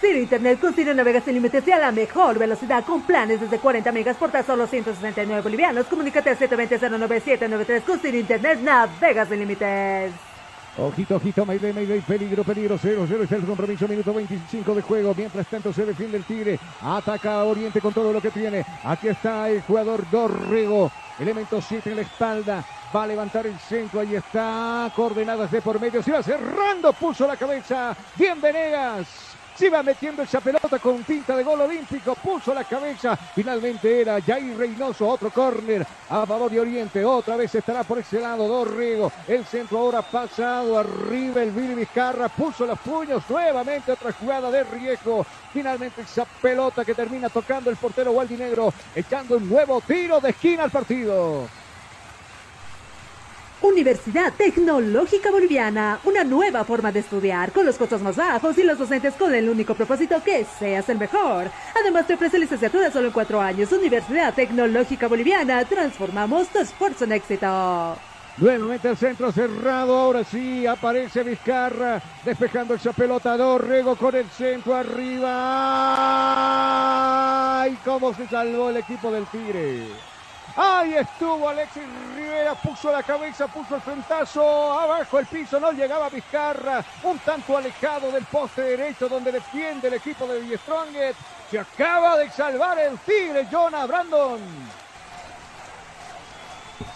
Ciro 0.00 0.18
Internet 0.18 0.58
con 0.58 0.74
Ciro 0.74 0.92
navegas 0.92 1.22
sin 1.22 1.34
límites 1.34 1.66
y 1.68 1.70
a 1.70 1.78
la 1.78 1.92
mejor 1.92 2.36
velocidad 2.36 2.84
con 2.84 3.02
planes 3.02 3.40
desde 3.40 3.58
40 3.58 3.92
megas 3.92 4.16
por 4.16 4.32
tan 4.32 4.44
solo 4.44 4.66
169 4.66 5.40
bolivianos. 5.40 5.86
Comunícate 5.86 6.30
al 6.30 6.38
720-09793 6.38 7.82
con 7.82 8.00
Ciro 8.00 8.18
Internet 8.18 8.58
navegas 8.60 9.28
sin 9.28 9.38
límites. 9.38 10.12
Ojito, 10.76 11.14
ojito, 11.14 11.46
Mayday, 11.46 11.72
Mayday, 11.72 12.00
peligro, 12.00 12.42
peligro, 12.42 12.76
0-0 12.76 13.22
es 13.22 13.30
el 13.30 13.44
compromiso, 13.44 13.86
minuto 13.86 14.12
25 14.12 14.74
de 14.74 14.82
juego. 14.82 15.14
Mientras 15.16 15.46
tanto 15.46 15.72
se 15.72 15.86
defiende 15.86 16.16
el 16.16 16.24
Tigre, 16.24 16.58
ataca 16.82 17.34
a 17.34 17.44
Oriente 17.44 17.80
con 17.80 17.94
todo 17.94 18.12
lo 18.12 18.20
que 18.20 18.32
tiene. 18.32 18.66
Aquí 18.82 19.06
está 19.06 19.48
el 19.48 19.62
jugador 19.62 20.04
Dorrego, 20.10 20.90
elemento 21.18 21.60
7 21.60 21.90
en 21.90 21.96
la 21.96 22.02
espalda. 22.02 22.64
Va 22.94 23.02
a 23.02 23.06
levantar 23.06 23.46
el 23.46 23.58
centro, 23.58 24.00
ahí 24.00 24.14
está, 24.14 24.90
coordenadas 24.94 25.50
de 25.50 25.60
por 25.60 25.80
medio, 25.80 26.02
se 26.02 26.12
va 26.12 26.22
cerrando, 26.22 26.92
puso 26.92 27.26
la 27.26 27.36
cabeza. 27.36 27.96
Bien 28.16 28.40
Venegas. 28.40 29.33
Se 29.56 29.66
iba 29.66 29.84
metiendo 29.84 30.22
esa 30.22 30.40
pelota 30.40 30.80
con 30.80 31.04
tinta 31.04 31.36
de 31.36 31.44
gol 31.44 31.60
olímpico, 31.60 32.16
puso 32.16 32.52
la 32.52 32.64
cabeza. 32.64 33.16
Finalmente 33.16 34.00
era 34.00 34.20
Jair 34.20 34.56
Reynoso, 34.56 35.06
otro 35.06 35.30
córner 35.30 35.86
a 36.10 36.26
favor 36.26 36.50
de 36.50 36.58
Oriente. 36.58 37.04
Otra 37.04 37.36
vez 37.36 37.54
estará 37.54 37.84
por 37.84 38.00
ese 38.00 38.20
lado 38.20 38.48
Dorrego. 38.48 39.12
El 39.28 39.44
centro 39.44 39.78
ahora 39.78 40.02
pasado 40.02 40.76
arriba. 40.76 41.40
El 41.40 41.52
Billy 41.52 41.74
Vizcarra 41.74 42.28
puso 42.28 42.66
los 42.66 42.78
puños. 42.80 43.22
Nuevamente 43.30 43.92
otra 43.92 44.10
jugada 44.12 44.50
de 44.50 44.64
riesgo. 44.64 45.24
Finalmente 45.52 46.02
esa 46.02 46.24
pelota 46.24 46.84
que 46.84 46.94
termina 46.94 47.28
tocando 47.28 47.70
el 47.70 47.76
portero 47.76 48.10
Waldinegro, 48.10 48.74
echando 48.92 49.36
un 49.36 49.48
nuevo 49.48 49.80
tiro 49.82 50.20
de 50.20 50.30
esquina 50.30 50.64
al 50.64 50.72
partido. 50.72 51.48
Universidad 53.64 54.32
Tecnológica 54.34 55.30
Boliviana, 55.30 55.98
una 56.04 56.22
nueva 56.22 56.64
forma 56.64 56.92
de 56.92 57.00
estudiar 57.00 57.50
con 57.50 57.64
los 57.64 57.78
costos 57.78 58.02
más 58.02 58.14
bajos 58.14 58.58
y 58.58 58.62
los 58.62 58.78
docentes 58.78 59.14
con 59.14 59.34
el 59.34 59.48
único 59.48 59.74
propósito 59.74 60.22
que 60.22 60.44
seas 60.44 60.86
el 60.90 60.98
mejor. 60.98 61.50
Además 61.80 62.06
te 62.06 62.12
ofrece 62.12 62.38
licenciatura 62.38 62.92
solo 62.92 63.06
en 63.06 63.14
cuatro 63.14 63.40
años. 63.40 63.72
Universidad 63.72 64.34
Tecnológica 64.34 65.08
Boliviana, 65.08 65.64
transformamos 65.64 66.48
tu 66.48 66.58
esfuerzo 66.58 67.04
en 67.04 67.12
éxito. 67.12 67.96
Nuevamente 68.36 68.90
el 68.90 68.98
centro 68.98 69.32
cerrado, 69.32 69.96
ahora 69.96 70.24
sí 70.24 70.66
aparece 70.66 71.22
Vizcarra, 71.22 72.02
despejando 72.22 72.74
esa 72.74 72.92
pelota, 72.92 73.34
Dorrego 73.34 73.96
con 73.96 74.14
el 74.14 74.28
centro 74.28 74.74
arriba. 74.74 75.22
¡Ay, 77.62 77.78
cómo 77.82 78.12
se 78.12 78.28
salvó 78.28 78.68
el 78.68 78.76
equipo 78.76 79.10
del 79.10 79.24
Tigre! 79.28 80.13
Ahí 80.56 80.94
estuvo 80.94 81.48
Alexis 81.48 81.82
Rivera, 82.14 82.54
puso 82.54 82.92
la 82.92 83.02
cabeza, 83.02 83.48
puso 83.48 83.74
el 83.74 83.80
frentazo, 83.80 84.72
abajo 84.72 85.18
el 85.18 85.26
piso, 85.26 85.58
no 85.58 85.72
llegaba 85.72 86.08
Vizcarra, 86.08 86.84
un 87.02 87.18
tanto 87.18 87.56
alejado 87.56 88.12
del 88.12 88.24
poste 88.24 88.62
derecho 88.62 89.08
donde 89.08 89.32
defiende 89.32 89.88
el 89.88 89.94
equipo 89.94 90.28
de 90.28 90.40
Die 90.40 90.56
Strongest. 90.58 91.18
Se 91.50 91.58
acaba 91.58 92.18
de 92.18 92.30
salvar 92.30 92.78
el 92.78 92.96
Tigre, 92.98 93.48
Jonah 93.50 93.86
Brandon. 93.86 94.40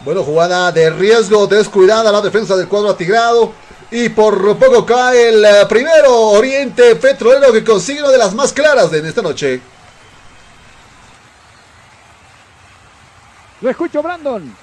Bueno, 0.01 0.23
jugada 0.23 0.71
de 0.71 0.91
riesgo, 0.91 1.49
descuidada 1.49 2.13
la 2.13 2.21
defensa 2.21 2.55
del 2.57 2.69
cuadro 2.69 2.91
atigrado. 2.91 3.53
Y 3.91 4.11
por 4.11 4.57
poco 4.57 4.87
cae 4.87 5.31
el 5.31 5.45
eh, 5.45 5.67
primero 5.69 6.15
Oriente 6.15 6.95
Petrolero 6.97 7.53
que 7.53 7.65
consigue 7.65 8.03
una 8.03 8.11
de 8.11 8.19
las 8.19 8.35
más 8.35 8.53
claras 8.53 8.91
de 8.91 9.07
esta 9.07 9.23
noche. 9.23 9.61
Lo 13.61 13.71
escucho, 13.71 14.03
Brandon. 14.03 14.55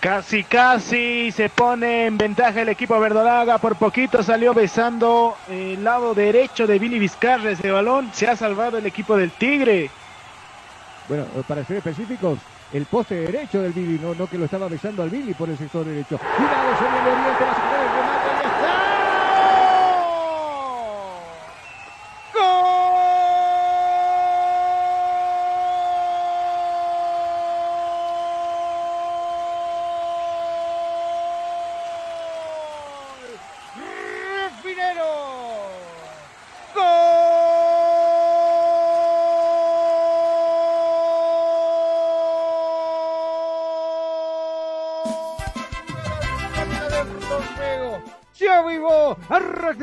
Casi, 0.00 0.42
casi 0.42 1.30
se 1.30 1.48
pone 1.48 2.06
en 2.06 2.18
ventaja 2.18 2.62
el 2.62 2.68
equipo 2.68 2.98
verdolaga. 2.98 3.58
Por 3.58 3.76
poquito 3.76 4.22
salió 4.22 4.52
besando 4.52 5.36
el 5.48 5.82
lado 5.84 6.12
derecho 6.12 6.66
de 6.66 6.78
Billy 6.78 6.98
Vizcarra 6.98 7.52
ese 7.52 7.70
balón. 7.70 8.10
Se 8.12 8.26
ha 8.26 8.36
salvado 8.36 8.78
el 8.78 8.86
equipo 8.86 9.16
del 9.16 9.30
Tigre. 9.30 9.90
Bueno, 11.08 11.24
para 11.46 11.64
ser 11.64 11.76
específicos, 11.76 12.38
el 12.72 12.86
poste 12.86 13.14
derecho 13.14 13.62
del 13.62 13.72
Billy, 13.72 13.98
no, 14.00 14.14
no 14.14 14.26
que 14.26 14.38
lo 14.38 14.46
estaba 14.46 14.66
besando 14.66 15.02
al 15.02 15.10
Billy 15.10 15.34
por 15.34 15.48
el 15.48 15.56
sector 15.56 15.84
derecho. 15.84 16.18
Cuidado, 16.18 16.76
se 16.78 16.84
viene 16.84 17.08
Oriente, 17.08 17.44
la 17.44 17.81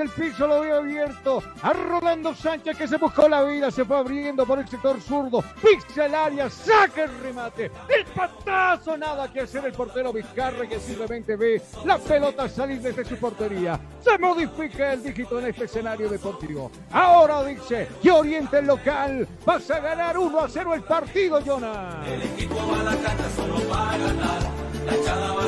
el 0.02 0.10
piso, 0.10 0.48
lo 0.48 0.62
vio 0.62 0.78
abierto, 0.78 1.44
a 1.62 1.74
Rolando 1.74 2.34
Sánchez 2.34 2.78
que 2.78 2.88
se 2.88 2.98
buscó 2.98 3.28
la 3.28 3.44
vida, 3.44 3.72
se 3.72 3.86
fue 3.86 3.98
abriendo 3.98 4.46
por 4.46 4.60
el 4.60 4.68
sector 4.68 5.00
zurdo, 5.02 5.44
pisa 5.62 6.06
el 6.06 6.16
área, 6.16 6.50
saca 6.50 7.04
el 7.04 7.20
remate, 7.20 7.66
el 7.66 8.06
patazo, 8.16 8.98
nada 8.98 9.32
que 9.32 9.42
hacer 9.42 9.66
el 9.66 9.74
portero 9.74 10.14
Vizcarra 10.14 10.68
que 10.68 10.80
simplemente 10.80 11.36
ve 11.36 11.62
la 11.86 11.98
pelota 11.98 12.48
salir 12.50 12.82
desde 12.82 13.06
su 13.06 13.16
portería. 13.18 13.80
Se 14.02 14.18
modifica 14.18 14.94
el 14.94 15.04
dígito 15.04 15.40
en 15.40 15.48
este 15.48 15.66
escenario 15.66 16.10
deportivo. 16.10 16.72
Ahora 16.92 17.44
dice 17.44 17.88
que 18.02 18.12
Oriente 18.12 18.60
el 18.60 18.68
local, 18.68 19.28
vas 19.46 19.70
a 19.72 19.80
ganar 19.80 20.18
1 20.18 20.40
a 20.40 20.50
0 20.50 20.74
el 20.74 20.84
partido, 20.84 21.42
Jonah. 21.46 22.04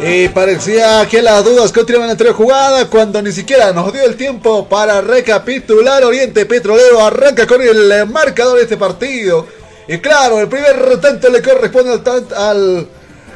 Y 0.03 0.29
parecía 0.29 1.07
que 1.07 1.21
las 1.21 1.45
dudas 1.45 1.71
continuaban 1.71 2.09
en 2.09 2.25
la 2.25 2.33
jugada 2.33 2.89
cuando 2.89 3.21
ni 3.21 3.31
siquiera 3.31 3.71
nos 3.71 3.93
dio 3.93 4.03
el 4.03 4.15
tiempo 4.15 4.67
para 4.67 4.99
recapitular. 4.99 6.03
Oriente 6.03 6.47
Petrolero 6.47 7.05
arranca 7.05 7.45
con 7.45 7.61
el 7.61 8.07
marcador 8.07 8.57
de 8.57 8.63
este 8.63 8.77
partido. 8.77 9.45
Y 9.87 9.99
claro, 9.99 10.39
el 10.39 10.47
primer 10.47 10.99
tanto 10.99 11.29
le 11.29 11.41
corresponde 11.41 11.91
al, 11.91 12.27
al, 12.35 12.87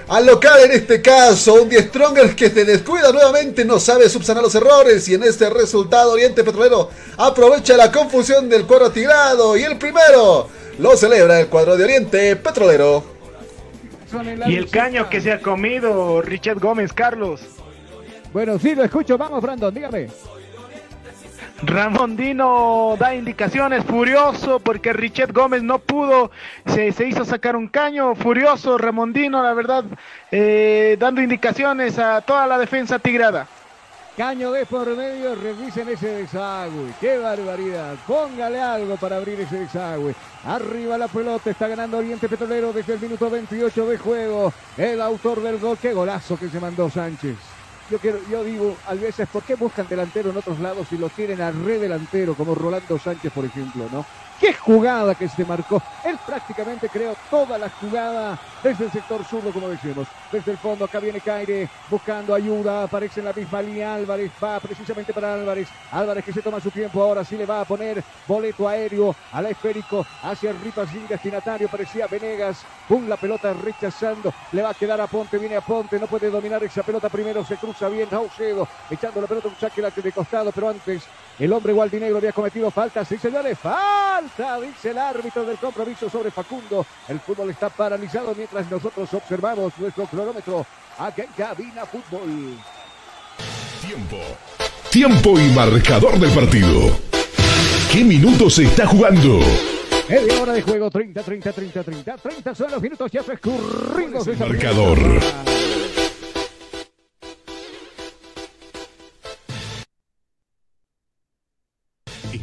al 0.08 0.26
local 0.26 0.60
en 0.64 0.72
este 0.72 1.04
caso. 1.04 1.54
Un 1.62 1.70
Die 1.70 1.84
Stronger 1.84 2.36
que 2.36 2.50
se 2.50 2.66
descuida 2.66 3.12
nuevamente, 3.12 3.64
no 3.64 3.80
sabe 3.80 4.10
subsanar 4.10 4.42
los 4.42 4.56
errores. 4.56 5.08
Y 5.08 5.14
en 5.14 5.24
este 5.24 5.50
resultado, 5.52 6.14
Oriente 6.14 6.44
Petrolero 6.44 6.90
aprovecha 7.18 7.78
la 7.78 7.92
confusión 7.92 8.50
del 8.50 8.66
cuadro 8.66 8.88
atigrado. 8.88 9.56
Y 9.56 9.64
el 9.64 9.78
primero 9.78 10.48
lo 10.80 10.98
celebra 10.98 11.40
el 11.40 11.48
cuadro 11.48 11.78
de 11.78 11.84
Oriente 11.84 12.36
Petrolero. 12.38 13.15
Y 14.48 14.56
el 14.56 14.70
caño 14.70 15.10
que 15.10 15.22
se 15.22 15.32
ha 15.32 15.40
comido 15.40 16.22
Richard 16.22 16.60
Gómez, 16.60 16.94
Carlos. 16.94 17.42
Bueno, 18.34 18.60
sí, 18.60 18.76
lo 18.76 18.84
escucho. 18.84 19.18
Vamos, 19.18 19.42
Brandon, 19.42 19.74
dígame. 19.74 20.08
Ramondino 21.64 22.96
da 23.00 23.16
indicaciones, 23.16 23.84
furioso, 23.86 24.60
porque 24.60 24.92
Richard 24.92 25.32
Gómez 25.32 25.64
no 25.64 25.80
pudo, 25.80 26.32
se, 26.66 26.92
se 26.92 27.08
hizo 27.08 27.24
sacar 27.24 27.56
un 27.56 27.70
caño, 27.70 28.14
furioso 28.14 28.78
Ramondino, 28.78 29.42
la 29.42 29.54
verdad, 29.54 29.86
eh, 30.32 30.98
dando 31.00 31.22
indicaciones 31.22 31.98
a 31.98 32.22
toda 32.22 32.46
la 32.46 32.58
defensa 32.58 33.00
tigrada. 33.00 33.48
Caño 34.18 34.54
de 34.54 34.66
por 34.66 34.96
medio, 34.96 35.36
revisen 35.36 35.90
ese 35.90 36.08
desagüe. 36.08 36.94
¡Qué 37.02 37.18
barbaridad! 37.18 37.96
Póngale 38.08 38.62
algo 38.62 38.96
para 38.96 39.18
abrir 39.18 39.42
ese 39.42 39.60
desagüe. 39.60 40.16
Arriba 40.46 40.98
la 40.98 41.10
pelota, 41.10 41.50
está 41.50 41.68
ganando 41.68 41.98
Oriente 41.98 42.30
Petrolero 42.30 42.72
desde 42.72 42.94
el 42.94 43.02
minuto 43.02 43.30
28 43.30 43.88
de 43.88 43.98
juego. 43.98 44.54
El 44.78 45.02
autor 45.02 45.42
del 45.42 45.60
gol, 45.60 45.78
qué 45.82 45.92
golazo 45.94 46.38
que 46.38 46.48
se 46.48 46.62
mandó 46.62 46.90
Sánchez. 46.90 47.36
Yo, 47.92 48.00
quiero, 48.00 48.20
yo 48.32 48.42
digo, 48.46 48.78
a 48.88 48.94
veces, 48.94 49.28
¿por 49.28 49.44
qué 49.44 49.56
buscan 49.56 49.86
delantero 49.90 50.30
en 50.30 50.38
otros 50.38 50.60
lados 50.60 50.88
si 50.88 50.98
lo 50.98 51.10
tienen 51.10 51.42
a 51.42 51.52
re 51.52 51.78
delantero, 51.78 52.36
como 52.36 52.56
Rolando 52.56 52.98
Sánchez, 52.98 53.34
por 53.34 53.44
ejemplo, 53.44 53.90
no? 53.92 54.06
¡Qué 54.40 54.54
jugada 54.54 55.16
que 55.16 55.30
se 55.30 55.46
marcó! 55.46 55.82
Él 56.04 56.20
prácticamente 56.26 56.90
creó 56.90 57.16
toda 57.30 57.58
la 57.58 57.70
jugada 57.70 58.38
desde 58.62 58.86
el 58.86 58.92
sector 58.92 59.24
zurdo, 59.24 59.52
como 59.52 59.70
decimos. 59.70 60.08
Desde 60.32 60.52
el 60.52 60.58
fondo, 60.58 60.86
acá 60.86 61.00
viene 61.00 61.22
Caire 61.22 61.70
buscando 61.90 62.34
ayuda. 62.34 62.84
Aparece 62.84 63.22
en 63.22 63.28
la 63.28 63.34
misma 63.34 63.62
línea 63.62 63.96
Álvarez. 63.96 64.32
Va 64.44 64.60
precisamente 64.60 65.14
para 65.14 65.34
Álvarez. 65.34 65.70
Álvarez 65.92 66.26
que 66.26 66.34
se 66.34 66.42
toma 66.42 66.60
su 66.60 66.70
tiempo. 66.70 67.02
Ahora 67.02 67.24
sí 67.24 67.38
le 67.38 67.46
va 67.46 67.62
a 67.62 67.66
poner 67.66 68.04
boleto 68.28 68.68
aéreo 68.68 69.16
al 69.32 69.46
esférico 69.46 70.06
hacia 70.24 70.52
el 70.52 70.60
Ripa 70.60 70.86
sin 70.86 71.08
destinatario. 71.08 71.70
Parecía 71.70 72.08
Venegas. 72.08 72.66
Pum, 72.90 73.08
la 73.08 73.18
pelota 73.18 73.54
rechazando. 73.54 74.34
Le 74.52 74.62
va 74.62 74.72
a 74.72 74.74
quedar 74.74 75.00
a 75.00 75.08
Ponte. 75.08 75.38
Viene 75.38 75.56
a 75.56 75.62
Ponte. 75.62 75.98
No 75.98 76.08
puede 76.08 76.30
dominar 76.30 76.64
esa 76.64 76.84
pelota 76.84 77.08
primero. 77.08 77.46
Se 77.46 77.56
cruza 77.56 77.88
bien 77.88 78.10
Saucedo. 78.10 78.68
Echando 78.90 79.22
la 79.22 79.28
pelota 79.28 79.48
un 79.48 79.56
saque 79.56 79.82
de 79.82 80.12
costado. 80.12 80.52
Pero 80.52 80.70
antes 80.70 81.04
el 81.40 81.52
hombre 81.52 81.74
Gualdinegro 81.74 82.18
había 82.18 82.32
cometido 82.32 82.72
falta. 82.72 83.04
Sí, 83.04 83.18
señores. 83.18 83.58
Falta, 83.60 84.60
dice 84.62 84.92
el 84.92 84.98
árbitro 84.98 85.44
del 85.44 85.58
compromiso 85.58 86.10
sobre 86.10 86.32
Facundo. 86.32 86.86
El 87.08 87.20
fútbol 87.20 87.50
está 87.50 87.70
paralizado 87.70 88.34
mientras 88.36 88.70
nosotros 88.72 89.14
observamos 89.14 89.74
nuestro 89.78 90.06
cronómetro 90.06 90.66
acá 90.98 91.24
en 91.24 91.30
Cabina 91.38 91.86
Fútbol. 91.86 92.58
Tiempo. 93.86 94.18
Tiempo 94.90 95.40
y 95.40 95.50
marcador 95.50 96.18
del 96.20 96.32
partido. 96.32 96.98
¿Qué 97.92 98.04
minutos 98.04 98.56
se 98.56 98.64
está 98.64 98.88
jugando? 98.88 99.40
Media 100.08 100.42
hora 100.42 100.54
de 100.54 100.62
juego, 100.62 100.90
30, 100.90 101.24
30, 101.24 101.52
30, 101.52 101.84
30. 101.84 102.18
30 102.18 102.56
son 102.56 102.72
los 102.72 102.82
minutos 102.82 103.12
ya 103.12 103.24
transcurridos. 103.24 104.28
Marcador. 104.38 105.00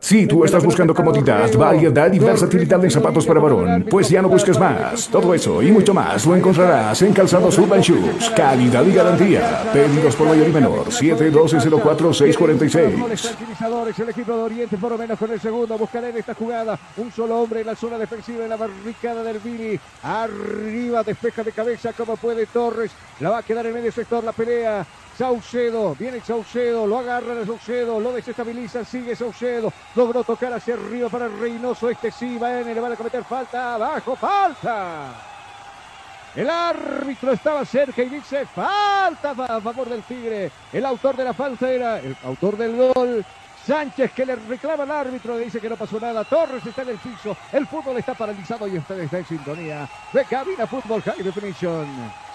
Si 0.00 0.26
tú 0.26 0.44
estás 0.44 0.64
buscando 0.64 0.94
comodidad, 0.94 1.52
variedad 1.52 2.10
y 2.10 2.18
versatilidad 2.18 2.82
en 2.82 2.90
zapatos 2.90 3.26
para 3.26 3.38
varón, 3.38 3.86
pues 3.88 4.08
ya 4.08 4.22
no 4.22 4.28
busques 4.28 4.58
más. 4.58 5.08
Todo 5.08 5.34
eso 5.34 5.60
y 5.62 5.70
mucho 5.70 5.92
más 5.92 6.24
lo 6.24 6.34
encontrarás 6.34 7.02
en 7.02 7.12
Calzados 7.12 7.58
Urban 7.58 7.82
Shoes. 7.82 8.30
Calidad 8.30 8.84
y 8.86 8.92
garantía. 8.92 9.70
Pedidos 9.72 10.16
por 10.16 10.28
mayor 10.28 10.48
y 10.48 10.52
menor. 10.52 10.86
712-04-646. 10.86 12.98
Goles 12.98 13.22
tranquilizadores, 13.22 13.98
el 13.98 14.08
equipo 14.08 14.34
de 14.34 14.42
Oriente 14.42 14.78
por 14.78 14.92
lo 14.92 14.98
menos 14.98 15.18
con 15.18 15.30
el 15.30 15.40
segundo. 15.40 15.76
Buscará 15.76 16.08
en 16.08 16.16
esta 16.16 16.32
jugada 16.34 16.78
un 16.96 17.12
solo 17.12 17.38
hombre 17.38 17.60
en 17.60 17.66
la 17.66 17.76
zona 17.76 17.98
defensiva 17.98 18.44
en 18.44 18.48
la 18.48 18.56
barricada 18.56 19.22
del 19.22 19.38
Vini. 19.38 19.78
Arriba, 20.02 21.04
despeja 21.04 21.44
de 21.44 21.52
cabeza 21.52 21.92
como 21.92 22.16
puede 22.16 22.46
Torres. 22.46 22.90
La 23.20 23.28
va 23.30 23.38
a 23.38 23.42
quedar 23.42 23.66
en 23.66 23.74
medio 23.74 23.92
sector 23.92 24.24
la 24.24 24.32
pelea. 24.32 24.86
Saucedo, 25.20 25.94
viene 25.98 26.18
Saucedo, 26.22 26.86
lo 26.86 26.98
agarra 26.98 27.42
a 27.42 27.44
Saucedo, 27.44 28.00
lo 28.00 28.10
desestabiliza, 28.10 28.86
sigue 28.86 29.14
Saucedo, 29.14 29.70
logró 29.94 30.24
tocar 30.24 30.50
hacia 30.54 30.72
arriba 30.72 31.10
para 31.10 31.28
Reynoso, 31.28 31.90
este 31.90 32.10
sí, 32.10 32.38
va 32.38 32.58
en, 32.58 32.74
le 32.74 32.80
van 32.80 32.92
a 32.92 32.96
cometer 32.96 33.22
falta, 33.24 33.74
abajo, 33.74 34.16
falta. 34.16 35.12
El 36.34 36.48
árbitro 36.48 37.32
estaba 37.32 37.66
cerca 37.66 38.02
y 38.02 38.08
dice 38.08 38.46
falta 38.46 39.32
a 39.32 39.60
favor 39.60 39.90
del 39.90 40.02
Tigre. 40.04 40.50
El 40.72 40.86
autor 40.86 41.14
de 41.14 41.24
la 41.24 41.34
falta 41.34 41.70
era 41.70 41.98
el 41.98 42.16
autor 42.24 42.56
del 42.56 42.76
gol. 42.76 43.22
Sánchez 43.66 44.12
que 44.12 44.24
le 44.24 44.36
reclama 44.36 44.84
al 44.84 44.90
árbitro, 44.90 45.36
le 45.36 45.44
dice 45.44 45.60
que 45.60 45.68
no 45.68 45.76
pasó 45.76 46.00
nada. 46.00 46.24
Torres 46.24 46.64
está 46.64 46.80
en 46.80 46.88
el 46.88 46.98
piso. 46.98 47.36
El 47.52 47.66
fútbol 47.66 47.98
está 47.98 48.14
paralizado 48.14 48.66
y 48.66 48.76
está 48.76 48.94
en 48.94 49.26
sintonía 49.26 49.86
de 50.14 50.24
Cabina 50.24 50.66
Fútbol 50.66 51.02
High 51.02 51.22
Definition. 51.22 52.29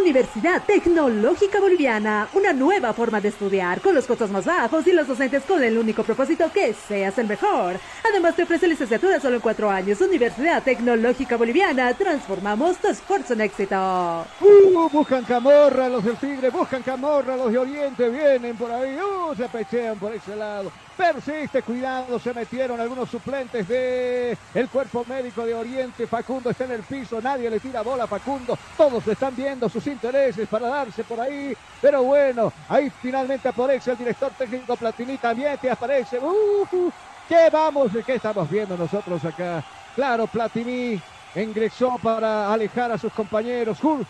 Universidad 0.00 0.62
Tecnológica 0.64 1.60
Boliviana, 1.60 2.26
una 2.32 2.54
nueva 2.54 2.94
forma 2.94 3.20
de 3.20 3.28
estudiar, 3.28 3.82
con 3.82 3.94
los 3.94 4.06
costos 4.06 4.30
más 4.30 4.46
bajos 4.46 4.86
y 4.86 4.92
los 4.92 5.06
docentes 5.06 5.42
con 5.44 5.62
el 5.62 5.76
único 5.76 6.02
propósito 6.02 6.50
que 6.50 6.72
seas 6.72 7.18
el 7.18 7.26
mejor. 7.26 7.76
Además 8.08 8.34
te 8.34 8.44
ofrece 8.44 8.66
licenciatura 8.66 9.20
solo 9.20 9.36
en 9.36 9.42
cuatro 9.42 9.68
años. 9.68 10.00
Universidad 10.00 10.62
Tecnológica 10.62 11.36
Boliviana, 11.36 11.92
transformamos 11.92 12.78
tu 12.78 12.88
esfuerzo 12.88 13.34
en 13.34 13.42
éxito. 13.42 14.26
Uh, 14.40 14.88
buscan 14.88 15.22
camorra 15.24 15.88
los 15.90 16.02
del 16.02 16.16
Tigre, 16.16 16.48
buscan 16.48 16.82
camorra 16.82 17.36
los 17.36 17.52
de 17.52 17.58
Oriente, 17.58 18.08
vienen 18.08 18.56
por 18.56 18.70
ahí, 18.72 18.96
uh, 18.96 19.34
se 19.34 19.48
pechean 19.48 19.98
por 19.98 20.14
ese 20.14 20.34
lado. 20.34 20.72
Persiste, 21.00 21.62
cuidado, 21.62 22.18
se 22.18 22.34
metieron 22.34 22.78
algunos 22.78 23.08
suplentes 23.08 23.66
de 23.66 24.36
cuerpo 24.70 25.02
médico 25.06 25.46
de 25.46 25.54
Oriente. 25.54 26.06
Facundo 26.06 26.50
está 26.50 26.64
en 26.64 26.72
el 26.72 26.82
piso, 26.84 27.22
nadie 27.22 27.48
le 27.48 27.58
tira 27.58 27.80
bola 27.80 28.04
a 28.04 28.06
Facundo. 28.06 28.54
Todos 28.76 29.08
están 29.08 29.34
viendo 29.34 29.66
sus 29.70 29.86
intereses 29.86 30.46
para 30.46 30.68
darse 30.68 31.02
por 31.04 31.18
ahí. 31.18 31.56
Pero 31.80 32.02
bueno, 32.04 32.52
ahí 32.68 32.90
finalmente 33.00 33.48
aparece 33.48 33.92
el 33.92 33.96
director 33.96 34.34
técnico 34.36 34.76
Platini 34.76 35.16
también 35.16 35.56
te 35.58 35.70
aparece. 35.70 36.18
Uh, 36.18 36.66
uh, 36.70 36.90
¿Qué 37.26 37.48
vamos? 37.50 37.92
¿Qué 38.04 38.16
estamos 38.16 38.50
viendo 38.50 38.76
nosotros 38.76 39.24
acá? 39.24 39.64
Claro, 39.94 40.26
Platini 40.28 41.02
ingresó 41.34 41.98
para 41.98 42.52
alejar 42.52 42.92
a 42.92 42.98
sus 42.98 43.12
compañeros. 43.14 43.80
Ju- 43.80 44.06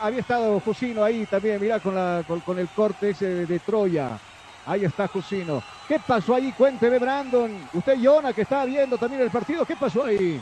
había 0.00 0.20
estado 0.20 0.58
Jusino 0.60 1.04
ahí 1.04 1.26
también, 1.26 1.60
mirá 1.60 1.80
con, 1.80 1.94
con, 2.40 2.58
el 2.58 2.70
corte 2.70 3.10
ese 3.10 3.46
de 3.46 3.60
Troya. 3.60 4.22
Ahí 4.70 4.84
está 4.84 5.08
Jusino. 5.08 5.60
¿Qué 5.88 5.98
pasó 5.98 6.32
ahí? 6.32 6.52
Cuénteme, 6.52 7.00
Brandon. 7.00 7.68
Usted, 7.72 7.94
Yona, 7.98 8.32
que 8.32 8.42
estaba 8.42 8.64
viendo 8.66 8.96
también 8.96 9.20
el 9.20 9.28
partido. 9.30 9.66
¿Qué 9.66 9.74
pasó 9.74 10.04
ahí? 10.04 10.40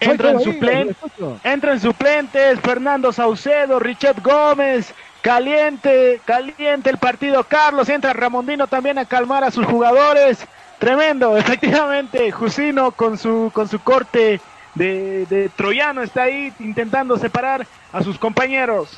Entran, 0.00 0.38
Ahí, 0.38 0.44
suplen- 0.44 0.84
lo 0.86 0.90
escucho. 0.92 1.40
entran 1.44 1.78
suplentes, 1.80 2.60
Fernando 2.60 3.12
Saucedo, 3.12 3.78
Richard 3.78 4.22
Gómez, 4.22 4.94
caliente, 5.20 6.20
caliente 6.24 6.88
el 6.88 6.98
partido, 6.98 7.44
Carlos, 7.44 7.88
entra 7.90 8.14
Ramondino 8.14 8.66
también 8.66 8.98
a 8.98 9.04
calmar 9.04 9.44
a 9.44 9.50
sus 9.50 9.66
jugadores, 9.66 10.46
tremendo, 10.78 11.36
efectivamente, 11.38 12.30
Jusino 12.30 12.92
con 12.92 13.18
su, 13.18 13.50
con 13.52 13.68
su 13.68 13.78
corte 13.80 14.40
de, 14.76 15.26
de 15.26 15.48
troyano 15.48 16.02
está 16.02 16.24
ahí 16.24 16.52
intentando 16.60 17.16
separar 17.18 17.66
a 17.92 18.02
sus 18.02 18.18
compañeros. 18.18 18.88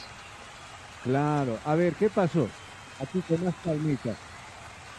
Claro, 1.04 1.58
a 1.64 1.74
ver, 1.74 1.94
¿qué 1.94 2.10
pasó? 2.10 2.48
Aquí 3.00 3.20
con 3.26 3.44
más 3.44 3.54
calmita. 3.64 4.10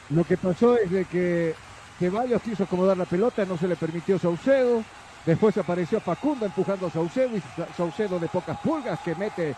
Lo 0.09 0.23
que 0.23 0.37
pasó 0.37 0.77
es 0.77 0.89
de 0.89 1.05
que 1.05 1.53
Ceballos 1.99 2.41
quiso 2.41 2.63
acomodar 2.63 2.97
la 2.97 3.05
pelota, 3.05 3.45
no 3.45 3.57
se 3.57 3.67
le 3.67 3.75
permitió 3.75 4.17
Saucedo. 4.17 4.83
Después 5.25 5.57
apareció 5.57 5.99
Facundo 5.99 6.45
empujando 6.45 6.87
a 6.87 6.89
Saucedo 6.89 7.35
y 7.35 7.41
Sa- 7.41 7.67
Saucedo 7.75 8.17
de 8.19 8.27
pocas 8.27 8.57
pulgas 8.59 8.99
que 9.01 9.13
mete, 9.15 9.53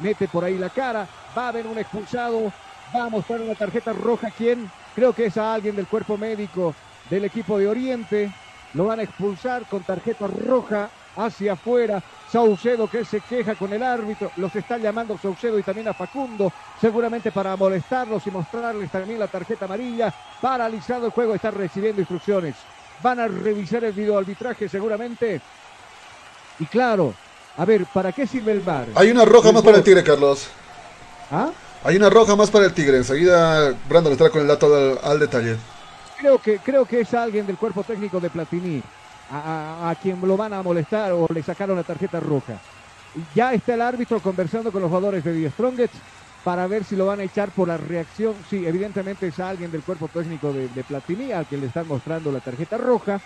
mete 0.00 0.26
por 0.26 0.42
ahí 0.42 0.56
la 0.56 0.70
cara. 0.70 1.06
Va 1.36 1.44
a 1.44 1.48
haber 1.48 1.66
un 1.66 1.78
expulsado, 1.78 2.50
va 2.96 3.04
a 3.04 3.10
mostrar 3.10 3.40
una 3.42 3.54
tarjeta 3.54 3.92
roja. 3.92 4.30
¿Quién? 4.36 4.70
Creo 4.94 5.12
que 5.12 5.26
es 5.26 5.36
a 5.36 5.52
alguien 5.52 5.76
del 5.76 5.86
cuerpo 5.86 6.16
médico 6.16 6.74
del 7.10 7.26
equipo 7.26 7.58
de 7.58 7.68
Oriente. 7.68 8.30
Lo 8.74 8.86
van 8.86 9.00
a 9.00 9.02
expulsar 9.02 9.66
con 9.66 9.82
tarjeta 9.82 10.26
roja 10.26 10.88
hacia 11.16 11.52
afuera. 11.52 12.02
Saucedo 12.30 12.88
que 12.88 13.04
se 13.04 13.20
queja 13.20 13.54
con 13.54 13.72
el 13.72 13.82
árbitro, 13.82 14.30
los 14.36 14.56
está 14.56 14.78
llamando 14.78 15.18
Saucedo 15.18 15.58
y 15.58 15.62
también 15.62 15.88
a 15.88 15.92
Facundo, 15.92 16.50
seguramente 16.80 17.30
para 17.30 17.54
molestarlos 17.56 18.26
y 18.26 18.30
mostrarles 18.30 18.90
también 18.90 19.18
la 19.18 19.26
tarjeta 19.26 19.66
amarilla. 19.66 20.12
Paralizado 20.40 21.06
el 21.06 21.12
juego, 21.12 21.34
está 21.34 21.50
recibiendo 21.50 22.00
instrucciones. 22.00 22.54
Van 23.02 23.20
a 23.20 23.28
revisar 23.28 23.84
el 23.84 23.92
video 23.92 24.16
arbitraje 24.16 24.68
seguramente. 24.68 25.42
Y 26.58 26.64
claro, 26.66 27.12
a 27.58 27.64
ver, 27.66 27.84
¿para 27.92 28.12
qué 28.12 28.26
sirve 28.26 28.52
el 28.52 28.60
VAR? 28.60 28.86
Hay 28.94 29.10
una 29.10 29.26
roja 29.26 29.52
más 29.52 29.62
para 29.62 29.76
el 29.76 29.82
Tigre, 29.82 30.02
Carlos. 30.02 30.48
¿Ah? 31.30 31.50
Hay 31.84 31.96
una 31.96 32.08
roja 32.08 32.34
más 32.36 32.50
para 32.50 32.64
el 32.64 32.72
Tigre. 32.72 32.96
Enseguida 32.96 33.74
Brandon 33.88 34.12
estará 34.12 34.30
con 34.30 34.40
el 34.40 34.48
dato 34.48 34.74
al, 34.74 34.98
al 35.02 35.18
detalle. 35.18 35.56
Creo 36.22 36.38
que, 36.38 36.58
creo 36.58 36.84
que 36.84 37.00
es 37.00 37.12
alguien 37.14 37.44
del 37.44 37.56
cuerpo 37.56 37.82
técnico 37.82 38.20
de 38.20 38.30
Platini 38.30 38.80
a, 39.28 39.92
quien 40.00 40.20
lo 40.20 40.36
van 40.36 40.52
a 40.52 40.62
molestar 40.62 41.10
o 41.10 41.26
le 41.34 41.42
sacaron 41.42 41.74
la 41.74 41.82
tarjeta 41.82 42.20
roja. 42.20 42.60
Ya 43.34 43.52
está 43.52 43.74
el 43.74 43.82
árbitro 43.82 44.20
conversando 44.20 44.70
con 44.70 44.82
los 44.82 44.88
jugadores 44.88 45.24
de 45.24 45.32
The 45.34 45.50
Strongest 45.50 45.94
para 46.44 46.68
ver 46.68 46.84
si 46.84 46.94
lo 46.94 47.06
van 47.06 47.18
a 47.18 47.24
echar 47.24 47.50
por 47.50 47.66
la 47.66 47.76
reacción. 47.76 48.36
Sí, 48.48 48.64
evidentemente 48.64 49.26
es 49.26 49.40
alguien 49.40 49.72
del 49.72 49.82
cuerpo 49.82 50.06
técnico 50.06 50.52
de, 50.52 50.68
de 50.68 50.84
Platini 50.84 51.32
al 51.32 51.44
que 51.44 51.56
le 51.56 51.66
están 51.66 51.88
mostrando 51.88 52.30
la 52.30 52.38
tarjeta 52.38 52.78
roja 52.78 53.20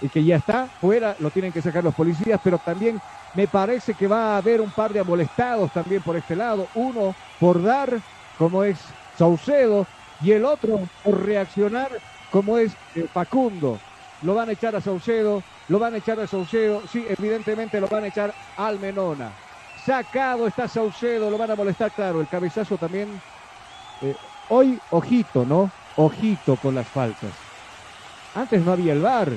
y 0.00 0.08
que 0.08 0.24
ya 0.24 0.36
está 0.36 0.66
fuera, 0.80 1.16
lo 1.18 1.30
tienen 1.30 1.52
que 1.52 1.60
sacar 1.60 1.84
los 1.84 1.94
policías, 1.94 2.40
pero 2.42 2.58
también 2.58 2.98
me 3.34 3.48
parece 3.48 3.92
que 3.92 4.06
va 4.06 4.32
a 4.32 4.38
haber 4.38 4.62
un 4.62 4.70
par 4.70 4.94
de 4.94 5.00
amolestados 5.00 5.70
también 5.72 6.02
por 6.02 6.16
este 6.16 6.36
lado, 6.36 6.68
uno 6.72 7.14
por 7.38 7.62
dar, 7.62 8.00
como 8.38 8.64
es 8.64 8.78
Saucedo, 9.18 9.86
y 10.20 10.32
el 10.32 10.44
otro 10.44 10.88
por 11.02 11.24
reaccionar, 11.24 11.90
como 12.34 12.58
es 12.58 12.72
eh, 12.96 13.06
Facundo. 13.12 13.78
Lo 14.22 14.34
van 14.34 14.48
a 14.48 14.52
echar 14.52 14.74
a 14.74 14.80
Saucedo, 14.80 15.44
lo 15.68 15.78
van 15.78 15.94
a 15.94 15.98
echar 15.98 16.18
a 16.18 16.26
Saucedo, 16.26 16.82
sí, 16.90 17.06
evidentemente 17.08 17.80
lo 17.80 17.86
van 17.86 18.02
a 18.02 18.08
echar 18.08 18.34
al 18.56 18.80
Menona. 18.80 19.30
Sacado 19.86 20.48
está 20.48 20.66
Saucedo, 20.66 21.30
lo 21.30 21.38
van 21.38 21.52
a 21.52 21.54
molestar, 21.54 21.92
claro, 21.92 22.20
el 22.20 22.26
cabezazo 22.26 22.76
también. 22.76 23.20
eh, 24.02 24.16
hoy, 24.48 24.80
ojito, 24.90 25.46
¿no? 25.46 25.70
Ojito 25.94 26.56
con 26.56 26.74
las 26.74 26.88
faltas. 26.88 27.30
Antes 28.34 28.64
no 28.64 28.72
había 28.72 28.94
el 28.94 29.00
VAR. 29.00 29.28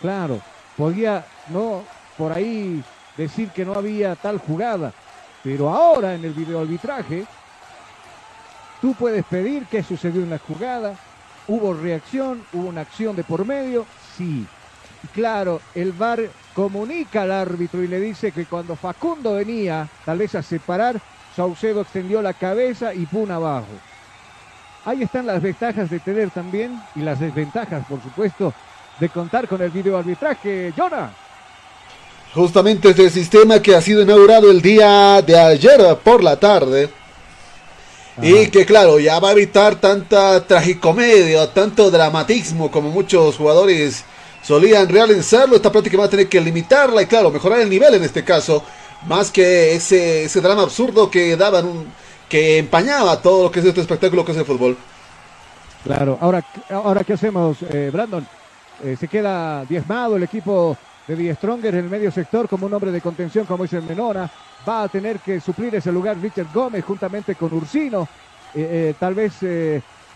Claro, 0.00 0.40
podía 0.76 1.24
no 1.50 1.84
por 2.16 2.32
ahí 2.32 2.82
decir 3.16 3.50
que 3.50 3.64
no 3.64 3.74
había 3.74 4.16
tal 4.16 4.38
jugada, 4.38 4.92
pero 5.44 5.68
ahora 5.68 6.16
en 6.16 6.24
el 6.24 6.32
videoarbitraje 6.32 7.26
tú 8.80 8.94
puedes 8.94 9.24
pedir 9.24 9.66
qué 9.66 9.84
sucedió 9.84 10.22
en 10.22 10.30
la 10.30 10.38
jugada, 10.38 10.96
hubo 11.48 11.74
reacción, 11.74 12.42
hubo 12.52 12.68
una 12.68 12.82
acción 12.82 13.16
de 13.16 13.24
por 13.24 13.44
medio, 13.44 13.86
sí. 14.16 14.46
Claro, 15.14 15.60
el 15.74 15.92
VAR 15.92 16.28
comunica 16.54 17.22
al 17.22 17.32
árbitro 17.32 17.82
y 17.82 17.88
le 17.88 18.00
dice 18.00 18.32
que 18.32 18.46
cuando 18.46 18.76
Facundo 18.76 19.34
venía 19.34 19.88
tal 20.04 20.18
vez 20.18 20.34
a 20.34 20.42
separar, 20.42 21.00
Saucedo 21.34 21.82
extendió 21.82 22.20
la 22.20 22.32
cabeza 22.32 22.92
y 22.94 23.06
pum 23.06 23.30
abajo. 23.30 23.66
Ahí 24.84 25.02
están 25.02 25.26
las 25.26 25.42
ventajas 25.42 25.90
de 25.90 26.00
tener 26.00 26.30
también 26.30 26.80
y 26.94 27.00
las 27.00 27.20
desventajas, 27.20 27.84
por 27.86 28.02
supuesto, 28.02 28.52
de 28.98 29.08
contar 29.08 29.46
con 29.46 29.62
el 29.62 29.70
videoarbitraje. 29.70 30.72
Jonah. 30.76 31.10
Justamente 32.34 32.90
este 32.90 33.08
sistema 33.10 33.60
que 33.60 33.74
ha 33.74 33.80
sido 33.80 34.02
inaugurado 34.02 34.50
el 34.50 34.60
día 34.60 35.22
de 35.22 35.38
ayer 35.38 35.80
por 36.02 36.22
la 36.22 36.38
tarde. 36.38 36.90
Y 38.22 38.48
que 38.48 38.66
claro, 38.66 38.98
ya 38.98 39.20
va 39.20 39.28
a 39.28 39.32
evitar 39.32 39.76
tanta 39.76 40.44
tragicomedia, 40.46 41.52
tanto 41.52 41.90
dramatismo 41.90 42.70
como 42.70 42.90
muchos 42.90 43.36
jugadores 43.36 44.04
solían 44.42 44.88
realizarlo, 44.88 45.56
esta 45.56 45.70
práctica 45.70 45.98
va 45.98 46.06
a 46.06 46.10
tener 46.10 46.28
que 46.28 46.40
limitarla 46.40 47.02
y 47.02 47.06
claro, 47.06 47.30
mejorar 47.30 47.60
el 47.60 47.68
nivel 47.68 47.94
en 47.94 48.04
este 48.04 48.24
caso, 48.24 48.62
más 49.06 49.30
que 49.30 49.74
ese, 49.74 50.24
ese 50.24 50.40
drama 50.40 50.62
absurdo 50.62 51.10
que 51.10 51.36
daban, 51.36 51.66
un, 51.66 51.86
que 52.28 52.58
empañaba 52.58 53.20
todo 53.20 53.44
lo 53.44 53.50
que 53.50 53.60
es 53.60 53.66
este 53.66 53.80
espectáculo 53.80 54.24
que 54.24 54.32
es 54.32 54.38
el 54.38 54.44
fútbol. 54.44 54.76
Claro, 55.84 56.18
ahora, 56.20 56.44
ahora 56.70 57.04
¿qué 57.04 57.14
hacemos, 57.14 57.58
eh, 57.70 57.90
Brandon? 57.92 58.26
Eh, 58.84 58.96
se 58.98 59.08
queda 59.08 59.64
diezmado 59.64 60.16
el 60.16 60.22
equipo 60.22 60.76
de 61.06 61.16
Die 61.16 61.34
Stronger 61.34 61.74
en 61.74 61.84
el 61.84 61.90
medio 61.90 62.12
sector 62.12 62.48
como 62.48 62.66
un 62.66 62.74
hombre 62.74 62.92
de 62.92 63.00
contención 63.00 63.46
como 63.46 63.64
es 63.64 63.72
el 63.72 63.82
Menora. 63.82 64.30
Va 64.66 64.82
a 64.82 64.88
tener 64.88 65.18
que 65.20 65.40
suplir 65.40 65.74
ese 65.74 65.92
lugar 65.92 66.18
Richard 66.18 66.48
Gómez 66.52 66.84
juntamente 66.84 67.34
con 67.34 67.52
Ursino. 67.52 68.08
Eh, 68.54 68.94
tal 68.98 69.14
vez 69.14 69.40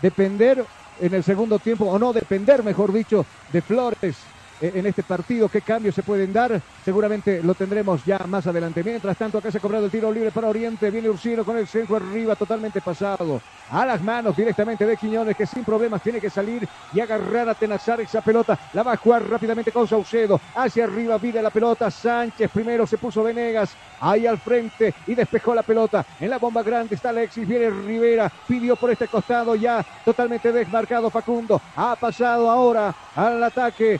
depender 0.01 0.65
en 1.01 1.13
el 1.13 1.23
segundo 1.23 1.59
tiempo, 1.59 1.85
o 1.85 1.97
no 1.97 2.13
depender, 2.13 2.63
mejor 2.63 2.91
dicho, 2.93 3.25
de 3.51 3.61
Flores 3.61 3.93
eh, 4.01 4.32
en 4.63 4.85
este 4.85 5.03
partido. 5.03 5.49
¿Qué 5.49 5.61
cambios 5.61 5.93
se 5.95 6.03
pueden 6.03 6.31
dar? 6.31 6.61
Seguramente 6.85 7.43
lo 7.43 7.53
tendremos 7.53 8.05
ya 8.05 8.19
más 8.27 8.47
adelante. 8.47 8.83
Mientras 8.83 9.17
tanto, 9.17 9.37
acá 9.37 9.51
se 9.51 9.57
ha 9.57 9.61
cobrado 9.61 9.85
el 9.85 9.91
tiro 9.91 10.11
libre 10.11 10.31
para 10.31 10.47
Oriente. 10.47 10.89
Viene 10.89 11.09
Ursino 11.09 11.43
con 11.43 11.57
el 11.57 11.67
centro 11.67 11.97
arriba, 11.97 12.35
totalmente 12.35 12.79
pasado. 12.79 13.41
A 13.71 13.85
las 13.85 14.01
manos 14.01 14.37
directamente 14.37 14.85
de 14.85 14.97
Quiñones, 14.97 15.35
que 15.35 15.45
sin 15.45 15.63
problemas 15.63 16.01
tiene 16.01 16.21
que 16.21 16.29
salir 16.29 16.67
y 16.93 16.99
agarrar 16.99 17.49
a 17.49 17.55
Tenazar 17.55 17.99
esa 18.01 18.21
pelota. 18.21 18.57
La 18.73 18.83
va 18.83 18.93
a 18.93 18.97
jugar 18.97 19.27
rápidamente 19.29 19.71
con 19.71 19.87
Saucedo. 19.87 20.39
Hacia 20.55 20.85
arriba 20.85 21.17
vive 21.17 21.41
la 21.41 21.49
pelota. 21.49 21.91
Sánchez 21.91 22.49
primero 22.51 22.87
se 22.87 22.97
puso 22.97 23.23
Venegas 23.23 23.75
ahí 23.99 24.27
al 24.27 24.37
frente 24.37 24.93
y 25.07 25.15
despejó 25.15 25.53
la 25.53 25.63
pelota. 25.63 26.05
En 26.19 26.29
la 26.29 26.37
bomba 26.37 26.63
grande 26.63 26.95
está 26.95 27.09
Alexis. 27.09 27.47
Viene 27.47 27.69
Rivera. 27.69 28.31
Pidió 28.47 28.75
por 28.75 28.91
este 28.91 29.07
costado 29.07 29.55
ya 29.55 29.85
totalmente 30.05 30.51
desmarcado 30.51 31.09
Facundo. 31.09 31.61
Ha 31.75 31.95
pasado 31.95 32.49
ahora 32.49 32.93
al 33.15 33.43
ataque. 33.43 33.99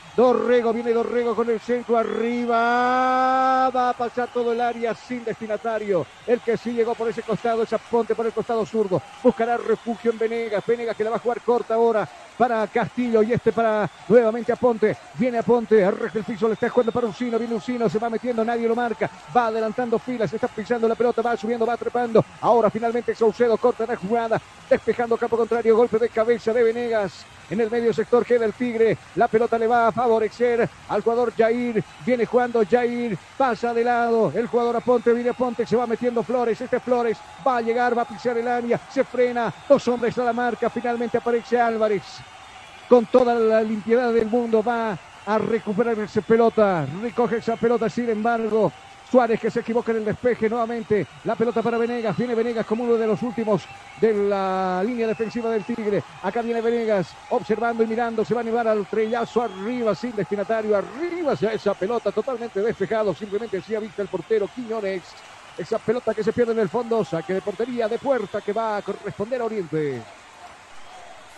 Dorrego 0.54 0.74
viene 0.74 0.94
Dorrego 0.94 1.36
con 1.36 1.50
el 1.50 1.60
centro 1.60 1.98
arriba. 1.98 3.72
Va 3.76 3.90
a 3.90 3.94
pasar 3.94 4.30
todo 4.32 4.52
el 4.52 4.62
área 4.62 4.94
sin 4.94 5.26
destinatario. 5.26 6.06
El 6.28 6.42
que 6.42 6.58
sí 6.58 6.74
llegó 6.74 6.94
por 6.94 7.10
ese 7.10 7.24
costado 7.24 7.64
es 7.64 7.74
Aponte 7.74 8.14
por 8.14 8.28
el 8.28 8.34
costado 8.34 8.64
zurdo. 8.64 9.02
Buscará 9.24 9.58
refugio 9.58 10.12
en 10.12 10.20
Venegas. 10.20 10.64
Venegas 10.64 10.96
que 10.96 11.04
la 11.04 11.10
va 11.10 11.16
a 11.16 11.20
jugar 11.20 11.42
corta 11.42 11.74
ahora 11.74 12.08
para 12.38 12.68
Castillo 12.68 13.24
y 13.24 13.34
este 13.34 13.52
para 13.52 13.90
nuevamente 14.08 14.52
Aponte. 14.52 14.96
Viene 15.16 15.40
Aponte, 15.40 15.84
arrastra 15.84 16.20
el 16.20 16.26
piso, 16.26 16.48
le 16.48 16.54
está 16.54 16.70
jugando 16.70 16.92
para 16.92 17.08
Uncino, 17.08 17.40
viene 17.40 17.56
Uncino, 17.56 17.90
se 17.90 18.00
va 18.00 18.10
metiendo, 18.10 18.46
nadie 18.46 18.68
lo 18.68 18.76
marca, 18.76 19.10
va 19.36 19.48
adelantando 19.48 19.98
filas, 19.98 20.32
está 20.34 20.48
pisando 20.48 20.88
la 20.88 20.96
pelota, 20.96 21.22
va 21.22 21.36
subiendo, 21.36 21.66
va 21.66 21.78
trepando. 21.78 22.24
Ahora 22.42 22.70
finalmente 22.70 23.16
Saucedo 23.16 23.58
corta 23.58 23.86
la 23.88 23.96
jugada, 23.96 24.40
despejando 24.70 25.18
campo 25.18 25.38
contrario, 25.38 25.76
golpe 25.76 25.98
de 25.98 26.10
cabeza 26.10 26.54
de 26.54 26.64
Venegas. 26.64 27.26
En 27.54 27.62
el 27.62 27.70
medio 27.70 27.94
sector 27.94 28.26
queda 28.26 28.46
el 28.46 28.54
Tigre. 28.54 28.98
La 29.14 29.28
pelota 29.28 29.60
le 29.60 29.68
va 29.68 29.88
a 29.88 29.92
favorecer 29.92 30.68
al 30.90 31.02
jugador 31.02 31.32
Jair. 31.38 31.84
Viene 32.04 32.26
jugando 32.26 32.64
Jair. 32.68 33.16
Pasa 33.38 33.76
de 33.76 33.84
lado. 33.84 34.34
El 34.34 34.48
jugador 34.48 34.78
Aponte. 34.78 35.14
Viene 35.14 35.30
Aponte. 35.30 35.64
Se 35.68 35.76
va 35.76 35.86
metiendo 35.86 36.24
Flores. 36.24 36.60
Este 36.60 36.80
Flores 36.80 37.16
va 37.46 37.58
a 37.58 37.62
llegar. 37.62 37.96
Va 37.96 38.02
a 38.02 38.08
pisar 38.08 38.36
el 38.40 38.48
área. 38.48 38.80
Se 38.92 39.04
frena. 39.04 39.54
Dos 39.70 39.88
hombres 39.88 40.18
a 40.18 40.24
la 40.24 40.34
marca. 40.34 40.68
Finalmente 40.72 41.20
aparece 41.20 41.62
Álvarez. 41.62 42.02
Con 42.90 43.06
toda 43.06 43.36
la 43.36 43.62
limpiedad 43.62 44.12
del 44.12 44.26
mundo 44.26 44.64
va 44.64 44.98
a 45.24 45.38
recuperar 45.38 46.00
esa 46.00 46.22
pelota. 46.22 46.88
Recoge 47.04 47.38
esa 47.38 47.56
pelota. 47.56 47.88
Sin 47.88 48.10
embargo, 48.10 48.72
Suárez 49.14 49.40
que 49.40 49.52
se 49.52 49.60
equivoca 49.60 49.92
en 49.92 50.00
el 50.00 50.06
despeje 50.06 50.50
nuevamente. 50.50 51.06
La 51.26 51.36
pelota 51.36 51.62
para 51.62 51.78
Venegas. 51.78 52.18
Viene 52.18 52.34
Venegas 52.34 52.66
como 52.66 52.84
uno 52.84 52.96
de 52.96 53.06
los 53.06 53.22
últimos 53.22 53.62
de 54.02 54.12
la 54.12 54.82
línea 54.84 55.06
defensiva 55.06 55.52
del 55.52 55.64
Tigre. 55.64 56.02
Acá 56.24 56.42
viene 56.42 56.62
Venegas 56.62 57.14
observando 57.30 57.84
y 57.84 57.86
mirando. 57.86 58.26
Se 58.26 58.34
va 58.34 58.42
a 58.42 58.44
llevar 58.44 58.68
al 58.68 58.88
trellazo 58.88 59.44
arriba 59.44 59.94
sin 59.94 60.16
destinatario. 60.16 60.76
Arriba 60.76 61.34
hacia 61.34 61.54
esa 61.54 61.76
pelota 61.76 62.12
totalmente 62.12 62.60
despejado. 62.60 63.14
Simplemente 63.14 63.62
ha 63.76 63.80
visto 63.80 64.02
el 64.02 64.08
portero 64.08 64.50
Quiñones. 64.56 65.04
Esa 65.60 65.78
pelota 65.78 66.16
que 66.16 66.24
se 66.24 66.34
pierde 66.34 66.54
en 66.54 66.60
el 66.62 66.70
fondo. 66.70 67.06
Saque 67.06 67.36
de 67.36 67.42
portería 67.42 67.88
de 67.88 68.00
puerta 68.00 68.42
que 68.42 68.52
va 68.52 68.78
a 68.78 68.82
corresponder 68.82 69.42
a 69.42 69.46
Oriente. 69.46 70.02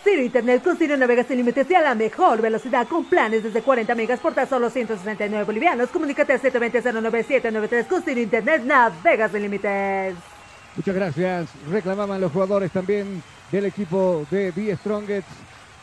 Ciro 0.06 0.22
Internet 0.22 0.62
con 0.62 0.76
Ciro 0.76 0.96
Navegas 0.96 1.26
sin 1.26 1.36
límites 1.36 1.68
y 1.68 1.74
a 1.74 1.80
la 1.80 1.96
mejor 1.96 2.40
velocidad 2.40 2.86
con 2.86 3.06
planes 3.06 3.42
desde 3.42 3.60
40 3.60 3.92
megas 3.96 4.20
por 4.20 4.34
tan 4.34 4.48
solo 4.48 4.70
169 4.70 5.44
bolivianos. 5.44 5.88
Comunícate 5.88 6.32
a 6.32 6.40
720-09793 6.40 7.88
con 7.88 8.04
Ciro 8.04 8.20
Internet 8.20 8.62
Navegas 8.62 9.32
sin 9.32 9.42
límites. 9.42 10.14
Muchas 10.76 10.94
gracias. 10.94 11.48
Reclamaban 11.68 12.20
los 12.20 12.30
jugadores 12.30 12.70
también 12.70 13.20
del 13.50 13.64
equipo 13.64 14.24
de 14.30 14.52
The 14.52 14.76
Strongest 14.76 15.26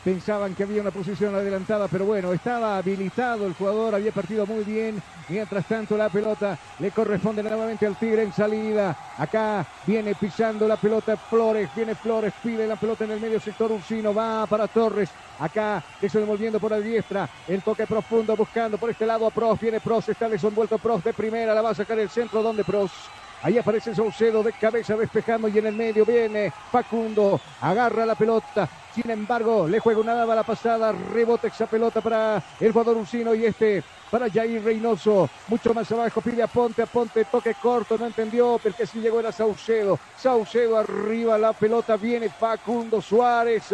pensaban 0.04 0.54
que 0.54 0.64
había 0.64 0.82
una 0.82 0.90
posición 0.90 1.34
adelantada, 1.34 1.88
pero 1.88 2.04
bueno, 2.04 2.32
estaba 2.32 2.76
habilitado 2.76 3.46
el 3.46 3.54
jugador, 3.54 3.94
había 3.94 4.12
partido 4.12 4.46
muy 4.46 4.62
bien. 4.62 5.02
Mientras 5.28 5.64
tanto, 5.66 5.96
la 5.96 6.10
pelota 6.10 6.58
le 6.78 6.90
corresponde 6.90 7.42
nuevamente 7.42 7.86
al 7.86 7.96
Tigre 7.96 8.22
en 8.22 8.32
salida. 8.32 8.94
Acá 9.16 9.66
viene 9.86 10.14
pisando 10.14 10.68
la 10.68 10.76
pelota 10.76 11.16
Flores, 11.16 11.70
viene 11.74 11.94
Flores, 11.94 12.34
pide 12.42 12.66
la 12.66 12.76
pelota 12.76 13.04
en 13.04 13.12
el 13.12 13.20
medio 13.20 13.40
sector 13.40 13.72
Ursino, 13.72 14.12
va 14.12 14.46
para 14.46 14.68
Torres. 14.68 15.08
Acá 15.38 15.82
eso 16.00 16.20
devolviendo 16.20 16.60
por 16.60 16.70
la 16.70 16.80
diestra, 16.80 17.28
el 17.48 17.62
toque 17.62 17.86
profundo 17.86 18.36
buscando 18.36 18.76
por 18.76 18.90
este 18.90 19.06
lado 19.06 19.26
a 19.26 19.30
Pros, 19.30 19.58
viene 19.58 19.80
Pros, 19.80 20.08
está 20.08 20.28
desenvuelto 20.28 20.78
Pros 20.78 21.02
de 21.02 21.12
primera, 21.14 21.54
la 21.54 21.62
va 21.62 21.70
a 21.70 21.74
sacar 21.74 21.98
el 21.98 22.10
centro 22.10 22.42
donde 22.42 22.62
Pros. 22.62 22.92
Ahí 23.42 23.58
aparece 23.58 23.94
Saucedo 23.94 24.42
de 24.42 24.52
cabeza 24.52 24.96
despejando 24.96 25.48
y 25.48 25.58
en 25.58 25.66
el 25.66 25.74
medio 25.74 26.04
viene 26.04 26.52
Facundo. 26.70 27.40
Agarra 27.60 28.06
la 28.06 28.14
pelota. 28.14 28.68
Sin 28.94 29.10
embargo, 29.10 29.66
le 29.66 29.80
juega 29.80 30.00
una 30.00 30.24
la 30.24 30.42
pasada. 30.44 30.92
Rebote 30.92 31.48
esa 31.48 31.66
pelota 31.66 32.00
para 32.00 32.40
el 32.60 32.70
jugador 32.72 32.96
Ursino 32.96 33.34
y 33.34 33.44
este 33.44 33.82
para 34.08 34.30
Jair 34.30 34.62
Reynoso. 34.62 35.28
Mucho 35.48 35.74
más 35.74 35.90
abajo 35.90 36.20
pide 36.20 36.40
a 36.40 36.46
Ponte, 36.46 36.82
a 36.82 36.86
Ponte, 36.86 37.24
toque 37.24 37.54
corto, 37.60 37.98
no 37.98 38.06
entendió, 38.06 38.60
pero 38.62 38.76
que 38.76 38.86
sí 38.86 39.00
llegó 39.00 39.18
era 39.18 39.32
Saucedo. 39.32 39.98
Saucedo 40.16 40.78
arriba, 40.78 41.36
la 41.36 41.52
pelota 41.52 41.96
viene 41.96 42.28
Facundo 42.28 43.02
Suárez. 43.02 43.64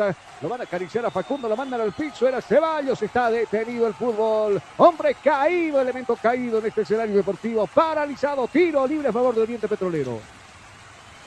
Lo 0.40 0.48
van 0.48 0.62
a 0.62 0.64
acariciar 0.64 1.04
a 1.04 1.10
Facundo, 1.10 1.46
lo 1.46 1.56
mandan 1.56 1.82
al 1.82 1.92
piso, 1.92 2.26
era 2.26 2.40
Ceballos, 2.40 3.02
está 3.02 3.30
detenido 3.30 3.86
el 3.86 3.92
fútbol. 3.92 4.62
Hombre 4.78 5.16
caído, 5.22 5.82
elemento 5.82 6.16
caído 6.16 6.60
en 6.60 6.66
este 6.66 6.80
escenario 6.80 7.16
deportivo, 7.16 7.66
paralizado, 7.66 8.48
tiro 8.48 8.86
libre 8.86 9.08
a 9.08 9.12
favor 9.12 9.34
de 9.34 9.42
Oriente 9.42 9.68
Petrolero. 9.68 10.18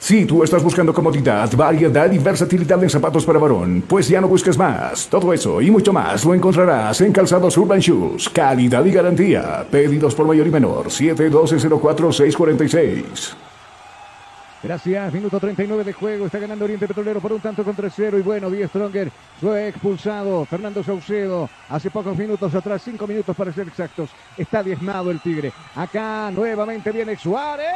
Si 0.04 0.26
tú 0.26 0.44
estás 0.44 0.62
buscando 0.62 0.94
comodidad, 0.94 1.50
variedad 1.56 2.12
y 2.12 2.18
versatilidad 2.18 2.84
en 2.84 2.90
zapatos 2.90 3.26
para 3.26 3.40
varón, 3.40 3.82
pues 3.88 4.10
ya 4.10 4.20
no 4.20 4.28
busques 4.28 4.58
más. 4.58 5.08
Todo 5.08 5.32
eso 5.32 5.62
y 5.62 5.72
mucho 5.72 5.94
más 5.94 6.26
lo 6.26 6.34
encontrarás 6.34 7.00
en 7.00 7.14
Calzados 7.14 7.58
Urban 7.58 7.80
Shoes. 7.80 8.28
Calidad 8.28 8.84
y 8.84 8.92
garantía. 8.92 9.66
Pedidos 9.72 10.14
por 10.14 10.28
mayor 10.28 10.46
y 10.46 10.52
menor. 10.52 10.88
712-04-646. 10.88 13.34
Gracias, 14.62 15.14
minuto 15.14 15.40
39 15.40 15.86
de 15.86 15.94
juego, 15.94 16.26
está 16.26 16.40
ganando 16.40 16.66
Oriente 16.66 16.86
Petrolero 16.86 17.22
por 17.22 17.32
un 17.32 17.40
tanto 17.40 17.64
contra 17.64 17.90
cero 17.90 18.20
y 18.20 18.22
bueno, 18.22 18.50
Die 18.50 18.68
Stronger 18.68 19.10
fue 19.40 19.70
expulsado, 19.70 20.44
Fernando 20.46 20.84
Saucedo, 20.84 21.50
hace 21.70 21.90
pocos 21.90 22.18
minutos 22.18 22.54
atrás, 22.56 22.82
cinco 22.84 23.06
minutos 23.06 23.36
para 23.36 23.52
ser 23.52 23.68
exactos, 23.68 24.10
está 24.38 24.64
diezmado 24.64 25.12
el 25.12 25.20
Tigre, 25.20 25.52
acá 25.76 26.32
nuevamente 26.32 26.94
viene 26.94 27.18
Suárez, 27.18 27.68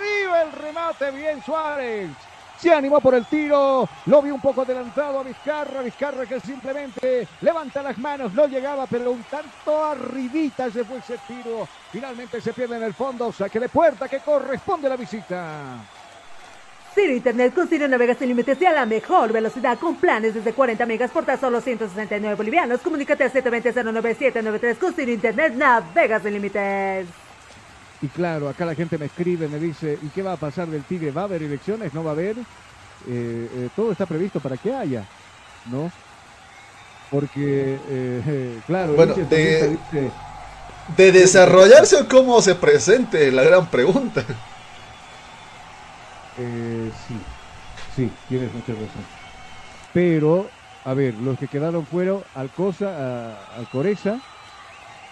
arriba 0.00 0.42
el 0.42 0.52
remate, 0.52 1.10
bien 1.10 1.42
Suárez, 1.42 2.10
se 2.58 2.72
animó 2.72 3.00
por 3.00 3.14
el 3.14 3.24
tiro, 3.26 3.88
lo 4.06 4.22
vi 4.22 4.30
un 4.30 4.40
poco 4.40 4.62
adelantado 4.62 5.20
a 5.20 5.22
Vizcarra, 5.22 5.82
Vizcarra 5.82 6.26
que 6.26 6.40
simplemente 6.40 7.26
levanta 7.40 7.82
las 7.82 7.98
manos, 7.98 8.32
no 8.34 8.46
llegaba, 8.46 8.86
pero 8.86 9.12
un 9.12 9.22
tanto 9.24 9.84
arribita 9.84 10.70
se 10.70 10.84
fue 10.84 10.98
ese 10.98 11.18
tiro, 11.26 11.66
finalmente 11.90 12.40
se 12.40 12.52
pierde 12.52 12.76
en 12.76 12.82
el 12.84 12.94
fondo, 12.94 13.32
saque 13.32 13.60
de 13.60 13.68
puerta 13.68 14.08
que 14.08 14.20
corresponde 14.20 14.86
a 14.86 14.90
la 14.90 14.96
visita. 14.96 15.78
Ciro 16.94 17.14
Internet 17.14 17.54
con 17.54 17.68
Ciro 17.68 17.86
Navegas 17.86 18.18
sin 18.18 18.28
límites 18.28 18.60
y 18.60 18.66
a 18.66 18.72
la 18.72 18.84
mejor 18.84 19.32
velocidad 19.32 19.78
con 19.78 19.94
planes 19.94 20.34
desde 20.34 20.52
40 20.52 20.86
megas 20.86 21.12
por 21.12 21.24
tan 21.24 21.38
solo 21.38 21.60
169 21.60 22.34
bolivianos. 22.34 22.80
Comunícate 22.80 23.22
al 23.22 23.32
720-09793 23.32 24.76
con 24.76 24.92
Ciro 24.92 25.12
Internet 25.12 25.54
Navegas 25.54 26.22
sin 26.22 26.32
límites. 26.32 27.29
Y 28.02 28.08
claro, 28.08 28.48
acá 28.48 28.64
la 28.64 28.74
gente 28.74 28.96
me 28.96 29.06
escribe, 29.06 29.48
me 29.48 29.58
dice, 29.58 29.98
¿y 30.00 30.08
qué 30.08 30.22
va 30.22 30.32
a 30.32 30.36
pasar 30.36 30.68
del 30.68 30.84
Tigre? 30.84 31.10
¿Va 31.10 31.22
a 31.22 31.24
haber 31.24 31.42
elecciones? 31.42 31.92
¿No 31.92 32.02
va 32.02 32.10
a 32.10 32.14
haber? 32.14 32.38
Eh, 32.38 32.42
eh, 33.06 33.68
todo 33.76 33.92
está 33.92 34.06
previsto 34.06 34.40
para 34.40 34.56
que 34.56 34.72
haya, 34.72 35.04
¿no? 35.70 35.92
Porque, 37.10 37.78
eh, 37.88 38.60
claro, 38.66 38.94
bueno, 38.94 39.14
de, 39.14 39.76
de, 40.96 41.12
desarrollarse 41.12 41.96
o 41.96 42.08
cómo 42.08 42.40
se 42.40 42.54
presente, 42.54 43.30
la 43.30 43.42
gran 43.42 43.66
pregunta. 43.66 44.24
sí, 46.36 47.16
sí, 47.96 48.10
tienes 48.28 48.52
mucha 48.54 48.72
razón. 48.72 49.04
Pero, 49.92 50.48
a 50.84 50.94
ver, 50.94 51.14
los 51.14 51.38
que 51.38 51.48
quedaron 51.48 51.84
fueron 51.84 52.22
Alcosa, 52.34 53.36
Alcoreza 53.56 54.20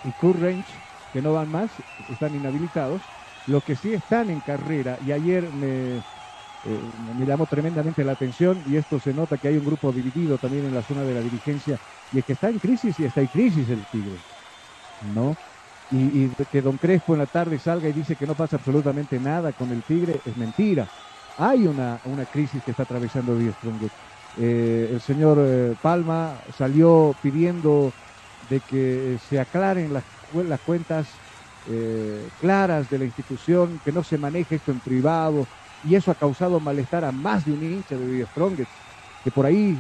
y 0.04 0.10
Currange 0.12 0.87
que 1.18 1.22
no 1.22 1.32
van 1.32 1.50
más, 1.50 1.68
están 2.12 2.32
inhabilitados. 2.36 3.02
Los 3.48 3.64
que 3.64 3.74
sí 3.74 3.92
están 3.92 4.30
en 4.30 4.38
carrera, 4.38 4.98
y 5.04 5.10
ayer 5.10 5.50
me, 5.52 5.96
eh, 5.96 6.00
me 7.18 7.26
llamó 7.26 7.46
tremendamente 7.46 8.04
la 8.04 8.12
atención 8.12 8.62
y 8.68 8.76
esto 8.76 9.00
se 9.00 9.12
nota 9.12 9.36
que 9.36 9.48
hay 9.48 9.56
un 9.56 9.64
grupo 9.64 9.90
dividido 9.90 10.38
también 10.38 10.66
en 10.66 10.74
la 10.76 10.82
zona 10.82 11.02
de 11.02 11.14
la 11.14 11.20
dirigencia 11.20 11.76
y 12.12 12.20
es 12.20 12.24
que 12.24 12.34
está 12.34 12.50
en 12.50 12.60
crisis 12.60 13.00
y 13.00 13.04
está 13.04 13.20
en 13.20 13.26
crisis 13.26 13.68
el 13.68 13.84
Tigre, 13.90 14.16
¿no? 15.12 15.36
Y, 15.90 16.28
que 16.52 16.62
Don 16.62 16.76
Crespo 16.76 17.14
en 17.14 17.18
la 17.18 17.26
tarde 17.26 17.58
salga 17.58 17.88
y 17.88 17.92
dice 17.92 18.14
que 18.14 18.26
no 18.26 18.34
pasa 18.34 18.54
absolutamente 18.54 19.18
nada 19.18 19.50
con 19.50 19.72
el 19.72 19.82
Tigre 19.82 20.20
es 20.24 20.36
mentira. 20.36 20.86
Hay 21.36 21.66
una, 21.66 21.98
una 22.04 22.26
crisis 22.26 22.62
que 22.62 22.70
está 22.70 22.84
atravesando 22.84 23.36
Díaz. 23.36 23.56
Eh, 24.38 24.90
el 24.92 25.00
señor 25.00 25.38
eh, 25.40 25.74
Palma 25.82 26.34
salió 26.56 27.12
pidiendo 27.20 27.92
de 28.48 28.60
que 28.60 29.18
se 29.28 29.40
aclaren 29.40 29.92
las, 29.92 30.04
las 30.34 30.60
cuentas 30.60 31.06
eh, 31.70 32.28
claras 32.40 32.88
de 32.90 32.98
la 32.98 33.04
institución, 33.04 33.80
que 33.84 33.92
no 33.92 34.02
se 34.02 34.18
maneje 34.18 34.56
esto 34.56 34.72
en 34.72 34.80
privado, 34.80 35.46
y 35.86 35.94
eso 35.94 36.10
ha 36.10 36.14
causado 36.14 36.60
malestar 36.60 37.04
a 37.04 37.12
más 37.12 37.44
de 37.44 37.52
un 37.52 37.62
hincha 37.62 37.96
de 37.96 38.06
Díaz 38.12 38.28
Strongest, 38.30 38.70
que 39.24 39.30
por 39.30 39.46
ahí, 39.46 39.76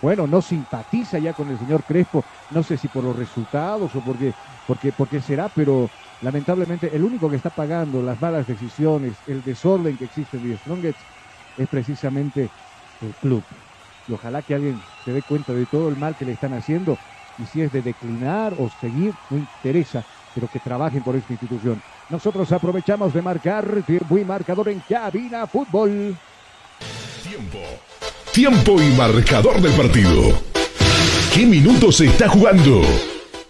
bueno, 0.00 0.26
no 0.26 0.40
simpatiza 0.40 1.18
ya 1.18 1.32
con 1.32 1.48
el 1.48 1.58
señor 1.58 1.82
Crespo, 1.84 2.24
no 2.50 2.62
sé 2.62 2.76
si 2.76 2.88
por 2.88 3.04
los 3.04 3.16
resultados 3.16 3.94
o 3.94 4.00
porque, 4.00 4.32
porque, 4.66 4.92
porque 4.92 5.20
será, 5.20 5.48
pero 5.48 5.88
lamentablemente 6.22 6.94
el 6.94 7.04
único 7.04 7.28
que 7.28 7.36
está 7.36 7.50
pagando 7.50 8.02
las 8.02 8.20
malas 8.20 8.46
decisiones, 8.46 9.16
el 9.26 9.42
desorden 9.42 9.96
que 9.96 10.04
existe 10.04 10.36
en 10.36 10.44
Díaz 10.44 10.60
Strongest, 10.60 10.98
es 11.56 11.68
precisamente 11.68 12.48
el 13.00 13.14
club. 13.20 13.42
Y 14.06 14.12
ojalá 14.12 14.42
que 14.42 14.54
alguien 14.54 14.80
se 15.04 15.12
dé 15.12 15.22
cuenta 15.22 15.52
de 15.52 15.66
todo 15.66 15.88
el 15.88 15.96
mal 15.96 16.16
que 16.16 16.24
le 16.24 16.32
están 16.32 16.52
haciendo 16.54 16.98
y 17.40 17.46
si 17.46 17.62
es 17.62 17.72
de 17.72 17.82
declinar 17.82 18.54
o 18.58 18.70
seguir, 18.80 19.14
no 19.30 19.38
interesa, 19.38 20.04
pero 20.34 20.48
que 20.48 20.58
trabajen 20.58 21.02
por 21.02 21.16
esta 21.16 21.32
institución. 21.32 21.82
Nosotros 22.08 22.50
aprovechamos 22.52 23.14
de 23.14 23.22
marcar 23.22 23.82
tiempo 23.86 24.18
y 24.18 24.24
marcador 24.24 24.68
en 24.68 24.80
cabina 24.80 25.46
fútbol. 25.46 26.16
Tiempo. 27.22 27.58
Tiempo 28.32 28.82
y 28.82 28.90
marcador 28.96 29.60
del 29.60 29.72
partido. 29.72 30.38
¿Qué 31.34 31.46
minutos 31.46 31.96
se 31.96 32.06
está 32.06 32.28
jugando? 32.28 32.82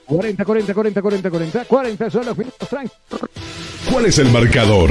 40, 0.06 0.44
40, 0.44 0.74
40, 0.74 1.02
40, 1.02 1.30
40, 1.30 1.64
40 1.64 2.10
son 2.10 2.26
los 2.26 2.36
minutos, 2.36 2.68
Frank. 2.68 2.90
¿Cuál 3.90 4.06
es 4.06 4.18
el 4.18 4.30
marcador? 4.30 4.90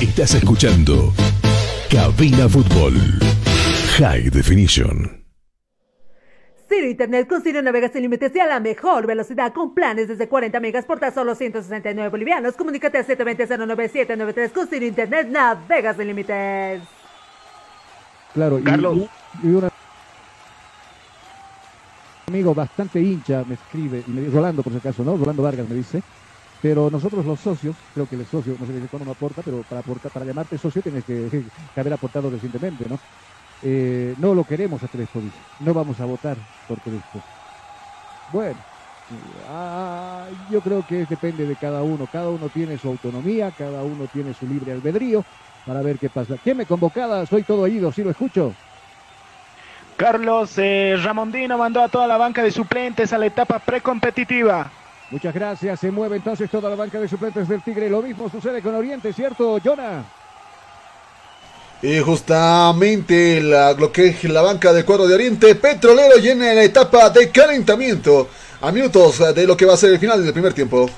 Estás 0.00 0.34
escuchando 0.34 1.12
Cabina 1.88 2.48
Fútbol. 2.48 2.94
High 4.00 4.30
Definition. 4.30 5.24
Ciro 6.68 6.86
Internet 6.88 7.28
con 7.28 7.42
Ciro 7.42 7.60
Navega 7.60 7.90
sin 7.90 8.00
límites 8.02 8.34
y 8.34 8.38
a 8.40 8.46
la 8.46 8.60
mejor 8.60 9.06
velocidad 9.06 9.52
con 9.52 9.74
planes 9.74 10.08
desde 10.08 10.26
40 10.26 10.58
megas 10.60 10.86
por 10.86 10.98
tan 11.00 11.12
solo 11.12 11.34
169 11.34 12.08
bolivianos. 12.08 12.54
Comunícate 12.54 12.96
al 12.98 13.06
720-09793 13.06 14.52
con 14.52 14.68
Ciro 14.68 14.86
Internet 14.86 15.28
Navega 15.28 15.92
sin 15.94 16.06
límites. 16.06 16.80
Claro, 18.32 18.58
y- 18.58 18.62
Carlos. 18.62 18.96
y, 19.42 19.48
y 19.48 19.50
un 19.50 19.68
amigo 22.28 22.54
bastante 22.54 23.00
hincha 23.00 23.44
me 23.46 23.54
escribe, 23.54 24.02
y 24.06 24.10
me 24.12 24.20
dice, 24.22 24.34
Rolando 24.34 24.62
por 24.62 24.72
si 24.72 24.78
acaso, 24.78 25.04
¿no? 25.04 25.16
Rolando 25.16 25.42
Vargas 25.42 25.68
me 25.68 25.74
dice, 25.74 26.00
pero 26.62 26.88
nosotros 26.90 27.26
los 27.26 27.38
socios, 27.40 27.76
creo 27.92 28.08
que 28.08 28.14
el 28.16 28.24
socio, 28.24 28.56
no 28.58 28.64
sé 28.66 28.72
cuándo 28.90 29.04
no 29.06 29.12
aporta, 29.12 29.42
pero 29.42 29.62
para 29.68 29.80
aportar, 29.80 30.10
para 30.12 30.24
llamarte 30.24 30.56
socio 30.56 30.80
tienes 30.80 31.04
que, 31.04 31.28
que 31.74 31.80
haber 31.80 31.92
aportado 31.92 32.30
recientemente, 32.30 32.86
¿no? 32.88 32.98
Eh, 33.62 34.14
no 34.18 34.34
lo 34.34 34.44
queremos 34.44 34.82
a 34.82 34.88
Crespo, 34.88 35.20
dice, 35.20 35.36
no 35.60 35.74
vamos 35.74 36.00
a 36.00 36.06
votar 36.06 36.36
por 36.66 36.78
Crespo. 36.78 37.20
Bueno, 38.32 38.56
ah, 39.50 40.24
yo 40.50 40.60
creo 40.60 40.84
que 40.86 41.04
depende 41.04 41.46
de 41.46 41.56
cada 41.56 41.82
uno, 41.82 42.08
cada 42.10 42.30
uno 42.30 42.48
tiene 42.48 42.78
su 42.78 42.88
autonomía, 42.88 43.50
cada 43.50 43.82
uno 43.82 44.06
tiene 44.12 44.32
su 44.34 44.46
libre 44.46 44.72
albedrío, 44.72 45.24
para 45.66 45.82
ver 45.82 45.98
qué 45.98 46.08
pasa. 46.08 46.36
¿Quién 46.42 46.56
me 46.56 46.66
convocada? 46.66 47.26
Soy 47.26 47.42
todo 47.42 47.62
oído, 47.62 47.92
sí 47.92 48.02
lo 48.02 48.10
escucho. 48.10 48.52
Carlos 49.96 50.54
eh, 50.56 50.96
Ramondino 51.02 51.58
mandó 51.58 51.82
a 51.82 51.88
toda 51.88 52.06
la 52.06 52.16
banca 52.16 52.42
de 52.42 52.50
suplentes 52.50 53.12
a 53.12 53.18
la 53.18 53.26
etapa 53.26 53.58
precompetitiva. 53.58 54.70
Muchas 55.10 55.34
gracias. 55.34 55.80
Se 55.80 55.90
mueve 55.90 56.16
entonces 56.16 56.48
toda 56.48 56.70
la 56.70 56.76
banca 56.76 56.98
de 56.98 57.08
suplentes 57.08 57.48
del 57.48 57.62
Tigre. 57.62 57.90
Lo 57.90 58.00
mismo 58.00 58.30
sucede 58.30 58.62
con 58.62 58.74
Oriente, 58.74 59.12
¿cierto, 59.12 59.58
Jonah? 59.62 60.02
Y 61.82 61.98
justamente 62.00 63.40
la, 63.40 63.72
lo 63.72 63.90
que 63.90 64.08
es 64.08 64.24
la 64.24 64.42
banca 64.42 64.72
del 64.72 64.84
cuadro 64.84 65.06
de 65.06 65.14
Oriente 65.14 65.54
Petrolero 65.54 66.16
llena 66.16 66.52
la 66.52 66.62
etapa 66.62 67.08
de 67.08 67.30
calentamiento 67.30 68.28
a 68.60 68.70
minutos 68.70 69.34
de 69.34 69.46
lo 69.46 69.56
que 69.56 69.64
va 69.64 69.74
a 69.74 69.78
ser 69.78 69.90
el 69.90 69.98
final 69.98 70.22
del 70.22 70.32
primer 70.32 70.52
tiempo. 70.52 70.90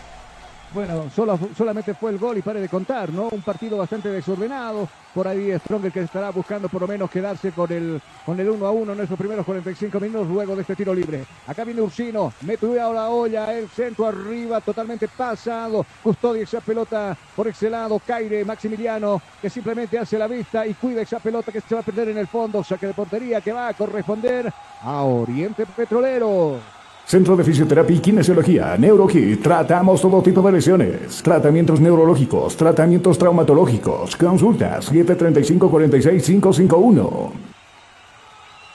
Bueno, 0.74 1.10
solo, 1.14 1.38
solamente 1.54 1.92
fue 1.92 2.12
el 2.12 2.18
gol 2.18 2.38
y 2.38 2.42
pare 2.42 2.58
de 2.58 2.68
contar, 2.68 3.12
¿no? 3.12 3.28
Un 3.28 3.42
partido 3.42 3.76
bastante 3.76 4.08
desordenado. 4.08 4.88
Por 5.12 5.28
ahí 5.28 5.52
Stronger 5.58 5.92
que 5.92 6.00
estará 6.00 6.30
buscando 6.30 6.70
por 6.70 6.80
lo 6.80 6.88
menos 6.88 7.10
quedarse 7.10 7.52
con 7.52 7.70
el, 7.70 8.00
con 8.24 8.40
el 8.40 8.48
1 8.48 8.66
a 8.66 8.70
1 8.70 8.92
en 8.94 9.00
estos 9.00 9.18
primeros 9.18 9.44
45 9.44 10.00
minutos 10.00 10.28
luego 10.28 10.56
de 10.56 10.62
este 10.62 10.74
tiro 10.74 10.94
libre. 10.94 11.26
Acá 11.46 11.64
viene 11.64 11.82
Ursino, 11.82 12.32
mete 12.40 12.80
a 12.80 12.88
la 12.88 13.10
olla, 13.10 13.52
el 13.52 13.68
centro 13.68 14.06
arriba, 14.06 14.62
totalmente 14.62 15.08
pasado. 15.08 15.84
Custodia 16.02 16.44
esa 16.44 16.60
pelota 16.60 17.14
por 17.36 17.48
ese 17.48 17.68
lado. 17.68 18.00
Caire 18.06 18.42
Maximiliano 18.42 19.20
que 19.42 19.50
simplemente 19.50 19.98
hace 19.98 20.16
la 20.16 20.26
vista 20.26 20.66
y 20.66 20.72
cuida 20.72 21.02
esa 21.02 21.18
pelota 21.18 21.52
que 21.52 21.60
se 21.60 21.74
va 21.74 21.82
a 21.82 21.84
perder 21.84 22.08
en 22.08 22.18
el 22.18 22.26
fondo. 22.26 22.64
Saque 22.64 22.86
de 22.86 22.94
portería 22.94 23.42
que 23.42 23.52
va 23.52 23.68
a 23.68 23.74
corresponder 23.74 24.50
a 24.82 25.02
Oriente 25.02 25.66
Petrolero. 25.66 26.81
Centro 27.06 27.36
de 27.36 27.44
Fisioterapia 27.44 27.94
y 27.96 28.00
Kinesiología, 28.00 28.76
NeuroKit. 28.78 29.42
Tratamos 29.42 30.00
todo 30.00 30.22
tipo 30.22 30.40
de 30.42 30.52
lesiones. 30.52 31.22
Tratamientos 31.22 31.78
neurológicos, 31.80 32.56
tratamientos 32.56 33.18
traumatológicos. 33.18 34.16
Consultas 34.16 34.90
735-46-551. 34.92 37.30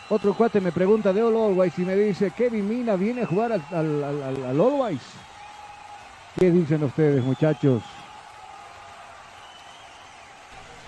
Otro 0.10 0.34
cuate 0.36 0.62
me 0.62 0.72
pregunta 0.72 1.12
de 1.12 1.22
All 1.24 1.36
Always 1.36 1.78
y 1.80 1.82
me 1.82 1.96
dice, 1.96 2.32
Kevin 2.32 2.70
Mina 2.70 2.96
viene 2.96 3.24
a 3.24 3.26
jugar 3.26 3.52
al, 3.54 3.62
al, 3.72 4.04
al, 4.04 4.24
al- 4.24 4.46
al 4.46 4.62
Always. 4.62 5.02
¿Qué 6.40 6.52
dicen 6.52 6.84
ustedes, 6.84 7.24
muchachos? 7.24 7.82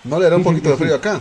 ¿No 0.04 0.20
le 0.20 0.28
hará 0.28 0.36
un 0.38 0.44
Dicen 0.44 0.54
poquito 0.54 0.70
de 0.72 0.78
frío 0.78 0.94
sí. 0.94 1.00
acá? 1.00 1.20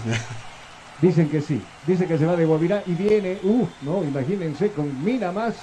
Dicen 1.03 1.29
que 1.29 1.41
sí. 1.41 1.61
Dice 1.87 2.07
que 2.07 2.19
se 2.19 2.27
va 2.27 2.37
de 2.37 2.45
Guavirá 2.45 2.83
y 2.87 2.93
viene, 2.93 3.39
uh, 3.43 3.67
no, 3.83 4.05
imagínense, 4.05 4.71
con 4.73 5.03
Mina 5.05 5.33
más. 5.33 5.55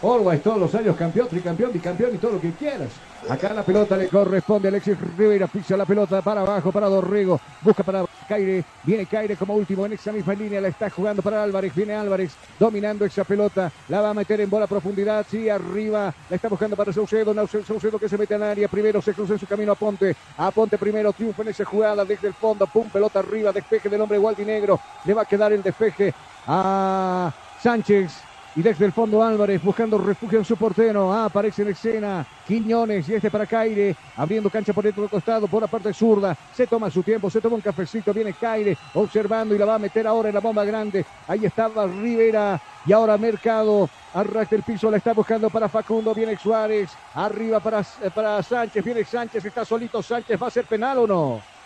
Always 0.00 0.42
todos 0.42 0.58
los 0.58 0.74
años 0.76 0.96
campeón, 0.96 1.26
tricampeón, 1.28 1.72
bicampeón 1.72 2.14
y 2.14 2.18
todo 2.18 2.32
lo 2.32 2.40
que 2.40 2.52
quieras. 2.52 2.88
Acá 3.28 3.52
la 3.52 3.64
pelota 3.64 3.96
le 3.96 4.08
corresponde 4.08 4.68
a 4.68 4.70
Alexis 4.70 4.96
Rivera, 5.16 5.48
pisa 5.48 5.76
la 5.76 5.84
pelota 5.84 6.22
para 6.22 6.42
abajo, 6.42 6.70
para 6.70 6.86
Dorrego, 6.88 7.40
busca 7.62 7.82
para 7.82 8.04
Caire, 8.28 8.64
viene 8.84 9.06
Caire 9.06 9.36
como 9.36 9.54
último 9.54 9.84
en 9.86 9.94
esa 9.94 10.12
misma 10.12 10.34
línea, 10.34 10.60
la 10.60 10.68
está 10.68 10.88
jugando 10.88 11.20
para 11.20 11.42
Álvarez, 11.42 11.74
viene 11.74 11.94
Álvarez 11.94 12.32
dominando 12.60 13.04
esa 13.04 13.24
pelota, 13.24 13.72
la 13.88 14.00
va 14.00 14.10
a 14.10 14.14
meter 14.14 14.40
en 14.40 14.48
bola 14.48 14.68
profundidad, 14.68 15.26
sí, 15.28 15.48
arriba, 15.48 16.14
la 16.30 16.36
está 16.36 16.48
buscando 16.48 16.76
para 16.76 16.92
Saucedo, 16.92 17.34
no, 17.34 17.46
Saucedo 17.48 17.98
que 17.98 18.08
se 18.08 18.16
mete 18.16 18.34
en 18.34 18.42
área, 18.44 18.68
primero 18.68 19.02
se 19.02 19.12
cruza 19.12 19.32
en 19.32 19.40
su 19.40 19.46
camino 19.46 19.72
a 19.72 19.74
Ponte, 19.74 20.14
a 20.36 20.50
Ponte 20.52 20.78
primero, 20.78 21.12
triunfa 21.12 21.42
en 21.42 21.48
esa 21.48 21.64
jugada 21.64 22.04
desde 22.04 22.28
el 22.28 22.34
fondo, 22.34 22.66
pum, 22.68 22.88
pelota 22.88 23.18
arriba, 23.18 23.52
despeje 23.52 23.88
del 23.88 24.00
hombre 24.00 24.18
Negro, 24.46 24.78
le 25.04 25.14
va 25.14 25.22
a 25.22 25.26
quedar 25.26 25.52
el 25.52 25.62
despeje 25.62 26.14
a 26.46 27.32
Sánchez, 27.60 28.27
y 28.56 28.62
desde 28.62 28.86
el 28.86 28.92
fondo 28.92 29.22
Álvarez 29.22 29.62
buscando 29.62 29.98
refugio 29.98 30.38
en 30.38 30.44
su 30.44 30.56
portero. 30.56 31.12
Ah, 31.12 31.26
aparece 31.26 31.62
en 31.62 31.68
escena 31.68 32.26
Quiñones 32.46 33.08
y 33.08 33.14
este 33.14 33.30
para 33.30 33.46
Caire. 33.46 33.94
Abriendo 34.16 34.50
cancha 34.50 34.72
por 34.72 34.84
dentro 34.84 35.02
del 35.02 35.10
costado, 35.10 35.46
por 35.46 35.62
la 35.62 35.68
parte 35.68 35.92
zurda. 35.92 36.36
Se 36.54 36.66
toma 36.66 36.90
su 36.90 37.02
tiempo, 37.02 37.30
se 37.30 37.40
toma 37.40 37.56
un 37.56 37.60
cafecito. 37.60 38.12
Viene 38.12 38.32
Caire 38.32 38.76
observando 38.94 39.54
y 39.54 39.58
la 39.58 39.64
va 39.66 39.74
a 39.74 39.78
meter 39.78 40.06
ahora 40.06 40.28
en 40.28 40.34
la 40.34 40.40
bomba 40.40 40.64
grande. 40.64 41.04
Ahí 41.26 41.44
estaba 41.44 41.86
Rivera 41.86 42.60
y 42.86 42.92
ahora 42.92 43.18
Mercado. 43.18 43.88
Arrastra 44.14 44.56
el 44.56 44.62
piso, 44.62 44.90
la 44.90 44.96
está 44.96 45.12
buscando 45.12 45.50
para 45.50 45.68
Facundo. 45.68 46.14
Viene 46.14 46.36
Suárez. 46.36 46.90
Arriba 47.14 47.60
para, 47.60 47.84
para 48.14 48.42
Sánchez. 48.42 48.84
Viene 48.84 49.04
Sánchez, 49.04 49.44
está 49.44 49.64
solito 49.64 50.02
Sánchez. 50.02 50.40
¿Va 50.42 50.46
a 50.46 50.50
ser 50.50 50.64
penal 50.64 50.98
o 50.98 51.06
no? 51.06 51.57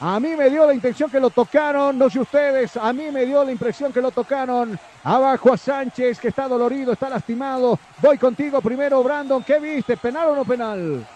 A 0.00 0.18
mí 0.18 0.34
me 0.36 0.50
dio 0.50 0.66
la 0.66 0.74
intención 0.74 1.08
que 1.08 1.20
lo 1.20 1.30
tocaron, 1.30 1.96
no 1.96 2.10
sé 2.10 2.18
ustedes, 2.20 2.76
a 2.76 2.92
mí 2.92 3.10
me 3.12 3.24
dio 3.24 3.44
la 3.44 3.52
impresión 3.52 3.92
que 3.92 4.00
lo 4.00 4.10
tocaron. 4.10 4.78
Abajo 5.04 5.52
a 5.52 5.56
Sánchez, 5.56 6.18
que 6.18 6.28
está 6.28 6.48
dolorido, 6.48 6.92
está 6.92 7.08
lastimado. 7.08 7.78
Voy 8.02 8.18
contigo 8.18 8.60
primero, 8.60 9.02
Brandon. 9.02 9.42
¿Qué 9.42 9.58
viste? 9.60 9.96
¿Penal 9.96 10.30
o 10.30 10.34
no 10.34 10.44
penal? 10.44 11.06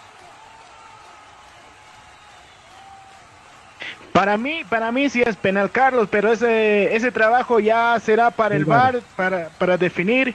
Para 4.12 4.37
mí, 4.37 4.62
para 4.68 4.91
mí 4.91 5.09
sí 5.11 5.22
es 5.22 5.37
penal, 5.37 5.70
Carlos, 5.70 6.09
pero 6.11 6.33
ese, 6.33 6.95
ese 6.95 7.12
trabajo 7.12 7.61
ya 7.61 7.99
será 8.01 8.31
para 8.31 8.57
el. 8.57 8.64
VAR, 8.64 9.01
para, 9.16 9.49
para 9.59 9.76
definir 9.76 10.35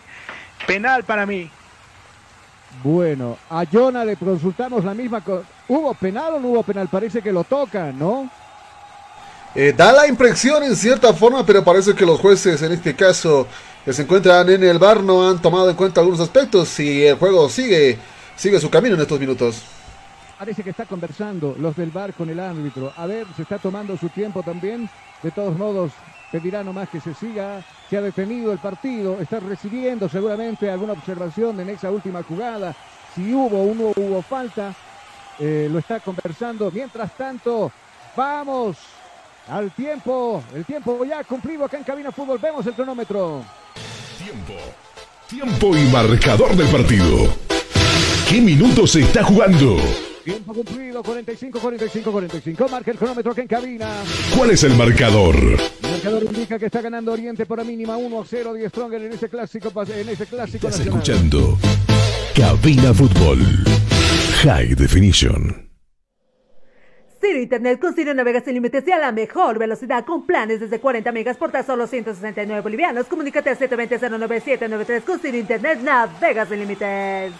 penal 0.65 1.03
para 1.03 1.25
mí. 1.25 1.49
Bueno, 2.81 3.37
a 3.49 3.65
Jonah 3.65 4.03
le 4.03 4.15
consultamos 4.17 4.83
la 4.83 4.93
misma. 4.93 5.21
co- 5.21 5.43
¿Hubo 5.67 5.93
penal 5.93 6.33
o 6.35 6.39
no 6.39 6.47
hubo 6.49 6.63
penal? 6.63 6.87
Parece 6.89 7.21
que 7.21 7.31
lo 7.31 7.43
tocan, 7.43 7.97
¿no? 7.97 8.29
Eh, 9.55 9.73
da 9.75 9.91
la 9.91 10.07
impresión 10.07 10.63
en 10.63 10.75
cierta 10.75 11.13
forma, 11.13 11.45
pero 11.45 11.63
parece 11.63 11.93
que 11.93 12.05
los 12.05 12.19
jueces 12.19 12.61
en 12.63 12.71
este 12.71 12.95
caso 12.95 13.47
que 13.85 13.93
se 13.93 14.01
encuentran 14.01 14.49
en 14.49 14.63
el 14.63 14.79
bar 14.79 15.03
no 15.03 15.29
han 15.29 15.39
tomado 15.41 15.69
en 15.69 15.75
cuenta 15.75 16.01
algunos 16.01 16.19
aspectos 16.21 16.79
y 16.79 17.05
el 17.05 17.17
juego 17.17 17.47
sigue, 17.49 17.99
sigue 18.35 18.59
su 18.59 18.69
camino 18.71 18.95
en 18.95 19.01
estos 19.01 19.19
minutos. 19.19 19.61
Parece 20.39 20.63
que 20.63 20.71
está 20.71 20.85
conversando 20.85 21.55
los 21.59 21.75
del 21.75 21.91
bar 21.91 22.13
con 22.13 22.29
el 22.29 22.39
árbitro. 22.39 22.91
A 22.97 23.05
ver, 23.05 23.27
se 23.35 23.43
está 23.43 23.59
tomando 23.59 23.95
su 23.97 24.09
tiempo 24.09 24.41
también. 24.41 24.89
De 25.21 25.31
todos 25.31 25.55
modos, 25.57 25.91
pedirá 26.33 26.63
nomás 26.63 26.89
que 26.89 26.99
se 26.99 27.13
siga. 27.13 27.63
Se 27.87 27.95
ha 27.95 28.01
detenido 28.01 28.51
el 28.51 28.57
partido. 28.57 29.21
Está 29.21 29.39
recibiendo 29.39 30.09
seguramente 30.09 30.69
alguna 30.69 30.93
observación 30.93 31.59
en 31.59 31.69
esa 31.69 31.91
última 31.91 32.23
jugada. 32.23 32.75
Si 33.13 33.31
hubo 33.31 33.61
o 33.61 33.75
no 33.75 33.93
hubo 33.95 34.21
falta, 34.23 34.73
eh, 35.37 35.69
lo 35.71 35.77
está 35.77 35.99
conversando. 35.99 36.71
Mientras 36.71 37.15
tanto, 37.15 37.71
vamos 38.17 38.77
al 39.47 39.69
tiempo. 39.71 40.43
El 40.55 40.65
tiempo 40.65 41.05
ya 41.05 41.23
cumplido 41.23 41.65
acá 41.65 41.77
en 41.77 41.83
Cabina 41.83 42.11
Fútbol. 42.11 42.39
Vemos 42.39 42.65
el 42.65 42.73
cronómetro. 42.73 43.43
Tiempo. 44.17 44.53
Tiempo 45.29 45.77
y 45.77 45.83
marcador 45.91 46.55
del 46.55 46.67
partido. 46.67 47.27
¿Qué 48.27 48.41
minutos 48.41 48.93
se 48.93 49.01
está 49.01 49.23
jugando? 49.23 49.77
Tiempo 50.23 50.53
cumplido, 50.53 51.03
45, 51.03 51.59
45, 51.59 52.11
45. 52.11 52.69
Marca 52.69 52.91
el 52.91 52.97
cronómetro 52.97 53.33
acá 53.33 53.41
en 53.41 53.47
cabina. 53.47 53.89
¿Cuál 54.37 54.51
es 54.51 54.63
el 54.63 54.73
marcador? 54.75 55.35
El 55.35 55.91
marcador 55.91 56.23
indica 56.23 56.57
que 56.57 56.67
está 56.67 56.81
ganando 56.81 57.11
Oriente 57.11 57.45
por 57.45 57.57
la 57.57 57.65
mínima 57.65 57.97
1 57.97 58.21
a 58.21 58.25
0. 58.25 58.53
10 58.53 58.69
Stronger 58.69 59.01
en 59.01 59.11
ese 59.13 59.27
clásico, 59.27 59.69
en 59.81 60.09
ese 60.09 60.25
clásico 60.25 60.67
Estás 60.67 60.79
nacional. 60.79 61.01
escuchando 61.01 61.57
Cabina 62.35 62.93
Fútbol. 62.93 63.39
High 64.43 64.75
Definition. 64.75 65.69
Ciro 67.19 67.39
Internet 67.39 67.79
con 67.79 67.93
Ciro 67.93 68.13
Navega 68.13 68.41
sin 68.41 68.53
límites 68.53 68.85
y 68.87 68.91
a 68.91 68.99
la 68.99 69.11
mejor 69.11 69.57
velocidad 69.57 70.05
con 70.05 70.25
planes 70.25 70.59
desde 70.59 70.79
40 70.79 71.11
megas 71.11 71.37
por 71.37 71.51
tan 71.51 71.65
solo 71.65 71.85
169 71.85 72.61
bolivianos. 72.61 73.07
Comunícate 73.07 73.49
al 73.49 73.57
720-09793 73.59 75.03
con 75.03 75.19
Ciro 75.19 75.37
Internet 75.37 75.79
Navega 75.81 76.45
sin 76.45 76.59
límites. 76.59 77.33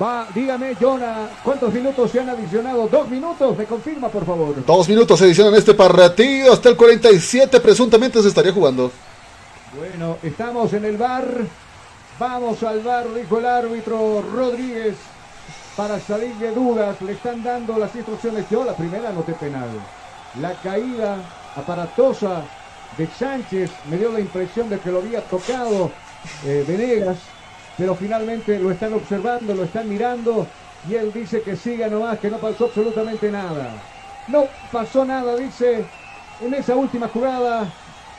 Va, 0.00 0.26
dígame, 0.34 0.74
Jonah, 0.74 1.28
¿cuántos 1.44 1.72
minutos 1.72 2.10
se 2.10 2.18
han 2.18 2.28
adicionado? 2.28 2.88
Dos 2.88 3.08
minutos, 3.08 3.56
me 3.56 3.64
confirma, 3.64 4.08
por 4.08 4.26
favor. 4.26 4.66
Dos 4.66 4.88
minutos 4.88 5.18
se 5.18 5.26
adicionan 5.26 5.54
este 5.54 5.72
partido. 5.72 6.52
Hasta 6.52 6.68
el 6.68 6.76
47 6.76 7.60
presuntamente 7.60 8.20
se 8.20 8.28
estaría 8.28 8.52
jugando. 8.52 8.90
Bueno, 9.78 10.18
estamos 10.22 10.72
en 10.72 10.84
el 10.84 10.96
bar. 10.96 11.24
Vamos 12.18 12.62
al 12.64 12.80
bar, 12.80 13.06
dijo 13.14 13.38
el 13.38 13.46
árbitro 13.46 14.22
Rodríguez. 14.34 14.96
Para 15.76 16.00
salir 16.00 16.34
de 16.36 16.52
dudas, 16.52 17.00
le 17.02 17.12
están 17.12 17.42
dando 17.44 17.78
las 17.78 17.94
instrucciones. 17.94 18.46
Yo 18.50 18.64
la 18.64 18.74
primera 18.74 19.12
noté 19.12 19.32
penal. 19.34 19.68
La 20.40 20.54
caída 20.54 21.18
aparatosa 21.54 22.42
de 22.96 23.06
Sánchez 23.06 23.70
me 23.88 23.96
dio 23.96 24.10
la 24.10 24.20
impresión 24.20 24.68
de 24.68 24.78
que 24.78 24.90
lo 24.90 24.98
había 24.98 25.20
tocado 25.22 25.90
eh, 26.44 26.64
Venegas, 26.66 27.18
pero 27.76 27.94
finalmente 27.94 28.58
lo 28.58 28.70
están 28.70 28.92
observando, 28.92 29.54
lo 29.54 29.64
están 29.64 29.88
mirando 29.88 30.46
y 30.88 30.94
él 30.94 31.12
dice 31.12 31.42
que 31.42 31.56
siga 31.56 31.88
nomás, 31.88 32.18
que 32.18 32.30
no 32.30 32.38
pasó 32.38 32.66
absolutamente 32.66 33.30
nada. 33.30 33.70
No 34.28 34.44
pasó 34.70 35.04
nada, 35.04 35.36
dice, 35.36 35.84
en 36.40 36.54
esa 36.54 36.76
última 36.76 37.08
jugada. 37.08 37.66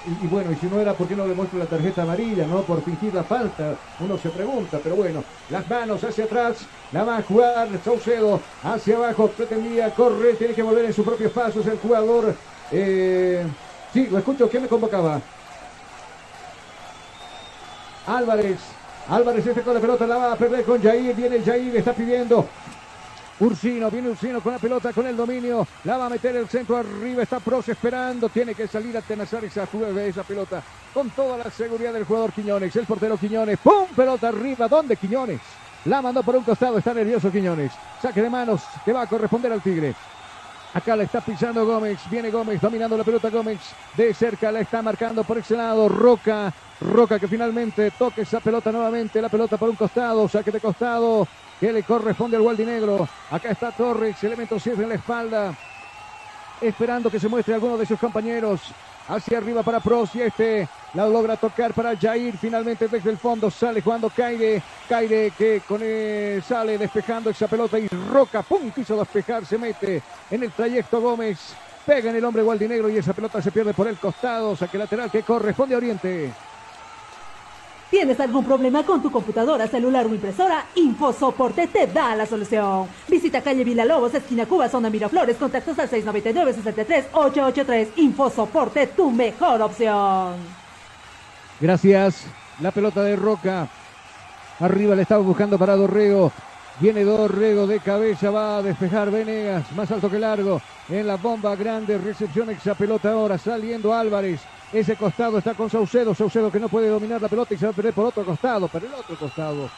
Y, 0.08 0.28
bueno, 0.28 0.52
y 0.52 0.56
si 0.56 0.68
no 0.68 0.80
era, 0.80 0.94
¿por 0.94 1.08
qué 1.08 1.16
no 1.16 1.26
le 1.26 1.34
muestra 1.34 1.58
la 1.60 1.66
tarjeta 1.66 2.04
amarilla? 2.04 2.46
¿No? 2.46 2.62
Por 2.62 2.84
fingir 2.84 3.14
la 3.14 3.24
falta, 3.24 3.76
uno 4.00 4.18
se 4.18 4.30
pregunta, 4.30 4.80
pero 4.84 4.96
bueno, 4.96 5.24
las 5.50 5.68
manos 5.68 6.04
hacia 6.04 6.26
atrás, 6.26 6.58
la 6.92 7.04
va 7.04 7.18
a 7.18 7.24
jugar 7.24 7.70
Saucedo, 7.84 8.40
hacia 8.62 8.98
abajo, 8.98 9.32
pretendía 9.32 9.94
correr, 9.96 10.38
tiene 10.38 10.54
que 10.54 10.62
volver 10.62 10.86
en 10.86 10.94
sus 10.94 11.06
propios 11.06 11.32
pasos 11.32 11.66
el 11.66 11.80
jugador. 11.80 12.36
Eh, 12.70 13.48
sí, 13.92 14.08
lo 14.08 14.20
escucho, 14.20 14.48
¿quién 14.48 14.64
me 14.64 14.70
convocaba? 14.70 15.20
Álvarez. 18.06 18.75
Álvarez 19.10 19.46
este 19.46 19.62
con 19.62 19.76
la 19.76 19.80
pelota 19.80 20.08
la 20.08 20.18
va 20.18 20.32
a 20.34 20.36
perder 20.36 20.64
con 20.66 20.82
Jair. 20.82 21.16
Viene 21.16 21.42
Jair, 21.44 21.76
está 21.76 21.94
pidiendo. 21.94 22.48
Ursino, 23.40 23.92
viene 23.92 24.10
Ursino 24.10 24.40
con 24.42 24.54
la 24.54 24.60
pelota, 24.60 24.94
con 24.94 25.06
el 25.06 25.16
dominio. 25.16 25.68
La 25.84 25.98
va 25.98 26.08
a 26.08 26.10
meter 26.10 26.36
el 26.36 26.48
centro 26.48 26.78
arriba. 26.78 27.22
Está 27.22 27.40
Pros 27.40 27.70
esperando. 27.70 28.30
Tiene 28.30 28.56
que 28.56 28.68
salir 28.68 28.98
a 28.98 29.02
tenazar 29.02 29.44
esa, 29.44 29.68
esa 30.00 30.24
pelota 30.24 30.64
con 30.94 31.10
toda 31.12 31.38
la 31.38 31.52
seguridad 31.52 31.94
del 31.94 32.06
jugador 32.06 32.32
Quiñones. 32.32 32.76
El 32.76 32.86
portero 32.86 33.18
Quiñones. 33.18 33.60
¡Pum! 33.60 33.88
Pelota 33.96 34.30
arriba. 34.30 34.68
¿Dónde 34.68 34.96
Quiñones? 34.96 35.42
La 35.86 36.02
mandó 36.02 36.24
por 36.24 36.36
un 36.36 36.44
costado. 36.44 36.80
Está 36.80 36.94
nervioso 36.94 37.32
Quiñones. 37.32 37.74
Saque 38.02 38.22
de 38.22 38.30
manos 38.30 38.64
que 38.84 38.94
va 38.94 39.04
a 39.04 39.08
corresponder 39.08 39.52
al 39.52 39.62
Tigre. 39.62 39.94
Acá 40.74 40.96
la 40.96 41.04
está 41.04 41.22
pisando 41.22 41.66
Gómez. 41.66 42.00
Viene 42.10 42.32
Gómez 42.32 42.60
dominando 42.60 42.98
la 42.98 43.04
pelota 43.04 43.30
Gómez. 43.30 43.60
De 43.96 44.14
cerca 44.14 44.52
la 44.52 44.62
está 44.62 44.82
marcando 44.82 45.24
por 45.24 45.38
ese 45.38 45.56
lado. 45.56 45.88
Roca. 45.90 46.52
Roca 46.82 47.20
que 47.20 47.28
finalmente 47.28 47.92
toca 47.92 48.22
esa 48.22 48.40
pelota 48.40 48.72
nuevamente. 48.72 49.22
La 49.22 49.30
pelota 49.30 49.58
por 49.58 49.70
un 49.70 49.76
costado. 49.76 50.28
Saque 50.28 50.52
de 50.52 50.60
costado. 50.60 51.28
Que 51.60 51.72
le 51.72 51.84
corresponde 51.84 52.36
al 52.38 52.44
Gualdinegro. 52.44 53.08
Acá 53.32 53.52
está 53.52 53.72
Torres. 53.72 54.24
Elemento 54.24 54.60
cierre 54.60 54.84
en 54.84 54.90
la 54.90 54.96
espalda. 54.96 55.54
Esperando 56.60 57.10
que 57.10 57.20
se 57.20 57.28
muestre 57.28 57.54
alguno 57.54 57.78
de 57.78 57.86
sus 57.86 58.00
compañeros. 58.00 58.62
Hacia 59.08 59.38
arriba 59.38 59.62
para 59.62 59.80
Pros 59.80 60.16
y 60.16 60.22
este 60.22 60.68
la 60.96 61.08
logra 61.08 61.38
tocar 61.38 61.74
para 61.74 61.96
Jair. 61.96 62.36
Finalmente 62.38 62.88
desde 62.88 63.12
el 63.12 63.18
fondo 63.18 63.52
sale 63.52 63.82
jugando 63.82 64.10
Caire. 64.10 64.64
Caire 64.90 65.32
que 65.38 65.62
con 65.68 65.82
él 65.84 66.42
sale 66.42 66.78
despejando 66.78 67.30
esa 67.30 67.48
pelota 67.48 67.78
y 67.78 67.88
Roca, 67.88 68.42
pum, 68.42 68.72
quiso 68.72 68.98
despejar, 68.98 69.46
se 69.46 69.60
mete 69.60 70.02
en 70.32 70.44
el 70.44 70.52
trayecto 70.52 71.00
Gómez. 71.00 71.54
Pega 71.86 72.10
en 72.10 72.16
el 72.16 72.26
hombre 72.26 72.42
Gualdinegro 72.42 72.90
y 72.90 72.98
esa 72.98 73.14
pelota 73.14 73.42
se 73.44 73.52
pierde 73.52 73.76
por 73.76 73.88
el 73.88 73.98
costado. 73.98 74.56
Saque 74.56 74.78
lateral 74.78 75.12
que 75.12 75.22
corresponde 75.22 75.76
a 75.76 75.78
Oriente. 75.78 76.34
¿Tienes 77.90 78.20
algún 78.20 78.44
problema 78.44 78.84
con 78.84 79.02
tu 79.02 79.12
computadora, 79.12 79.68
celular 79.68 80.06
o 80.08 80.10
impresora? 80.10 80.66
InfoSoporte 80.76 81.68
te 81.68 81.88
da 81.88 82.16
la 82.16 82.26
solución. 82.26 82.88
Visita 83.08 83.42
calle 83.42 83.64
Villalobos, 83.64 84.14
esquina 84.14 84.46
Cuba, 84.46 84.68
zona 84.68 84.90
Miraflores, 84.90 85.38
contactos 85.38 85.78
al 85.80 85.90
699-63-883. 85.90 87.88
InfoSoporte, 87.98 88.88
tu 88.88 89.12
mejor 89.12 89.62
opción. 89.62 90.34
Gracias. 91.60 92.26
La 92.60 92.72
pelota 92.72 93.04
de 93.04 93.16
Roca. 93.16 93.68
Arriba 94.60 94.96
le 94.96 95.04
estaba 95.04 95.22
buscando 95.22 95.58
para 95.60 95.76
Dorrego. 95.76 96.32
Viene 96.80 97.04
Dorrego 97.04 97.68
de 97.68 97.80
cabeza, 97.80 98.32
va 98.32 98.58
a 98.58 98.62
despejar 98.62 99.12
Venegas, 99.12 99.72
más 99.74 99.92
alto 99.92 100.10
que 100.10 100.20
largo. 100.20 100.62
En 100.90 101.08
la 101.08 101.18
bomba 101.18 101.56
grande, 101.56 101.98
recepción 101.98 102.50
esa 102.50 102.76
pelota 102.76 103.12
ahora, 103.12 103.38
saliendo 103.38 103.94
Álvarez. 103.94 104.42
Ese 104.76 104.98
costado 104.98 105.38
está 105.38 105.54
con 105.54 105.70
Saucedo, 105.70 106.14
Saucedo 106.14 106.52
que 106.52 106.60
no 106.60 106.68
puede 106.68 106.90
dominar 106.90 107.22
la 107.22 107.30
pelota 107.30 107.54
y 107.54 107.58
se 107.58 107.66
va 107.66 107.72
a 107.72 107.74
perder 107.74 107.94
por 107.94 108.08
otro 108.08 108.26
costado, 108.26 108.68
pero 108.68 108.86
el 108.86 108.94
otro 108.94 109.16
costado. 109.16 109.70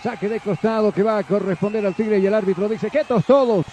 Saque 0.00 0.28
de 0.28 0.38
costado 0.38 0.92
que 0.92 1.02
va 1.02 1.18
a 1.18 1.24
corresponder 1.24 1.84
al 1.84 1.92
Tigre 1.92 2.20
y 2.20 2.26
el 2.26 2.32
árbitro 2.32 2.68
dice, 2.68 2.90
quietos 2.90 3.24
todos, 3.24 3.66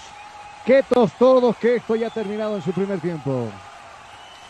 quietos 0.65 1.11
todos, 1.19 1.55
que 1.57 1.75
esto 1.75 1.95
ya 1.95 2.07
ha 2.07 2.09
terminado 2.09 2.55
en 2.55 2.63
su 2.63 2.71
primer 2.71 2.99
tiempo. 2.99 3.49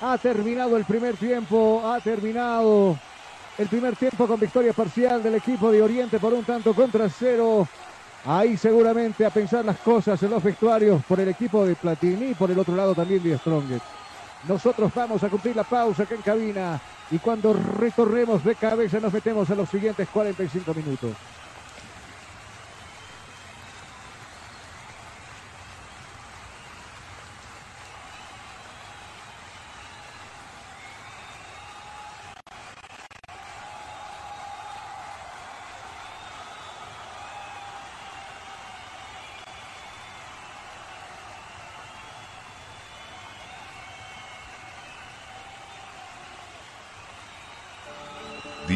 Ha 0.02 0.18
terminado 0.18 0.78
el 0.78 0.86
primer 0.86 1.18
tiempo, 1.18 1.82
ha 1.86 2.00
terminado 2.00 2.98
el 3.58 3.68
primer 3.68 3.98
tiempo 3.98 4.28
con 4.28 4.40
victoria 4.40 4.72
parcial 4.72 5.22
del 5.22 5.36
equipo 5.36 5.74
de 5.74 5.82
Oriente 5.82 6.20
por 6.20 6.34
un 6.34 6.46
tanto 6.46 6.74
contra 6.74 7.10
cero. 7.10 7.68
Ahí 8.24 8.56
seguramente 8.56 9.26
a 9.26 9.30
pensar 9.30 9.66
las 9.66 9.80
cosas 9.80 10.24
en 10.24 10.30
los 10.30 10.42
vestuarios 10.42 11.04
por 11.04 11.20
el 11.20 11.28
equipo 11.28 11.66
de 11.66 11.76
Platini 11.76 12.28
y 12.28 12.34
por 12.34 12.50
el 12.50 12.60
otro 12.60 12.78
lado 12.78 12.96
también 12.96 13.22
de 13.22 13.38
Strongest. 13.38 13.99
Nosotros 14.48 14.92
vamos 14.96 15.24
a 15.24 15.30
cumplir 15.30 15.56
la 15.56 15.64
pausa 15.64 16.04
acá 16.04 16.16
en 16.16 16.22
cabina 16.22 16.80
y 17.12 17.20
cuando 17.20 17.54
recorremos 17.54 18.44
de 18.44 18.56
cabeza 18.56 19.00
nos 19.00 19.12
metemos 19.12 19.50
a 19.50 19.56
los 19.56 19.70
siguientes 19.70 20.08
45 20.10 20.74
minutos. 20.74 21.12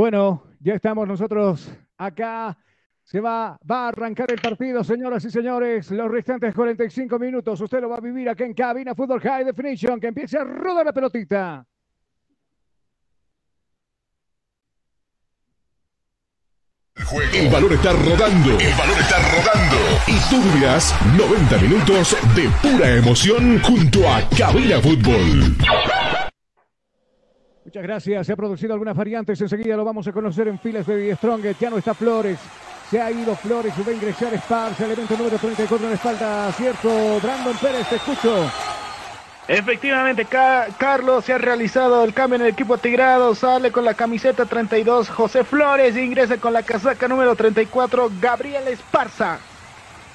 Bueno, 0.00 0.44
ya 0.60 0.76
estamos 0.76 1.06
nosotros 1.06 1.70
acá. 1.98 2.56
Se 3.04 3.20
va, 3.20 3.58
va 3.70 3.84
a 3.84 3.88
arrancar 3.88 4.32
el 4.32 4.40
partido, 4.40 4.82
señoras 4.82 5.22
y 5.26 5.30
señores. 5.30 5.90
Los 5.90 6.10
restantes 6.10 6.54
45 6.54 7.18
minutos. 7.18 7.60
Usted 7.60 7.82
lo 7.82 7.90
va 7.90 7.96
a 7.96 8.00
vivir 8.00 8.26
acá 8.30 8.46
en 8.46 8.54
Cabina 8.54 8.94
Fútbol 8.94 9.20
High 9.20 9.44
Definition. 9.44 10.00
Que 10.00 10.06
empiece 10.06 10.38
a 10.38 10.44
rodar 10.44 10.86
la 10.86 10.94
pelotita. 10.94 11.66
El 17.34 17.50
balón 17.50 17.72
está 17.74 17.92
rodando. 17.92 18.58
El 18.58 18.74
balón 18.78 18.98
está 18.98 19.18
rodando. 19.18 19.76
Y 20.06 20.30
tú 20.30 20.40
vivirás 20.50 20.94
90 21.14 21.58
minutos 21.58 22.16
de 22.34 22.48
pura 22.62 22.96
emoción 22.96 23.60
junto 23.60 24.08
a 24.08 24.26
Cabina 24.30 24.80
Fútbol. 24.80 26.09
Muchas 27.64 27.82
gracias. 27.82 28.26
Se 28.26 28.32
ha 28.32 28.36
producido 28.36 28.72
algunas 28.72 28.96
variantes. 28.96 29.40
Enseguida 29.40 29.76
lo 29.76 29.84
vamos 29.84 30.06
a 30.06 30.12
conocer 30.12 30.48
en 30.48 30.58
filas 30.58 30.86
de 30.86 30.96
Die 30.96 31.14
Strong. 31.16 31.42
Ya 31.58 31.70
no 31.70 31.78
está 31.78 31.94
Flores. 31.94 32.38
Se 32.90 33.00
ha 33.00 33.10
ido 33.10 33.36
Flores 33.36 33.72
y 33.78 33.82
va 33.82 33.90
a 33.90 33.94
ingresar 33.94 34.34
Esparza. 34.34 34.84
Elemento 34.84 35.16
número 35.16 35.38
34 35.38 35.84
en 35.86 35.90
la 35.90 35.96
espalda. 35.96 36.52
Cierto. 36.52 37.20
Brandon 37.22 37.56
Pérez, 37.60 37.88
te 37.88 37.96
escucho. 37.96 38.50
Efectivamente, 39.46 40.24
Ca- 40.26 40.68
Carlos, 40.78 41.24
se 41.24 41.32
ha 41.32 41.38
realizado 41.38 42.04
el 42.04 42.14
cambio 42.14 42.36
en 42.36 42.42
el 42.42 42.48
equipo 42.48 42.78
tigrado. 42.78 43.34
Sale 43.34 43.70
con 43.72 43.84
la 43.84 43.94
camiseta 43.94 44.46
32 44.46 45.08
José 45.10 45.44
Flores 45.44 45.96
e 45.96 46.04
ingresa 46.04 46.38
con 46.38 46.52
la 46.52 46.62
casaca 46.62 47.08
número 47.08 47.34
34 47.34 48.10
Gabriel 48.20 48.66
Esparza. 48.68 49.38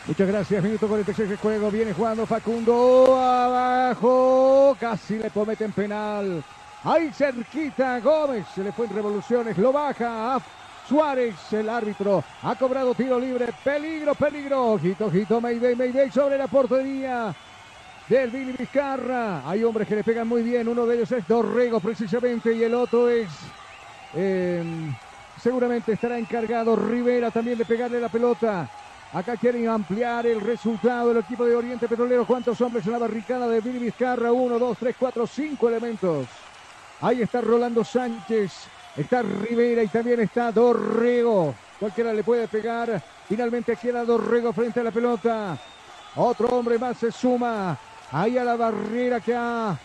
Muchas 0.07 0.27
gracias, 0.27 0.63
minuto 0.63 0.87
46 0.87 1.29
de 1.29 1.35
juego, 1.37 1.71
viene 1.71 1.91
jugando 1.91 2.27
Facundo 2.27 3.19
abajo, 3.19 4.77
casi 4.79 5.17
le 5.17 5.31
cometen 5.31 5.71
penal. 5.71 6.43
Ahí 6.85 7.11
cerquita 7.11 7.99
Gómez, 7.99 8.45
se 8.53 8.63
le 8.63 8.71
fue 8.71 8.85
en 8.85 8.93
revoluciones, 8.93 9.57
lo 9.57 9.73
baja 9.73 10.35
a 10.35 10.41
Suárez, 10.87 11.33
el 11.51 11.67
árbitro, 11.67 12.23
ha 12.43 12.53
cobrado 12.53 12.93
tiro 12.93 13.19
libre, 13.19 13.47
peligro, 13.63 14.13
peligro, 14.13 14.73
ojito, 14.73 15.07
ojito, 15.07 15.41
Mayday, 15.41 15.75
Mayday 15.75 16.11
sobre 16.11 16.37
la 16.37 16.47
portería 16.47 17.33
del 18.07 18.29
Billy 18.29 18.51
Vizcarra. 18.51 19.41
Hay 19.49 19.63
hombres 19.63 19.87
que 19.87 19.95
le 19.95 20.03
pegan 20.03 20.27
muy 20.27 20.43
bien, 20.43 20.67
uno 20.67 20.85
de 20.85 20.97
ellos 20.97 21.11
es 21.11 21.27
Dorrego 21.27 21.79
precisamente 21.79 22.53
y 22.53 22.61
el 22.61 22.75
otro 22.75 23.09
es... 23.09 23.29
eh, 24.13 24.63
seguramente 25.41 25.93
estará 25.93 26.19
encargado 26.19 26.75
Rivera 26.75 27.31
también 27.31 27.57
de 27.57 27.65
pegarle 27.65 27.99
la 27.99 28.09
pelota. 28.09 28.69
Acá 29.11 29.37
quieren 29.37 29.67
ampliar 29.69 30.27
el 30.27 30.39
resultado 30.39 31.09
del 31.09 31.23
equipo 31.23 31.45
de 31.45 31.55
Oriente 31.55 31.87
Petrolero. 31.87 32.27
¿Cuántos 32.27 32.61
hombres 32.61 32.85
en 32.85 32.91
la 32.91 32.99
barricada 32.99 33.47
de 33.47 33.59
Billy 33.59 33.79
Vizcarra? 33.79 34.31
Uno, 34.31 34.59
dos, 34.59 34.77
tres, 34.77 34.95
cuatro, 34.99 35.25
cinco 35.25 35.67
elementos. 35.67 36.27
Ahí 37.01 37.21
está 37.21 37.41
Rolando 37.41 37.83
Sánchez, 37.83 38.51
está 38.95 39.21
Rivera 39.21 39.83
y 39.83 39.87
también 39.87 40.21
está 40.21 40.51
Dorrego. 40.51 41.53
Cualquiera 41.79 42.13
le 42.13 42.23
puede 42.23 42.47
pegar. 42.47 43.01
Finalmente 43.27 43.75
queda 43.75 44.05
Dorrego 44.05 44.53
frente 44.53 44.79
a 44.79 44.83
la 44.83 44.91
pelota. 44.91 45.57
Otro 46.15 46.47
hombre 46.47 46.79
más 46.79 46.97
se 46.97 47.11
suma. 47.11 47.77
Ahí 48.11 48.37
a 48.37 48.43
la 48.43 48.55
barrera 48.55 49.19
que 49.19 49.35
ha 49.35 49.77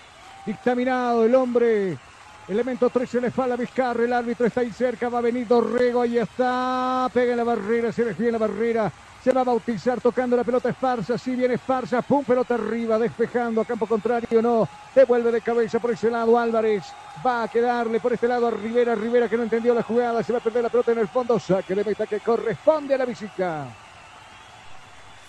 dictaminado 0.47 1.25
el 1.25 1.35
hombre. 1.35 1.99
Elemento 2.47 2.91
3 2.91 3.11
se 3.11 3.21
le 3.21 3.31
fala 3.31 3.55
a 3.55 3.57
Vizcarra. 3.57 4.05
El 4.05 4.13
árbitro 4.13 4.47
está 4.47 4.61
ahí 4.61 4.71
cerca. 4.71 5.09
Va 5.09 5.19
a 5.19 5.23
venir 5.23 5.49
Dorrego. 5.49 6.03
Ahí 6.03 6.19
está. 6.19 7.11
Pega 7.13 7.33
en 7.33 7.39
la 7.39 7.45
barrera. 7.45 7.93
Se 7.93 8.05
desvía 8.05 8.31
la 8.31 8.39
barrera. 8.39 8.93
Se 9.23 9.33
va 9.33 9.43
a 9.43 9.45
bautizar 9.45 10.01
tocando 10.01 10.35
la 10.35 10.45
pelota 10.45 10.71
Esparza. 10.71 11.19
Si 11.19 11.35
viene 11.37 11.55
Esparza. 11.55 12.01
Pum, 12.01 12.25
pelota 12.25 12.55
arriba. 12.55 12.99
Despejando 12.99 13.61
a 13.61 13.65
campo 13.67 13.87
contrario. 13.87 14.41
No. 14.41 14.67
Devuelve 14.95 15.31
de 15.31 15.43
cabeza 15.43 15.79
por 15.79 15.91
ese 15.91 16.11
lado 16.11 16.39
Álvarez. 16.39 16.85
Va 17.25 17.43
a 17.43 17.49
quedarle 17.49 18.01
por 18.01 18.15
este 18.15 18.27
lado 18.27 18.47
a 18.47 18.51
Rivera. 18.51 18.95
Rivera 18.95 19.29
que 19.29 19.37
no 19.37 19.43
entendió 19.43 19.75
la 19.75 19.83
jugada. 19.83 20.23
Se 20.23 20.33
va 20.33 20.39
a 20.39 20.43
perder 20.43 20.63
la 20.63 20.71
pelota 20.71 20.93
en 20.93 20.99
el 20.99 21.09
fondo. 21.09 21.39
Saque 21.39 21.75
de 21.75 21.85
meta 21.85 22.07
que 22.07 22.21
corresponde 22.21 22.95
a 22.95 22.99
la 22.99 23.05
visita. 23.05 23.67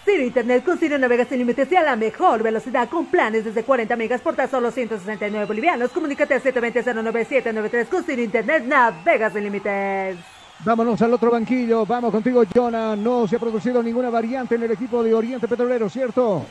Ciro 0.06 0.24
Internet 0.24 0.64
con 0.64 0.80
Ciro 0.80 0.98
navegas 0.98 1.28
sin 1.28 1.38
límites 1.38 1.72
y 1.72 1.76
a 1.76 1.84
la 1.84 1.96
mejor 1.96 2.42
velocidad 2.42 2.90
con 2.90 3.06
planes 3.06 3.46
desde 3.46 3.64
40 3.64 3.96
megas 3.98 4.22
por 4.22 4.36
tan 4.36 4.50
solo 4.50 4.72
169 4.72 5.46
bolivianos. 5.46 5.92
Comunícate 5.92 6.34
al 6.34 6.42
720-09793 6.42 7.88
con 7.88 8.04
Ciro 8.04 8.22
Internet 8.22 8.64
navegas 8.66 9.34
sin 9.34 9.44
límites. 9.44 10.41
Vámonos 10.64 11.02
al 11.02 11.14
otro 11.14 11.32
banquillo. 11.32 11.86
Vamos 11.86 12.12
contigo, 12.12 12.44
Jonah. 12.54 12.96
No 12.96 13.28
se 13.28 13.36
ha 13.36 13.40
producido 13.40 13.82
ninguna 13.82 14.10
variante 14.10 14.56
en 14.56 14.64
el 14.64 14.72
equipo 14.72 15.04
de 15.04 15.14
Oriente 15.14 15.48
Petrolero, 15.48 15.90
¿cierto? 15.90 16.46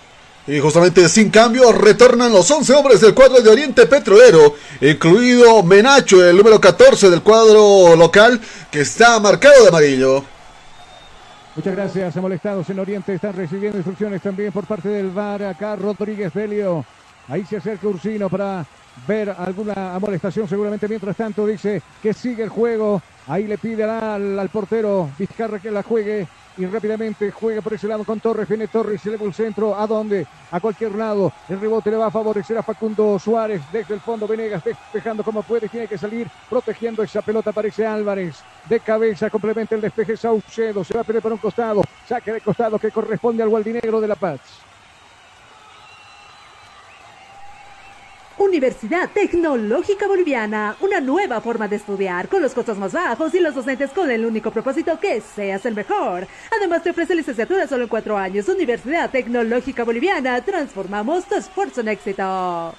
Y 0.47 0.59
justamente 0.59 1.09
sin 1.09 1.31
cambio 1.31 1.71
retornan 1.71 2.33
los 2.33 2.51
11 2.51 2.73
hombres 2.75 3.01
del 3.01 3.15
cuadro 3.15 3.41
de 3.41 3.51
Oriente 3.51 3.87
Petrolero, 3.87 4.55
incluido 4.81 5.63
Menacho, 5.63 6.27
el 6.27 6.37
número 6.37 6.61
14 6.61 7.11
del 7.11 7.23
cuadro 7.23 7.95
local, 7.95 8.41
que 8.71 8.81
está 8.81 9.21
marcado 9.21 9.63
de 9.63 9.69
amarillo. 9.69 10.25
Muchas 11.55 11.75
gracias, 11.75 12.17
molestados 12.17 12.69
en 12.71 12.79
Oriente. 12.79 13.15
Están 13.15 13.35
recibiendo 13.35 13.79
instrucciones 13.79 14.23
también 14.23 14.51
por 14.51 14.65
parte 14.65 14.89
del 14.89 15.11
VAR. 15.11 15.45
Acá 15.45 15.77
Rodríguez 15.77 16.33
Delio. 16.33 16.85
Ahí 17.29 17.45
se 17.45 17.59
acerca 17.59 17.87
Ursino 17.87 18.29
para 18.29 18.65
ver 19.07 19.31
alguna 19.31 19.95
amonestación 19.95 20.49
seguramente. 20.49 20.89
Mientras 20.89 21.17
tanto 21.17 21.47
dice 21.47 21.83
que 22.03 22.15
sigue 22.15 22.45
el 22.45 22.49
juego. 22.49 23.03
Ahí 23.31 23.47
le 23.47 23.59
pide 23.59 23.85
al, 23.85 24.49
portero 24.49 25.09
Vizcarra 25.17 25.61
que 25.61 25.71
la 25.71 25.85
juegue. 25.85 26.27
Y 26.59 26.67
rápidamente 26.67 27.31
juega 27.31 27.63
por 27.63 27.73
ese 27.73 27.87
lado 27.87 28.03
con 28.05 28.19
Torres. 28.19 28.49
Viene 28.49 28.67
Torres, 28.67 29.01
se 29.01 29.09
eleva 29.09 29.25
el 29.25 29.33
centro. 29.33 29.79
¿A 29.79 29.87
dónde? 29.87 30.27
A 30.51 30.59
cualquier 30.59 30.97
lado. 30.97 31.33
El 31.49 31.61
rebote 31.61 31.93
le 31.93 31.97
va 31.97 32.07
a 32.07 32.11
favorecer 32.11 32.59
a 32.59 32.65
Facundo 32.65 33.21
Suárez. 33.21 33.63
Desde 33.73 33.95
el 33.95 34.01
fondo 34.01 34.27
Venegas 34.27 34.65
despejando 34.65 35.23
como 35.23 35.45
puede. 35.45 35.69
Tiene 35.69 35.87
que 35.87 35.97
salir 35.97 36.27
protegiendo 36.49 37.05
esa 37.05 37.23
pelota. 37.23 37.51
Aparece 37.51 37.87
Álvarez. 37.87 38.43
De 38.69 38.81
cabeza 38.81 39.31
complementa 39.31 39.77
el 39.77 39.81
despeje 39.81 40.17
Saucedo. 40.17 40.83
Se 40.83 40.95
va 40.95 41.03
a 41.03 41.05
perder 41.05 41.23
por 41.23 41.33
un 41.33 41.39
costado. 41.39 41.83
Saque 42.09 42.33
de 42.33 42.41
costado 42.41 42.81
que 42.81 42.91
corresponde 42.91 43.45
al 43.45 43.49
Gualdinegro 43.49 44.01
de 44.01 44.09
La 44.09 44.17
Paz. 44.17 44.41
Universidad 48.41 49.11
Tecnológica 49.11 50.09
Boliviana, 50.09 50.75
una 50.81 50.99
nueva 50.99 51.43
forma 51.43 51.69
de 51.69 51.77
estudiar 51.77 52.27
con 52.27 52.41
los 52.41 52.55
costos 52.55 52.79
más 52.79 52.95
bajos 52.95 53.35
y 53.35 53.39
los 53.39 53.55
docentes 53.55 53.91
con 53.91 54.11
el 54.11 54.25
único 54.25 54.51
propósito 54.51 54.99
que 54.99 55.21
seas 55.21 55.67
el 55.67 55.75
mejor. 55.75 56.27
Además 56.57 56.83
te 56.83 56.89
ofrece 56.89 57.15
licenciatura 57.15 57.69
solo 57.69 57.83
en 57.83 57.91
cuatro 57.91 58.17
años. 58.17 58.49
Universidad 58.49 59.11
Tecnológica 59.11 59.85
Boliviana, 59.85 60.43
transformamos 60.43 61.27
tu 61.27 61.35
esfuerzo 61.35 61.83
en 61.83 61.89
éxito. 61.89 62.75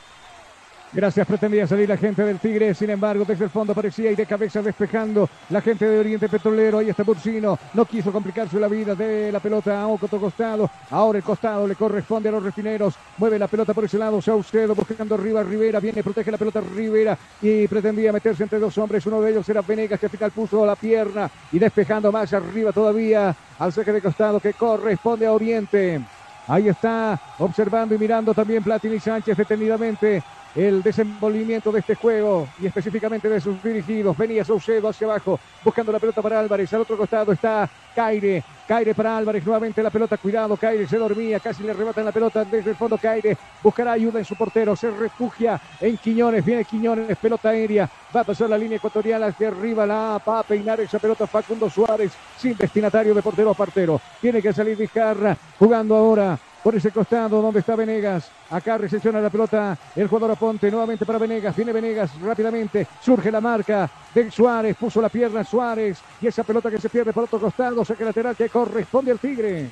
Gracias, 0.93 1.25
pretendía 1.25 1.65
salir 1.65 1.87
la 1.87 1.95
gente 1.95 2.21
del 2.21 2.37
Tigre, 2.37 2.73
sin 2.73 2.89
embargo, 2.89 3.23
desde 3.25 3.45
el 3.45 3.49
fondo 3.49 3.73
parecía 3.73 4.11
y 4.11 4.15
de 4.15 4.25
cabeza 4.25 4.61
despejando 4.61 5.29
la 5.49 5.61
gente 5.61 5.87
de 5.87 5.99
Oriente 5.99 6.27
Petrolero. 6.27 6.79
Ahí 6.79 6.89
está 6.89 7.03
Bursino, 7.03 7.57
no 7.73 7.85
quiso 7.85 8.11
complicarse 8.11 8.59
la 8.59 8.67
vida 8.67 8.93
de 8.93 9.31
la 9.31 9.39
pelota 9.39 9.81
a 9.81 9.87
otro 9.87 10.19
costado. 10.19 10.69
Ahora 10.89 11.19
el 11.19 11.23
costado 11.23 11.65
le 11.65 11.75
corresponde 11.75 12.27
a 12.27 12.33
los 12.33 12.43
refineros. 12.43 12.95
Mueve 13.17 13.39
la 13.39 13.47
pelota 13.47 13.73
por 13.73 13.85
ese 13.85 13.97
lado, 13.97 14.21
Saucedo 14.21 14.75
buscando 14.75 15.15
arriba 15.15 15.43
Rivera, 15.43 15.79
viene, 15.79 16.03
protege 16.03 16.29
la 16.29 16.37
pelota 16.37 16.59
Rivera 16.59 17.17
y 17.41 17.69
pretendía 17.69 18.11
meterse 18.11 18.43
entre 18.43 18.59
dos 18.59 18.77
hombres. 18.77 19.05
Uno 19.05 19.21
de 19.21 19.31
ellos 19.31 19.47
era 19.47 19.61
Venegas 19.61 19.97
que 19.97 20.07
al 20.07 20.11
final 20.11 20.31
puso 20.31 20.65
la 20.65 20.75
pierna 20.75 21.31
y 21.53 21.59
despejando 21.59 22.11
más 22.11 22.33
arriba 22.33 22.73
todavía 22.73 23.33
al 23.59 23.71
saque 23.71 23.93
de 23.93 24.01
costado 24.01 24.41
que 24.41 24.53
corresponde 24.53 25.25
a 25.25 25.31
Oriente. 25.31 26.01
Ahí 26.47 26.67
está 26.67 27.17
observando 27.39 27.95
y 27.95 27.97
mirando 27.97 28.33
también 28.33 28.61
Platini 28.61 28.99
Sánchez 28.99 29.37
detenidamente 29.37 30.21
el 30.55 30.83
desenvolvimiento 30.83 31.71
de 31.71 31.79
este 31.79 31.95
juego 31.95 32.47
y 32.59 32.67
específicamente 32.67 33.29
de 33.29 33.39
sus 33.39 33.61
dirigidos. 33.63 34.17
Venía 34.17 34.43
Saucedo 34.43 34.89
hacia 34.89 35.07
abajo, 35.07 35.39
buscando 35.63 35.91
la 35.91 35.99
pelota 35.99 36.21
para 36.21 36.39
Álvarez. 36.39 36.73
Al 36.73 36.81
otro 36.81 36.97
costado 36.97 37.31
está 37.31 37.69
Caire. 37.95 38.43
Caire 38.67 38.95
para 38.95 39.17
Álvarez, 39.17 39.43
nuevamente 39.45 39.83
la 39.83 39.89
pelota. 39.89 40.17
Cuidado, 40.17 40.55
Caire 40.55 40.87
se 40.87 40.97
dormía, 40.97 41.39
casi 41.39 41.63
le 41.63 41.71
arrebatan 41.71 42.05
la 42.05 42.11
pelota 42.11 42.45
desde 42.45 42.71
el 42.71 42.75
fondo. 42.75 42.97
Caire 42.97 43.37
buscará 43.61 43.93
ayuda 43.93 44.19
en 44.19 44.25
su 44.25 44.35
portero, 44.35 44.75
se 44.75 44.91
refugia 44.91 45.59
en 45.79 45.97
Quiñones. 45.97 46.45
Viene 46.45 46.65
Quiñones, 46.65 47.17
pelota 47.17 47.49
aérea. 47.49 47.89
Va 48.15 48.21
a 48.21 48.25
pasar 48.25 48.49
la 48.49 48.57
línea 48.57 48.77
ecuatorial 48.77 49.23
hacia 49.23 49.49
arriba. 49.49 49.85
La 49.85 50.21
va 50.25 50.39
a 50.39 50.43
peinar 50.43 50.79
esa 50.79 50.99
pelota 50.99 51.27
Facundo 51.27 51.69
Suárez, 51.69 52.11
sin 52.37 52.55
destinatario 52.55 53.13
de 53.13 53.21
portero 53.21 53.51
a 53.51 53.53
partero. 53.53 53.99
Tiene 54.19 54.41
que 54.41 54.53
salir 54.53 54.77
Vizcarra, 54.77 55.35
jugando 55.59 55.95
ahora 55.95 56.37
por 56.63 56.75
ese 56.75 56.91
costado 56.91 57.41
donde 57.41 57.59
está 57.59 57.75
Venegas. 57.75 58.29
Acá 58.49 58.77
recepciona 58.77 59.19
la 59.19 59.29
pelota 59.29 59.77
el 59.95 60.07
jugador 60.07 60.31
Aponte 60.31 60.69
nuevamente 60.69 61.05
para 61.05 61.19
Venegas. 61.19 61.55
Viene 61.55 61.71
Venegas 61.73 62.11
rápidamente. 62.21 62.87
Surge 63.01 63.31
la 63.31 63.41
marca 63.41 63.89
de 64.13 64.29
Suárez. 64.31 64.75
Puso 64.77 65.01
la 65.01 65.09
pierna 65.09 65.43
Suárez. 65.43 65.97
Y 66.21 66.27
esa 66.27 66.43
pelota 66.43 66.69
que 66.69 66.79
se 66.79 66.89
pierde 66.89 67.11
por 67.13 67.23
otro 67.23 67.39
costado. 67.39 67.83
Saque 67.85 68.05
lateral 68.05 68.35
que 68.35 68.49
corresponde 68.49 69.11
al 69.11 69.19
Tigre. 69.19 69.69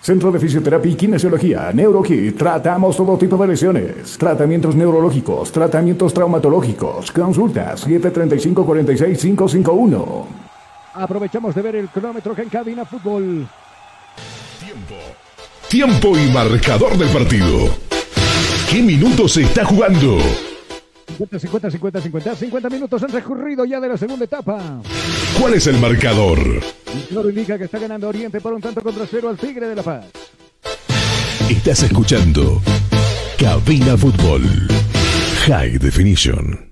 Centro 0.00 0.32
de 0.32 0.40
Fisioterapia 0.40 0.90
y 0.90 0.96
Kinesiología, 0.96 1.70
NeuroKit. 1.72 2.36
Tratamos 2.36 2.96
todo 2.96 3.16
tipo 3.16 3.36
de 3.36 3.46
lesiones. 3.46 4.18
Tratamientos 4.18 4.74
neurológicos, 4.74 5.52
tratamientos 5.52 6.12
traumatológicos. 6.12 7.12
Consultas 7.12 7.86
735-46551. 7.86 10.24
Aprovechamos 10.94 11.54
de 11.54 11.62
ver 11.62 11.76
el 11.76 11.88
cronómetro 11.88 12.34
que 12.34 12.42
en 12.42 12.48
cabina 12.48 12.84
fútbol. 12.84 13.46
Tiempo. 14.58 15.21
Tiempo 15.72 16.18
y 16.18 16.28
marcador 16.30 16.98
del 16.98 17.08
partido. 17.08 17.74
¿Qué 18.70 18.82
minutos 18.82 19.32
se 19.32 19.44
está 19.44 19.64
jugando? 19.64 20.18
50, 21.06 21.38
50, 21.38 21.70
50, 21.70 22.00
50. 22.02 22.36
50 22.36 22.68
minutos 22.68 23.02
han 23.02 23.10
transcurrido 23.10 23.64
ya 23.64 23.80
de 23.80 23.88
la 23.88 23.96
segunda 23.96 24.26
etapa. 24.26 24.82
¿Cuál 25.40 25.54
es 25.54 25.66
el 25.66 25.78
marcador? 25.78 26.38
El 26.38 27.08
color 27.08 27.30
indica 27.30 27.56
que 27.56 27.64
está 27.64 27.78
ganando 27.78 28.06
Oriente 28.06 28.38
por 28.42 28.52
un 28.52 28.60
tanto 28.60 28.82
contra 28.82 29.06
cero 29.10 29.30
al 29.30 29.38
Tigre 29.38 29.66
de 29.66 29.76
La 29.76 29.82
Paz. 29.82 30.04
Estás 31.48 31.82
escuchando 31.84 32.60
Cabina 33.38 33.96
Fútbol. 33.96 34.42
High 35.46 35.78
Definition. 35.78 36.71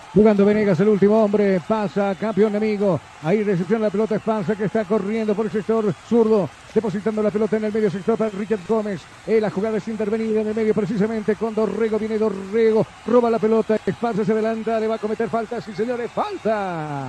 Jugando 0.13 0.43
Venegas, 0.43 0.77
el 0.81 0.89
último 0.89 1.23
hombre, 1.23 1.61
pasa, 1.65 2.13
campeón 2.19 2.53
amigo. 2.53 2.99
Ahí 3.23 3.43
recepciona 3.43 3.85
la 3.85 3.89
pelota 3.89 4.15
Esparza 4.17 4.57
que 4.57 4.65
está 4.65 4.83
corriendo 4.83 5.33
por 5.33 5.45
el 5.45 5.51
sector 5.53 5.93
zurdo, 6.09 6.49
depositando 6.75 7.23
la 7.23 7.31
pelota 7.31 7.55
en 7.55 7.63
el 7.63 7.73
medio 7.73 7.89
sector 7.89 8.17
para 8.17 8.29
Richard 8.31 8.59
Gómez. 8.67 8.99
Eh, 9.25 9.39
la 9.39 9.49
jugada 9.49 9.77
es 9.77 9.87
intervenida 9.87 10.41
en 10.41 10.47
el 10.49 10.55
medio 10.55 10.73
precisamente 10.73 11.35
con 11.35 11.55
Dorrego. 11.55 11.97
Viene 11.97 12.17
Dorrego, 12.17 12.85
roba 13.07 13.29
la 13.29 13.39
pelota. 13.39 13.79
Esparza 13.85 14.25
se 14.25 14.33
adelanta, 14.33 14.81
le 14.81 14.87
va 14.87 14.95
a 14.95 14.99
cometer 14.99 15.29
falta. 15.29 15.61
Sí, 15.61 15.71
señores, 15.73 16.11
falta. 16.11 17.07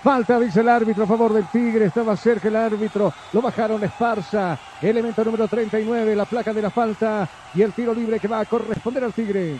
Falta, 0.00 0.38
dice 0.38 0.60
el 0.60 0.68
árbitro 0.68 1.02
a 1.02 1.08
favor 1.08 1.32
del 1.32 1.48
Tigre. 1.48 1.86
Estaba 1.86 2.16
cerca 2.16 2.46
el 2.46 2.54
árbitro. 2.54 3.12
Lo 3.32 3.42
bajaron 3.42 3.82
Esparza. 3.82 4.56
Elemento 4.80 5.24
número 5.24 5.48
39, 5.48 6.14
la 6.14 6.26
placa 6.26 6.52
de 6.52 6.62
la 6.62 6.70
falta. 6.70 7.28
Y 7.54 7.62
el 7.62 7.72
tiro 7.72 7.92
libre 7.92 8.20
que 8.20 8.28
va 8.28 8.38
a 8.38 8.44
corresponder 8.44 9.02
al 9.02 9.12
Tigre. 9.12 9.58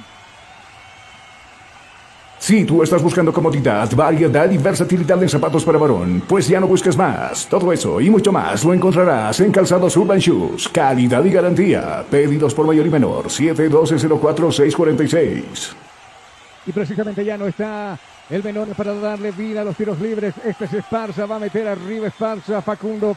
Si 2.39 2.65
tú 2.65 2.82
estás 2.82 3.02
buscando 3.02 3.32
comodidad, 3.32 3.90
variedad 3.94 4.51
y 4.51 4.59
versatilidad 4.59 5.23
en 5.23 5.31
zapatos 5.31 5.65
para 5.65 5.78
varón, 5.78 6.23
pues 6.28 6.47
ya 6.47 6.61
no 6.61 6.66
busques 6.66 6.94
más. 6.97 7.47
Todo 7.47 7.73
eso 7.73 8.01
y 8.01 8.11
mucho 8.11 8.32
más 8.32 8.65
lo 8.65 8.74
encontrarás 8.74 9.40
en 9.40 9.51
Calzados 9.51 9.97
Urban 9.97 10.19
Shoes. 10.19 10.69
Calidad 10.69 11.24
y 11.24 11.31
garantía. 11.31 12.05
Pedidos 12.11 12.52
por 12.52 12.66
mayor 12.66 12.86
y 12.86 12.90
menor. 12.90 13.27
712-04-646. 13.27 15.73
Y 16.66 16.73
precisamente 16.73 17.24
ya 17.24 17.39
no 17.39 17.47
está 17.47 17.98
el 18.28 18.43
menor 18.43 18.69
para 18.69 18.94
darle 18.94 19.31
vida 19.31 19.62
a 19.62 19.65
los 19.65 19.77
tiros 19.77 19.98
libres. 20.01 20.35
Este 20.44 20.66
es 20.66 20.74
Esparza. 20.74 21.24
Va 21.27 21.36
a 21.36 21.40
meter 21.40 21.66
arriba 21.66 22.09
Esparza. 22.09 22.61
Facundo 22.61 23.16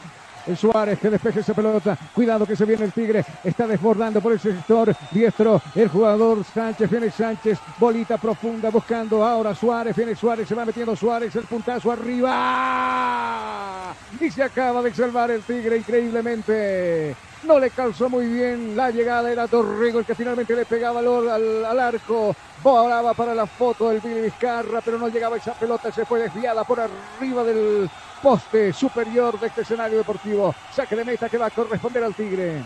Suárez 0.56 0.98
que 0.98 1.10
despeje 1.10 1.40
esa 1.40 1.54
pelota. 1.54 1.96
Cuidado 2.14 2.46
que 2.46 2.56
se 2.56 2.64
viene 2.64 2.84
el 2.84 2.92
Tigre. 2.92 3.24
Está 3.44 3.66
desbordando 3.66 4.20
por 4.20 4.32
el 4.32 4.40
sector 4.40 4.94
diestro. 5.10 5.60
El 5.74 5.88
jugador 5.88 6.44
Sánchez. 6.44 6.90
Viene 6.90 7.10
Sánchez. 7.10 7.58
Bolita 7.78 8.18
profunda 8.18 8.70
buscando 8.70 9.24
ahora 9.24 9.54
Suárez. 9.54 9.96
Viene 9.96 10.14
Suárez. 10.14 10.48
Se 10.48 10.54
va 10.54 10.64
metiendo 10.64 10.96
Suárez. 10.96 11.34
El 11.36 11.44
puntazo 11.44 11.92
arriba. 11.92 13.94
Y 14.20 14.30
se 14.30 14.42
acaba 14.42 14.82
de 14.82 14.94
salvar 14.94 15.30
el 15.30 15.42
Tigre 15.42 15.78
increíblemente. 15.78 17.14
No 17.44 17.58
le 17.58 17.70
calzó 17.70 18.08
muy 18.08 18.26
bien 18.26 18.76
la 18.76 18.90
llegada. 18.90 19.30
Era 19.30 19.46
Torrego 19.46 20.00
el 20.00 20.04
que 20.04 20.14
finalmente 20.14 20.56
le 20.56 20.64
pegaba 20.64 21.00
al, 21.00 21.28
al, 21.28 21.64
al 21.64 21.80
arco. 21.80 22.34
Volaba 22.62 23.14
para 23.14 23.34
la 23.34 23.46
foto 23.46 23.90
del 23.90 24.00
Billy 24.00 24.22
Vizcarra, 24.22 24.80
pero 24.84 24.98
no 24.98 25.08
llegaba 25.08 25.36
esa 25.36 25.52
pelota. 25.52 25.92
Se 25.92 26.04
fue 26.04 26.20
desviada 26.20 26.64
por 26.64 26.80
arriba 26.80 27.44
del 27.44 27.88
poste 28.22 28.72
superior 28.72 29.38
de 29.38 29.46
este 29.46 29.62
escenario 29.62 29.98
deportivo. 29.98 30.54
Saque 30.72 30.96
de 30.96 31.04
meta 31.04 31.28
que 31.28 31.38
va 31.38 31.46
a 31.46 31.50
corresponder 31.50 32.04
al 32.04 32.14
Tigre. 32.14 32.62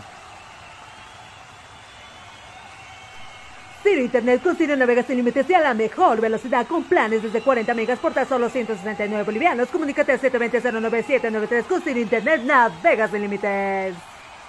Ciro 3.83 4.01
Internet 4.01 4.41
con 4.41 4.55
Ciro 4.55 4.77
navegas 4.77 5.05
sin 5.05 5.17
límites 5.17 5.49
y 5.49 5.53
a 5.53 5.59
la 5.59 5.73
mejor 5.73 6.21
velocidad 6.21 6.65
con 6.65 6.83
planes 6.83 7.21
desde 7.21 7.41
40 7.41 7.73
megas 7.73 7.99
por 7.99 8.13
tan 8.13 8.27
solo 8.27 8.49
169 8.49 9.23
bolivianos. 9.23 9.67
Comunícate 9.69 10.13
al 10.13 10.21
720-09793 10.21 11.63
con 11.65 11.81
Ciro 11.81 11.99
Internet 11.99 12.43
navegas 12.43 13.11
sin 13.11 13.21
límites. 13.21 13.95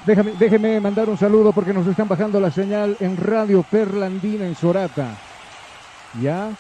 Déjame, 0.07 0.33
déjeme 0.39 0.81
mandar 0.81 1.09
un 1.09 1.19
saludo 1.19 1.53
porque 1.53 1.73
nos 1.73 1.87
están 1.87 2.07
bajando 2.07 2.39
la 2.39 2.51
señal 2.51 2.97
en 3.01 3.17
Radio 3.17 3.65
Perlandina 3.69 4.47
en 4.47 4.55
Sorata. 4.55 5.17
Ya, 6.23 6.51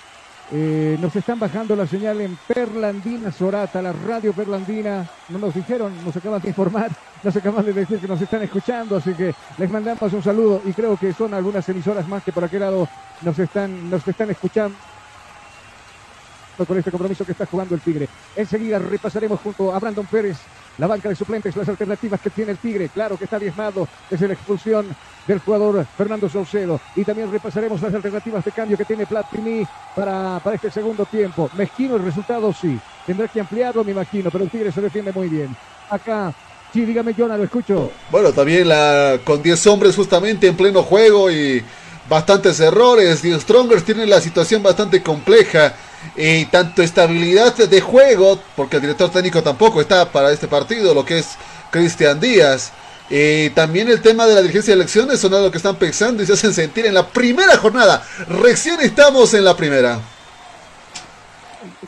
eh, 0.56 0.96
nos 1.00 1.16
están 1.16 1.40
bajando 1.40 1.74
la 1.74 1.84
señal 1.84 2.20
en 2.20 2.38
Perlandina 2.46 3.32
Sorata, 3.32 3.82
la 3.82 3.92
radio 3.92 4.32
Perlandina. 4.32 5.04
No 5.28 5.38
nos 5.38 5.52
dijeron, 5.52 5.92
nos 6.04 6.16
acaban 6.16 6.40
de 6.40 6.48
informar, 6.48 6.92
nos 7.24 7.34
acaban 7.34 7.66
de 7.66 7.72
decir 7.72 7.98
que 7.98 8.06
nos 8.06 8.20
están 8.20 8.40
escuchando, 8.42 8.96
así 8.96 9.14
que 9.14 9.34
les 9.58 9.68
mandamos 9.68 10.12
un 10.12 10.22
saludo 10.22 10.62
y 10.64 10.72
creo 10.72 10.96
que 10.96 11.12
son 11.12 11.34
algunas 11.34 11.68
emisoras 11.68 12.06
más 12.06 12.22
que 12.22 12.30
por 12.30 12.44
aquel 12.44 12.60
lado 12.60 12.88
nos 13.22 13.36
están, 13.36 13.90
nos 13.90 14.06
están 14.06 14.30
escuchando 14.30 14.76
con 16.56 16.78
este 16.78 16.90
compromiso 16.90 17.24
que 17.24 17.32
está 17.32 17.46
jugando 17.46 17.74
el 17.74 17.80
Tigre. 17.80 18.08
Enseguida 18.36 18.78
repasaremos 18.78 19.40
junto 19.40 19.74
a 19.74 19.78
Brandon 19.78 20.06
Pérez 20.06 20.36
la 20.78 20.86
banca 20.86 21.08
de 21.08 21.14
suplentes, 21.14 21.56
las 21.56 21.68
alternativas 21.68 22.20
que 22.20 22.30
tiene 22.30 22.52
el 22.52 22.58
Tigre. 22.58 22.88
Claro 22.88 23.16
que 23.16 23.24
está 23.24 23.38
diezmado 23.38 23.88
desde 24.10 24.28
la 24.28 24.34
expulsión 24.34 24.86
del 25.26 25.38
jugador 25.38 25.86
Fernando 25.96 26.28
Saucedo. 26.28 26.80
Y 26.96 27.04
también 27.04 27.30
repasaremos 27.30 27.80
las 27.80 27.94
alternativas 27.94 28.44
de 28.44 28.52
cambio 28.52 28.76
que 28.76 28.84
tiene 28.84 29.06
Platini 29.06 29.66
para, 29.94 30.40
para 30.42 30.56
este 30.56 30.70
segundo 30.70 31.04
tiempo. 31.06 31.50
Mezquino 31.56 31.96
el 31.96 32.04
resultado, 32.04 32.52
sí. 32.52 32.78
Tendrá 33.06 33.28
que 33.28 33.40
ampliarlo, 33.40 33.84
me 33.84 33.92
imagino, 33.92 34.30
pero 34.30 34.44
el 34.44 34.50
Tigre 34.50 34.72
se 34.72 34.80
defiende 34.80 35.12
muy 35.12 35.28
bien. 35.28 35.54
Acá, 35.90 36.32
sí, 36.72 36.84
dígame, 36.84 37.14
Jonah, 37.14 37.36
lo 37.36 37.44
escucho. 37.44 37.90
Bueno, 38.10 38.32
también 38.32 38.68
la, 38.68 39.18
con 39.24 39.42
10 39.42 39.66
hombres 39.68 39.96
justamente 39.96 40.46
en 40.46 40.56
pleno 40.56 40.82
juego 40.82 41.30
y 41.30 41.62
bastantes 42.08 42.60
errores. 42.60 43.22
The 43.22 43.38
Strongers 43.40 43.84
tienen 43.84 44.10
la 44.10 44.20
situación 44.20 44.62
bastante 44.62 45.02
compleja. 45.02 45.74
Y 46.16 46.44
tanto 46.46 46.82
estabilidad 46.82 47.54
de 47.54 47.80
juego, 47.80 48.40
porque 48.56 48.76
el 48.76 48.82
director 48.82 49.10
técnico 49.10 49.42
tampoco 49.42 49.80
está 49.80 50.10
para 50.10 50.30
este 50.32 50.48
partido, 50.48 50.94
lo 50.94 51.04
que 51.04 51.18
es 51.18 51.36
Cristian 51.70 52.20
Díaz. 52.20 52.72
Y 53.10 53.50
también 53.50 53.88
el 53.88 54.00
tema 54.00 54.26
de 54.26 54.34
la 54.34 54.40
dirigencia 54.40 54.74
de 54.74 54.80
elecciones 54.80 55.20
son 55.20 55.34
algo 55.34 55.50
que 55.50 55.58
están 55.58 55.76
pensando 55.76 56.22
y 56.22 56.26
se 56.26 56.32
hacen 56.32 56.54
sentir 56.54 56.86
en 56.86 56.94
la 56.94 57.06
primera 57.06 57.56
jornada. 57.58 58.02
Recién 58.28 58.80
estamos 58.80 59.34
en 59.34 59.44
la 59.44 59.56
primera. 59.56 60.00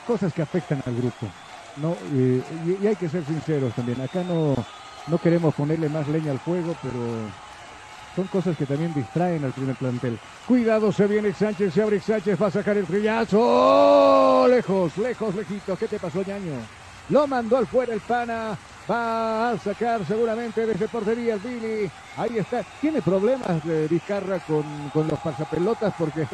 Cosas 0.06 0.32
que 0.32 0.42
afectan 0.42 0.82
al 0.86 0.96
grupo. 0.96 1.26
¿no? 1.76 1.96
Y, 2.12 2.42
y, 2.82 2.86
hay 2.86 2.96
que 2.96 3.08
ser 3.08 3.24
sinceros 3.24 3.74
también. 3.74 4.00
Acá 4.00 4.22
no, 4.22 4.54
no 5.06 5.18
queremos 5.18 5.54
ponerle 5.54 5.88
más 5.88 6.08
leña 6.08 6.32
al 6.32 6.40
fuego, 6.40 6.76
pero 6.82 6.98
son 8.16 8.26
cosas 8.28 8.56
que 8.56 8.64
también 8.64 8.94
distraen 8.94 9.44
al 9.44 9.52
primer 9.52 9.76
plantel. 9.76 10.18
Cuidado, 10.48 10.90
se 10.90 11.06
viene 11.06 11.34
Sánchez, 11.34 11.74
se 11.74 11.82
abre 11.82 12.00
Sánchez, 12.00 12.40
va 12.40 12.46
a 12.46 12.50
sacar 12.50 12.76
el 12.78 12.86
trillazo. 12.86 13.38
¡Oh! 13.38 14.46
Lejos, 14.48 14.96
lejos, 14.96 15.34
lejitos. 15.34 15.78
¿Qué 15.78 15.86
te 15.86 15.98
pasó, 15.98 16.22
ñaño? 16.22 16.54
Lo 17.10 17.26
mandó 17.26 17.58
al 17.58 17.66
fuera 17.66 17.92
el 17.92 18.00
pana. 18.00 18.56
Va 18.90 19.50
a 19.50 19.58
sacar 19.58 20.04
seguramente 20.06 20.64
desde 20.64 20.88
portería 20.88 21.34
el 21.34 21.40
Billy. 21.40 21.90
Ahí 22.16 22.38
está. 22.38 22.64
Tiene 22.80 23.02
problemas 23.02 23.62
de 23.64 23.86
Vizcarra 23.88 24.38
con, 24.38 24.64
con 24.94 25.08
los 25.08 25.18
pasapelotas 25.18 25.92
porque 25.98 26.26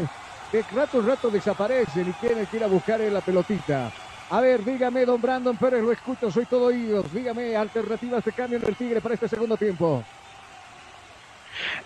de 0.53 0.63
rato 0.75 1.01
en 1.01 1.07
rato 1.07 1.31
desaparecen 1.31 2.11
y 2.11 2.13
tiene 2.25 2.47
que 2.47 2.59
ir 2.59 2.65
a 2.65 2.69
buscar 2.69 3.01
la 3.01 3.23
pelotita. 3.23 3.91
A 4.31 4.41
ver, 4.41 4.65
dígame, 4.65 5.05
don 5.05 5.21
Brandon 5.21 5.57
Pérez, 5.57 5.83
lo 5.83 5.93
escucho, 5.93 6.31
soy 6.31 6.47
todo 6.47 6.67
oídos. 6.67 7.13
Dígame, 7.13 7.57
alternativas 7.57 8.25
de 8.25 8.33
cambio 8.33 8.59
en 8.59 8.67
el 8.67 8.77
Tigre 8.77 9.01
para 9.01 9.15
este 9.15 9.29
segundo 9.29 9.57
tiempo. 9.57 10.05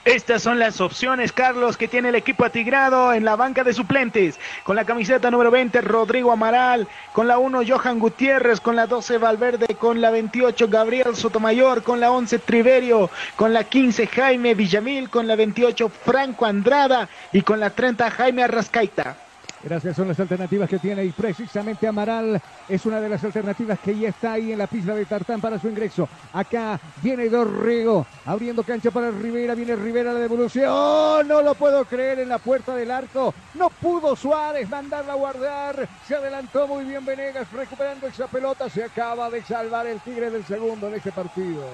Estas 0.05 0.43
son 0.43 0.59
las 0.59 0.81
opciones, 0.81 1.33
Carlos, 1.33 1.77
que 1.77 1.89
tiene 1.89 2.11
el 2.11 2.15
equipo 2.15 2.45
atigrado 2.45 3.13
en 3.13 3.25
la 3.25 3.37
banca 3.37 3.65
de 3.65 3.75
suplentes. 3.75 4.39
Con 4.65 4.77
la 4.77 4.85
camiseta 4.85 5.31
número 5.31 5.51
20, 5.51 5.81
Rodrigo 5.81 6.33
Amaral. 6.33 6.87
Con 7.13 7.27
la 7.27 7.39
1, 7.39 7.63
Johan 7.67 7.99
Gutiérrez. 7.99 8.61
Con 8.61 8.77
la 8.77 8.87
12, 8.87 9.19
Valverde. 9.19 9.75
Con 9.75 10.01
la 10.01 10.11
28, 10.11 10.69
Gabriel 10.69 11.17
Sotomayor. 11.17 11.83
Con 11.83 12.01
la 12.01 12.11
11, 12.11 12.39
Triverio. 12.39 13.11
Con 13.35 13.53
la 13.53 13.65
15, 13.65 14.07
Jaime 14.07 14.55
Villamil. 14.55 15.11
Con 15.11 15.27
la 15.27 15.37
28, 15.37 15.89
Franco 15.89 16.47
Andrada. 16.47 17.09
Y 17.33 17.43
con 17.43 17.59
la 17.59 17.71
30, 17.71 18.11
Jaime 18.11 18.45
Arrascaita. 18.45 19.26
Gracias, 19.63 19.97
son 19.97 20.07
las 20.07 20.21
alternativas 20.21 20.69
que 20.69 20.79
tiene 20.79 21.05
y 21.05 21.11
precisamente 21.11 21.89
Amaral 21.89 22.41
es 22.69 22.87
una 22.87 23.01
de 23.01 23.09
las 23.09 23.25
alternativas 23.25 23.79
que 23.81 23.99
ya 23.99 24.11
está 24.11 24.35
ahí 24.35 24.53
en 24.53 24.59
la 24.59 24.67
pista 24.67 24.95
de 24.95 25.05
Tartán 25.05 25.41
para 25.41 25.59
su 25.59 25.69
ingreso. 25.69 26.09
Acá 26.33 26.79
viene 27.03 27.29
Dorrego 27.29 28.07
abriendo 28.27 28.63
cancha 28.63 28.91
para 28.91 29.11
Rivera, 29.11 29.55
viene 29.55 29.75
Rivera 29.75 30.13
la 30.13 30.21
devolución. 30.21 30.67
¡Oh, 30.69 31.23
no 31.25 31.43
lo 31.43 31.55
puedo 31.55 31.85
creer 31.85 32.21
en 32.21 32.29
la 32.29 32.39
puerta 32.39 32.77
del 32.77 32.91
arco. 32.91 33.35
No 33.55 33.71
pudo 33.71 34.15
Suárez 34.15 34.69
mandarla 34.69 35.15
a 35.15 35.17
guardar. 35.17 35.89
Se 36.07 36.15
adelantó 36.15 36.69
muy 36.69 36.85
bien 36.85 37.05
Venegas 37.05 37.51
recuperando 37.51 38.07
esa 38.07 38.29
pelota. 38.29 38.69
Se 38.69 38.85
acaba 38.85 39.31
de 39.31 39.43
salvar 39.43 39.87
el 39.87 40.01
Tigre 40.01 40.31
del 40.31 40.45
segundo 40.45 40.89
en 40.89 40.95
este 40.95 41.11
partido. 41.13 41.65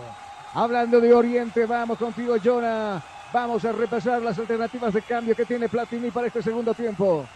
Hablando 0.54 1.00
de 1.00 1.12
Oriente, 1.12 1.66
vamos 1.66 1.98
contigo, 1.98 2.36
Jonah. 2.42 3.02
Vamos 3.32 3.64
a 3.64 3.72
repasar 3.72 4.20
las 4.20 4.38
alternativas 4.38 4.92
de 4.92 5.02
cambio 5.02 5.34
que 5.34 5.46
tiene 5.46 5.68
Platini 5.68 6.10
para 6.10 6.26
este 6.26 6.42
segundo 6.42 6.74
tiempo. 6.74 7.26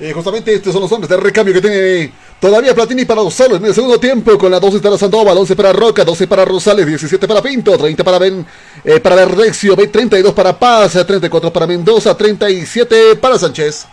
Eh, 0.00 0.12
justamente 0.12 0.52
estos 0.52 0.72
son 0.72 0.82
los 0.82 0.90
hombres 0.90 1.08
de 1.08 1.16
recambio 1.16 1.54
que 1.54 1.60
tiene 1.60 2.12
todavía 2.40 2.74
Platini 2.74 3.04
para 3.04 3.22
usarlo 3.22 3.56
en 3.56 3.64
el 3.64 3.72
segundo 3.72 4.00
tiempo 4.00 4.36
con 4.36 4.50
la 4.50 4.58
12 4.58 4.80
para 4.80 4.98
Sandoval, 4.98 5.38
11 5.38 5.54
para 5.54 5.72
Roca, 5.72 6.04
12 6.04 6.26
para 6.26 6.44
Rosales, 6.44 6.84
17 6.84 7.28
para 7.28 7.40
Pinto, 7.40 7.78
30 7.78 8.02
para 8.02 8.18
Ben, 8.18 8.44
eh, 8.84 8.98
para 8.98 9.14
Verdexio, 9.14 9.76
32 9.76 10.32
para 10.34 10.58
Paz, 10.58 10.92
34 11.06 11.52
para 11.52 11.66
Mendoza, 11.66 12.16
37 12.16 13.16
para 13.16 13.38
Sánchez. 13.38 13.86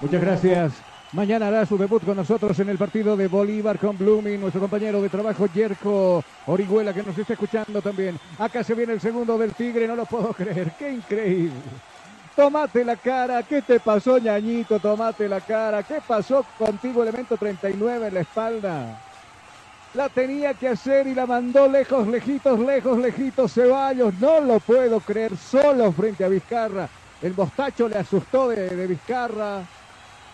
Muchas 0.00 0.20
gracias. 0.20 0.72
Mañana 1.12 1.48
hará 1.48 1.64
su 1.64 1.78
debut 1.78 2.04
con 2.04 2.16
nosotros 2.16 2.58
en 2.60 2.68
el 2.68 2.78
partido 2.78 3.16
de 3.16 3.26
Bolívar 3.26 3.78
con 3.78 3.96
Blooming, 3.96 4.40
nuestro 4.40 4.60
compañero 4.60 5.00
de 5.00 5.08
trabajo 5.08 5.46
Yerko 5.46 6.22
Orihuela 6.46 6.92
que 6.92 7.02
nos 7.02 7.16
está 7.16 7.32
escuchando 7.32 7.80
también. 7.80 8.18
Acá 8.38 8.62
se 8.62 8.74
viene 8.74 8.92
el 8.92 9.00
segundo 9.00 9.38
del 9.38 9.52
Tigre, 9.54 9.88
no 9.88 9.96
lo 9.96 10.04
puedo 10.04 10.28
creer, 10.36 10.72
qué 10.78 10.92
increíble. 10.92 11.52
Tomate 12.36 12.84
la 12.84 12.96
cara, 12.96 13.42
¿qué 13.44 13.62
te 13.62 13.80
pasó, 13.80 14.18
ñañito? 14.18 14.78
Tomate 14.78 15.26
la 15.26 15.40
cara, 15.40 15.82
¿qué 15.82 16.02
pasó 16.06 16.44
contigo, 16.58 17.02
elemento 17.02 17.38
39 17.38 18.08
en 18.08 18.14
la 18.14 18.20
espalda? 18.20 19.00
La 19.94 20.10
tenía 20.10 20.52
que 20.52 20.68
hacer 20.68 21.06
y 21.06 21.14
la 21.14 21.24
mandó 21.24 21.66
lejos, 21.66 22.06
lejitos, 22.06 22.60
lejos, 22.60 22.98
lejitos 22.98 23.54
Ceballos. 23.54 24.12
No 24.20 24.40
lo 24.40 24.60
puedo 24.60 25.00
creer, 25.00 25.34
solo 25.34 25.90
frente 25.92 26.26
a 26.26 26.28
Vizcarra. 26.28 26.86
El 27.22 27.34
mostacho 27.34 27.88
le 27.88 27.96
asustó 27.96 28.50
de, 28.50 28.86
Vizcarra. 28.86 29.62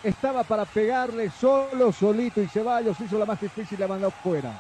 Estaba 0.03 0.43
para 0.43 0.65
pegarle 0.65 1.31
solo, 1.31 1.93
solito 1.93 2.43
y 2.43 2.49
Ceballos 2.49 2.99
hizo 3.01 3.17
la 3.17 3.27
más 3.27 3.41
difícil 3.41 3.79
y 3.79 3.81
la 3.81 3.87
mandó 3.87 4.11
fuera. 4.11 4.51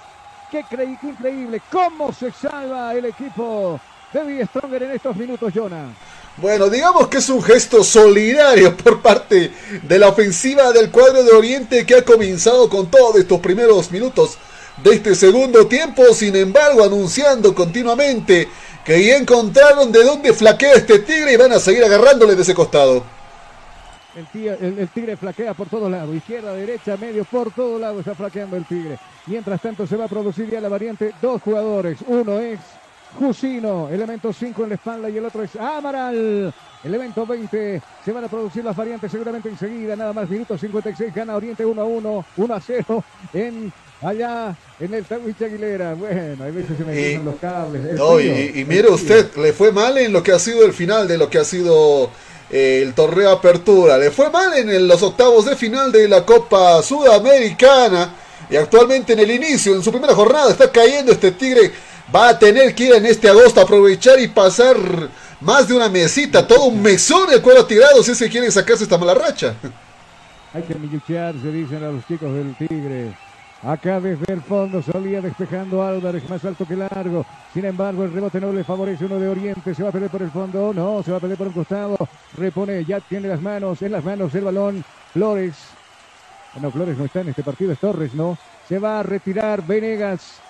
Qué, 0.49 0.65
increíble, 1.03 1.61
cómo 1.73 2.13
se 2.13 2.31
salva 2.31 2.95
el 2.95 3.07
equipo 3.07 3.81
de 4.13 4.25
Die 4.27 4.47
Stronger 4.47 4.85
en 4.85 4.91
estos 4.93 5.17
minutos, 5.17 5.53
Jonah. 5.53 5.89
Bueno, 6.39 6.71
digamos 6.71 7.09
que 7.09 7.19
es 7.19 7.29
un 7.29 7.43
gesto 7.43 7.85
solidario 7.85 8.75
por 8.77 9.03
parte 9.03 9.53
de 9.83 9.99
la 9.99 10.09
ofensiva 10.09 10.73
del 10.73 10.91
cuadro 10.91 11.23
de 11.23 11.33
Oriente 11.33 11.85
que 11.85 11.97
ha 11.97 12.05
comenzado 12.05 12.71
con 12.71 12.91
todos 12.91 13.17
estos 13.17 13.39
primeros 13.41 13.91
minutos 13.91 14.39
de 14.83 14.95
este 14.95 15.15
segundo 15.15 15.67
tiempo, 15.67 16.03
sin 16.15 16.35
embargo 16.35 16.83
anunciando 16.83 17.55
continuamente 17.55 18.49
que 18.83 19.05
ya 19.05 19.17
encontraron 19.17 19.93
de 19.93 20.03
dónde 20.05 20.33
flaquea 20.33 20.73
este 20.73 21.01
tigre 21.01 21.35
y 21.35 21.37
van 21.37 21.53
a 21.53 21.61
seguir 21.61 21.85
agarrándole 21.85 22.35
de 22.35 22.43
ese 22.43 22.55
costado. 22.55 23.05
El, 24.15 24.89
tigre, 24.89 25.17
flaquea 25.17 25.55
por 25.55 25.69
todos 25.69 25.91
lados, 25.91 26.15
izquierda, 26.15 26.53
derecha, 26.55 26.97
medio, 26.97 27.25
por 27.25 27.51
todos 27.53 27.81
lados 27.81 28.01
está 28.01 28.15
flaqueando 28.15 28.57
el 28.57 28.65
tigre. 28.67 28.99
Mientras 29.27 29.61
tanto 29.61 29.87
se 29.87 29.97
va 29.97 30.07
a 30.07 30.09
producir 30.09 30.51
ya 30.51 30.61
la 30.61 30.69
variante, 30.69 31.15
dos 31.21 31.41
jugadores, 31.41 31.99
uno 32.07 32.39
es 32.41 32.59
Jusino, 33.19 33.89
elemento 33.91 34.33
5 34.33 34.63
en 34.65 34.69
la 34.71 34.75
espalda 34.77 35.09
y 35.11 35.17
el 35.17 35.25
otro 35.25 35.43
es 35.43 35.55
Amaral. 35.57 36.53
Elemento 36.85 37.25
20, 37.25 37.81
se 38.05 38.13
van 38.13 38.25
a 38.25 38.29
producir 38.29 38.65
las 38.65 38.75
variantes 38.75 39.11
seguramente 39.13 39.49
enseguida, 39.49 39.95
nada 39.95 40.13
más, 40.13 40.29
minuto 40.29 40.59
56, 40.59 41.15
gana 41.15 41.37
Oriente 41.37 41.65
1 41.65 41.81
a 41.81 41.85
1, 41.85 42.25
1 42.37 42.55
a 42.55 42.61
0 42.61 43.05
en 43.35 43.73
allá 44.03 44.57
en 44.81 44.93
el 44.95 45.05
Tawich 45.05 45.41
Aguilera. 45.43 45.95
Bueno, 45.95 46.43
hay 46.43 46.51
veces 46.51 46.77
se 46.77 46.85
me 46.85 47.01
Y- 47.01 47.19
los 47.19 47.37
cables. 47.37 47.83
No, 47.97 48.19
y, 48.19 48.25
frío, 48.25 48.35
y 48.57 48.61
el 48.63 48.67
mire 48.67 48.83
frío. 48.83 48.95
usted, 48.95 49.37
le 49.37 49.53
fue 49.53 49.71
mal 49.71 49.97
en 49.99 50.13
lo 50.13 50.25
que 50.25 50.33
ha 50.33 50.41
sido 50.41 50.65
el 50.65 50.73
final 50.73 51.07
de 51.07 51.19
lo 51.19 51.31
que 51.31 51.39
ha 51.39 51.45
sido 51.45 52.11
eh, 52.51 52.81
el 52.85 52.95
torneo 52.95 53.31
Apertura. 53.31 53.97
Le 53.97 54.11
fue 54.11 54.29
mal 54.31 54.53
en 54.59 54.89
los 54.89 55.01
octavos 55.05 55.45
de 55.45 55.55
final 55.55 55.93
de 55.93 56.09
la 56.09 56.27
Copa 56.27 56.83
Sudamericana. 56.83 58.15
Y 58.51 58.57
actualmente 58.57 59.13
en 59.13 59.21
el 59.21 59.31
inicio, 59.31 59.75
en 59.77 59.83
su 59.85 59.93
primera 59.93 60.15
jornada, 60.17 60.51
está 60.51 60.71
cayendo 60.71 61.13
este 61.13 61.31
Tigre. 61.31 61.71
Va 62.15 62.31
a 62.31 62.39
tener 62.39 62.75
que 62.75 62.85
ir 62.85 62.95
en 62.95 63.07
este 63.07 63.29
agosto 63.29 63.61
a 63.61 63.65
aprovechar 63.65 64.21
y 64.21 64.29
pasar 64.29 64.77
más 65.41 65.69
de 65.69 65.75
una 65.75 65.89
mesita, 65.89 66.47
todo 66.47 66.67
un 66.67 66.81
mesón 66.81 67.33
el 67.33 67.43
cuero 67.43 67.67
tirado 67.67 68.03
si 68.03 68.13
es 68.13 68.19
que 68.19 68.29
quieren 68.29 68.53
sacarse 68.53 68.85
esta 68.85 68.99
mala 68.99 69.15
racha. 69.15 69.55
Hay 70.55 70.63
que 70.63 70.75
milluchear, 70.75 71.35
se 71.41 71.51
dicen 71.51 71.83
a 71.83 71.91
los 71.91 72.07
chicos 72.07 72.33
del 72.33 72.55
Tigre. 72.57 73.15
Acá 73.63 74.01
desde 74.01 74.33
el 74.33 74.43
fondo 74.43 74.83
salía 74.83 75.21
despejando 75.21 75.85
Álvarez, 75.85 76.29
más 76.29 76.45
alto 76.45 76.67
que 76.67 76.75
largo. 76.75 77.25
Sin 77.55 77.65
embargo, 77.65 78.03
el 78.03 78.13
rebote 78.13 78.41
no 78.41 78.53
le 78.53 78.65
favorece 78.65 79.05
uno 79.05 79.21
de 79.21 79.29
Oriente. 79.29 79.73
Se 79.73 79.85
va 79.85 79.91
a 79.91 79.93
perder 79.93 80.11
por 80.11 80.23
el 80.23 80.33
fondo. 80.33 80.73
No, 80.75 81.01
se 81.05 81.13
va 81.13 81.19
a 81.19 81.21
perder 81.21 81.39
por 81.39 81.47
un 81.47 81.53
costado. 81.53 81.97
Repone, 82.37 82.85
ya 82.85 82.99
tiene 82.99 83.29
las 83.29 83.41
manos, 83.41 83.81
en 83.83 83.93
las 83.93 84.05
manos 84.05 84.35
el 84.35 84.45
balón. 84.45 84.85
Flores. 85.13 85.55
Bueno, 86.55 86.73
Flores 86.73 86.99
no 86.99 87.05
está 87.05 87.21
en 87.21 87.29
este 87.29 87.45
partido, 87.45 87.73
es 87.73 87.79
Torres, 87.79 88.15
¿no? 88.15 88.37
Se 88.69 88.81
va 88.81 88.99
a 88.99 89.03
retirar 89.05 89.65
Venegas. 89.65 90.41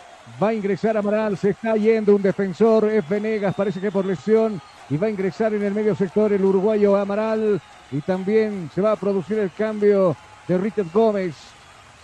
Va 0.42 0.48
a 0.48 0.54
ingresar 0.54 0.96
Amaral. 0.96 1.36
Se 1.36 1.50
está 1.50 1.76
yendo 1.76 2.14
un 2.14 2.22
defensor. 2.22 2.86
Es 2.86 3.08
Venegas, 3.08 3.54
parece 3.54 3.80
que 3.80 3.90
por 3.90 4.04
lesión. 4.04 4.60
Y 4.90 4.96
va 4.96 5.06
a 5.06 5.10
ingresar 5.10 5.54
en 5.54 5.62
el 5.62 5.72
medio 5.72 5.94
sector 5.94 6.32
el 6.32 6.44
uruguayo 6.44 6.96
Amaral. 6.96 7.60
Y 7.90 8.00
también 8.00 8.70
se 8.74 8.80
va 8.80 8.92
a 8.92 8.96
producir 8.96 9.38
el 9.38 9.50
cambio 9.52 10.16
de 10.48 10.58
Richard 10.58 10.90
Gómez. 10.92 11.34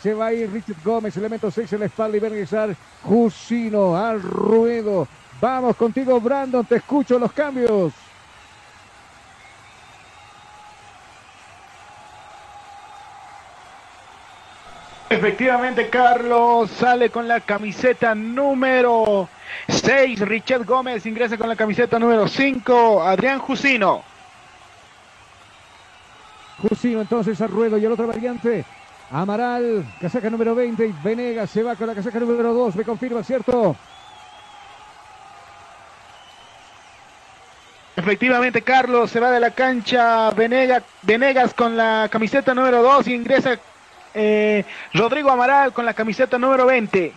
Se 0.03 0.15
va 0.15 0.27
a 0.27 0.33
ir 0.33 0.51
Richard 0.53 0.77
Gómez, 0.85 1.17
elemento 1.17 1.51
6 1.51 1.73
en 1.73 1.81
la 1.81 1.87
espalda 1.87 2.17
y 2.17 2.21
va 2.21 2.29
a 2.29 2.31
ingresar 2.31 2.77
Jusino 3.03 3.97
al 3.97 4.23
ruedo. 4.23 5.09
Vamos 5.41 5.77
contigo, 5.77 6.21
Brandon, 6.21 6.65
te 6.65 6.77
escucho 6.77 7.19
los 7.19 7.33
cambios. 7.33 7.93
Efectivamente, 15.11 15.89
Carlos 15.89 16.71
sale 16.71 17.09
con 17.11 17.27
la 17.27 17.41
camiseta 17.41 18.15
número 18.15 19.29
6. 19.69 20.21
Richard 20.21 20.65
Gómez 20.67 21.07
ingresa 21.07 21.39
con 21.39 21.49
la 21.49 21.57
camiseta 21.57 21.99
número 21.99 22.29
5. 22.29 23.03
Adrián 23.03 23.39
Jusino. 23.39 24.03
Jusino 26.61 27.01
entonces 27.01 27.41
al 27.41 27.49
ruedo 27.49 27.79
y 27.79 27.85
el 27.87 27.93
otro 27.93 28.07
variante. 28.07 28.65
Amaral, 29.11 29.87
casaca 29.99 30.29
número 30.29 30.55
20 30.55 30.87
y 30.87 30.93
Venegas 31.03 31.49
se 31.49 31.63
va 31.63 31.75
con 31.75 31.87
la 31.87 31.95
casaca 31.95 32.19
número 32.21 32.53
2. 32.53 32.77
Me 32.77 32.85
confirma, 32.85 33.23
¿cierto? 33.25 33.75
Efectivamente, 37.97 38.61
Carlos 38.63 39.11
se 39.11 39.21
va 39.21 39.31
de 39.31 39.41
la 39.41 39.53
cancha. 39.53 40.31
Venega- 40.33 40.83
Venegas 41.03 41.55
con 41.55 41.77
la 41.79 42.09
camiseta 42.11 42.55
número 42.55 42.83
2 42.83 43.09
y 43.09 43.15
ingresa 43.15 43.59
eh, 44.15 44.65
Rodrigo 44.95 45.31
Amaral 45.31 45.73
con 45.73 45.85
la 45.85 45.95
camiseta 45.95 46.39
número 46.39 46.67
20. 46.67 47.13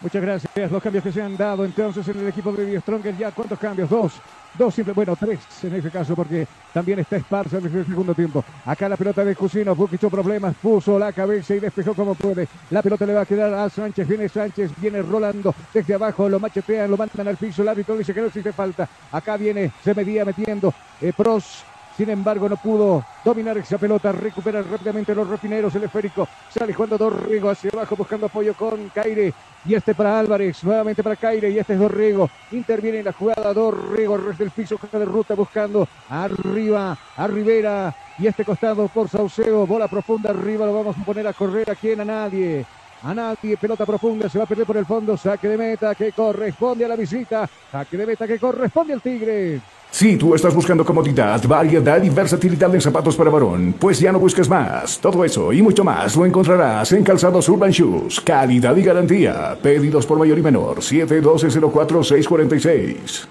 Muchas 0.00 0.22
gracias. 0.22 0.70
Los 0.70 0.82
cambios 0.82 1.04
que 1.04 1.12
se 1.12 1.22
han 1.22 1.36
dado 1.36 1.64
entonces 1.64 2.06
en 2.08 2.20
el 2.20 2.28
equipo 2.28 2.52
de 2.52 2.66
Dio 2.66 2.80
Stronger. 2.80 3.16
Ya, 3.16 3.30
¿cuántos 3.30 3.58
cambios? 3.58 3.88
Dos. 3.88 4.12
Dos 4.58 4.74
simple, 4.74 4.94
bueno, 4.94 5.14
tres 5.16 5.38
en 5.64 5.74
ese 5.74 5.90
caso, 5.90 6.14
porque 6.14 6.46
también 6.72 6.98
está 6.98 7.16
Esparza 7.16 7.60
desde 7.60 7.80
el 7.80 7.86
segundo 7.86 8.14
tiempo. 8.14 8.42
Acá 8.64 8.88
la 8.88 8.96
pelota 8.96 9.22
de 9.22 9.36
Cusino, 9.36 9.76
hizo 9.92 10.08
problemas, 10.08 10.54
puso 10.56 10.98
la 10.98 11.12
cabeza 11.12 11.54
y 11.54 11.60
despejó 11.60 11.92
como 11.92 12.14
puede. 12.14 12.48
La 12.70 12.80
pelota 12.80 13.04
le 13.04 13.12
va 13.12 13.22
a 13.22 13.26
quedar 13.26 13.52
a 13.52 13.68
Sánchez, 13.68 14.08
viene 14.08 14.28
Sánchez, 14.30 14.70
viene 14.78 15.02
Rolando 15.02 15.54
desde 15.74 15.94
abajo, 15.94 16.28
lo 16.28 16.40
machetean, 16.40 16.90
lo 16.90 16.96
mandan 16.96 17.28
al 17.28 17.36
piso, 17.36 17.60
el 17.62 17.68
árbitro 17.68 17.98
dice 17.98 18.14
que 18.14 18.20
no 18.22 18.28
existe 18.28 18.52
falta. 18.52 18.88
Acá 19.12 19.36
viene, 19.36 19.72
se 19.84 19.94
medía 19.94 20.24
metiendo 20.24 20.72
eh, 21.02 21.12
Pros. 21.14 21.64
Sin 21.96 22.10
embargo, 22.10 22.46
no 22.46 22.58
pudo 22.58 23.02
dominar 23.24 23.56
esa 23.56 23.78
pelota, 23.78 24.12
recupera 24.12 24.60
rápidamente 24.60 25.14
los 25.14 25.26
refineros, 25.26 25.74
el 25.74 25.84
esférico, 25.84 26.28
sale 26.50 26.74
jugando 26.74 26.98
Dorrego 26.98 27.48
hacia 27.48 27.70
abajo 27.72 27.96
buscando 27.96 28.26
apoyo 28.26 28.52
con 28.52 28.90
Caire, 28.90 29.32
y 29.64 29.74
este 29.74 29.94
para 29.94 30.18
Álvarez, 30.18 30.62
nuevamente 30.62 31.02
para 31.02 31.16
Caire, 31.16 31.50
y 31.50 31.58
este 31.58 31.72
es 31.72 31.78
Dorrego, 31.78 32.28
interviene 32.52 32.98
en 32.98 33.06
la 33.06 33.12
jugada 33.14 33.54
Dorrego, 33.54 34.18
desde 34.18 34.44
el 34.44 34.50
piso, 34.50 34.78
de 34.92 35.04
ruta 35.06 35.34
buscando 35.34 35.88
arriba, 36.10 36.98
a 37.16 37.26
Rivera, 37.26 37.94
y 38.18 38.26
este 38.26 38.44
costado 38.44 38.88
por 38.88 39.08
Saucedo, 39.08 39.66
bola 39.66 39.88
profunda 39.88 40.30
arriba, 40.30 40.66
lo 40.66 40.74
vamos 40.74 40.96
a 41.00 41.04
poner 41.04 41.26
a 41.26 41.32
correr 41.32 41.70
aquí 41.70 41.92
en 41.92 42.02
a 42.02 42.04
nadie. 42.04 42.66
A 43.02 43.14
nadie, 43.14 43.56
pelota 43.56 43.86
profunda, 43.86 44.28
se 44.28 44.38
va 44.38 44.44
a 44.44 44.46
perder 44.46 44.66
por 44.66 44.76
el 44.76 44.86
fondo, 44.86 45.16
saque 45.16 45.48
de 45.48 45.56
meta 45.56 45.94
que 45.94 46.12
corresponde 46.12 46.84
a 46.84 46.88
la 46.88 46.96
visita, 46.96 47.48
saque 47.70 47.96
de 47.96 48.06
meta 48.06 48.26
que 48.26 48.38
corresponde 48.38 48.94
al 48.94 49.02
Tigre. 49.02 49.60
Si 49.96 50.18
tú 50.18 50.34
estás 50.34 50.54
buscando 50.54 50.84
comodidad, 50.84 51.42
variedad 51.48 52.02
y 52.02 52.10
versatilidad 52.10 52.74
en 52.74 52.82
zapatos 52.82 53.16
para 53.16 53.30
varón, 53.30 53.74
pues 53.80 53.98
ya 53.98 54.12
no 54.12 54.18
busques 54.18 54.46
más. 54.46 54.98
Todo 54.98 55.24
eso 55.24 55.54
y 55.54 55.62
mucho 55.62 55.84
más 55.84 56.14
lo 56.16 56.26
encontrarás 56.26 56.92
en 56.92 57.02
Calzados 57.02 57.48
Urban 57.48 57.70
Shoes. 57.70 58.20
Calidad 58.20 58.76
y 58.76 58.82
garantía. 58.82 59.56
Pedidos 59.62 60.04
por 60.04 60.18
mayor 60.18 60.38
y 60.38 60.42
menor. 60.42 60.80
712-04-646. 60.80 63.26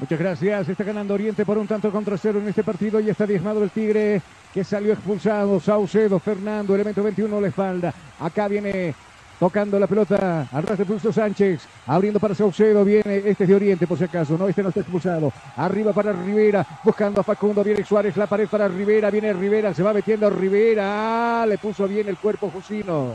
Muchas 0.00 0.18
gracias. 0.18 0.68
Está 0.68 0.82
ganando 0.82 1.14
Oriente 1.14 1.46
por 1.46 1.56
un 1.56 1.68
tanto 1.68 1.92
contra 1.92 2.18
cero 2.18 2.40
en 2.40 2.48
este 2.48 2.64
partido 2.64 2.98
y 2.98 3.08
está 3.08 3.24
diezmado 3.24 3.62
el 3.62 3.70
Tigre 3.70 4.20
que 4.52 4.64
salió 4.64 4.92
expulsado. 4.92 5.60
Saucedo, 5.60 6.18
Fernando, 6.18 6.74
elemento 6.74 7.00
21 7.00 7.38
a 7.38 7.40
la 7.40 7.46
espalda. 7.46 7.94
Acá 8.18 8.48
viene 8.48 8.92
tocando 9.38 9.78
la 9.78 9.86
pelota 9.86 10.46
al 10.50 10.62
ras 10.62 10.78
de 10.78 10.84
Pulso 10.84 11.12
Sánchez. 11.12 11.62
Abriendo 11.86 12.20
para 12.20 12.34
Saucedo. 12.34 12.84
Viene 12.84 13.16
este 13.24 13.44
es 13.44 13.48
de 13.48 13.54
Oriente 13.54 13.86
por 13.86 13.98
si 13.98 14.04
acaso. 14.04 14.36
No, 14.38 14.48
este 14.48 14.62
no 14.62 14.68
está 14.70 14.80
expulsado. 14.80 15.32
Arriba 15.56 15.92
para 15.92 16.12
Rivera. 16.12 16.66
Buscando 16.82 17.20
a 17.20 17.24
Facundo. 17.24 17.62
Viene 17.62 17.84
Suárez. 17.84 18.16
La 18.16 18.26
pared 18.26 18.48
para 18.48 18.68
Rivera. 18.68 19.10
Viene 19.10 19.32
Rivera. 19.32 19.74
Se 19.74 19.82
va 19.82 19.92
metiendo 19.92 20.28
Rivera. 20.30 21.42
Ah, 21.42 21.46
le 21.46 21.58
puso 21.58 21.86
bien 21.86 22.08
el 22.08 22.16
cuerpo 22.16 22.50
Jusino. 22.50 23.14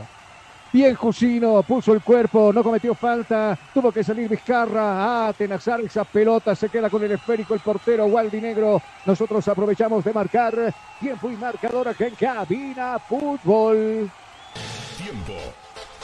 Bien 0.72 0.94
Jusino, 0.94 1.62
puso 1.64 1.92
el 1.92 2.00
cuerpo, 2.00 2.50
no 2.50 2.64
cometió 2.64 2.94
falta, 2.94 3.58
tuvo 3.74 3.92
que 3.92 4.02
salir 4.02 4.26
Vizcarra 4.26 5.28
a 5.28 5.32
tenazar 5.34 5.82
esa 5.82 6.02
pelota, 6.02 6.54
se 6.54 6.70
queda 6.70 6.88
con 6.88 7.04
el 7.04 7.12
esférico 7.12 7.52
el 7.52 7.60
portero 7.60 8.06
Waldi 8.06 8.40
Negro. 8.40 8.80
Nosotros 9.04 9.46
aprovechamos 9.48 10.02
de 10.02 10.14
marcar 10.14 10.74
tiempo 10.98 11.30
y 11.30 11.36
marcador 11.36 11.88
acá 11.88 12.06
en 12.06 12.14
Cabina 12.14 12.98
Fútbol. 12.98 14.10
Tiempo. 14.96 15.61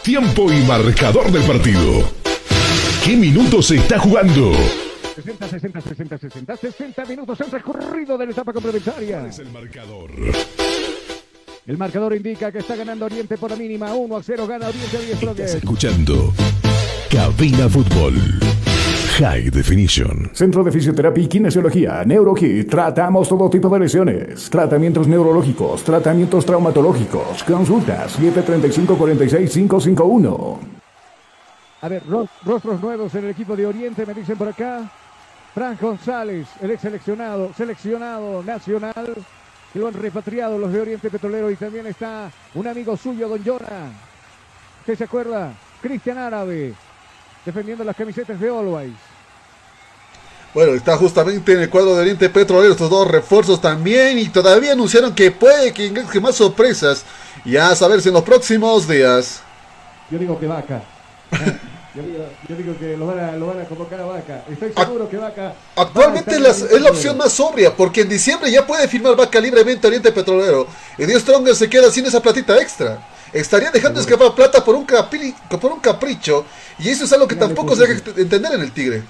Tiempo 0.09 0.51
y 0.51 0.62
marcador 0.62 1.30
del 1.30 1.43
partido. 1.43 2.02
¿Qué 3.05 3.14
minutos 3.14 3.66
se 3.66 3.76
está 3.76 3.98
jugando? 3.98 4.55
60, 5.14 5.48
60, 5.48 5.80
60, 5.82 6.18
60, 6.18 6.56
60 6.56 7.05
minutos 7.05 7.39
han 7.43 7.51
transcurrido 7.51 8.16
de 8.16 8.24
la 8.24 8.32
etapa 8.32 8.55
complementaria. 8.55 9.26
es 9.26 9.39
el 9.39 9.52
marcador? 9.52 10.10
El 11.66 11.76
marcador 11.76 12.16
indica 12.16 12.51
que 12.51 12.60
está 12.60 12.74
ganando 12.74 13.05
Oriente 13.05 13.36
por 13.36 13.51
la 13.51 13.56
mínima, 13.56 13.93
1 13.93 14.16
a 14.16 14.22
0 14.22 14.47
gana 14.47 14.68
Oriente 14.68 14.97
a 14.97 15.01
10 15.01 15.22
Estás 15.22 15.55
escuchando 15.56 16.32
Cabina 17.10 17.68
Fútbol. 17.68 18.14
High 19.19 19.51
Definition. 19.51 20.31
Centro 20.32 20.62
de 20.62 20.70
Fisioterapia 20.70 21.24
y 21.24 21.27
Kinesiología, 21.27 22.05
NeuroKit. 22.05 22.70
Tratamos 22.70 23.28
todo 23.28 23.51
tipo 23.51 23.69
de 23.69 23.81
lesiones. 23.81 24.49
Tratamientos 24.49 25.09
neurológicos, 25.09 25.82
tratamientos 25.82 26.47
traumatológicos. 26.47 27.43
Consultas 27.45 28.16
735-46-551. 28.20 30.59
A 31.81 31.89
ver, 31.89 32.03
ro- 32.09 32.28
rostros 32.45 32.81
nuevos 32.81 33.12
en 33.15 33.24
el 33.24 33.31
equipo 33.31 33.57
de 33.57 33.66
Oriente, 33.66 34.07
me 34.07 34.15
dicen 34.15 34.36
por 34.39 34.47
acá. 34.49 34.89
Fran 35.55 35.77
González, 35.81 36.47
el 36.61 36.70
ex 36.73 36.81
seleccionado, 36.82 37.51
seleccionado 37.57 38.43
nacional, 38.45 39.15
que 39.73 39.78
lo 39.78 39.89
han 39.89 39.95
repatriado 39.95 40.59
los 40.59 40.70
de 40.73 40.81
Oriente 40.81 41.11
Petrolero 41.11 41.51
y 41.51 41.57
también 41.57 41.86
está 41.89 42.31
un 42.55 42.66
amigo 42.69 42.97
suyo, 42.97 43.28
Don 43.28 43.45
Jona. 43.45 43.90
¿Usted 44.81 44.97
se 44.97 45.05
acuerda? 45.05 45.53
Cristian 45.82 46.19
Árabe, 46.19 46.74
defendiendo 47.45 47.82
las 47.85 47.97
camisetas 47.97 48.39
de 48.39 48.49
Always. 48.49 48.93
Bueno, 50.59 50.74
está 50.74 50.97
justamente 50.97 51.52
en 51.52 51.60
el 51.60 51.70
cuadro 51.70 51.94
de 51.94 52.01
Oriente 52.01 52.28
Petrolero 52.28 52.72
estos 52.72 52.90
dos 52.90 53.06
refuerzos 53.09 53.60
también 53.60 54.18
y 54.18 54.28
todavía 54.28 54.72
anunciaron 54.72 55.14
que 55.14 55.30
puede 55.30 55.72
que 55.72 55.86
ingresen 55.86 56.20
más 56.20 56.35
sorpresas. 56.35 57.05
Ya 57.44 57.70
a 57.70 57.76
saber 57.76 58.02
si 58.02 58.09
en 58.09 58.14
los 58.14 58.24
próximos 58.24 58.89
días. 58.89 59.39
Yo 60.10 60.18
digo 60.18 60.36
que 60.36 60.48
Vaca. 60.48 60.82
Yo 61.94 62.02
digo, 62.02 62.24
yo 62.48 62.56
digo 62.56 62.76
que 62.78 62.97
lo 62.97 63.06
van, 63.06 63.18
a, 63.20 63.32
lo 63.36 63.47
van 63.47 63.60
a 63.60 63.64
convocar 63.66 64.01
a 64.01 64.05
Vaca. 64.05 64.44
Estoy 64.51 64.72
seguro 64.72 65.09
que 65.09 65.16
Vaca. 65.16 65.55
Actualmente 65.76 66.32
va 66.32 66.36
a 66.36 66.40
las- 66.40 66.59
estar 66.60 66.76
es 66.76 66.82
la 66.82 66.90
opción 66.90 67.16
más 67.16 67.32
sobria, 67.32 67.74
porque 67.76 68.01
en 68.01 68.09
diciembre 68.09 68.51
ya 68.51 68.66
puede 68.66 68.89
firmar 68.89 69.14
Vaca 69.14 69.40
libremente 69.40 69.86
Oriente 69.86 70.10
Petrolero. 70.10 70.66
Y 70.98 71.06
Dios 71.06 71.22
Stronger 71.22 71.55
se 71.55 71.70
queda 71.70 71.89
sin 71.93 72.05
esa 72.06 72.20
platita 72.20 72.60
extra. 72.60 72.98
Estaría 73.32 73.70
dejando 73.70 74.01
escapar 74.01 74.35
plata 74.35 74.64
por 74.64 74.74
un, 74.74 74.85
capri- 74.85 75.35
por 75.60 75.70
un 75.72 75.78
capricho. 75.78 76.44
Y 76.80 76.89
eso 76.89 77.05
es 77.05 77.12
algo 77.12 77.28
que 77.28 77.36
tampoco 77.36 77.76
se 77.76 77.86
deja 77.86 78.02
entender 78.16 78.52
en 78.55 78.60
el 78.60 78.72
Tigre. 78.72 79.05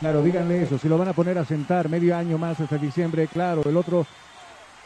Claro, 0.00 0.22
díganle 0.22 0.62
eso. 0.62 0.78
Si 0.78 0.88
lo 0.88 0.98
van 0.98 1.08
a 1.08 1.12
poner 1.14 1.38
a 1.38 1.44
sentar 1.44 1.88
medio 1.88 2.16
año 2.16 2.36
más 2.36 2.60
hasta 2.60 2.76
diciembre, 2.76 3.28
claro, 3.28 3.62
el 3.64 3.76
otro 3.76 4.06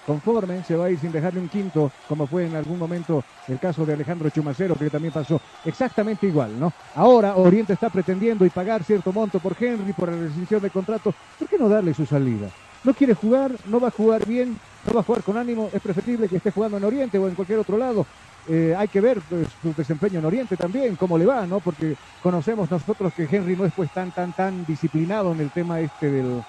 conforme 0.07 0.65
se 0.65 0.77
va 0.77 0.87
a 0.87 0.91
ir 0.91 0.99
sin 0.99 1.12
dejarle 1.12 1.41
un 1.41 1.49
quinto, 1.49 1.93
como 2.09 2.27
fue 2.27 2.47
en 2.47 2.57
algún 2.57 2.78
momento 2.78 3.23
el 3.49 3.59
caso 3.59 3.85
de 3.85 3.93
Alejandro 3.93 4.31
Chumacero, 4.31 4.74
que 4.74 4.89
también 4.89 5.12
pasó 5.12 5.41
exactamente 5.65 6.27
igual, 6.27 6.59
¿no? 6.59 6.73
Ahora 6.95 7.37
Oriente 7.37 7.74
está 7.74 7.91
pretendiendo 7.91 8.45
y 8.45 8.51
pagar 8.51 8.82
cierto 8.82 9.12
monto 9.12 9.39
por 9.41 9.57
Henry, 9.61 9.93
por 9.93 10.11
la 10.11 10.16
rescisión 10.16 10.62
de 10.62 10.70
contrato. 10.70 11.12
¿Por 11.39 11.49
qué 11.49 11.59
no 11.59 11.69
darle 11.69 11.93
su 11.93 12.07
salida? 12.07 12.49
No 12.82 12.95
quiere 12.95 13.15
jugar, 13.15 13.53
no 13.66 13.78
va 13.78 13.89
a 13.89 13.93
jugar 13.93 14.27
bien, 14.27 14.59
no 14.87 14.95
va 14.95 15.01
a 15.01 15.05
jugar 15.05 15.23
con 15.23 15.37
ánimo. 15.37 15.69
Es 15.73 15.82
preferible 15.82 16.28
que 16.28 16.37
esté 16.37 16.51
jugando 16.51 16.78
en 16.78 16.85
Oriente 16.85 17.19
o 17.19 17.28
en 17.28 17.35
cualquier 17.35 17.59
otro 17.59 17.77
lado. 17.77 18.07
Eh, 18.46 18.74
hay 18.76 18.88
que 18.88 19.00
ver 19.00 19.20
pues, 19.22 19.48
su 19.60 19.72
desempeño 19.74 20.18
en 20.18 20.24
Oriente 20.24 20.56
también, 20.56 20.96
cómo 20.96 21.18
le 21.18 21.26
va, 21.26 21.46
¿no? 21.46 21.60
Porque 21.60 21.96
conocemos 22.20 22.70
nosotros 22.70 23.12
que 23.12 23.24
Henry 23.30 23.56
no 23.56 23.64
es 23.66 23.72
pues 23.72 23.90
tan, 23.90 24.12
tan, 24.12 24.32
tan 24.32 24.64
disciplinado 24.64 25.32
en 25.32 25.40
el 25.40 25.50
tema 25.50 25.80
este 25.80 26.10
del, 26.10 26.42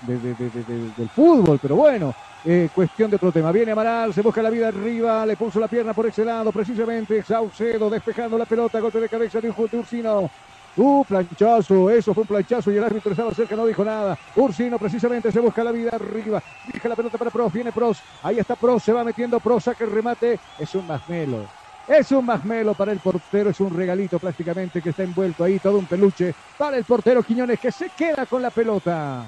de- 0.00 0.18
de- 0.18 0.34
de- 0.34 0.50
de- 0.50 0.64
de- 0.64 0.90
del 0.92 1.08
fútbol, 1.10 1.58
pero 1.60 1.76
bueno, 1.76 2.14
eh, 2.44 2.68
cuestión 2.72 3.10
de 3.10 3.16
otro 3.16 3.32
tema. 3.32 3.52
Viene 3.52 3.72
Amaral, 3.72 4.12
se 4.12 4.22
busca 4.22 4.42
la 4.42 4.50
vida 4.50 4.68
arriba, 4.68 5.24
le 5.26 5.36
puso 5.36 5.58
la 5.58 5.68
pierna 5.68 5.92
por 5.94 6.06
ese 6.06 6.24
lado, 6.24 6.52
precisamente 6.52 7.22
Saucedo 7.22 7.90
despejando 7.90 8.36
la 8.38 8.46
pelota, 8.46 8.80
golpe 8.80 9.00
de 9.00 9.08
cabeza 9.08 9.40
de 9.40 9.50
Ursino. 9.50 10.30
Uh, 10.76 11.04
planchazo, 11.04 11.88
eso 11.88 12.12
fue 12.12 12.22
un 12.22 12.28
planchazo 12.28 12.72
y 12.72 12.76
el 12.76 12.82
árbitro 12.84 13.12
estaba 13.12 13.32
cerca, 13.32 13.54
no 13.54 13.64
dijo 13.64 13.84
nada. 13.84 14.18
Ursino 14.34 14.76
precisamente 14.76 15.30
se 15.30 15.38
busca 15.38 15.62
la 15.62 15.70
vida 15.70 15.90
arriba, 15.92 16.42
deja 16.72 16.88
la 16.88 16.96
pelota 16.96 17.16
para 17.16 17.30
Pros, 17.30 17.52
viene 17.52 17.70
Pros, 17.70 18.02
ahí 18.22 18.38
está 18.38 18.56
Pros, 18.56 18.82
se 18.82 18.92
va 18.92 19.04
metiendo 19.04 19.38
Pros, 19.38 19.62
saca 19.64 19.84
el 19.84 19.92
remate, 19.92 20.40
es 20.58 20.74
un 20.74 20.86
masmelo. 20.86 21.46
Es 21.86 22.10
un 22.12 22.24
masmelo 22.24 22.74
para 22.74 22.92
el 22.92 22.98
portero, 22.98 23.50
es 23.50 23.60
un 23.60 23.76
regalito 23.76 24.18
prácticamente 24.18 24.80
que 24.80 24.88
está 24.88 25.02
envuelto 25.04 25.44
ahí, 25.44 25.58
todo 25.60 25.78
un 25.78 25.86
peluche 25.86 26.34
para 26.58 26.76
el 26.76 26.84
portero 26.84 27.22
Quiñones 27.22 27.60
que 27.60 27.70
se 27.70 27.90
queda 27.90 28.26
con 28.26 28.42
la 28.42 28.50
pelota. 28.50 29.26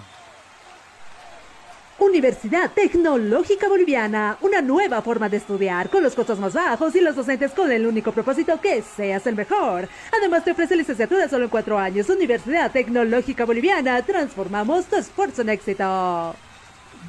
Universidad 1.98 2.70
Tecnológica 2.74 3.68
Boliviana, 3.68 4.36
una 4.43 4.60
nueva 4.60 5.01
forma 5.01 5.31
de 5.31 5.39
estudiar 5.39 5.89
con 5.89 6.02
los 6.02 6.14
costos 6.14 6.39
más 6.39 6.52
bajos 6.52 6.94
y 6.94 7.01
los 7.01 7.16
docentes 7.16 7.52
con 7.52 7.73
el 7.73 7.86
único 7.86 8.12
propósito 8.12 8.60
que 8.60 8.82
seas 8.82 9.27
el 9.27 9.35
mejor. 9.35 9.89
Además 10.16 10.44
te 10.44 10.51
ofrece 10.51 10.77
licenciatura 10.77 11.27
solo 11.27 11.44
en 11.44 11.51
cuatro 11.51 11.78
años. 11.78 12.09
Universidad 12.10 12.70
Tecnológica 12.70 13.47
Boliviana, 13.47 14.02
transformamos 14.02 14.85
tu 14.85 14.97
esfuerzo 14.97 15.40
en 15.40 15.48
éxito. 15.48 16.35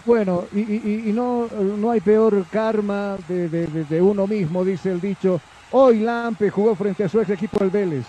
Bueno, 0.05 0.45
y, 0.53 0.59
y- 0.59 0.81
y- 0.85 1.09
y 1.09 1.11
no, 1.13 1.47
no 1.47 1.91
hay 1.91 1.99
peor 1.99 2.45
karma 2.49 3.17
de, 3.27 3.49
de- 3.49 3.67
de- 3.67 3.83
de 3.83 4.01
uno 4.01 4.25
mismo, 4.25 4.63
dice 4.63 4.89
el 4.91 5.01
dicho. 5.01 5.41
Hoy 5.71 5.99
Lampe 5.99 6.49
jugó 6.49 6.75
frente 6.75 7.03
a 7.03 7.09
su 7.09 7.19
ex 7.19 7.29
equipo 7.31 7.61
el 7.61 7.69
Vélez, 7.71 8.05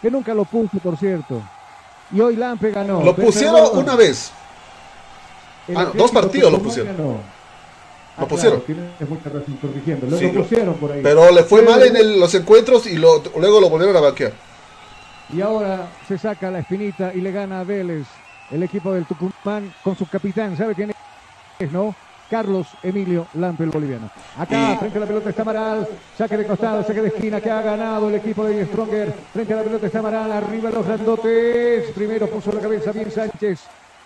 que 0.00 0.10
nunca 0.10 0.32
lo 0.32 0.46
puso, 0.46 0.78
por 0.78 0.96
cierto. 0.96 1.42
Y 2.12 2.20
hoy 2.22 2.34
Lampe 2.36 2.70
ganó. 2.70 3.02
Lo 3.04 3.14
Pero- 3.14 3.26
pusieron 3.26 3.76
una 3.76 3.94
vez. 3.94 4.32
Ah, 5.76 5.90
dos 5.94 6.10
partidos 6.10 6.50
lo 6.52 6.58
pusieron. 6.60 6.96
ganó. 6.96 7.16
Ah, 8.16 8.22
Lo 8.22 8.28
pusieron. 8.28 8.60
claro, 8.60 8.82
tienes 8.98 9.08
mucha 9.08 9.28
razón 9.30 9.58
corrigiendo. 9.60 10.06
Lo, 10.08 10.18
Sí, 10.18 10.26
lo 10.26 10.32
lo- 10.32 10.42
pusieron 10.42 10.74
por 10.74 10.92
ahí. 10.92 11.00
Pero 11.02 11.30
le 11.30 11.42
fue 11.44 11.60
Pero- 11.60 11.70
mal 11.72 11.82
en 11.84 11.96
el- 11.96 12.18
los 12.20 12.34
encuentros 12.34 12.86
y 12.86 12.96
lo- 12.98 13.22
luego 13.38 13.60
lo 13.60 13.68
volvieron 13.70 13.96
a 13.96 14.00
banquear. 14.00 14.32
Y 15.32 15.40
ahora 15.40 15.88
se 16.08 16.18
saca 16.18 16.50
la 16.50 16.60
espinita 16.60 17.12
y 17.14 17.20
le 17.20 17.30
gana 17.30 17.60
a 17.60 17.64
Vélez, 17.64 18.06
el 18.50 18.62
equipo 18.62 18.92
del 18.92 19.04
Tucumán, 19.04 19.72
con 19.84 19.96
su 19.96 20.06
capitán. 20.08 20.56
¿Sabe 20.56 20.74
quién 20.74 20.92
es, 21.58 21.70
no? 21.72 21.94
Carlos 22.30 22.66
Emilio 22.82 23.26
Lampe, 23.34 23.64
el 23.64 23.70
boliviano. 23.70 24.10
Acá, 24.36 24.76
frente 24.78 24.98
a 24.98 25.00
la 25.00 25.06
pelota 25.06 25.30
está 25.30 25.42
Amaral, 25.42 25.88
saque 26.16 26.36
de 26.36 26.46
costado, 26.46 26.82
saque 26.84 27.00
de 27.00 27.08
esquina, 27.08 27.40
que 27.40 27.50
ha 27.50 27.62
ganado 27.62 28.08
el 28.10 28.16
equipo 28.16 28.44
de 28.44 28.66
Stronger. 28.66 29.14
Frente 29.32 29.54
a 29.54 29.56
la 29.56 29.62
pelota 29.62 29.86
está 29.86 30.00
Amaral, 30.00 30.32
arriba 30.32 30.70
los 30.70 30.84
grandotes. 30.84 31.90
Primero 31.94 32.26
puso 32.26 32.52
la 32.52 32.60
cabeza 32.60 32.92
bien 32.92 33.10
Sánchez. 33.10 33.60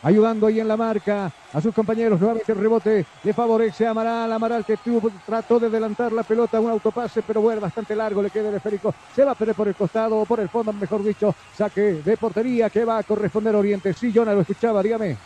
Ayudando 0.04 0.48
ahí 0.48 0.58
en 0.58 0.66
la 0.66 0.76
marca 0.76 1.32
a 1.52 1.60
sus 1.60 1.72
compañeros. 1.74 2.20
Nuevamente 2.20 2.50
el 2.50 2.58
rebote 2.58 3.06
le 3.22 3.32
favorece 3.32 3.86
a 3.86 3.90
Amaral. 3.90 4.32
Amaral 4.32 4.64
que 4.64 4.76
tuvo, 4.76 5.10
trató 5.24 5.60
de 5.60 5.68
adelantar 5.68 6.12
la 6.12 6.24
pelota, 6.24 6.60
un 6.60 6.70
autopase, 6.70 7.22
pero 7.22 7.40
bueno, 7.40 7.60
bastante 7.60 7.94
largo. 7.94 8.20
Le 8.20 8.30
queda 8.30 8.48
el 8.48 8.56
esférico. 8.56 8.92
Se 9.14 9.24
va 9.24 9.32
a 9.32 9.34
perder 9.34 9.54
por 9.54 9.68
el 9.68 9.74
costado 9.74 10.18
o 10.18 10.26
por 10.26 10.40
el 10.40 10.48
fondo, 10.48 10.72
mejor 10.72 11.04
dicho. 11.04 11.34
Saque 11.56 12.02
de 12.04 12.16
portería 12.16 12.68
que 12.68 12.84
va 12.84 12.98
a 12.98 13.02
corresponder 13.04 13.54
a 13.54 13.58
Oriente. 13.58 13.94
Sí, 13.94 14.12
Jonah, 14.12 14.34
lo 14.34 14.40
escuchaba, 14.40 14.82
dígame. 14.82 15.16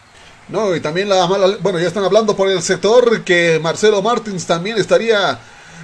No, 0.49 0.77
y 0.77 0.81
también 0.81 1.09
la 1.09 1.27
mala. 1.27 1.57
Bueno, 1.61 1.79
ya 1.79 1.89
están 1.89 2.05
hablando 2.05 2.37
por 2.37 2.49
el 2.49 2.61
sector 2.63 3.23
que 3.25 3.59
Marcelo 3.63 4.03
Martins 4.03 4.47
también 4.47 4.77
estaría 4.79 5.39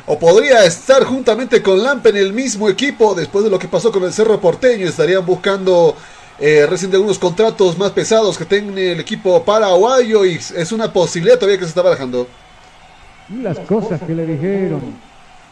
o 0.06 0.18
podría 0.18 0.64
estar 0.64 1.04
juntamente 1.04 1.62
con 1.62 1.82
Lampe 1.82 2.10
en 2.10 2.16
el 2.16 2.32
mismo 2.32 2.68
equipo 2.68 3.14
después 3.14 3.44
de 3.44 3.50
lo 3.50 3.58
que 3.58 3.68
pasó 3.68 3.90
con 3.90 4.04
el 4.04 4.12
Cerro 4.12 4.40
Porteño. 4.40 4.86
Estarían 4.86 5.24
buscando 5.24 5.96
eh, 6.38 6.66
recién 6.68 6.90
de 6.90 6.96
algunos 6.96 7.18
contratos 7.18 7.78
más 7.78 7.90
pesados 7.92 8.36
que 8.36 8.44
tenga 8.44 8.80
el 8.80 9.00
equipo 9.00 9.42
paraguayo 9.44 10.24
y 10.24 10.34
es 10.34 10.72
una 10.72 10.92
posibilidad 10.92 11.36
todavía 11.36 11.58
que 11.58 11.64
se 11.64 11.70
está 11.70 11.82
barajando. 11.82 12.26
Las 13.42 13.58
cosas 13.60 14.00
que 14.02 14.14
le 14.14 14.26
dijeron, 14.26 14.80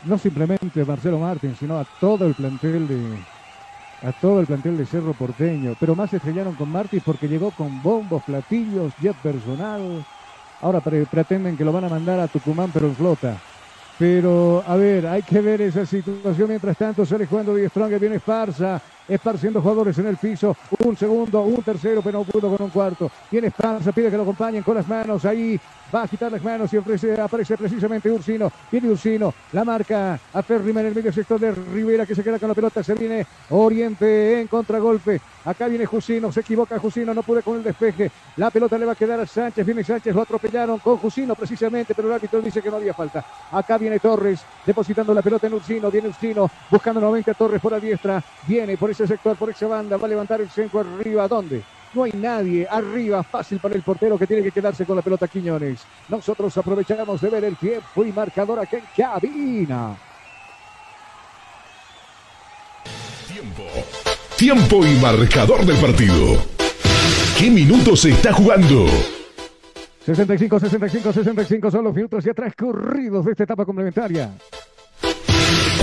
no 0.05 0.19
simplemente 0.19 0.81
a 0.81 0.85
Marcelo 0.85 1.19
Martín, 1.19 1.55
sino 1.59 1.79
a 1.79 1.85
todo 2.01 2.27
el 2.27 2.35
plantel 2.35 2.89
de 2.89 3.19
a 4.03 4.13
todo 4.13 4.41
el 4.41 4.47
plantel 4.47 4.79
de 4.79 4.87
Cerro 4.87 5.13
Porteño, 5.13 5.75
pero 5.79 5.95
más 5.95 6.09
se 6.09 6.17
estrellaron 6.17 6.55
con 6.55 6.71
Martins 6.71 7.03
porque 7.05 7.29
llegó 7.29 7.51
con 7.51 7.83
bombos, 7.83 8.23
platillos, 8.23 8.93
jet 9.03 9.15
personal. 9.17 10.05
Ahora 10.63 10.81
pre- 10.81 11.05
pretenden 11.07 11.57
que 11.57 11.65
lo 11.65 11.73
van 11.73 11.85
a 11.85 11.89
mandar 11.89 12.19
a 12.19 12.27
Tucumán, 12.27 12.71
pero 12.73 12.87
en 12.87 12.97
flota. 12.97 13.37
Pero, 13.99 14.65
a 14.67 14.77
ver, 14.77 15.07
hay 15.07 15.23
que 15.23 15.41
ver 15.43 15.61
esa 15.61 15.85
situación. 15.85 16.49
Mientras 16.49 16.77
tanto, 16.79 17.05
sale 17.05 17.27
jugando 17.27 17.55
Di 17.55 17.69
Strong, 17.69 17.99
viene 17.99 18.17
Esparza, 18.17 18.81
esparciendo 19.11 19.61
jugadores 19.61 19.99
en 19.99 20.07
el 20.07 20.17
piso. 20.17 20.57
Un 20.85 20.97
segundo, 20.97 21.43
un 21.43 21.63
tercero, 21.63 22.01
pero 22.03 22.21
no 22.21 22.25
pudo 22.25 22.57
con 22.57 22.65
un 22.65 22.71
cuarto. 22.71 23.11
Viene 23.31 23.49
Esparza, 23.49 23.93
pide 23.93 24.11
que 24.11 24.17
lo 24.17 24.23
acompañen 24.23 24.63
con 24.63 24.77
las 24.77 24.89
manos. 24.89 25.25
Ahí 25.25 25.61
va 25.95 26.03
a 26.03 26.09
quitar 26.09 26.31
las 26.31 26.43
manos 26.43 26.73
y 26.73 26.77
ofrece, 26.77 27.21
aparece 27.21 27.57
precisamente 27.57 28.11
Ursino. 28.11 28.51
Viene 28.71 28.91
Ursino, 28.91 29.35
la 29.53 29.65
marca 29.65 30.19
a 30.33 30.43
Ferrima 30.43 30.81
en 30.81 30.87
el 30.87 30.95
medio 30.95 31.13
sector 31.13 31.39
de 31.41 31.53
Rivera 31.53 32.07
que 32.07 32.15
se 32.15 32.23
queda 32.23 32.39
con 32.39 32.49
la 32.49 32.55
pelota. 32.55 32.83
Se 32.83 32.95
viene 32.95 33.27
Oriente 33.51 34.41
en 34.41 34.47
contragolpe. 34.47 35.21
Acá 35.45 35.69
viene 35.69 35.87
Jusino, 35.87 36.31
se 36.31 36.41
equivoca 36.41 36.79
Jusino, 36.79 37.15
no 37.15 37.23
puede 37.23 37.43
con 37.43 37.57
el 37.57 37.63
despeje. 37.63 38.11
La 38.37 38.51
pelota 38.51 38.77
le 38.77 38.85
va 38.85 38.93
a 38.93 38.97
quedar 38.97 39.21
a 39.21 39.27
Sánchez. 39.27 39.65
Viene 39.65 39.83
Sánchez, 39.83 40.15
lo 40.15 40.23
atropellaron 40.23 40.79
con 40.79 40.99
Jusino 40.99 41.35
precisamente, 41.35 41.95
pero 41.95 42.09
el 42.09 42.15
árbitro 42.15 42.41
dice 42.41 42.61
que 42.61 42.71
no 42.71 42.77
había 42.77 42.95
falta. 42.95 43.25
Acá 43.51 43.79
viene 43.79 43.99
Torres, 43.99 44.41
depositando 44.67 45.15
la 45.15 45.23
pelota 45.23 45.47
en 45.47 45.55
Ursino. 45.55 45.91
Viene 45.91 46.09
Ursino, 46.09 46.51
buscando 46.71 47.01
nuevamente 47.01 47.31
a 47.31 47.35
Torres 47.35 47.61
por 47.61 47.73
la 47.73 47.81
diestra. 47.81 48.23
Viene 48.47 48.77
por 48.77 48.91
ese 48.91 49.07
sector, 49.07 49.37
por 49.37 49.51
esa 49.51 49.67
banda. 49.67 49.97
Va 49.97 50.07
a 50.07 50.11
levantar 50.11 50.41
el 50.41 50.51
centro 50.51 50.81
arriba. 50.81 51.27
¿Dónde? 51.27 51.63
No 51.93 52.05
hay 52.05 52.13
nadie 52.13 52.69
arriba, 52.71 53.23
fácil 53.23 53.59
para 53.59 53.75
el 53.75 53.83
portero 53.83 54.17
que 54.17 54.27
tiene 54.27 54.43
que 54.43 54.53
quedarse 54.53 54.85
con 54.85 54.95
la 54.95 55.03
pelota 55.03 55.27
Quiñones. 55.27 55.81
Nosotros 56.09 56.57
aprovechamos 56.57 57.21
de 57.21 57.29
ver 57.31 57.45
el 57.45 57.57
tiempo 57.57 58.05
y 58.05 58.13
marcador 58.13 58.61
aquí 58.61 58.77
en 58.77 58.85
cabina. 58.97 59.97
Tiempo 64.37 64.87
y 64.87 64.95
marcador 65.01 65.67
del 65.67 65.77
partido. 65.77 66.37
¿Qué 67.39 67.51
minutos 67.51 68.01
se 68.01 68.11
está 68.11 68.33
jugando? 68.33 68.87
65, 70.05 70.61
65, 70.61 71.13
65 71.13 71.71
son 71.71 71.85
los 71.85 71.95
minutos 71.95 72.25
ya 72.25 72.33
transcurridos 72.33 73.25
de 73.25 73.33
esta 73.33 73.45
etapa 73.45 73.65
complementaria. 73.65 74.31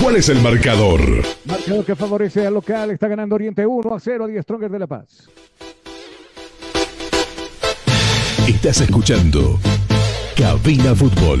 ¿Cuál 0.02 0.16
es 0.16 0.28
el 0.28 0.40
marcador? 0.40 1.00
Marcador 1.44 1.84
que 1.84 1.94
favorece 1.94 2.46
al 2.46 2.54
local, 2.54 2.90
está 2.90 3.08
ganando 3.08 3.34
Oriente 3.34 3.66
1 3.66 3.94
a 3.94 4.00
0 4.00 4.24
a 4.24 4.26
10 4.26 4.42
Stronger 4.42 4.70
de 4.70 4.78
La 4.78 4.86
Paz. 4.86 5.28
Estás 8.58 8.80
escuchando 8.80 9.56
Cabina 10.36 10.92
Fútbol 10.92 11.38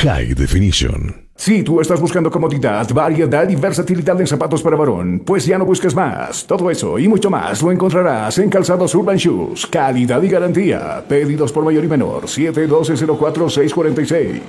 High 0.00 0.32
Definition. 0.32 1.14
Si 1.36 1.62
tú 1.62 1.82
estás 1.82 2.00
buscando 2.00 2.30
comodidad, 2.30 2.88
variedad 2.94 3.46
y 3.46 3.54
versatilidad 3.54 4.18
en 4.18 4.26
zapatos 4.26 4.62
para 4.62 4.78
varón, 4.78 5.20
pues 5.26 5.44
ya 5.44 5.58
no 5.58 5.66
busques 5.66 5.94
más. 5.94 6.46
Todo 6.46 6.70
eso 6.70 6.98
y 6.98 7.06
mucho 7.06 7.28
más 7.28 7.60
lo 7.60 7.70
encontrarás 7.70 8.38
en 8.38 8.48
Calzados 8.48 8.94
Urban 8.94 9.18
Shoes. 9.18 9.66
Calidad 9.66 10.22
y 10.22 10.28
garantía. 10.28 11.04
Pedidos 11.06 11.52
por 11.52 11.66
mayor 11.66 11.84
y 11.84 11.88
menor. 11.88 12.24
712-04-646. 12.24 14.40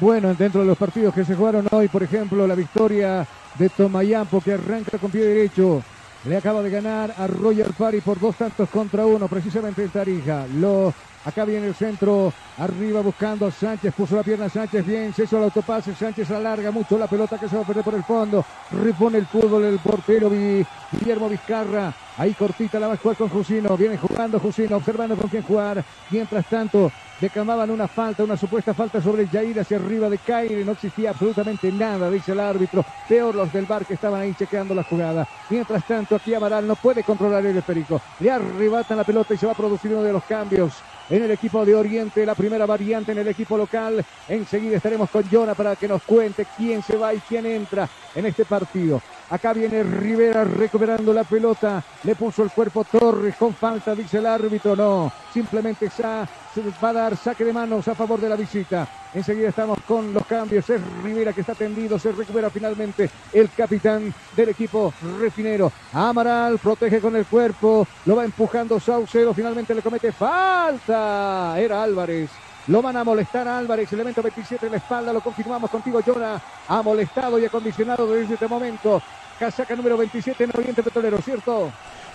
Bueno, 0.00 0.34
dentro 0.34 0.62
de 0.62 0.66
los 0.66 0.76
partidos 0.76 1.14
que 1.14 1.24
se 1.24 1.36
jugaron 1.36 1.68
hoy, 1.70 1.86
por 1.86 2.02
ejemplo, 2.02 2.44
la 2.44 2.56
victoria 2.56 3.24
de 3.56 3.68
Tomayampo 3.68 4.40
que 4.40 4.54
arranca 4.54 4.98
con 4.98 5.12
pie 5.12 5.24
derecho 5.24 5.80
le 6.24 6.36
acaba 6.36 6.62
de 6.62 6.70
ganar 6.70 7.14
a 7.16 7.26
Roger 7.26 7.72
Pari 7.72 8.00
por 8.00 8.18
dos 8.18 8.36
tantos 8.36 8.68
contra 8.68 9.06
uno, 9.06 9.28
precisamente 9.28 9.82
en 9.82 9.90
Tarija. 9.90 10.46
Lo, 10.56 10.92
acá 11.26 11.44
viene 11.44 11.66
el 11.66 11.74
centro, 11.74 12.32
arriba 12.58 13.00
buscando 13.00 13.46
a 13.46 13.50
Sánchez, 13.50 13.92
puso 13.94 14.14
la 14.14 14.22
pierna 14.22 14.48
Sánchez, 14.48 14.86
bien, 14.86 15.12
se 15.12 15.24
hizo 15.24 15.36
el 15.38 15.44
autopase, 15.44 15.94
Sánchez 15.94 16.30
alarga 16.30 16.70
mucho 16.70 16.96
la 16.96 17.08
pelota 17.08 17.36
que 17.36 17.48
se 17.48 17.56
va 17.56 17.62
a 17.62 17.66
perder 17.66 17.84
por 17.84 17.94
el 17.94 18.04
fondo, 18.04 18.44
repone 18.70 19.18
el 19.18 19.26
fútbol 19.26 19.64
el 19.64 19.78
portero 19.80 20.30
Guillermo 20.30 21.28
Vizcarra, 21.28 21.92
ahí 22.16 22.32
cortita 22.32 22.78
la 22.78 22.86
va 22.88 22.94
a 22.94 22.96
jugar 22.96 23.16
con 23.16 23.28
Jusino, 23.28 23.76
viene 23.76 23.98
jugando 23.98 24.38
Jusino, 24.38 24.76
observando 24.76 25.16
con 25.16 25.28
quién 25.28 25.42
jugar, 25.42 25.84
mientras 26.10 26.46
tanto 26.46 26.92
declamaban 27.20 27.70
una 27.70 27.88
falta, 27.88 28.22
una 28.22 28.36
supuesta 28.36 28.74
falta 28.74 29.00
sobre 29.02 29.26
Jair 29.26 29.58
hacia 29.58 29.78
arriba 29.78 30.08
de 30.08 30.18
Caire, 30.18 30.64
no 30.64 30.72
existía 30.72 31.10
absolutamente 31.10 31.72
nada, 31.72 32.08
dice 32.08 32.32
el 32.32 32.40
árbitro, 32.40 32.84
peor 33.08 33.34
los 33.34 33.52
del 33.52 33.66
bar 33.66 33.84
que 33.84 33.94
estaban 33.94 34.20
ahí 34.20 34.34
chequeando 34.34 34.74
la 34.74 34.84
jugada. 34.84 35.26
Mientras 35.50 35.84
tanto, 35.86 36.14
aquí 36.14 36.34
Amaral 36.34 36.66
no 36.68 36.76
puede 36.76 37.02
controlar 37.02 37.44
el 37.44 37.62
Perico, 37.62 38.00
le 38.20 38.30
arrebatan 38.30 38.98
la 38.98 39.04
pelota 39.04 39.34
y 39.34 39.38
se 39.38 39.46
va 39.46 39.52
a 39.52 39.56
producir 39.56 39.92
uno 39.92 40.02
de 40.02 40.12
los 40.12 40.22
cambios 40.24 40.74
en 41.08 41.22
el 41.22 41.30
equipo 41.30 41.64
de 41.64 41.74
Oriente, 41.74 42.26
la 42.26 42.34
primera 42.34 42.66
variante 42.66 43.12
en 43.12 43.18
el 43.18 43.28
equipo 43.28 43.56
local. 43.56 44.04
Enseguida 44.28 44.76
estaremos 44.76 45.10
con 45.10 45.24
Jonah 45.30 45.54
para 45.54 45.76
que 45.76 45.88
nos 45.88 46.02
cuente 46.02 46.46
quién 46.56 46.82
se 46.82 46.96
va 46.96 47.14
y 47.14 47.18
quién 47.20 47.46
entra 47.46 47.88
en 48.14 48.26
este 48.26 48.44
partido. 48.44 49.00
Acá 49.28 49.52
viene 49.52 49.82
Rivera 49.82 50.44
recuperando 50.44 51.12
la 51.12 51.24
pelota. 51.24 51.82
Le 52.04 52.14
puso 52.14 52.44
el 52.44 52.50
cuerpo 52.50 52.84
Torres 52.84 53.34
con 53.36 53.54
falta, 53.54 53.94
dice 53.94 54.18
el 54.18 54.26
árbitro. 54.26 54.76
No, 54.76 55.12
simplemente 55.32 55.90
se 55.90 56.02
va 56.02 56.88
a 56.88 56.92
dar 56.92 57.16
saque 57.16 57.44
de 57.44 57.52
manos 57.52 57.88
a 57.88 57.94
favor 57.94 58.20
de 58.20 58.28
la 58.28 58.36
visita. 58.36 58.86
Enseguida 59.12 59.48
estamos 59.48 59.78
con 59.86 60.14
los 60.14 60.24
cambios. 60.26 60.68
Es 60.70 60.80
Rivera 61.02 61.32
que 61.32 61.40
está 61.40 61.54
tendido. 61.54 61.98
Se 61.98 62.12
recupera 62.12 62.50
finalmente 62.50 63.10
el 63.32 63.50
capitán 63.50 64.14
del 64.36 64.50
equipo 64.50 64.94
refinero. 65.18 65.72
Amaral 65.92 66.58
protege 66.58 67.00
con 67.00 67.16
el 67.16 67.26
cuerpo. 67.26 67.86
Lo 68.04 68.14
va 68.14 68.24
empujando 68.24 68.78
Saucedo. 68.78 69.34
Finalmente 69.34 69.74
le 69.74 69.82
comete 69.82 70.12
falta. 70.12 71.58
Era 71.58 71.82
Álvarez. 71.82 72.30
Lo 72.68 72.82
van 72.82 72.96
a 72.96 73.04
molestar 73.04 73.46
a 73.46 73.58
Álvarez, 73.58 73.92
elemento 73.92 74.22
27 74.22 74.66
en 74.66 74.72
la 74.72 74.78
espalda, 74.78 75.12
lo 75.12 75.20
confirmamos 75.20 75.70
contigo, 75.70 76.00
Jonah. 76.04 76.40
Ha 76.68 76.82
molestado 76.82 77.38
y 77.38 77.44
acondicionado 77.44 78.10
desde 78.12 78.34
este 78.34 78.48
momento. 78.48 79.00
Casaca 79.38 79.76
número 79.76 79.96
27 79.96 80.44
en 80.44 80.50
Oriente 80.52 80.82
Petrolero, 80.82 81.18
¿cierto? 81.22 81.70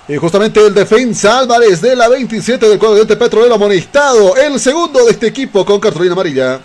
Y 0.07 0.18
justamente 0.18 0.65
el 0.65 0.73
defensa 0.73 1.40
Álvarez 1.40 1.80
de 1.80 1.95
la 1.95 2.10
27 2.10 2.68
del 2.68 2.78
cuadro 2.78 2.95
Oriente 2.95 3.15
Petrolero 3.15 3.56
amonestado. 3.56 4.36
El 4.36 4.60
segundo 4.60 5.06
de 5.06 5.11
este 5.11 5.28
equipo 5.28 5.65
con 5.65 5.80
cartulina 5.80 6.14
amarilla. 6.14 6.60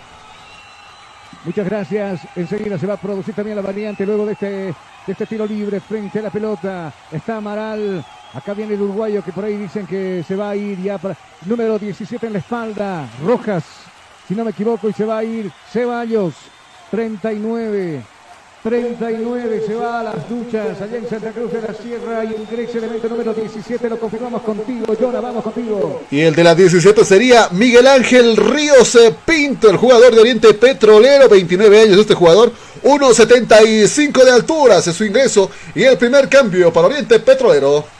Muchas 1.45 1.65
gracias. 1.65 2.21
Enseguida 2.35 2.77
se 2.77 2.87
va 2.87 2.95
a 2.95 2.97
producir 2.97 3.33
también 3.33 3.55
la 3.55 3.61
variante 3.61 4.05
luego 4.05 4.25
de 4.25 4.33
este, 4.33 4.47
de 4.47 4.73
este 5.07 5.25
tiro 5.27 5.45
libre 5.45 5.79
frente 5.79 6.19
a 6.19 6.23
la 6.23 6.29
pelota. 6.29 6.91
Está 7.09 7.37
Amaral. 7.37 8.03
Acá 8.37 8.53
viene 8.53 8.75
el 8.75 8.81
uruguayo 8.83 9.23
que 9.23 9.31
por 9.31 9.45
ahí 9.45 9.57
dicen 9.57 9.87
que 9.87 10.23
se 10.27 10.35
va 10.35 10.51
a 10.51 10.55
ir 10.55 10.79
ya 10.79 10.99
para 10.99 11.17
número 11.47 11.79
17 11.79 12.27
en 12.27 12.33
la 12.33 12.39
espalda. 12.39 13.09
Rojas, 13.25 13.63
si 14.27 14.35
no 14.35 14.43
me 14.43 14.51
equivoco, 14.51 14.87
y 14.87 14.93
se 14.93 15.05
va 15.05 15.17
a 15.17 15.23
ir 15.23 15.51
Ceballos. 15.71 16.35
39. 16.91 18.03
39 18.61 19.63
se 19.65 19.73
va 19.73 20.01
a 20.01 20.03
las 20.03 20.29
duchas 20.29 20.79
allá 20.79 20.97
en 20.97 21.09
Santa 21.09 21.31
Cruz 21.31 21.51
de 21.51 21.61
la 21.63 21.73
Sierra 21.73 22.25
y 22.25 22.35
ingresa 22.39 22.77
elemento 22.77 23.09
número 23.09 23.33
17, 23.33 23.89
lo 23.89 23.99
confirmamos 23.99 24.43
contigo, 24.43 24.93
Jonah, 24.99 25.19
vamos 25.19 25.43
contigo. 25.43 26.03
Y 26.11 26.19
el 26.19 26.35
de 26.35 26.43
la 26.43 26.53
17 26.53 27.05
sería 27.05 27.49
Miguel 27.53 27.87
Ángel 27.87 28.37
Ríos 28.37 28.97
Pinto, 29.25 29.69
el 29.69 29.77
jugador 29.77 30.13
de 30.13 30.21
Oriente 30.21 30.53
Petrolero, 30.53 31.27
29 31.27 31.81
años 31.81 31.97
este 31.97 32.13
jugador, 32.13 32.51
1.75 32.83 34.23
de 34.23 34.31
altura, 34.31 34.77
es 34.77 34.85
su 34.85 35.05
ingreso 35.05 35.49
y 35.73 35.83
el 35.83 35.97
primer 35.97 36.29
cambio 36.29 36.71
para 36.71 36.87
Oriente 36.87 37.19
Petrolero. 37.19 37.96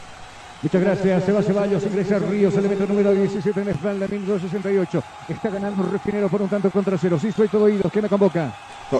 Muchas 0.61 0.81
gracias, 0.81 1.23
Seba 1.23 1.43
Ceballos, 1.43 1.83
ingresa 1.83 2.17
Ríos, 2.17 2.55
elemento 2.55 2.87
número 2.87 3.13
17 3.13 3.59
en 3.59 3.65
la 3.67 3.71
espalda, 3.73 4.07
1968. 4.07 5.03
Está 5.29 5.49
ganando 5.49 5.83
Refinero 5.83 6.29
por 6.29 6.41
un 6.41 6.49
tanto 6.49 6.71
contra 6.71 6.97
cero. 6.97 7.19
Sí, 7.21 7.27
estoy 7.27 7.47
todo 7.47 7.65
oído. 7.65 7.87
¿Quién 7.91 8.03
me 8.03 8.09
convoca? 8.09 8.53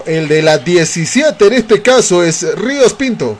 el 0.06 0.28
de 0.28 0.42
la 0.42 0.58
17 0.58 1.46
en 1.46 1.52
este 1.54 1.82
caso 1.82 2.22
es 2.22 2.54
Ríos 2.56 2.94
Pinto. 2.94 3.36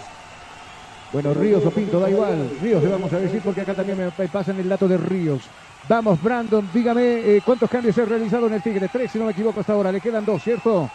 Bueno, 1.12 1.32
Ríos 1.32 1.65
o 1.65 1.70
Pinto, 1.70 2.01
da 2.01 2.11
igual. 2.11 2.51
Ríos 2.61 2.82
le 2.82 2.89
vamos 2.89 3.12
a 3.12 3.19
decir 3.20 3.40
porque 3.45 3.61
acá 3.61 3.74
también 3.74 3.99
me 3.99 4.28
pasan 4.28 4.59
el 4.59 4.69
dato 4.69 4.89
de 4.89 4.97
Ríos. 4.97 5.43
Vamos, 5.89 6.20
Brandon, 6.20 6.69
dígame 6.74 7.03
eh, 7.03 7.43
cuántos 7.45 7.70
cambios 7.70 7.95
se 7.95 8.03
han 8.03 8.09
realizado 8.09 8.49
en 8.49 8.55
el 8.55 8.62
Tigre. 8.62 8.89
Tres, 8.93 9.12
si 9.12 9.19
no 9.19 9.27
me 9.27 9.32
equivoco, 9.32 9.61
hasta 9.61 9.74
ahora. 9.74 9.93
Le 9.93 10.01
quedan 10.01 10.24
dos, 10.24 10.43
¿cierto? 10.43 10.90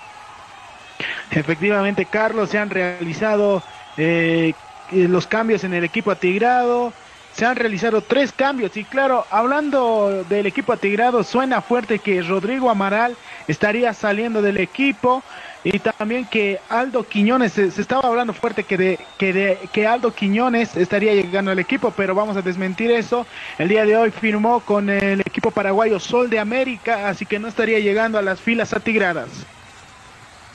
Efectivamente, 1.32 2.06
Carlos, 2.06 2.50
se 2.50 2.58
han 2.58 2.70
realizado 2.70 3.64
eh, 3.96 4.54
los 4.92 5.26
cambios 5.26 5.64
en 5.64 5.74
el 5.74 5.86
equipo 5.86 6.12
atigrado 6.12 6.92
se 7.36 7.46
han 7.46 7.56
realizado 7.56 8.02
tres 8.02 8.32
cambios 8.32 8.78
y 8.78 8.84
claro, 8.84 9.26
hablando 9.32 10.24
del 10.30 10.46
equipo 10.46 10.74
atigrado, 10.74 11.24
suena 11.24 11.62
fuerte 11.62 12.00
que 12.00 12.22
Rodrigo 12.22 12.70
Amaral 12.70 13.16
estaría 13.48 13.94
saliendo 13.94 14.42
del 14.42 14.58
equipo 14.58 15.24
y 15.64 15.80
también 15.80 16.26
que 16.26 16.60
Aldo 16.70 17.04
Quiñones, 17.08 17.54
se, 17.54 17.68
estaba 17.68 18.08
hablando 18.08 18.34
fuerte 18.34 18.66
que, 18.66 18.78
de, 18.78 19.00
que, 19.18 19.34
de, 19.34 19.58
que 19.72 19.88
Aldo 19.88 20.14
Quiñones 20.14 20.76
estaría 20.76 21.14
llegando 21.14 21.52
al 21.52 21.60
equipo, 21.60 21.92
pero 21.96 22.14
vamos 22.14 22.38
a 22.38 22.42
desmentir 22.42 22.92
eso. 22.92 23.26
El 23.58 23.70
día 23.70 23.86
de 23.86 23.96
hoy 23.96 24.12
firmó 24.12 24.60
con 24.60 24.90
el 24.90 25.22
equipo 25.22 25.52
paraguayo 25.52 26.00
Sol 26.00 26.30
de 26.30 26.40
América, 26.40 27.08
así 27.08 27.26
que 27.26 27.40
no 27.40 27.48
estaría 27.48 27.80
llegando 27.80 28.20
a 28.20 28.22
las 28.22 28.42
filas 28.42 28.74
atigradas. 28.74 29.30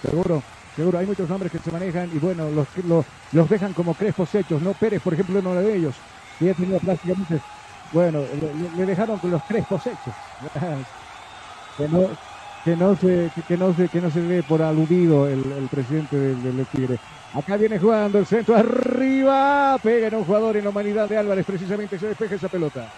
Seguro, 0.03 0.43
seguro, 0.77 0.99
hay 0.99 1.07
muchos 1.07 1.29
nombres 1.29 1.51
que 1.51 1.59
se 1.59 1.73
manejan 1.73 2.11
y 2.15 2.19
bueno, 2.19 2.51
los, 2.51 2.69
los, 3.33 3.49
dejan 3.49 3.73
como 3.73 3.95
crespos 3.95 4.33
hechos, 4.35 4.63
¿no? 4.63 4.75
Pérez, 4.75 5.01
por 5.03 5.15
ejemplo, 5.15 5.41
uno 5.41 5.55
de 5.55 5.75
ellos 5.75 5.95
y 6.41 6.49
ha 6.49 6.55
tenido 6.55 6.79
prácticamente, 6.79 7.41
bueno, 7.93 8.21
le, 8.77 8.87
dejaron 8.87 9.19
con 9.19 9.31
los 9.31 9.45
tres 9.47 9.65
hechos. 9.65 10.15
que 11.77 11.89
no, 11.89 12.09
que 12.65 12.77
no 12.77 12.97
se, 12.97 13.31
que, 13.47 13.57
no 13.57 13.75
se, 13.75 13.89
que 13.89 14.01
no 14.01 14.11
se 14.11 14.21
ve 14.21 14.43
por 14.43 14.63
aludido 14.63 15.29
el, 15.29 15.69
presidente 15.71 16.17
del, 16.17 16.67
Tigre. 16.67 16.99
Acá 17.35 17.57
viene 17.57 17.79
jugando 17.79 18.19
el 18.19 18.27
centro 18.27 18.57
arriba, 18.57 19.79
pega 19.83 20.09
en 20.09 20.15
un 20.15 20.25
jugador 20.25 20.57
en 20.57 20.65
la 20.65 20.71
humanidad 20.71 21.09
de 21.09 21.17
Álvarez, 21.17 21.45
precisamente 21.47 21.99
se 21.99 22.09
despeja 22.09 22.35
esa 22.35 22.49
pelota. 22.49 22.89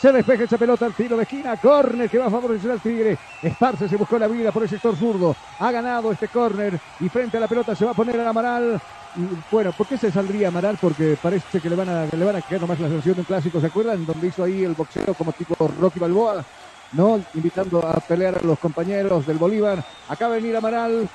Se 0.00 0.12
despeja 0.12 0.44
esa 0.44 0.58
pelota 0.58 0.84
al 0.84 0.92
tiro 0.92 1.16
de 1.16 1.22
esquina, 1.22 1.56
córner 1.56 2.10
que 2.10 2.18
va 2.18 2.26
a 2.26 2.30
favorecer 2.30 2.70
al 2.70 2.80
Tigre. 2.80 3.16
Esparce 3.42 3.88
se 3.88 3.96
buscó 3.96 4.18
la 4.18 4.26
vida 4.26 4.52
por 4.52 4.62
el 4.62 4.68
sector 4.68 4.94
zurdo. 4.96 5.34
Ha 5.58 5.70
ganado 5.70 6.12
este 6.12 6.28
córner 6.28 6.78
y 7.00 7.08
frente 7.08 7.38
a 7.38 7.40
la 7.40 7.48
pelota 7.48 7.74
se 7.74 7.84
va 7.84 7.92
a 7.92 7.94
poner 7.94 8.20
al 8.20 8.28
Amaral 8.28 8.80
bueno, 9.50 9.72
¿por 9.72 9.86
qué 9.86 9.96
se 9.96 10.10
saldría 10.10 10.48
Amaral? 10.48 10.78
Porque 10.80 11.16
parece 11.20 11.60
que 11.60 11.70
le 11.70 11.76
van 11.76 11.88
a, 11.88 12.06
le 12.06 12.24
van 12.24 12.36
a 12.36 12.42
caer 12.42 12.60
nomás 12.60 12.80
la 12.80 12.88
sanción 12.88 13.14
de 13.14 13.20
un 13.20 13.26
clásico, 13.26 13.60
¿se 13.60 13.66
acuerdan? 13.66 14.04
Donde 14.04 14.26
hizo 14.26 14.42
ahí 14.42 14.64
el 14.64 14.74
boxeo 14.74 15.14
como 15.14 15.32
tipo 15.32 15.54
Rocky 15.80 16.00
Balboa, 16.00 16.44
¿no? 16.92 17.20
Invitando 17.34 17.78
a 17.86 17.94
pelear 18.00 18.38
a 18.38 18.46
los 18.46 18.58
compañeros 18.58 19.26
del 19.26 19.38
Bolívar. 19.38 19.84
De 20.18 20.28
venir 20.28 20.56
Amaral 20.56 21.08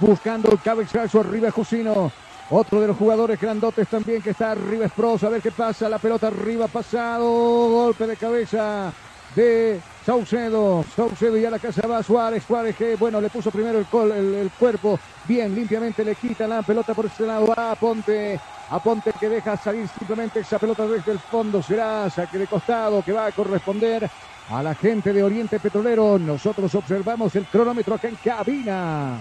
buscando 0.00 0.50
el 0.50 0.60
cabezazo 0.60 1.20
arriba 1.20 1.50
Jusino. 1.50 2.10
Otro 2.50 2.80
de 2.80 2.88
los 2.88 2.96
jugadores 2.96 3.40
grandotes 3.40 3.88
también 3.88 4.20
que 4.20 4.30
está 4.30 4.52
arriba 4.52 4.86
es 4.86 4.92
Pros. 4.92 5.24
A 5.24 5.30
ver 5.30 5.40
qué 5.40 5.50
pasa. 5.50 5.88
La 5.88 5.98
pelota 5.98 6.26
arriba 6.26 6.68
pasado. 6.68 7.24
Golpe 7.24 8.06
de 8.06 8.16
cabeza 8.16 8.92
de 9.34 9.80
Saucedo, 10.04 10.84
Saucedo 10.94 11.36
y 11.38 11.44
a 11.44 11.50
la 11.50 11.58
casa 11.58 11.86
va 11.86 12.02
Suárez, 12.02 12.44
Suárez 12.46 12.76
que 12.76 12.96
bueno 12.96 13.20
le 13.20 13.30
puso 13.30 13.50
primero 13.50 13.78
el, 13.78 14.34
el, 14.34 14.50
cuerpo, 14.50 14.98
bien 15.26 15.54
limpiamente 15.54 16.04
le 16.04 16.14
quita 16.14 16.46
la 16.46 16.62
pelota 16.62 16.94
por 16.94 17.06
este 17.06 17.26
lado 17.26 17.52
a 17.56 17.74
Ponte, 17.74 18.38
a 18.70 18.82
Ponte 18.82 19.12
que 19.18 19.28
deja 19.28 19.56
salir 19.56 19.88
simplemente 19.88 20.40
esa 20.40 20.58
pelota 20.58 20.86
desde 20.86 21.12
el 21.12 21.18
fondo, 21.18 21.62
será 21.62 22.08
saque 22.10 22.38
de 22.38 22.46
costado 22.46 23.02
que 23.02 23.12
va 23.12 23.26
a 23.26 23.32
corresponder 23.32 24.08
a 24.50 24.62
la 24.62 24.74
gente 24.74 25.12
de 25.12 25.22
Oriente 25.22 25.58
Petrolero. 25.58 26.18
Nosotros 26.18 26.74
observamos 26.74 27.34
el 27.36 27.46
cronómetro 27.46 27.94
acá 27.94 28.08
en 28.08 28.16
cabina. 28.16 29.18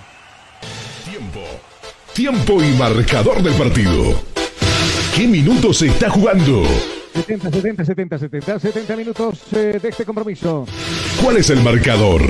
Tiempo, 1.06 1.41
tiempo 2.14 2.64
y 2.64 2.72
marcador 2.77 3.41
del 3.41 3.53
partido. 3.53 4.43
¿Qué 5.15 5.27
minutos 5.27 5.77
se 5.77 5.88
está 5.88 6.10
jugando? 6.10 6.64
70, 7.14 7.52
70, 7.52 7.85
70, 7.85 8.18
70, 8.18 8.60
70 8.60 8.95
minutos 8.95 9.53
eh, 9.53 9.80
de 9.80 9.90
este 9.90 10.06
compromiso. 10.06 10.65
¿Cuál 11.22 11.38
es 11.38 11.52
el 11.52 11.61
marcador? 11.61 12.22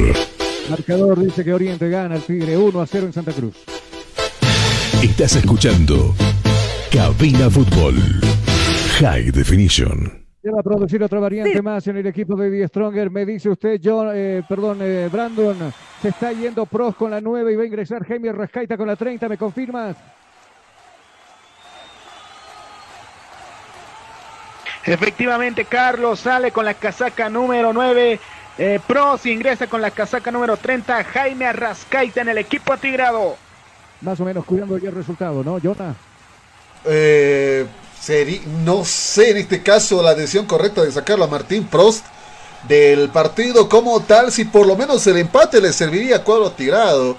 Marcador 0.70 1.18
dice 1.24 1.46
que 1.46 1.54
Oriente 1.54 1.90
gana 1.90 2.16
el 2.16 2.22
Tigre 2.24 2.58
1 2.58 2.82
a 2.82 2.86
0 2.86 3.06
en 3.06 3.14
Santa 3.14 3.32
Cruz. 3.32 3.56
Estás 5.02 5.38
escuchando 5.38 6.14
Cabina 6.92 7.50
Fútbol 7.50 7.96
High 9.00 9.32
Definition. 9.32 10.26
Se 10.42 10.52
va 10.52 10.60
a 10.60 10.64
producir 10.64 11.02
otra 11.02 11.22
variante 11.22 11.62
más 11.62 11.88
en 11.88 11.96
el 11.96 12.08
equipo 12.08 12.36
de 12.36 12.52
Die 12.52 12.68
Stronger. 12.68 13.10
Me 13.10 13.26
dice 13.26 13.50
usted, 13.50 13.80
John, 13.82 14.10
eh, 14.14 14.44
perdón, 14.48 14.80
eh, 14.82 15.08
Brandon, 15.10 15.56
se 16.02 16.10
está 16.10 16.34
yendo 16.34 16.66
Pros 16.66 16.96
con 16.98 17.12
la 17.12 17.22
9 17.22 17.54
y 17.54 17.56
va 17.56 17.64
a 17.64 17.66
ingresar 17.66 18.06
Jaime 18.06 18.34
Rascaita 18.34 18.76
con 18.76 18.88
la 18.88 18.98
30. 18.98 19.30
¿Me 19.30 19.38
confirmas? 19.38 19.96
Efectivamente, 24.86 25.66
Carlos 25.66 26.20
sale 26.20 26.52
con 26.52 26.66
la 26.66 26.74
casaca 26.74 27.30
número 27.30 27.72
9. 27.74 28.20
Eh, 28.58 28.80
Pros 28.86 29.26
ingresa 29.26 29.68
con 29.68 29.82
la 29.82 29.92
casaca 29.92 30.30
número 30.32 30.58
30. 30.58 31.04
Jaime 31.06 31.46
Arrascaita 31.46 32.22
en 32.22 32.30
el 32.30 32.38
equipo 32.38 32.74
atigrado. 32.74 33.38
Más 34.02 34.20
o 34.20 34.26
menos 34.26 34.44
cuidando 34.46 34.78
ya 34.78 34.90
el 34.90 34.96
resultado, 34.96 35.44
¿no, 35.44 35.58
Jonah? 35.64 35.96
Eh, 36.86 37.66
Seri- 38.02 38.44
no 38.66 38.84
sé 38.84 39.32
en 39.32 39.38
este 39.38 39.64
caso 39.64 40.04
la 40.04 40.14
decisión 40.14 40.46
correcta 40.46 40.84
de 40.84 40.92
sacarlo 40.92 41.24
a 41.24 41.28
Martín 41.28 41.64
Prost 41.66 42.06
del 42.68 43.10
partido 43.10 43.70
como 43.70 44.02
tal, 44.02 44.32
si 44.32 44.44
por 44.44 44.68
lo 44.68 44.76
menos 44.76 45.08
el 45.08 45.18
empate 45.18 45.62
le 45.62 45.72
serviría 45.72 46.18
a 46.18 46.24
cuadro 46.24 46.52
tirado. 46.52 47.16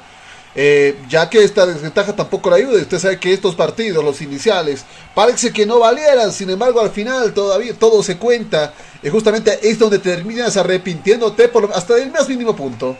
Eh, 0.56 0.96
ya 1.08 1.28
que 1.28 1.42
esta 1.42 1.66
desventaja 1.66 2.14
tampoco 2.14 2.50
le 2.50 2.56
ayuda. 2.56 2.80
Usted 2.80 2.98
sabe 2.98 3.18
que 3.18 3.32
estos 3.32 3.54
partidos, 3.54 4.04
los 4.04 4.20
iniciales, 4.22 4.84
parece 5.14 5.52
que 5.52 5.66
no 5.66 5.80
valieran. 5.80 6.32
Sin 6.32 6.48
embargo, 6.50 6.80
al 6.80 6.90
final 6.90 7.34
todavía 7.34 7.74
todo 7.76 8.02
se 8.02 8.18
cuenta. 8.18 8.72
Y 9.02 9.08
justamente 9.08 9.58
es 9.68 9.78
donde 9.78 9.98
terminas 9.98 10.56
arrepintiéndote 10.56 11.48
por, 11.48 11.70
hasta 11.74 11.96
el 11.98 12.10
más 12.10 12.28
mínimo 12.28 12.54
punto. 12.54 12.96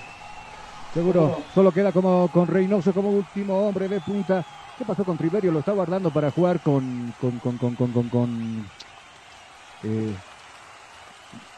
Seguro, 0.92 1.42
solo 1.54 1.72
queda 1.72 1.92
como 1.92 2.28
con 2.32 2.46
Reynoso 2.46 2.92
como 2.92 3.10
último 3.10 3.68
hombre 3.68 3.88
de 3.88 4.00
punta. 4.00 4.44
¿Qué 4.76 4.84
pasó 4.84 5.04
con 5.04 5.16
Triverio? 5.16 5.52
Lo 5.52 5.60
está 5.60 5.72
guardando 5.72 6.10
para 6.10 6.30
jugar 6.32 6.60
con. 6.60 7.14
con. 7.20 7.38
con. 7.38 7.56
con. 7.58 7.74
con. 7.76 7.92
con, 7.92 8.08
con, 8.08 8.68
eh, 9.84 10.14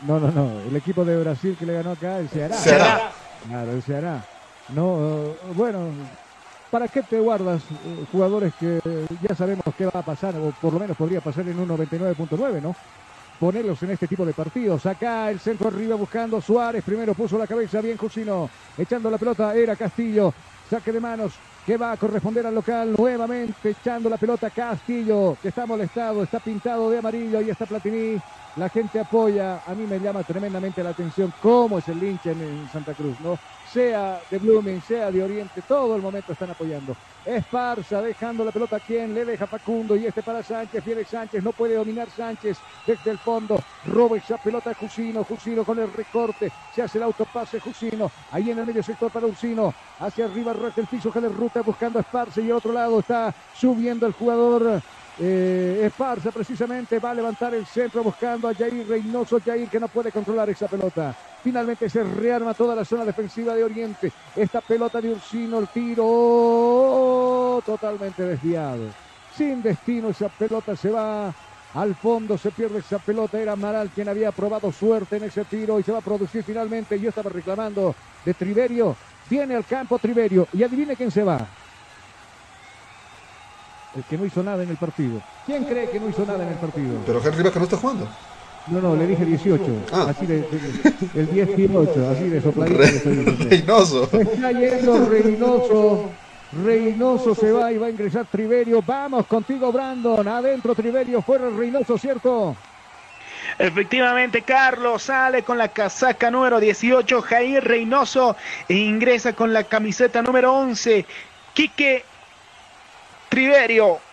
no, 0.06 0.20
no, 0.20 0.30
no. 0.30 0.60
El 0.68 0.76
equipo 0.76 1.04
de 1.04 1.16
Brasil 1.16 1.56
que 1.58 1.64
le 1.64 1.74
ganó 1.74 1.92
acá, 1.92 2.18
el 2.18 2.28
Ceará. 2.28 2.56
Ceará. 2.56 3.12
Claro, 3.48 3.72
el 3.72 3.82
Ceará. 3.82 4.35
No, 4.74 4.98
eh, 4.98 5.36
bueno, 5.54 5.90
¿para 6.70 6.88
qué 6.88 7.02
te 7.02 7.20
guardas 7.20 7.62
eh, 7.62 8.06
jugadores 8.10 8.52
que 8.58 8.80
ya 9.22 9.34
sabemos 9.34 9.64
qué 9.76 9.84
va 9.84 10.00
a 10.00 10.02
pasar, 10.02 10.34
o 10.36 10.52
por 10.60 10.72
lo 10.72 10.80
menos 10.80 10.96
podría 10.96 11.20
pasar 11.20 11.46
en 11.48 11.58
un 11.58 11.68
99.9, 11.68 12.62
¿no? 12.62 12.74
Ponerlos 13.38 13.82
en 13.82 13.90
este 13.90 14.08
tipo 14.08 14.24
de 14.24 14.32
partidos. 14.32 14.86
Acá 14.86 15.30
el 15.30 15.38
centro 15.38 15.68
arriba 15.68 15.94
buscando 15.94 16.40
Suárez. 16.40 16.82
Primero 16.82 17.12
puso 17.14 17.36
la 17.36 17.46
cabeza 17.46 17.82
bien 17.82 17.98
Jusino. 17.98 18.48
Echando 18.78 19.10
la 19.10 19.18
pelota 19.18 19.54
era 19.54 19.76
Castillo. 19.76 20.32
Saque 20.70 20.90
de 20.90 21.00
manos 21.00 21.34
que 21.66 21.76
va 21.76 21.92
a 21.92 21.96
corresponder 21.96 22.46
al 22.46 22.54
local 22.54 22.94
nuevamente 22.96 23.70
echando 23.70 24.08
la 24.08 24.16
pelota 24.16 24.48
Castillo 24.50 25.36
que 25.42 25.48
está 25.48 25.66
molestado, 25.66 26.22
está 26.22 26.38
pintado 26.38 26.90
de 26.90 26.98
amarillo 26.98 27.42
y 27.42 27.50
está 27.50 27.66
Platini. 27.66 28.18
La 28.56 28.70
gente 28.70 28.98
apoya, 28.98 29.60
a 29.66 29.74
mí 29.74 29.86
me 29.86 30.00
llama 30.00 30.22
tremendamente 30.22 30.82
la 30.82 30.90
atención 30.90 31.30
cómo 31.42 31.76
es 31.76 31.86
el 31.88 32.02
hincha 32.02 32.30
en, 32.30 32.66
Santa 32.72 32.94
Cruz, 32.94 33.20
¿no? 33.20 33.38
Sea 33.70 34.18
de 34.30 34.38
Blooming, 34.38 34.80
sea 34.80 35.10
de 35.10 35.22
Oriente, 35.22 35.60
todo 35.60 35.94
el 35.94 36.00
momento 36.00 36.32
están 36.32 36.48
apoyando. 36.48 36.96
Esparza 37.26 38.00
dejando 38.00 38.46
la 38.46 38.52
pelota 38.52 38.76
a 38.76 38.80
quien 38.80 39.12
le 39.12 39.26
deja 39.26 39.46
Facundo 39.46 39.94
y 39.94 40.06
este 40.06 40.22
para 40.22 40.42
Sánchez, 40.42 40.82
viene 40.82 41.04
Sánchez, 41.04 41.44
no 41.44 41.52
puede 41.52 41.74
dominar 41.74 42.08
Sánchez 42.08 42.56
desde 42.86 43.10
el 43.10 43.18
fondo, 43.18 43.60
roba 43.88 44.16
esa 44.16 44.38
pelota 44.38 44.70
a 44.70 44.74
Jusino, 44.74 45.22
Jusino 45.22 45.62
con 45.62 45.78
el 45.78 45.92
recorte, 45.92 46.50
se 46.74 46.80
hace 46.80 46.96
el 46.96 47.04
autopase 47.04 47.60
Jusino, 47.60 48.10
ahí 48.32 48.50
en 48.50 48.58
el 48.58 48.66
medio 48.66 48.82
sector 48.82 49.10
para 49.10 49.26
Ursino, 49.26 49.74
hacia 50.00 50.24
arriba 50.24 50.54
el 50.74 50.86
piso, 50.86 51.10
de 51.10 51.28
ruta 51.28 51.60
buscando 51.60 51.98
a 51.98 52.02
Esparza 52.02 52.40
y 52.40 52.50
al 52.50 52.56
otro 52.56 52.72
lado 52.72 53.00
está 53.00 53.34
subiendo 53.54 54.06
el 54.06 54.12
jugador 54.14 54.80
eh, 55.18 55.82
Esparza 55.84 56.30
precisamente 56.30 56.98
va 56.98 57.10
a 57.10 57.14
levantar 57.14 57.54
el 57.54 57.64
centro 57.66 58.02
buscando 58.02 58.48
a 58.48 58.54
Jair 58.54 58.86
Reynoso, 58.86 59.40
Jair 59.40 59.68
que 59.68 59.80
no 59.80 59.88
puede 59.88 60.12
controlar 60.12 60.50
esa 60.50 60.68
pelota. 60.68 61.14
Finalmente 61.42 61.88
se 61.88 62.02
rearma 62.02 62.54
toda 62.54 62.74
la 62.74 62.84
zona 62.84 63.04
defensiva 63.04 63.54
de 63.54 63.64
Oriente. 63.64 64.12
Esta 64.34 64.60
pelota 64.60 65.00
de 65.00 65.12
Ursino, 65.12 65.58
el 65.58 65.68
tiro 65.68 67.62
totalmente 67.64 68.24
desviado. 68.24 68.84
Sin 69.34 69.62
destino 69.62 70.10
esa 70.10 70.28
pelota 70.28 70.76
se 70.76 70.90
va 70.90 71.32
al 71.74 71.94
fondo, 71.94 72.36
se 72.36 72.50
pierde 72.50 72.80
esa 72.80 72.98
pelota. 72.98 73.40
Era 73.40 73.52
Amaral 73.52 73.90
quien 73.94 74.08
había 74.08 74.32
probado 74.32 74.70
suerte 74.70 75.16
en 75.16 75.24
ese 75.24 75.44
tiro 75.44 75.80
y 75.80 75.82
se 75.82 75.92
va 75.92 75.98
a 75.98 76.02
producir 76.02 76.42
finalmente. 76.42 77.00
Yo 77.00 77.08
estaba 77.08 77.30
reclamando 77.30 77.94
de 78.24 78.34
Triverio. 78.34 78.96
Viene 79.30 79.56
al 79.56 79.64
campo 79.64 79.98
Triverio 79.98 80.46
y 80.52 80.62
adivine 80.62 80.94
quién 80.94 81.10
se 81.10 81.22
va. 81.22 81.46
El 83.96 84.04
que 84.04 84.18
no 84.18 84.26
hizo 84.26 84.42
nada 84.42 84.62
en 84.62 84.68
el 84.70 84.76
partido. 84.76 85.20
¿Quién 85.46 85.64
cree 85.64 85.88
que 85.90 85.98
no 85.98 86.08
hizo 86.08 86.24
nada 86.26 86.42
en 86.44 86.50
el 86.50 86.56
partido? 86.56 86.98
Pero 87.06 87.22
Henry 87.24 87.42
Vaca 87.42 87.58
no 87.58 87.64
está 87.64 87.76
jugando. 87.78 88.06
No, 88.68 88.80
no, 88.80 88.96
le 88.96 89.06
dije 89.06 89.24
18. 89.24 89.62
Ah. 89.92 90.06
Así 90.10 90.26
de, 90.26 90.40
de- 90.42 90.94
el 91.20 91.30
18, 91.30 92.10
así 92.10 92.28
de 92.28 92.40
sopladito. 92.40 92.78
Re-. 92.78 93.48
Reynoso. 93.48 94.06
Se 94.06 94.22
está 94.22 94.52
yendo 94.52 95.08
Reynoso. 95.08 96.10
Reynoso 96.64 97.34
se 97.34 97.52
va 97.52 97.72
y 97.72 97.78
va 97.78 97.86
a 97.86 97.90
ingresar 97.90 98.26
Triverio. 98.26 98.82
Vamos 98.84 99.26
contigo, 99.26 99.72
Brandon. 99.72 100.26
Adentro 100.26 100.74
Triverio, 100.74 101.22
fuera 101.22 101.48
Reynoso, 101.48 101.96
¿cierto? 101.96 102.56
Efectivamente, 103.58 104.42
Carlos 104.42 105.02
sale 105.04 105.42
con 105.42 105.56
la 105.58 105.68
casaca 105.68 106.30
número 106.30 106.58
18, 106.60 107.22
Jair 107.22 107.62
Reynoso, 107.64 108.36
e 108.68 108.74
ingresa 108.74 109.32
con 109.32 109.52
la 109.52 109.64
camiseta 109.64 110.20
número 110.22 110.52
11, 110.52 111.06
Quique 111.54 112.04
Triverio. 113.28 114.05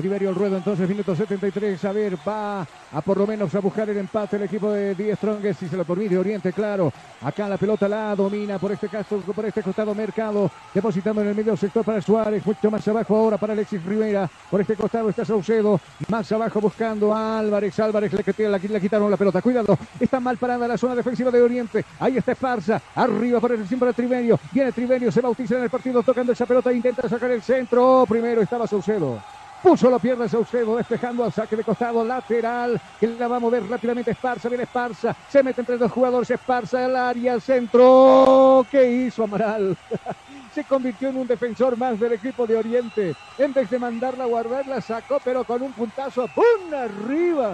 Triverio 0.00 0.30
al 0.30 0.34
ruedo, 0.34 0.56
entonces, 0.56 0.88
minuto 0.88 1.14
73. 1.14 1.84
A 1.84 1.92
ver, 1.92 2.16
va 2.26 2.62
a 2.62 3.00
por 3.04 3.18
lo 3.18 3.26
menos 3.26 3.54
a 3.54 3.60
buscar 3.60 3.88
el 3.90 3.98
empate 3.98 4.36
el 4.36 4.44
equipo 4.44 4.72
de 4.72 4.94
Die 4.94 5.14
Strongest, 5.14 5.60
si 5.60 5.68
se 5.68 5.76
lo 5.76 5.84
permite 5.84 6.16
Oriente, 6.16 6.54
claro. 6.54 6.90
Acá 7.20 7.46
la 7.46 7.58
pelota 7.58 7.86
la 7.86 8.16
domina 8.16 8.58
por 8.58 8.72
este 8.72 8.88
caso, 8.88 9.18
por 9.18 9.44
este 9.44 9.62
costado 9.62 9.94
Mercado, 9.94 10.50
depositando 10.72 11.20
en 11.20 11.28
el 11.28 11.34
medio 11.34 11.54
sector 11.54 11.84
para 11.84 12.00
Suárez, 12.00 12.44
mucho 12.46 12.70
más 12.70 12.88
abajo 12.88 13.14
ahora 13.14 13.36
para 13.36 13.52
Alexis 13.52 13.84
Rivera. 13.84 14.26
Por 14.50 14.62
este 14.62 14.74
costado 14.74 15.10
está 15.10 15.24
Saucedo, 15.26 15.78
más 16.08 16.32
abajo 16.32 16.62
buscando 16.62 17.14
a 17.14 17.38
Álvarez. 17.38 17.78
Álvarez 17.78 18.10
le, 18.14 18.48
le- 18.48 18.58
le 18.68 18.80
quitaron 18.80 19.10
la 19.10 19.18
pelota. 19.18 19.42
Cuidado, 19.42 19.78
está 20.00 20.18
mal 20.18 20.38
parada 20.38 20.66
la 20.66 20.78
zona 20.78 20.94
defensiva 20.94 21.30
de 21.30 21.42
Oriente. 21.42 21.84
Ahí 21.98 22.16
está 22.16 22.32
Esparza, 22.32 22.80
arriba 22.94 23.38
por 23.38 23.52
el 23.52 23.68
siempre 23.68 23.92
Triverio. 23.92 24.40
Viene 24.50 24.72
Triverio, 24.72 25.12
se 25.12 25.20
bautiza 25.20 25.56
en 25.58 25.64
el 25.64 25.70
partido 25.70 26.02
tocando 26.02 26.32
esa 26.32 26.46
pelota, 26.46 26.72
intenta 26.72 27.06
sacar 27.06 27.30
el 27.30 27.42
centro. 27.42 28.06
Primero 28.08 28.40
estaba 28.40 28.66
Saucedo. 28.66 29.20
Puso 29.62 29.90
la 29.90 29.98
pierna 29.98 30.26
Saucedo, 30.26 30.76
despejando 30.76 31.22
al 31.22 31.32
saque 31.32 31.54
de 31.54 31.62
costado 31.62 32.02
lateral, 32.02 32.80
que 32.98 33.06
la 33.06 33.28
va 33.28 33.36
a 33.36 33.40
mover 33.40 33.62
rápidamente 33.68 34.12
Esparza, 34.12 34.48
viene 34.48 34.64
Esparza, 34.64 35.14
se 35.28 35.42
mete 35.42 35.60
entre 35.60 35.76
dos 35.76 35.92
jugadores, 35.92 36.30
Esparza 36.30 36.86
al 36.86 36.96
área, 36.96 37.38
centro. 37.38 38.64
¿Qué 38.70 38.90
hizo 38.90 39.24
Amaral? 39.24 39.76
se 40.54 40.64
convirtió 40.64 41.10
en 41.10 41.18
un 41.18 41.26
defensor 41.26 41.76
más 41.76 42.00
del 42.00 42.14
equipo 42.14 42.46
de 42.46 42.56
Oriente. 42.56 43.14
En 43.36 43.52
vez 43.52 43.68
de 43.68 43.78
mandarla 43.78 44.24
a 44.24 44.28
guardar, 44.28 44.66
la 44.66 44.80
sacó, 44.80 45.18
pero 45.22 45.44
con 45.44 45.62
un 45.62 45.72
puntazo, 45.72 46.26
¡pum! 46.34 46.74
arriba. 46.74 47.50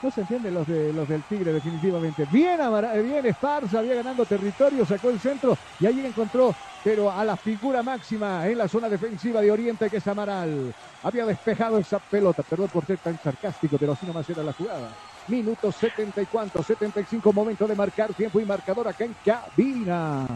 No 0.00 0.10
se 0.12 0.20
entienden 0.20 0.54
los, 0.54 0.66
de, 0.66 0.92
los 0.92 1.08
del 1.08 1.22
Tigre, 1.22 1.52
definitivamente. 1.52 2.24
Bien, 2.30 2.60
eh, 2.60 3.02
bien 3.02 3.26
Esparza, 3.26 3.80
había 3.80 3.96
ganando 3.96 4.24
territorio, 4.24 4.86
sacó 4.86 5.10
el 5.10 5.18
centro 5.18 5.58
y 5.80 5.86
allí 5.86 6.06
encontró, 6.06 6.54
pero 6.84 7.10
a 7.10 7.24
la 7.24 7.36
figura 7.36 7.82
máxima 7.82 8.46
en 8.46 8.58
la 8.58 8.68
zona 8.68 8.88
defensiva 8.88 9.40
de 9.40 9.50
Oriente, 9.50 9.90
que 9.90 9.96
es 9.96 10.06
Amaral. 10.06 10.72
Había 11.02 11.26
despejado 11.26 11.78
esa 11.78 11.98
pelota, 11.98 12.44
perdón 12.44 12.68
por 12.68 12.86
ser 12.86 12.98
tan 12.98 13.18
sarcástico, 13.20 13.76
pero 13.76 13.92
así 13.92 14.06
nomás 14.06 14.28
era 14.30 14.44
la 14.44 14.52
jugada. 14.52 14.88
Minuto 15.26 15.72
70 15.72 16.22
y 16.22 16.26
cuánto, 16.26 16.62
75, 16.62 17.32
momento 17.32 17.66
de 17.66 17.74
marcar 17.74 18.14
tiempo 18.14 18.38
y 18.38 18.44
marcador 18.44 18.86
acá 18.86 19.04
en 19.04 19.16
cabina. 19.24 20.26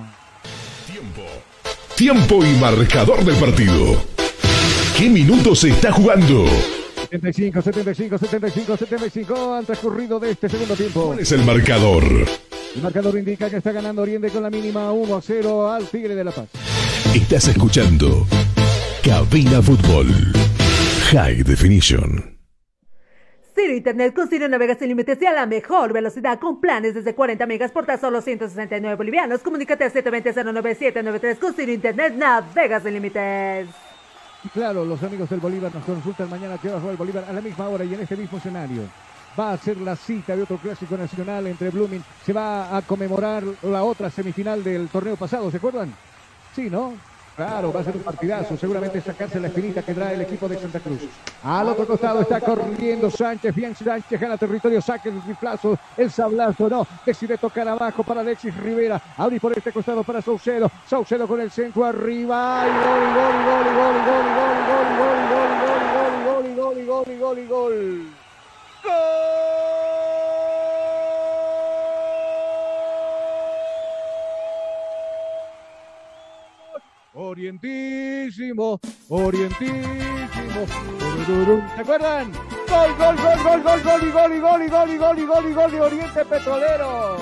Tiempo. 0.87 1.23
Tiempo 1.97 2.45
y 2.45 2.53
marcador 2.59 3.25
del 3.25 3.37
partido. 3.37 4.03
¿Qué 4.99 5.09
minutos 5.09 5.61
se 5.61 5.69
está 5.69 5.93
jugando? 5.93 6.45
75, 7.13 7.61
75, 7.61 8.19
75, 8.19 8.77
75 8.79 9.55
han 9.55 9.67
transcurrido 9.67 10.19
de 10.19 10.31
este 10.31 10.49
segundo 10.49 10.75
tiempo. 10.75 11.09
¿Cuál 11.09 11.19
es 11.19 11.31
el 11.33 11.45
marcador? 11.45 12.03
El 12.75 12.83
marcador 12.83 13.19
indica 13.19 13.51
que 13.51 13.57
está 13.57 13.71
ganando 13.71 14.01
Oriente 14.01 14.31
con 14.31 14.43
la 14.43 14.49
mínima 14.49 14.91
1 14.93 15.17
a 15.17 15.21
0 15.21 15.71
al 15.71 15.87
Tigre 15.89 16.15
de 16.15 16.25
La 16.25 16.31
Paz. 16.31 16.49
Estás 17.15 17.49
escuchando 17.49 18.27
Cabina 19.05 19.61
Fútbol. 19.61 20.07
High 21.11 21.43
Definition. 21.43 22.39
Ciro 23.55 23.75
Internet 23.75 24.15
con 24.15 24.29
Ciro 24.31 24.49
navegas 24.49 24.79
sin 24.79 24.89
límites 24.89 25.21
y 25.21 25.27
a 25.27 25.33
la 25.33 25.45
mejor 25.45 25.93
velocidad 25.93 26.39
con 26.41 26.63
planes 26.63 26.95
desde 26.95 27.15
40 27.15 27.45
megas 27.45 27.73
por 27.73 27.85
tan 27.85 28.01
solo 28.01 28.23
169 28.23 28.97
bolivianos. 28.97 29.43
Comunícate 29.43 29.85
al 29.85 29.93
720-09793 29.93 31.39
con 31.39 31.53
Ciro 31.53 31.73
Internet 31.73 32.15
navegas 32.15 32.83
sin 32.85 32.95
límites. 32.95 33.92
Claro, 34.51 34.85
los 34.85 35.03
amigos 35.03 35.31
del 35.31 35.41
Bolívar 35.41 35.73
nos 35.73 35.85
consultan 35.85 36.29
mañana 36.29 36.59
que 36.59 36.69
va 36.69 36.77
a 36.77 36.81
jugar 36.81 36.93
el 36.93 36.99
Bolívar 36.99 37.25
a 37.29 37.33
la 37.33 37.41
misma 37.41 37.69
hora 37.69 37.85
y 37.85 37.95
en 37.95 38.01
este 38.01 38.17
mismo 38.17 38.39
escenario. 38.39 38.83
Va 39.39 39.53
a 39.53 39.57
ser 39.57 39.79
la 39.79 39.97
cita 39.97 40.37
de 40.37 40.43
otro 40.43 40.59
clásico 40.59 40.97
nacional 40.97 41.47
entre 41.47 41.71
Blooming. 41.71 42.03
Se 42.27 42.33
va 42.33 42.77
a 42.77 42.83
conmemorar 42.83 43.45
la 43.63 43.85
otra 43.85 44.11
semifinal 44.11 44.63
del 44.63 44.89
torneo 44.89 45.17
pasado, 45.17 45.51
¿se 45.51 45.57
acuerdan? 45.57 45.95
Sí, 46.55 46.69
¿no? 46.69 46.95
Claro, 47.35 47.73
va 47.73 47.81
a 47.81 47.85
ser 47.85 47.97
un 47.97 48.03
partidazo. 48.03 48.57
Seguramente 48.57 49.01
sacarse 49.01 49.41
la 49.41 49.49
espinita 49.49 49.83
que 49.83 49.95
trae 49.95 50.15
el 50.15 50.21
equipo 50.21 50.49
de 50.49 50.59
Santa 50.59 50.81
Cruz. 50.81 51.01
Al 51.43 51.69
otro 51.69 51.87
costado 51.87 52.21
está 52.21 52.41
corriendo 52.41 53.11
Sánchez. 53.11 53.55
Bien, 53.55 53.75
Sánchez 53.75 54.21
gana 54.21 54.37
territorio. 54.37 54.83
Saque 54.83 55.09
el 55.09 55.23
riflazo. 55.23 55.79
El 55.97 56.11
sablazo, 56.11 56.69
no. 56.69 56.87
Decide 57.07 57.39
tocar 57.39 57.67
abajo 57.69 58.03
para 58.03 58.21
Alexis 58.21 58.55
Rivera. 58.57 59.01
Abrir 59.17 59.41
por 59.41 59.57
este 59.57 59.73
costado 59.73 60.05
para 60.05 60.21
Saucedo. 60.21 60.71
Saucedo 60.87 61.27
con 61.27 61.41
el 61.41 61.51
centro 61.51 61.85
arriba. 61.85 62.65
Gol, 62.65 62.75
gol, 62.75 63.45
gol, 63.45 63.65
gol, 63.75 63.97
gol, 64.05 64.27
gol, 64.37 64.87
gol, 64.99 65.23
gol, 65.29 65.83
gol, 66.25 66.47
y 66.47 66.55
gol, 66.55 66.79
y 66.79 66.85
gol, 66.85 66.85
y 66.85 66.87
gol, 66.87 67.09
y 67.09 67.19
gol, 67.19 67.39
y 67.39 67.47
gol. 67.47 68.07
Orientísimo, 77.15 78.81
orientísimo. 79.11 80.67
¿Se 81.75 81.81
acuerdan? 81.83 82.33
Gol, 82.33 82.97
gol, 82.97 83.17
gol, 83.17 83.43
gol, 83.43 83.63
gol, 83.63 83.83
gol, 83.83 84.03
y 84.03 84.11
gol, 84.11 84.33
y 84.33 84.41
gol, 84.41 84.63
y 84.63 84.69
gol, 84.69 84.91
y 84.91 84.97
gol, 84.97 85.19
y 85.19 85.27
gol, 85.27 85.47
y 85.47 85.53
gol 85.53 85.75
Oriente 85.75 86.25
Petrolero. 86.25 87.17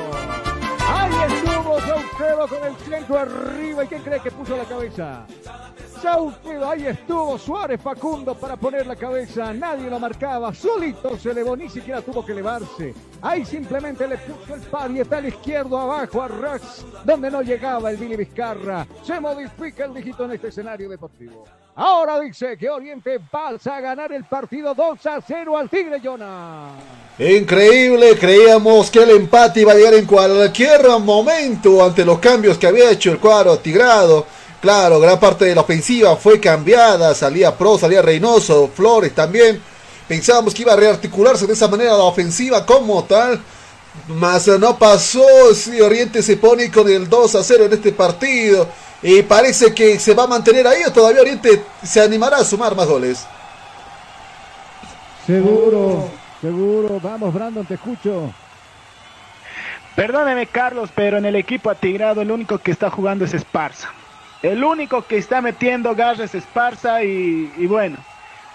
Ahí 0.89 1.13
estuvo 1.29 1.81
Saucedo 1.81 2.49
con 2.49 2.69
el 2.69 2.77
centro 2.77 3.19
arriba. 3.19 3.85
¿Y 3.85 3.89
quién 3.89 4.03
cree 4.03 4.21
que 4.21 4.31
puso 4.31 4.57
la 4.57 4.65
cabeza? 4.65 5.27
Saucedo, 6.01 6.71
ahí 6.71 6.87
estuvo 6.87 7.37
Suárez 7.37 7.81
Facundo 7.81 8.35
para 8.35 8.57
poner 8.57 8.87
la 8.87 8.97
cabeza. 8.97 9.53
Nadie 9.53 9.91
lo 9.91 9.99
marcaba. 9.99 10.55
Solito 10.55 11.19
se 11.19 11.33
elevó, 11.33 11.57
ni 11.57 11.69
siquiera 11.69 12.01
tuvo 12.01 12.25
que 12.25 12.33
elevarse. 12.33 12.95
Ahí 13.21 13.45
simplemente 13.45 14.09
le 14.09 14.17
puso 14.17 14.55
el 14.55 14.63
parietal 14.63 15.27
izquierdo 15.27 15.79
abajo 15.79 16.23
a 16.23 16.29
Rax, 16.29 16.85
donde 17.05 17.31
no 17.31 17.43
llegaba 17.43 17.91
el 17.91 17.99
Billy 17.99 18.17
Vizcarra. 18.17 18.87
Se 19.03 19.21
modifica 19.21 19.85
el 19.85 19.95
dígito 19.95 20.25
en 20.25 20.33
este 20.33 20.49
escenario 20.49 20.89
deportivo. 20.89 21.45
Ahora 21.77 22.19
dice 22.21 22.57
que 22.57 22.69
Oriente 22.69 23.19
va 23.19 23.49
a 23.49 23.81
ganar 23.81 24.13
el 24.13 24.25
partido 24.25 24.75
2 24.75 25.07
a 25.07 25.21
0 25.27 25.57
al 25.57 25.69
Tigre 25.69 26.01
Jonah. 26.03 26.69
Increíble, 27.19 28.17
creíamos 28.19 28.91
que 28.91 29.03
el 29.03 29.11
empate 29.11 29.61
iba 29.61 29.73
a 29.73 29.75
llegar 29.75 29.95
en 29.95 30.07
cualquier 30.07 30.89
momento 31.01 31.85
ante 31.85 32.05
los 32.05 32.19
cambios 32.19 32.59
que 32.59 32.67
había 32.67 32.91
hecho 32.91 33.13
el 33.13 33.19
cuadro 33.19 33.59
tigrado. 33.59 34.27
Claro, 34.61 35.01
gran 35.01 35.19
parte 35.19 35.47
de 35.47 35.55
la 35.55 35.63
ofensiva 35.63 36.17
fue 36.17 36.39
cambiada, 36.39 37.15
salía 37.15 37.57
Pro, 37.57 37.79
salía 37.79 38.03
Reynoso, 38.03 38.71
Flores 38.75 39.15
también. 39.15 39.61
Pensábamos 40.07 40.53
que 40.53 40.63
iba 40.63 40.75
a 40.75 40.77
rearticularse 40.77 41.47
de 41.47 41.55
esa 41.55 41.69
manera 41.69 41.93
la 41.93 42.05
ofensiva 42.05 42.67
como 42.67 43.05
tal. 43.05 43.41
Mas 44.09 44.47
no 44.47 44.79
pasó, 44.79 45.55
si 45.55 45.81
Oriente 45.81 46.23
se 46.23 46.37
pone 46.37 46.71
con 46.71 46.89
el 46.89 47.09
2 47.09 47.35
a 47.37 47.43
0 47.43 47.65
en 47.65 47.73
este 47.73 47.93
partido. 47.93 48.69
Y 49.03 49.23
parece 49.23 49.73
que 49.73 49.99
se 49.99 50.13
va 50.13 50.25
a 50.25 50.27
mantener 50.27 50.67
ahí 50.67 50.83
o 50.87 50.93
todavía 50.93 51.23
Oriente 51.23 51.65
se 51.83 52.01
animará 52.03 52.37
a 52.39 52.45
sumar 52.45 52.77
más 52.77 52.87
goles. 52.87 53.27
Seguro, 55.27 56.11
seguro. 56.41 57.01
Vamos, 57.01 57.33
Brandon, 57.33 57.65
te 57.65 57.75
escucho. 57.75 58.31
Perdóneme, 59.97 60.47
Carlos, 60.47 60.91
pero 60.95 61.17
en 61.17 61.25
el 61.25 61.37
equipo 61.37 61.71
atigrado 61.71 62.21
el 62.21 62.31
único 62.31 62.59
que 62.59 62.73
está 62.73 62.91
jugando 62.91 63.25
es 63.25 63.33
Esparza. 63.33 63.91
El 64.43 64.65
único 64.65 65.07
que 65.07 65.19
está 65.19 65.41
metiendo 65.41 65.95
garra 65.95 66.25
es 66.25 66.35
Esparza 66.35 67.05
y, 67.05 67.53
y 67.59 67.67
bueno, 67.67 67.99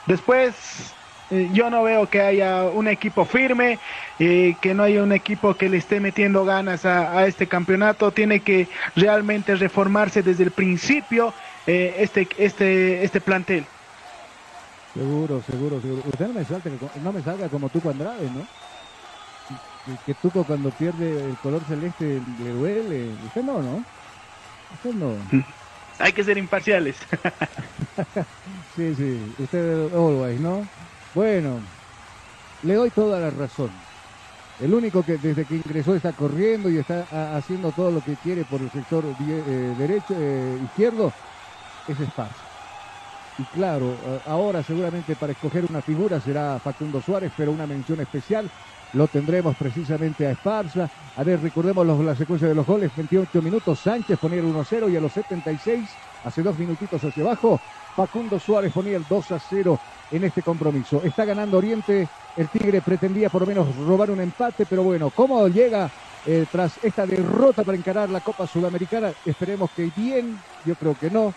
después 0.07 0.94
eh, 1.32 1.49
yo 1.53 1.70
no 1.70 1.84
veo 1.84 2.07
que 2.10 2.22
haya 2.22 2.64
un 2.64 2.88
equipo 2.88 3.26
firme, 3.26 3.80
eh, 4.20 4.56
que 4.62 4.74
no 4.74 4.84
haya 4.84 5.03
un 5.03 5.12
equipo 5.12 5.56
que 5.56 5.70
le 5.70 5.78
esté 5.78 5.99
metiendo 5.99 6.45
ganas 6.45 6.86
a, 6.86 7.18
a 7.20 7.28
este 7.28 7.48
campeonato. 7.48 8.12
Tiene 8.12 8.40
que 8.41 8.68
realmente 8.95 9.56
reformarse 9.56 10.24
desde 10.24 10.44
el 10.44 10.52
principio 10.52 11.34
eh, 11.68 11.95
este, 11.99 12.28
este, 12.38 13.03
este 13.03 13.22
plantel. 13.22 13.66
Seguro, 14.94 15.41
seguro, 15.41 15.82
seguro. 15.82 16.03
Usted 16.06 16.28
no 16.28 16.34
me, 16.34 16.45
salte, 16.45 16.72
no 17.03 17.12
me 17.12 17.22
salga 17.22 17.49
como 17.49 17.70
Tuco 17.70 17.90
Andrade, 17.90 18.30
¿no? 18.30 18.48
Que, 19.84 19.98
que 20.06 20.14
Tuco 20.16 20.45
cuando 20.45 20.72
pierde 20.72 21.30
el 21.30 21.38
color 21.38 21.64
celeste 21.66 22.22
le 22.40 22.49
duele. 22.52 23.20
Usted 23.26 23.44
no, 23.44 23.62
¿no? 23.62 23.84
Usted 24.70 24.94
no. 24.94 25.30
Hay 25.99 26.13
que 26.13 26.23
ser 26.23 26.38
imparciales. 26.38 26.97
sí, 28.76 28.95
sí. 28.95 29.35
Usted 29.39 29.93
always, 29.93 30.39
¿no? 30.39 30.67
Bueno, 31.13 31.59
le 32.63 32.73
doy 32.73 32.89
toda 32.89 33.19
la 33.19 33.30
razón. 33.30 33.69
El 34.61 34.73
único 34.73 35.03
que 35.03 35.17
desde 35.17 35.45
que 35.45 35.55
ingresó 35.55 35.95
está 35.95 36.13
corriendo 36.13 36.69
y 36.69 36.77
está 36.77 37.05
a, 37.11 37.38
haciendo 37.38 37.72
todo 37.72 37.91
lo 37.91 38.01
que 38.01 38.15
quiere 38.15 38.43
por 38.45 38.61
el 38.61 38.69
sector 38.72 39.03
eh, 39.05 39.76
derecho, 39.77 40.13
eh, 40.17 40.59
izquierdo, 40.63 41.11
es 41.88 41.99
Esparza. 41.99 42.43
Y 43.38 43.43
claro, 43.53 43.93
ahora 44.26 44.63
seguramente 44.63 45.13
para 45.17 45.34
escoger 45.34 45.65
una 45.69 45.81
figura 45.81 46.22
será 46.22 46.57
Facundo 46.59 47.01
Suárez, 47.01 47.34
pero 47.35 47.51
una 47.51 47.67
mención 47.67 47.99
especial 47.99 48.49
lo 48.94 49.07
tendremos 49.07 49.56
precisamente 49.56 50.26
a 50.26 50.32
Esparza. 50.32 50.90
A 51.18 51.24
ver, 51.24 51.41
recordemos 51.41 51.86
la 51.99 52.16
secuencia 52.16 52.48
de 52.48 52.56
los 52.56 52.66
goles, 52.66 52.91
28 52.95 53.41
minutos, 53.41 53.80
Sánchez 53.80 54.18
ponía 54.20 54.40
el 54.40 54.45
1-0 54.45 54.91
y 54.91 54.98
a 54.98 55.02
los 55.02 55.12
76, 55.12 55.90
hace 56.24 56.44
dos 56.44 56.57
minutitos 56.57 57.03
hacia 57.03 57.24
abajo, 57.24 57.60
Facundo 57.95 58.40
Suárez 58.40 58.74
ponía 58.74 58.98
el 58.98 59.06
2 59.07 59.26
0 59.49 59.80
en 60.12 60.24
este 60.24 60.41
compromiso. 60.41 61.02
Está 61.03 61.26
ganando 61.26 61.57
Oriente, 61.57 62.07
el 62.36 62.49
Tigre 62.49 62.82
pretendía 62.82 63.30
por 63.30 63.41
lo 63.41 63.48
menos 63.48 63.76
robar 63.78 64.12
un 64.12 64.22
empate, 64.22 64.66
pero 64.66 64.84
bueno, 64.84 65.10
¿cómo 65.10 65.48
llega 65.48 65.90
eh, 66.26 66.45
tras 66.52 66.84
esta 66.84 67.06
derrota 67.06 67.64
para 67.64 67.78
encarar 67.78 68.10
la 68.10 68.20
Copa 68.20 68.48
Sudamericana? 68.48 69.12
Esperemos 69.26 69.72
que 69.72 69.90
bien, 69.95 70.40
yo 70.66 70.76
creo 70.76 70.95
que 70.99 71.10
no, 71.10 71.34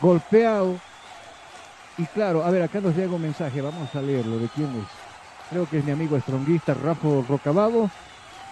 golpeado. 0.00 0.76
Y 1.98 2.06
claro, 2.06 2.44
a 2.44 2.50
ver, 2.50 2.62
acá 2.62 2.80
nos 2.80 2.96
llega 2.96 3.12
un 3.12 3.22
mensaje, 3.22 3.60
vamos 3.60 3.94
a 3.94 4.00
leerlo, 4.00 4.38
¿de 4.38 4.48
quién 4.48 4.68
es? 4.68 4.97
Creo 5.50 5.68
que 5.68 5.78
es 5.78 5.84
mi 5.84 5.92
amigo 5.92 6.16
estronguista 6.16 6.74
Rafa 6.74 7.08
Rocabado. 7.28 7.90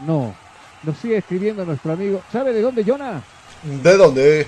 No, 0.01 0.35
nos 0.82 0.97
sigue 0.98 1.18
escribiendo 1.18 1.64
nuestro 1.64 1.93
amigo. 1.93 2.23
¿Sabe 2.32 2.52
de 2.52 2.62
dónde, 2.62 2.85
Jonah? 2.85 3.23
¿De 3.62 3.97
dónde? 3.97 4.47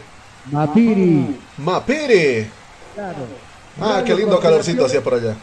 Mapiri. 0.51 1.39
Mapiri. 1.59 2.51
Claro. 2.95 3.27
Ah, 3.81 4.03
qué 4.05 4.15
lindo 4.15 4.41
calorcito 4.41 4.87
hacía 4.87 5.03
por 5.03 5.15
allá. 5.15 5.37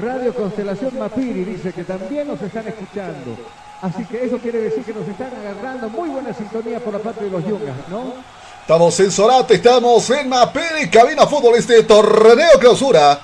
Radio 0.00 0.34
Constelación 0.34 0.98
Mapiri 0.98 1.44
dice 1.44 1.72
que 1.72 1.84
también 1.84 2.26
nos 2.26 2.40
están 2.42 2.66
escuchando. 2.66 3.36
Así 3.80 4.04
que 4.06 4.24
eso 4.24 4.38
quiere 4.38 4.58
decir 4.60 4.82
que 4.82 4.92
nos 4.92 5.06
están 5.06 5.30
agarrando 5.34 5.88
muy 5.88 6.08
buena 6.08 6.32
sintonía 6.34 6.80
por 6.80 6.94
la 6.94 6.98
parte 6.98 7.24
de 7.24 7.30
los 7.30 7.44
Yungas, 7.46 7.76
¿no? 7.88 8.14
Estamos 8.60 8.98
en 9.00 9.10
Sorate, 9.10 9.54
estamos 9.54 10.08
en 10.10 10.28
Mapiri, 10.28 10.88
Cabina 10.90 11.26
Fútbol, 11.26 11.54
este 11.56 11.82
torneo 11.82 12.58
clausura. 12.58 13.20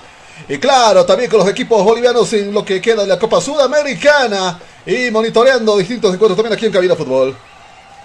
Y 0.51 0.57
claro, 0.57 1.05
también 1.05 1.29
con 1.29 1.39
los 1.39 1.47
equipos 1.47 1.81
bolivianos 1.81 2.33
en 2.33 2.53
lo 2.53 2.65
que 2.65 2.81
queda 2.81 3.03
de 3.03 3.07
la 3.07 3.17
Copa 3.17 3.39
Sudamericana. 3.39 4.59
Y 4.85 5.09
monitoreando 5.09 5.77
distintos 5.77 6.13
encuentros 6.13 6.35
también 6.35 6.51
aquí 6.51 6.65
en 6.65 6.73
Cabina 6.73 6.93
Fútbol. 6.93 7.33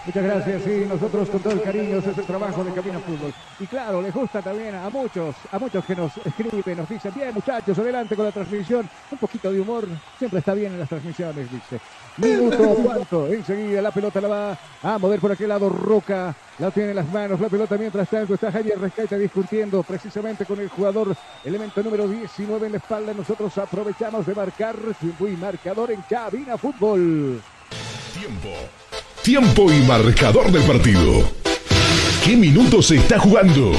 Muchas 0.07 0.23
gracias, 0.23 0.63
sí, 0.63 0.87
nosotros 0.89 1.29
con 1.29 1.41
todo 1.41 1.53
el 1.55 1.63
cariño, 1.63 1.97
ese 1.97 2.13
es 2.13 2.19
el 2.19 2.25
trabajo 2.27 2.63
de 2.63 2.73
Cabina 2.73 3.01
Fútbol. 3.01 3.35
Y 3.59 3.67
claro, 3.67 4.01
les 4.01 4.15
gusta 4.15 4.41
también 4.41 4.73
a 4.77 4.89
muchos, 4.89 5.35
a 5.51 5.59
muchos 5.59 5.85
que 5.85 5.97
nos 5.97 6.17
escriben, 6.19 6.77
nos 6.77 6.89
dicen, 6.89 7.13
bien 7.13 7.35
muchachos, 7.35 7.77
adelante 7.77 8.15
con 8.15 8.25
la 8.25 8.31
transmisión, 8.31 8.89
un 9.11 9.19
poquito 9.19 9.51
de 9.51 9.61
humor, 9.61 9.89
siempre 10.17 10.39
está 10.39 10.55
bien 10.55 10.75
en 10.75 10.79
las 10.79 10.89
transmisiones, 10.89 11.51
dice. 11.51 11.81
Minuto 12.19 12.57
cuarto, 12.85 13.27
enseguida 13.27 13.83
la 13.83 13.91
pelota 13.91 14.21
la 14.21 14.29
va 14.29 14.59
a 14.81 14.99
mover 14.99 15.19
por 15.19 15.33
aquel 15.33 15.49
lado 15.49 15.69
Roca, 15.69 16.33
la 16.61 16.71
tiene 16.71 16.91
en 16.91 16.97
las 16.97 17.13
manos, 17.13 17.41
la 17.41 17.49
pelota 17.49 17.77
mientras 17.77 18.09
tanto 18.09 18.35
está 18.35 18.53
Javier 18.53 18.79
Rescaita 18.79 19.19
discutiendo 19.19 19.83
precisamente 19.83 20.47
con 20.47 20.61
el 20.61 20.69
jugador, 20.69 21.17
elemento 21.45 21.83
número 21.83 22.07
19 22.07 22.67
en 22.67 22.73
la 22.73 22.79
espalda, 22.79 23.13
nosotros 23.13 23.59
aprovechamos 23.59 24.25
de 24.25 24.37
marcar 24.37 24.77
tiempo 25.01 25.27
y 25.27 25.37
marcador 25.37 25.91
en 25.91 26.01
Cabina 26.03 26.57
Fútbol. 26.57 27.43
Tiempo. 28.15 28.51
Tiempo 29.27 29.73
y 29.73 29.81
marcador 29.81 30.53
del 30.53 30.63
partido. 30.63 31.29
¿Qué 32.25 32.37
minutos 32.37 32.87
se 32.87 32.99
está 32.99 33.19
jugando? 33.19 33.73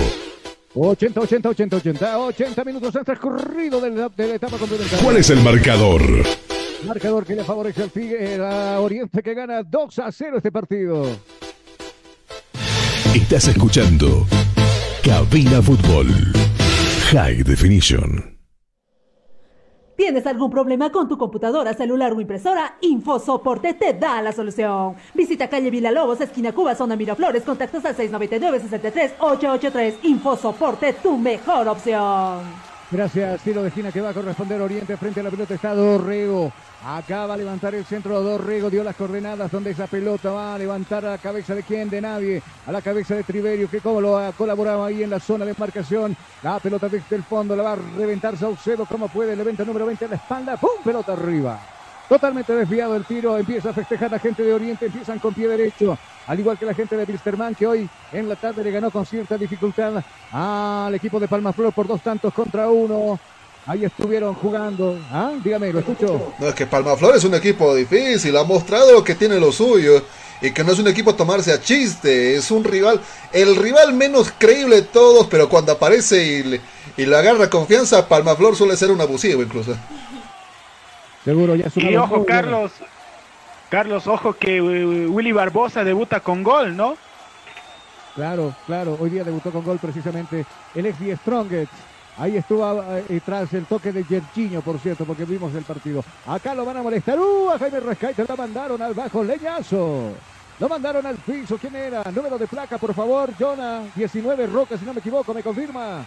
80, 0.75 1.21
80, 1.21 1.49
80, 1.49 1.77
80, 1.77 2.19
80 2.19 2.63
minutos 2.65 2.93
han 2.97 3.05
transcurrido 3.05 3.79
de 3.79 3.91
la, 3.91 4.09
de 4.09 4.27
la 4.27 4.35
etapa 4.35 4.57
complementaria. 4.57 5.01
¿Cuál 5.01 5.15
es 5.15 5.29
el 5.29 5.41
marcador? 5.41 6.01
Marcador 6.85 7.25
que 7.25 7.35
le 7.37 7.45
favorece 7.45 7.83
al 7.83 7.91
Tigre, 7.91 8.35
a 8.45 8.81
Oriente 8.81 9.23
que 9.23 9.33
gana 9.33 9.63
2 9.63 9.99
a 9.99 10.11
0 10.11 10.35
este 10.35 10.51
partido. 10.51 11.17
Estás 13.15 13.47
escuchando 13.47 14.27
Cabina 15.01 15.61
Fútbol 15.61 16.07
High 17.09 17.43
Definition. 17.43 18.36
¿Tienes 19.97 20.25
algún 20.27 20.51
problema 20.51 20.91
con 20.91 21.09
tu 21.09 21.17
computadora, 21.17 21.73
celular 21.73 22.13
o 22.13 22.21
impresora? 22.21 22.77
InfoSoporte 22.81 23.73
te 23.73 23.93
da 23.93 24.21
la 24.21 24.31
solución. 24.31 24.95
Visita 25.15 25.49
calle 25.49 25.71
Villalobos, 25.71 26.21
esquina 26.21 26.51
Cuba, 26.53 26.75
zona 26.75 26.95
Miraflores, 26.95 27.41
contactos 27.41 27.83
al 27.83 27.97
699-63-883. 27.97 29.95
InfoSoporte, 30.03 30.93
tu 30.93 31.17
mejor 31.17 31.67
opción. 31.67 32.76
Gracias, 32.89 33.41
tiro 33.41 33.61
de 33.61 33.67
esquina 33.67 33.91
que 33.91 33.99
va 33.99 34.11
a 34.11 34.13
corresponder 34.13 34.61
Oriente 34.61 34.95
frente 34.95 35.19
a 35.19 35.23
la 35.23 35.29
pelota 35.29 35.55
está 35.55 35.73
Dorrego. 35.73 36.53
Acaba 36.85 37.33
a 37.33 37.37
levantar 37.37 37.75
el 37.75 37.83
centro 37.83 38.21
Dorrego, 38.21 38.69
dio 38.69 38.81
las 38.81 38.95
coordenadas 38.95 39.51
donde 39.51 39.71
esa 39.71 39.87
pelota 39.87 40.31
va 40.31 40.55
a 40.55 40.57
levantar 40.57 41.05
a 41.05 41.11
la 41.11 41.17
cabeza 41.17 41.53
de 41.53 41.63
quién, 41.63 41.89
de 41.89 41.99
nadie, 41.99 42.41
a 42.65 42.71
la 42.71 42.81
cabeza 42.81 43.13
de 43.13 43.25
Triverio, 43.25 43.69
que 43.69 43.81
como 43.81 43.99
lo 43.99 44.17
ha 44.17 44.31
colaborado 44.31 44.85
ahí 44.85 45.03
en 45.03 45.09
la 45.09 45.19
zona 45.19 45.43
de 45.43 45.53
marcación. 45.57 46.15
La 46.41 46.59
pelota 46.59 46.87
desde 46.87 47.17
el 47.17 47.23
fondo 47.23 47.57
la 47.57 47.63
va 47.63 47.73
a 47.73 47.77
reventar 47.97 48.37
Saucedo 48.37 48.85
como 48.85 49.09
puede, 49.09 49.33
el 49.33 49.39
evento 49.41 49.65
número 49.65 49.85
20 49.85 50.05
a 50.05 50.07
la 50.07 50.15
espalda, 50.15 50.55
¡pum! 50.55 50.81
Pelota 50.81 51.11
arriba. 51.11 51.76
Totalmente 52.09 52.53
desviado 52.53 52.95
el 52.95 53.03
tiro, 53.03 53.37
empieza 53.37 53.71
a 53.71 53.73
festejar 53.73 54.09
la 54.09 54.19
gente 54.19 54.41
de 54.41 54.53
Oriente, 54.53 54.85
empiezan 54.85 55.19
con 55.19 55.33
pie 55.33 55.47
derecho, 55.47 55.97
al 56.25 56.39
igual 56.39 56.57
que 56.57 56.65
la 56.65 56.73
gente 56.73 56.95
de 56.95 57.03
Wilstermann, 57.03 57.53
que 57.53 57.67
hoy 57.67 57.89
en 58.13 58.29
la 58.29 58.35
tarde 58.37 58.63
le 58.63 58.71
ganó 58.71 58.89
con 58.91 59.05
cierta 59.05 59.37
dificultad 59.37 60.01
al 60.31 60.95
equipo 60.95 61.19
de 61.19 61.27
Palmaflor 61.27 61.73
por 61.73 61.85
dos 61.85 62.01
tantos 62.01 62.33
contra 62.33 62.69
uno. 62.69 63.19
Ahí 63.65 63.83
estuvieron 63.83 64.33
jugando. 64.35 64.97
¿Ah? 65.11 65.33
Dígame, 65.43 65.73
lo 65.73 65.79
escucho. 65.79 66.33
No, 66.39 66.47
es 66.47 66.55
que 66.55 66.65
Palmaflor 66.65 67.17
es 67.17 67.25
un 67.25 67.35
equipo 67.35 67.75
difícil, 67.75 68.37
ha 68.37 68.45
mostrado 68.45 69.03
que 69.03 69.15
tiene 69.15 69.37
lo 69.37 69.51
suyo. 69.51 70.01
y 70.41 70.51
que 70.51 70.63
no 70.63 70.71
es 70.71 70.79
un 70.79 70.87
equipo 70.87 71.11
a 71.11 71.17
tomarse 71.17 71.51
a 71.51 71.59
chiste, 71.59 72.35
es 72.35 72.51
un 72.51 72.63
rival, 72.63 73.01
el 73.33 73.55
rival 73.55 73.93
menos 73.93 74.31
creíble 74.37 74.77
de 74.77 74.81
todos, 74.83 75.27
pero 75.27 75.49
cuando 75.49 75.71
aparece 75.71 76.23
y 76.23 76.43
le, 76.43 76.61
y 76.95 77.05
le 77.05 77.17
agarra 77.17 77.49
confianza, 77.49 78.07
Palmaflor 78.07 78.55
suele 78.55 78.77
ser 78.77 78.91
un 78.91 79.01
abusivo 79.01 79.41
incluso. 79.41 79.75
Seguro, 81.27 81.55
ya 81.55 81.69
Y 81.75 81.97
ojo, 81.97 82.25
Carlos, 82.25 82.71
Carlos, 83.69 84.07
ojo 84.07 84.31
que 84.31 84.59
eh, 84.59 84.61
Willy 84.61 85.33
Barbosa 85.33 85.83
debuta 85.83 86.21
con 86.21 86.41
gol, 86.41 86.77
¿no? 86.77 86.95
Claro, 88.15 88.55
claro, 88.65 88.97
hoy 88.97 89.09
día 89.09 89.25
debutó 89.25 89.51
con 89.51 89.65
gol 89.65 89.77
precisamente 89.77 90.45
el 90.73 90.85
ex 90.85 90.97
Die 90.97 91.17
Strongest. 91.17 91.73
Ahí 92.17 92.37
estuvo 92.37 92.81
eh, 93.09 93.19
tras 93.25 93.51
el 93.51 93.65
toque 93.65 93.91
de 93.91 94.05
Yerginho, 94.05 94.61
por 94.61 94.79
cierto, 94.79 95.03
porque 95.03 95.25
vimos 95.25 95.53
el 95.53 95.65
partido. 95.65 96.01
Acá 96.25 96.55
lo 96.55 96.63
van 96.63 96.77
a 96.77 96.81
molestar. 96.81 97.19
¡Uh! 97.19 97.49
A 97.49 97.59
Jaime 97.59 97.81
Rescaite 97.81 98.23
lo 98.25 98.37
mandaron 98.37 98.81
al 98.81 98.93
bajo 98.93 99.21
leñazo. 99.21 100.13
Lo 100.61 100.69
mandaron 100.69 101.05
al 101.05 101.17
piso. 101.17 101.57
¿Quién 101.57 101.75
era? 101.75 102.03
Número 102.09 102.37
de 102.37 102.47
placa, 102.47 102.77
por 102.77 102.93
favor. 102.93 103.31
Jonah, 103.37 103.81
19 103.93 104.47
Roca, 104.47 104.77
si 104.77 104.85
no 104.85 104.93
me 104.93 105.01
equivoco, 105.01 105.33
me 105.33 105.43
confirma. 105.43 106.05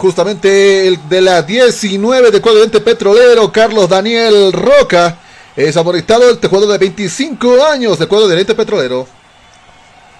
Justamente 0.00 0.88
el 0.88 1.10
de 1.10 1.20
la 1.20 1.42
19 1.42 2.30
de 2.30 2.40
cuadro 2.40 2.66
petrolero, 2.82 3.52
Carlos 3.52 3.86
Daniel 3.86 4.50
Roca, 4.50 5.18
es 5.54 5.76
amonestado 5.76 6.30
este 6.30 6.48
jugador 6.48 6.72
de 6.72 6.78
25 6.78 7.62
años 7.66 7.98
de 7.98 8.06
cuadro 8.06 8.26
de 8.26 8.42
petrolero. 8.46 9.06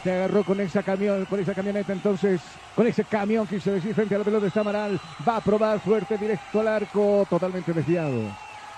Se 0.05 0.13
agarró 0.13 0.45
con 0.45 0.61
esa 0.61 0.83
camión, 0.83 1.25
con 1.25 1.41
esa 1.41 1.55
camioneta 1.55 1.95
entonces, 1.95 2.43
con 2.77 2.87
ese 2.87 3.05
camión 3.05 3.47
quiso 3.47 3.71
decir 3.71 3.95
frente 3.95 4.15
a 4.15 4.19
la 4.19 4.25
pelota 4.25 4.45
de 4.45 4.51
Samaral. 4.51 5.01
Va 5.27 5.37
a 5.37 5.41
probar 5.41 5.81
fuerte 5.81 6.19
directo 6.19 6.61
al 6.61 6.69
arco, 6.69 7.27
totalmente 7.31 7.73
desviado. 7.73 8.21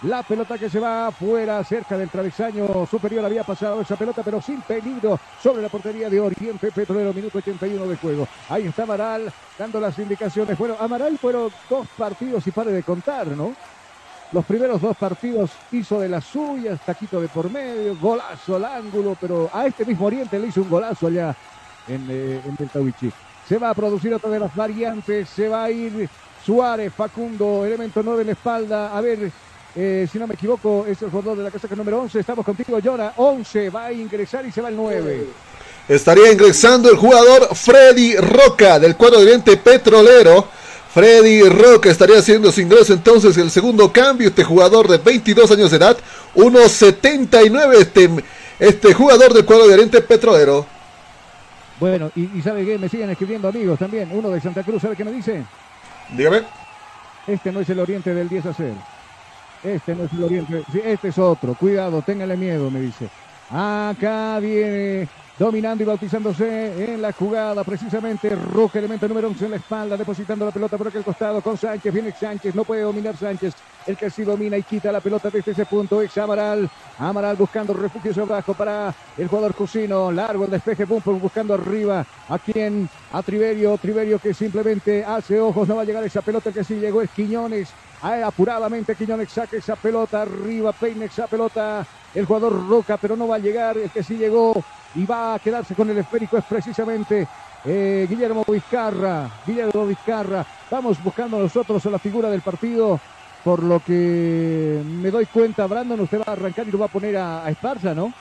La 0.03 0.25
pelota 0.25 0.59
que 0.59 0.69
se 0.69 0.81
va 0.81 1.07
afuera, 1.07 1.63
cerca 1.63 1.97
del 1.97 2.09
travesaño 2.09 2.87
superior, 2.91 3.25
había 3.25 3.45
pasado 3.45 3.81
esa 3.81 3.95
pelota, 3.95 4.23
pero 4.25 4.43
sin 4.43 4.61
peligro 4.63 5.19
sobre 5.41 5.63
la 5.63 5.69
portería 5.69 6.11
de 6.11 6.19
Oriente 6.19 6.73
Petrolero, 6.73 7.15
minuto 7.15 7.39
81 7.39 7.87
de 7.87 7.97
juego. 7.97 8.27
Ahí 8.49 8.67
está 8.67 8.83
Amaral 8.83 9.33
dando 9.57 9.79
las 9.79 9.97
indicaciones. 10.01 10.59
Bueno, 10.59 10.75
Amaral 10.81 11.17
fueron 11.19 11.53
dos 11.71 11.87
partidos 11.97 12.45
y 12.49 12.51
pare 12.51 12.73
de 12.73 12.83
contar, 12.83 13.29
¿no? 13.29 13.55
Los 14.33 14.45
primeros 14.45 14.81
dos 14.81 14.97
partidos 14.97 15.53
hizo 15.71 16.01
de 16.01 16.09
las 16.09 16.25
suyas, 16.25 16.81
taquito 16.85 17.21
de 17.21 17.29
por 17.29 17.49
medio, 17.49 17.97
golazo 17.97 18.57
al 18.57 18.65
ángulo, 18.65 19.17
pero 19.21 19.51
a 19.53 19.67
este 19.67 19.85
mismo 19.85 20.07
Oriente 20.07 20.37
le 20.37 20.49
hizo 20.49 20.63
un 20.63 20.71
golazo 20.71 21.07
allá 21.07 21.37
en, 21.87 22.07
eh, 22.11 22.41
en. 22.45 22.95
Se 23.47 23.57
va 23.57 23.71
a 23.71 23.75
producir 23.75 24.13
otra 24.13 24.31
de 24.31 24.41
las 24.41 24.57
variantes, 24.57 25.29
se 25.29 25.49
va 25.49 25.65
a 25.65 25.71
ir 25.71 26.09
Suárez, 26.45 26.93
Facundo, 26.93 27.65
elemento 27.65 28.03
9 28.03 28.23
en 28.23 28.27
la 28.27 28.33
espalda. 28.33 28.97
A 28.97 29.01
ver, 29.01 29.31
eh, 29.75 30.07
si 30.11 30.19
no 30.19 30.27
me 30.27 30.35
equivoco, 30.35 30.85
es 30.87 31.01
el 31.01 31.11
jugador 31.11 31.39
de 31.39 31.45
la 31.45 31.51
casa 31.51 31.67
número 31.75 32.01
11. 32.03 32.21
Estamos 32.21 32.45
contigo, 32.45 32.79
Jonah. 32.83 33.15
11 33.17 33.71
va 33.71 33.87
a 33.87 33.93
ingresar 33.93 34.45
y 34.45 34.53
se 34.53 34.61
va 34.61 34.69
el 34.69 34.77
9. 34.77 35.27
Estaría 35.89 36.31
ingresando 36.31 36.91
el 36.91 36.97
jugador 36.97 37.55
Freddy 37.55 38.17
Roca 38.17 38.79
del 38.79 38.97
cuadro 38.97 39.19
de 39.19 39.25
Oriente 39.25 39.57
Petrolero. 39.57 40.47
Freddy 40.93 41.43
Roca 41.49 41.91
estaría 41.91 42.19
haciendo 42.19 42.53
su 42.53 42.61
ingreso 42.61 42.93
entonces 42.93 43.37
el 43.39 43.51
segundo 43.51 43.91
cambio. 43.91 44.29
Este 44.29 44.45
jugador 44.45 44.89
de 44.89 44.99
22 44.99 45.51
años 45.51 45.71
de 45.71 45.79
edad, 45.79 45.97
1.79 46.37 47.75
este, 47.81 48.11
este 48.59 48.93
jugador 48.93 49.33
del 49.33 49.47
cuadro 49.47 49.69
de 49.69 49.75
Oriente 49.75 50.03
Petrolero. 50.03 50.67
Bueno, 51.81 52.13
y, 52.15 52.39
y 52.39 52.43
sabe 52.43 52.65
que 52.67 52.79
me 52.79 52.91
siguen 52.91 53.09
escribiendo 53.11 53.49
amigos 53.49 53.79
también. 53.79 54.11
Uno 54.13 54.29
de 54.29 54.41
Santa 54.41 54.63
Cruz, 54.63 54.83
¿sabe 54.83 54.97
qué 54.97 55.05
me 55.05 55.13
dice? 55.13 55.43
Dígame. 56.11 56.43
Este 57.27 57.51
no 57.51 57.61
es 57.61 57.71
el 57.71 57.81
Oriente 57.81 58.15
del 58.15 58.29
10 58.29 58.47
a 58.47 58.55
0. 58.55 58.75
Este 59.63 59.95
no 59.95 60.05
es 60.05 60.13
el 60.13 60.25
Oriente. 60.25 60.65
Este 60.85 61.09
es 61.09 61.19
otro. 61.19 61.55
Cuidado, 61.55 62.03
téngale 62.03 62.37
miedo, 62.37 62.71
me 62.71 62.81
dice. 62.81 63.09
Acá 63.51 64.39
viene 64.41 65.09
dominando 65.39 65.83
y 65.83 65.87
bautizándose 65.87 66.95
en 66.95 67.03
la 67.03 67.13
jugada 67.13 67.65
precisamente 67.65 68.35
Roque, 68.35 68.79
elemento 68.79 69.09
número 69.09 69.29
11 69.29 69.45
en 69.47 69.51
la 69.51 69.57
espalda, 69.57 69.97
depositando 69.97 70.45
la 70.45 70.53
pelota 70.53 70.79
por 70.79 70.89
aquel 70.89 71.03
costado 71.03 71.41
con 71.41 71.57
Sánchez, 71.57 71.93
viene 71.93 72.13
Sánchez, 72.13 72.55
no 72.55 72.65
puede 72.65 72.83
dominar 72.83 73.17
Sánchez, 73.17 73.55
el 73.87 73.97
que 73.97 74.11
sí 74.11 74.23
domina 74.23 74.57
y 74.57 74.63
quita 74.63 74.93
la 74.93 75.01
pelota 75.01 75.31
desde 75.31 75.53
ese 75.53 75.67
punto 75.67 76.01
es 76.01 76.17
Amaral, 76.17 76.71
Amaral 76.99 77.37
buscando 77.37 77.73
refugio 77.73 78.13
hacia 78.13 78.23
abajo 78.23 78.55
para 78.55 78.95
el 79.17 79.27
jugador 79.27 79.55
Cusino, 79.55 80.13
largo 80.13 80.45
el 80.45 80.51
despeje, 80.51 80.87
pum, 80.87 81.03
buscando 81.21 81.55
arriba, 81.55 82.07
a 82.29 82.39
quien, 82.39 82.89
a 83.13 83.23
Triverio, 83.23 83.77
Triverio 83.79 84.19
que 84.19 84.35
simplemente 84.35 85.05
hace 85.05 85.41
ojos, 85.41 85.67
no 85.67 85.77
va 85.77 85.83
a 85.83 85.85
llegar 85.85 86.05
esa 86.05 86.23
pelota 86.23 86.53
que 86.53 86.63
sí 86.63 86.75
llegó, 86.75 87.03
es 87.03 87.11
Quiñones, 87.11 87.71
Ahí 88.03 88.21
apuradamente 88.21 88.97
Quiñones 88.97 89.31
saca 89.31 89.57
esa 89.57 89.77
pelota 89.77 90.23
arriba, 90.23 90.73
peine 90.73 91.05
esa 91.05 91.29
pelota, 91.29 91.87
el 92.15 92.27
jugador 92.27 92.69
Roca, 92.69 92.97
pero 92.97 93.15
no 93.17 93.29
va 93.29 93.37
a 93.37 93.39
llegar, 93.39 93.79
el 93.79 93.91
que 93.91 94.03
sí 94.03 94.17
llegó 94.17 94.53
y 94.97 95.07
va 95.07 95.35
a 95.35 95.39
quedarse 95.39 95.77
con 95.77 95.89
el 95.89 95.99
esférico 95.99 96.37
es 96.37 96.45
precisamente 96.45 97.29
eh, 97.65 98.07
Guillermo 98.09 98.45
Vizcarra, 98.47 99.31
Guillermo 99.47 99.87
Vizcarra, 99.87 100.45
vamos 100.69 101.03
buscando 101.03 101.39
nosotros 101.39 101.87
a 101.87 101.91
la 101.91 101.99
figura 102.01 102.29
del 102.29 102.43
partido, 102.43 102.99
por 103.45 103.63
lo 103.63 103.79
que 103.79 104.83
me 104.85 105.11
doy 105.13 105.27
cuenta, 105.27 105.69
Brandon, 105.69 106.01
usted 106.01 106.19
va 106.19 106.25
a 106.27 106.33
arrancar 106.33 106.67
y 106.67 106.73
lo 106.73 106.79
va 106.79 106.87
a 106.87 106.93
poner 106.93 107.17
a, 107.17 107.47
a 107.47 107.51
Esparza, 107.51 107.95
¿no? 107.95 108.13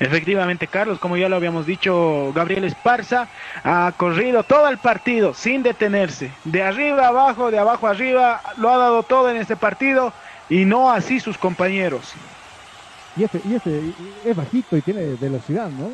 Efectivamente, 0.00 0.66
Carlos, 0.66 0.98
como 0.98 1.16
ya 1.18 1.28
lo 1.28 1.36
habíamos 1.36 1.66
dicho, 1.66 2.32
Gabriel 2.34 2.64
Esparza 2.64 3.28
ha 3.62 3.92
corrido 3.96 4.42
todo 4.44 4.66
el 4.68 4.78
partido 4.78 5.34
sin 5.34 5.62
detenerse. 5.62 6.32
De 6.44 6.62
arriba 6.62 7.04
a 7.04 7.08
abajo, 7.08 7.50
de 7.50 7.58
abajo 7.58 7.86
a 7.86 7.90
arriba, 7.90 8.40
lo 8.56 8.70
ha 8.70 8.78
dado 8.78 9.02
todo 9.02 9.30
en 9.30 9.36
este 9.36 9.56
partido 9.56 10.12
y 10.48 10.64
no 10.64 10.90
así 10.90 11.20
sus 11.20 11.36
compañeros. 11.36 12.12
Y 13.16 13.24
este, 13.24 13.42
y 13.44 13.54
este 13.54 13.82
es 14.24 14.34
bajito 14.34 14.76
y 14.76 14.80
tiene 14.80 15.04
velocidad, 15.20 15.68
¿no? 15.68 15.90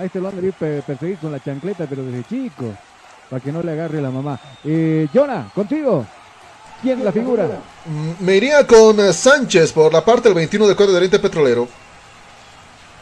A 0.00 0.04
este 0.04 0.20
lo 0.20 0.28
han 0.28 0.38
de 0.40 0.48
ir 0.48 0.52
per- 0.52 0.82
perseguir 0.82 1.16
con 1.18 1.32
la 1.32 1.40
chancleta, 1.42 1.86
pero 1.88 2.02
desde 2.04 2.24
chico, 2.24 2.74
para 3.30 3.40
que 3.42 3.50
no 3.50 3.62
le 3.62 3.72
agarre 3.72 4.02
la 4.02 4.10
mamá. 4.10 4.38
Eh, 4.62 5.08
Jonah, 5.14 5.48
contigo. 5.54 6.04
¿Quién 6.82 7.02
la 7.04 7.10
figura? 7.12 7.44
Mm, 7.86 8.24
Me 8.24 8.36
iría 8.36 8.66
con 8.66 9.00
eh, 9.00 9.12
Sánchez 9.12 9.72
por 9.72 9.92
la 9.92 10.04
parte 10.04 10.28
del 10.28 10.34
21 10.36 10.68
de 10.68 10.76
cuadro 10.76 10.92
de 10.92 10.98
Oriente 10.98 11.18
Petrolero. 11.18 11.66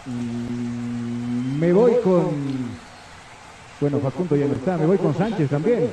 Me 0.06 1.72
voy 1.72 1.92
con. 2.02 2.76
Bueno, 3.80 3.98
Facundo 4.00 4.36
ya 4.36 4.46
no 4.46 4.54
está. 4.54 4.76
Me 4.76 4.86
voy 4.86 4.98
con 4.98 5.14
Sánchez 5.14 5.50
también. 5.50 5.90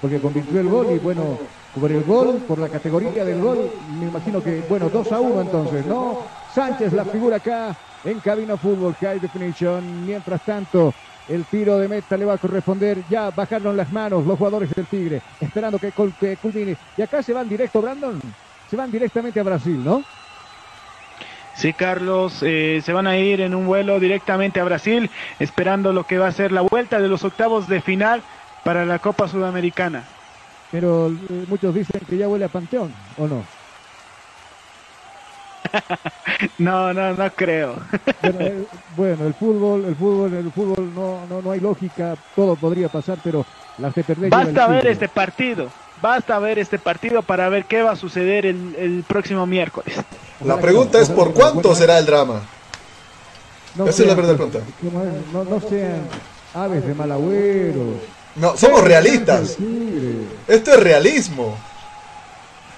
Porque 0.00 0.20
convirtió 0.20 0.60
el 0.60 0.68
gol 0.68 0.90
y 0.90 0.98
bueno, 0.98 1.38
por 1.78 1.90
el 1.90 2.04
gol, 2.04 2.36
por 2.46 2.58
la 2.58 2.68
categoría 2.68 3.24
del 3.24 3.40
gol, 3.40 3.70
me 3.98 4.06
imagino 4.06 4.42
que, 4.42 4.62
bueno, 4.68 4.88
2 4.90 5.12
a 5.12 5.20
1 5.20 5.40
entonces, 5.40 5.86
¿no? 5.86 6.18
Sánchez 6.54 6.92
la 6.92 7.04
figura 7.04 7.36
acá 7.36 7.76
en 8.04 8.20
Cabina 8.20 8.56
Fútbol, 8.56 8.94
High 8.94 9.20
Definition. 9.20 10.06
Mientras 10.06 10.42
tanto, 10.42 10.94
el 11.28 11.44
tiro 11.44 11.78
de 11.78 11.88
meta 11.88 12.16
le 12.16 12.24
va 12.24 12.34
a 12.34 12.38
corresponder. 12.38 13.02
Ya 13.08 13.30
bajaron 13.30 13.76
las 13.76 13.92
manos 13.92 14.26
los 14.26 14.38
jugadores 14.38 14.70
del 14.74 14.86
Tigre, 14.86 15.22
esperando 15.40 15.78
que, 15.78 15.92
que 16.20 16.36
culmine. 16.36 16.76
Y 16.96 17.02
acá 17.02 17.22
se 17.22 17.32
van 17.32 17.48
directo, 17.48 17.82
Brandon. 17.82 18.20
Se 18.70 18.76
van 18.76 18.90
directamente 18.90 19.40
a 19.40 19.44
Brasil, 19.44 19.82
¿no? 19.82 20.02
Sí, 21.56 21.72
Carlos, 21.72 22.42
eh, 22.42 22.82
se 22.84 22.92
van 22.92 23.06
a 23.06 23.16
ir 23.16 23.40
en 23.40 23.54
un 23.54 23.66
vuelo 23.66 23.98
directamente 23.98 24.60
a 24.60 24.64
Brasil, 24.64 25.10
esperando 25.38 25.92
lo 25.94 26.04
que 26.04 26.18
va 26.18 26.26
a 26.26 26.32
ser 26.32 26.52
la 26.52 26.60
vuelta 26.60 27.00
de 27.00 27.08
los 27.08 27.24
octavos 27.24 27.66
de 27.66 27.80
final 27.80 28.22
para 28.62 28.84
la 28.84 28.98
Copa 28.98 29.26
Sudamericana. 29.26 30.04
Pero 30.70 31.08
eh, 31.08 31.46
muchos 31.48 31.74
dicen 31.74 32.02
que 32.06 32.18
ya 32.18 32.28
huele 32.28 32.44
a 32.44 32.48
Panteón, 32.48 32.92
¿o 33.18 33.26
no? 33.26 33.42
No, 36.58 36.92
no, 36.92 37.14
no 37.14 37.30
creo. 37.30 37.76
Bueno, 38.22 38.40
eh, 38.40 38.66
bueno, 38.94 39.26
el 39.26 39.34
fútbol, 39.34 39.84
el 39.86 39.94
fútbol, 39.96 40.34
el 40.34 40.50
fútbol 40.50 40.94
no, 40.94 41.26
no, 41.26 41.40
no 41.40 41.50
hay 41.50 41.60
lógica, 41.60 42.16
todo 42.34 42.56
podría 42.56 42.88
pasar, 42.88 43.16
pero 43.22 43.46
la 43.78 43.90
que 43.90 44.04
perder 44.04 44.30
lleva 44.30 44.42
el 44.42 44.54
Basta 44.54 44.68
ver 44.68 44.86
este 44.88 45.08
partido, 45.08 45.70
basta 46.02 46.38
ver 46.38 46.58
este 46.58 46.78
partido 46.78 47.22
para 47.22 47.48
ver 47.48 47.64
qué 47.64 47.82
va 47.82 47.92
a 47.92 47.96
suceder 47.96 48.46
el, 48.46 48.74
el 48.78 49.04
próximo 49.06 49.46
miércoles. 49.46 49.94
La 50.44 50.58
pregunta 50.58 51.00
es 51.00 51.08
por 51.08 51.32
cuánto 51.32 51.74
será 51.74 51.98
el 51.98 52.06
drama. 52.06 52.42
No 53.74 53.86
Esa 53.86 54.02
es 54.02 54.08
la 54.08 54.14
verdadera 54.14 54.38
pregunta. 54.38 54.60
No, 55.32 55.44
no 55.44 55.60
sean 55.68 56.02
aves 56.54 56.86
de 56.86 56.94
mal 56.94 57.12
agüero. 57.12 57.82
No, 58.36 58.56
somos 58.56 58.82
realistas. 58.82 59.56
Esto 60.46 60.72
es 60.72 60.80
realismo. 60.80 61.56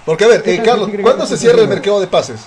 Porque 0.04 0.24
a 0.24 0.28
ver, 0.28 0.42
¿Qué 0.42 0.54
eh, 0.54 0.62
Carlos, 0.62 0.90
¿cuándo 1.02 1.24
se 1.26 1.30
3 1.30 1.32
a 1.32 1.36
cierra 1.36 1.58
el 1.58 1.64
0? 1.66 1.74
mercado 1.74 2.00
de 2.00 2.06
pases? 2.06 2.40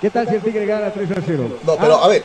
¿Qué 0.00 0.10
tal 0.10 0.28
si 0.28 0.34
el 0.34 0.42
Tigre 0.42 0.66
gana 0.66 0.90
3 0.90 1.10
a 1.12 1.14
0? 1.24 1.58
No, 1.64 1.76
pero 1.76 1.96
Ah, 1.96 2.06
a 2.06 2.08
ver, 2.08 2.24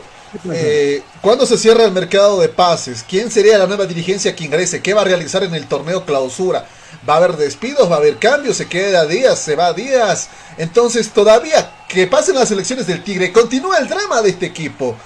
eh, 0.52 1.02
¿cuándo 1.20 1.46
se 1.46 1.58
cierra 1.58 1.84
el 1.84 1.92
mercado 1.92 2.40
de 2.40 2.48
pases? 2.48 3.04
¿Quién 3.08 3.30
sería 3.30 3.58
la 3.58 3.66
nueva 3.66 3.86
dirigencia 3.86 4.34
que 4.34 4.44
ingrese? 4.44 4.82
¿Qué 4.82 4.94
va 4.94 5.02
a 5.02 5.04
realizar 5.04 5.42
en 5.42 5.54
el 5.54 5.66
torneo 5.66 6.04
clausura? 6.04 6.66
¿Va 7.08 7.14
a 7.14 7.16
haber 7.18 7.36
despidos? 7.36 7.90
¿Va 7.90 7.96
a 7.96 7.98
haber 7.98 8.18
cambios? 8.18 8.56
¿Se 8.56 8.66
queda 8.66 9.06
días? 9.06 9.38
¿Se 9.38 9.56
va 9.56 9.72
días? 9.72 10.28
Entonces, 10.56 11.10
todavía 11.10 11.70
que 11.88 12.06
pasen 12.06 12.34
las 12.34 12.50
elecciones 12.50 12.86
del 12.86 13.02
Tigre, 13.02 13.32
continúa 13.32 13.78
el 13.78 13.88
drama 13.88 14.22
de 14.22 14.30
este 14.30 14.46
equipo. 14.46 14.96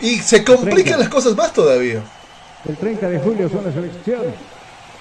Y 0.00 0.18
se 0.18 0.44
complican 0.44 0.98
las 0.98 1.08
cosas 1.08 1.36
más 1.36 1.52
todavía. 1.52 2.02
El 2.68 2.76
30 2.76 3.08
de 3.08 3.18
julio 3.20 3.48
son 3.48 3.64
las 3.64 3.74
elecciones. 3.74 4.34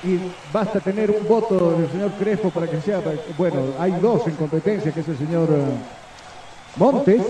Y 0.03 0.19
basta 0.53 0.79
tener 0.79 1.09
un 1.09 1.27
voto 1.27 1.71
del 1.71 1.91
señor 1.91 2.11
Crespo 2.19 2.51
para 2.51 2.67
que 2.67 2.79
sea. 2.81 3.01
Bueno, 3.37 3.73
hay 3.79 3.91
dos 3.99 4.27
en 4.27 4.35
competencia, 4.35 4.91
que 4.91 4.99
es 4.99 5.07
el 5.07 5.17
señor 5.17 5.49
eh, 5.51 5.63
Montes 6.77 7.21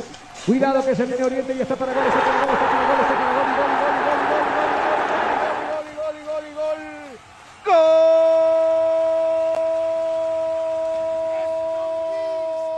Cuidado 0.47 0.81
que 0.81 0.95
se 0.95 1.05
viene 1.05 1.25
Oriente 1.25 1.53
y 1.53 1.59
está 1.59 1.75
para 1.75 1.93
gol, 1.93 2.07
está 2.07 2.21
para 2.21 2.45
gol, 2.45 2.53
está 2.53 2.65
para 2.69 2.87
gol, 2.87 2.99
está 3.01 3.15
para 3.17 3.33
gol, 3.33 3.47
gol, 3.57 3.67
gol, 3.83 3.95
gol, 4.07 4.23
gol, 4.31 4.47
gol, 4.47 4.47
gol, 4.47 4.71
gol, 5.17 6.23
gol, 6.23 6.23
gol, 6.23 6.23
gol, 6.23 6.47
gol, 6.55 6.87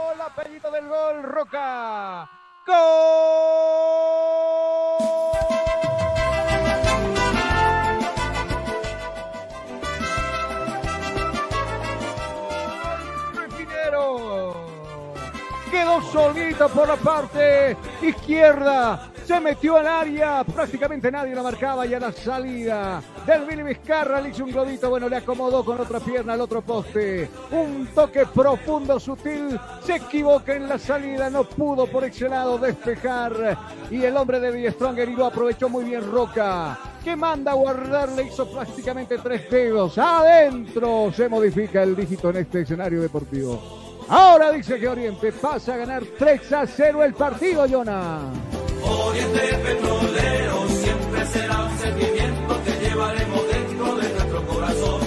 gol, 0.08 0.20
apellido 0.20 0.68
del 0.72 0.88
gol, 0.88 1.22
Roca, 1.22 2.28
gol. 2.66 4.19
Por 16.68 16.88
la 16.88 16.96
parte 16.96 17.76
izquierda. 18.02 19.10
Se 19.24 19.40
metió 19.40 19.76
al 19.76 19.86
área. 19.86 20.44
Prácticamente 20.44 21.10
nadie 21.10 21.34
lo 21.34 21.42
marcaba. 21.42 21.86
Y 21.86 21.94
a 21.94 22.00
la 22.00 22.12
salida 22.12 23.02
del 23.26 23.44
Billy 23.46 23.62
Vizcarra 23.62 24.20
le 24.20 24.30
hizo 24.30 24.44
un 24.44 24.50
globito. 24.50 24.90
Bueno, 24.90 25.08
le 25.08 25.16
acomodó 25.16 25.64
con 25.64 25.80
otra 25.80 26.00
pierna 26.00 26.34
al 26.34 26.40
otro 26.40 26.60
poste. 26.62 27.30
Un 27.50 27.88
toque 27.94 28.26
profundo, 28.26 28.98
sutil. 29.00 29.58
Se 29.84 29.96
equivoca 29.96 30.54
en 30.54 30.68
la 30.68 30.78
salida. 30.78 31.30
No 31.30 31.44
pudo 31.44 31.86
por 31.86 32.04
ese 32.04 32.28
lado 32.28 32.58
despejar. 32.58 33.56
Y 33.90 34.04
el 34.04 34.16
hombre 34.16 34.40
de 34.40 34.52
Die 34.52 34.70
Stronger 34.72 35.08
y 35.08 35.16
lo 35.16 35.26
aprovechó 35.26 35.68
muy 35.68 35.84
bien 35.84 36.10
Roca. 36.10 36.78
Que 37.02 37.16
manda 37.16 37.52
a 37.52 37.54
guardar. 37.54 38.10
Le 38.10 38.24
hizo 38.24 38.50
prácticamente 38.50 39.18
tres 39.18 39.50
dedos. 39.50 39.96
Adentro 39.96 41.12
se 41.14 41.28
modifica 41.28 41.82
el 41.82 41.96
dígito 41.96 42.30
en 42.30 42.36
este 42.38 42.62
escenario 42.62 43.00
deportivo. 43.00 43.79
Ahora 44.10 44.50
dice 44.50 44.76
que 44.80 44.88
Oriente 44.88 45.30
pasa 45.30 45.74
a 45.74 45.76
ganar 45.76 46.02
3 46.18 46.52
a 46.52 46.66
0 46.66 47.04
el 47.04 47.14
partido, 47.14 47.64
Jonah. 47.68 48.18
Oriente 48.82 49.38
Petrolero 49.38 50.66
siempre 50.68 51.26
será 51.26 51.62
un 51.62 51.78
sentimiento 51.78 52.60
que 52.64 52.88
llevaremos 52.88 53.46
dentro 53.52 53.94
de 53.94 54.08
nuestro 54.08 54.46
corazón. 54.48 55.00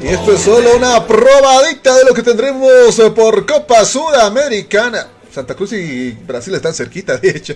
Y 0.00 0.06
esto 0.06 0.32
es 0.32 0.40
solo 0.40 0.76
una 0.76 1.04
probadita 1.04 1.96
de 1.96 2.04
lo 2.04 2.14
que 2.14 2.22
tendremos 2.22 2.96
eh, 3.00 3.10
por 3.10 3.44
Copa 3.44 3.84
Sudamericana. 3.84 5.08
Santa 5.32 5.56
Cruz 5.56 5.72
y 5.72 6.12
Brasil 6.12 6.54
están 6.54 6.74
cerquita, 6.74 7.16
de 7.16 7.30
hecho. 7.30 7.54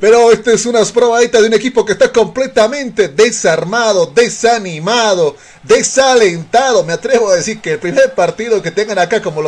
Pero 0.00 0.32
esta 0.32 0.52
es 0.52 0.66
una 0.66 0.84
probadita 0.84 1.40
de 1.40 1.48
un 1.48 1.54
equipo 1.54 1.84
que 1.84 1.92
está 1.92 2.12
completamente 2.12 3.08
desarmado, 3.08 4.06
desanimado, 4.06 5.36
desalentado. 5.62 6.84
Me 6.84 6.92
atrevo 6.92 7.30
a 7.30 7.36
decir 7.36 7.60
que 7.60 7.72
el 7.72 7.78
primer 7.78 8.14
partido 8.14 8.60
que 8.60 8.70
tengan 8.70 8.98
acá 8.98 9.22
como 9.22 9.40
local 9.40 9.46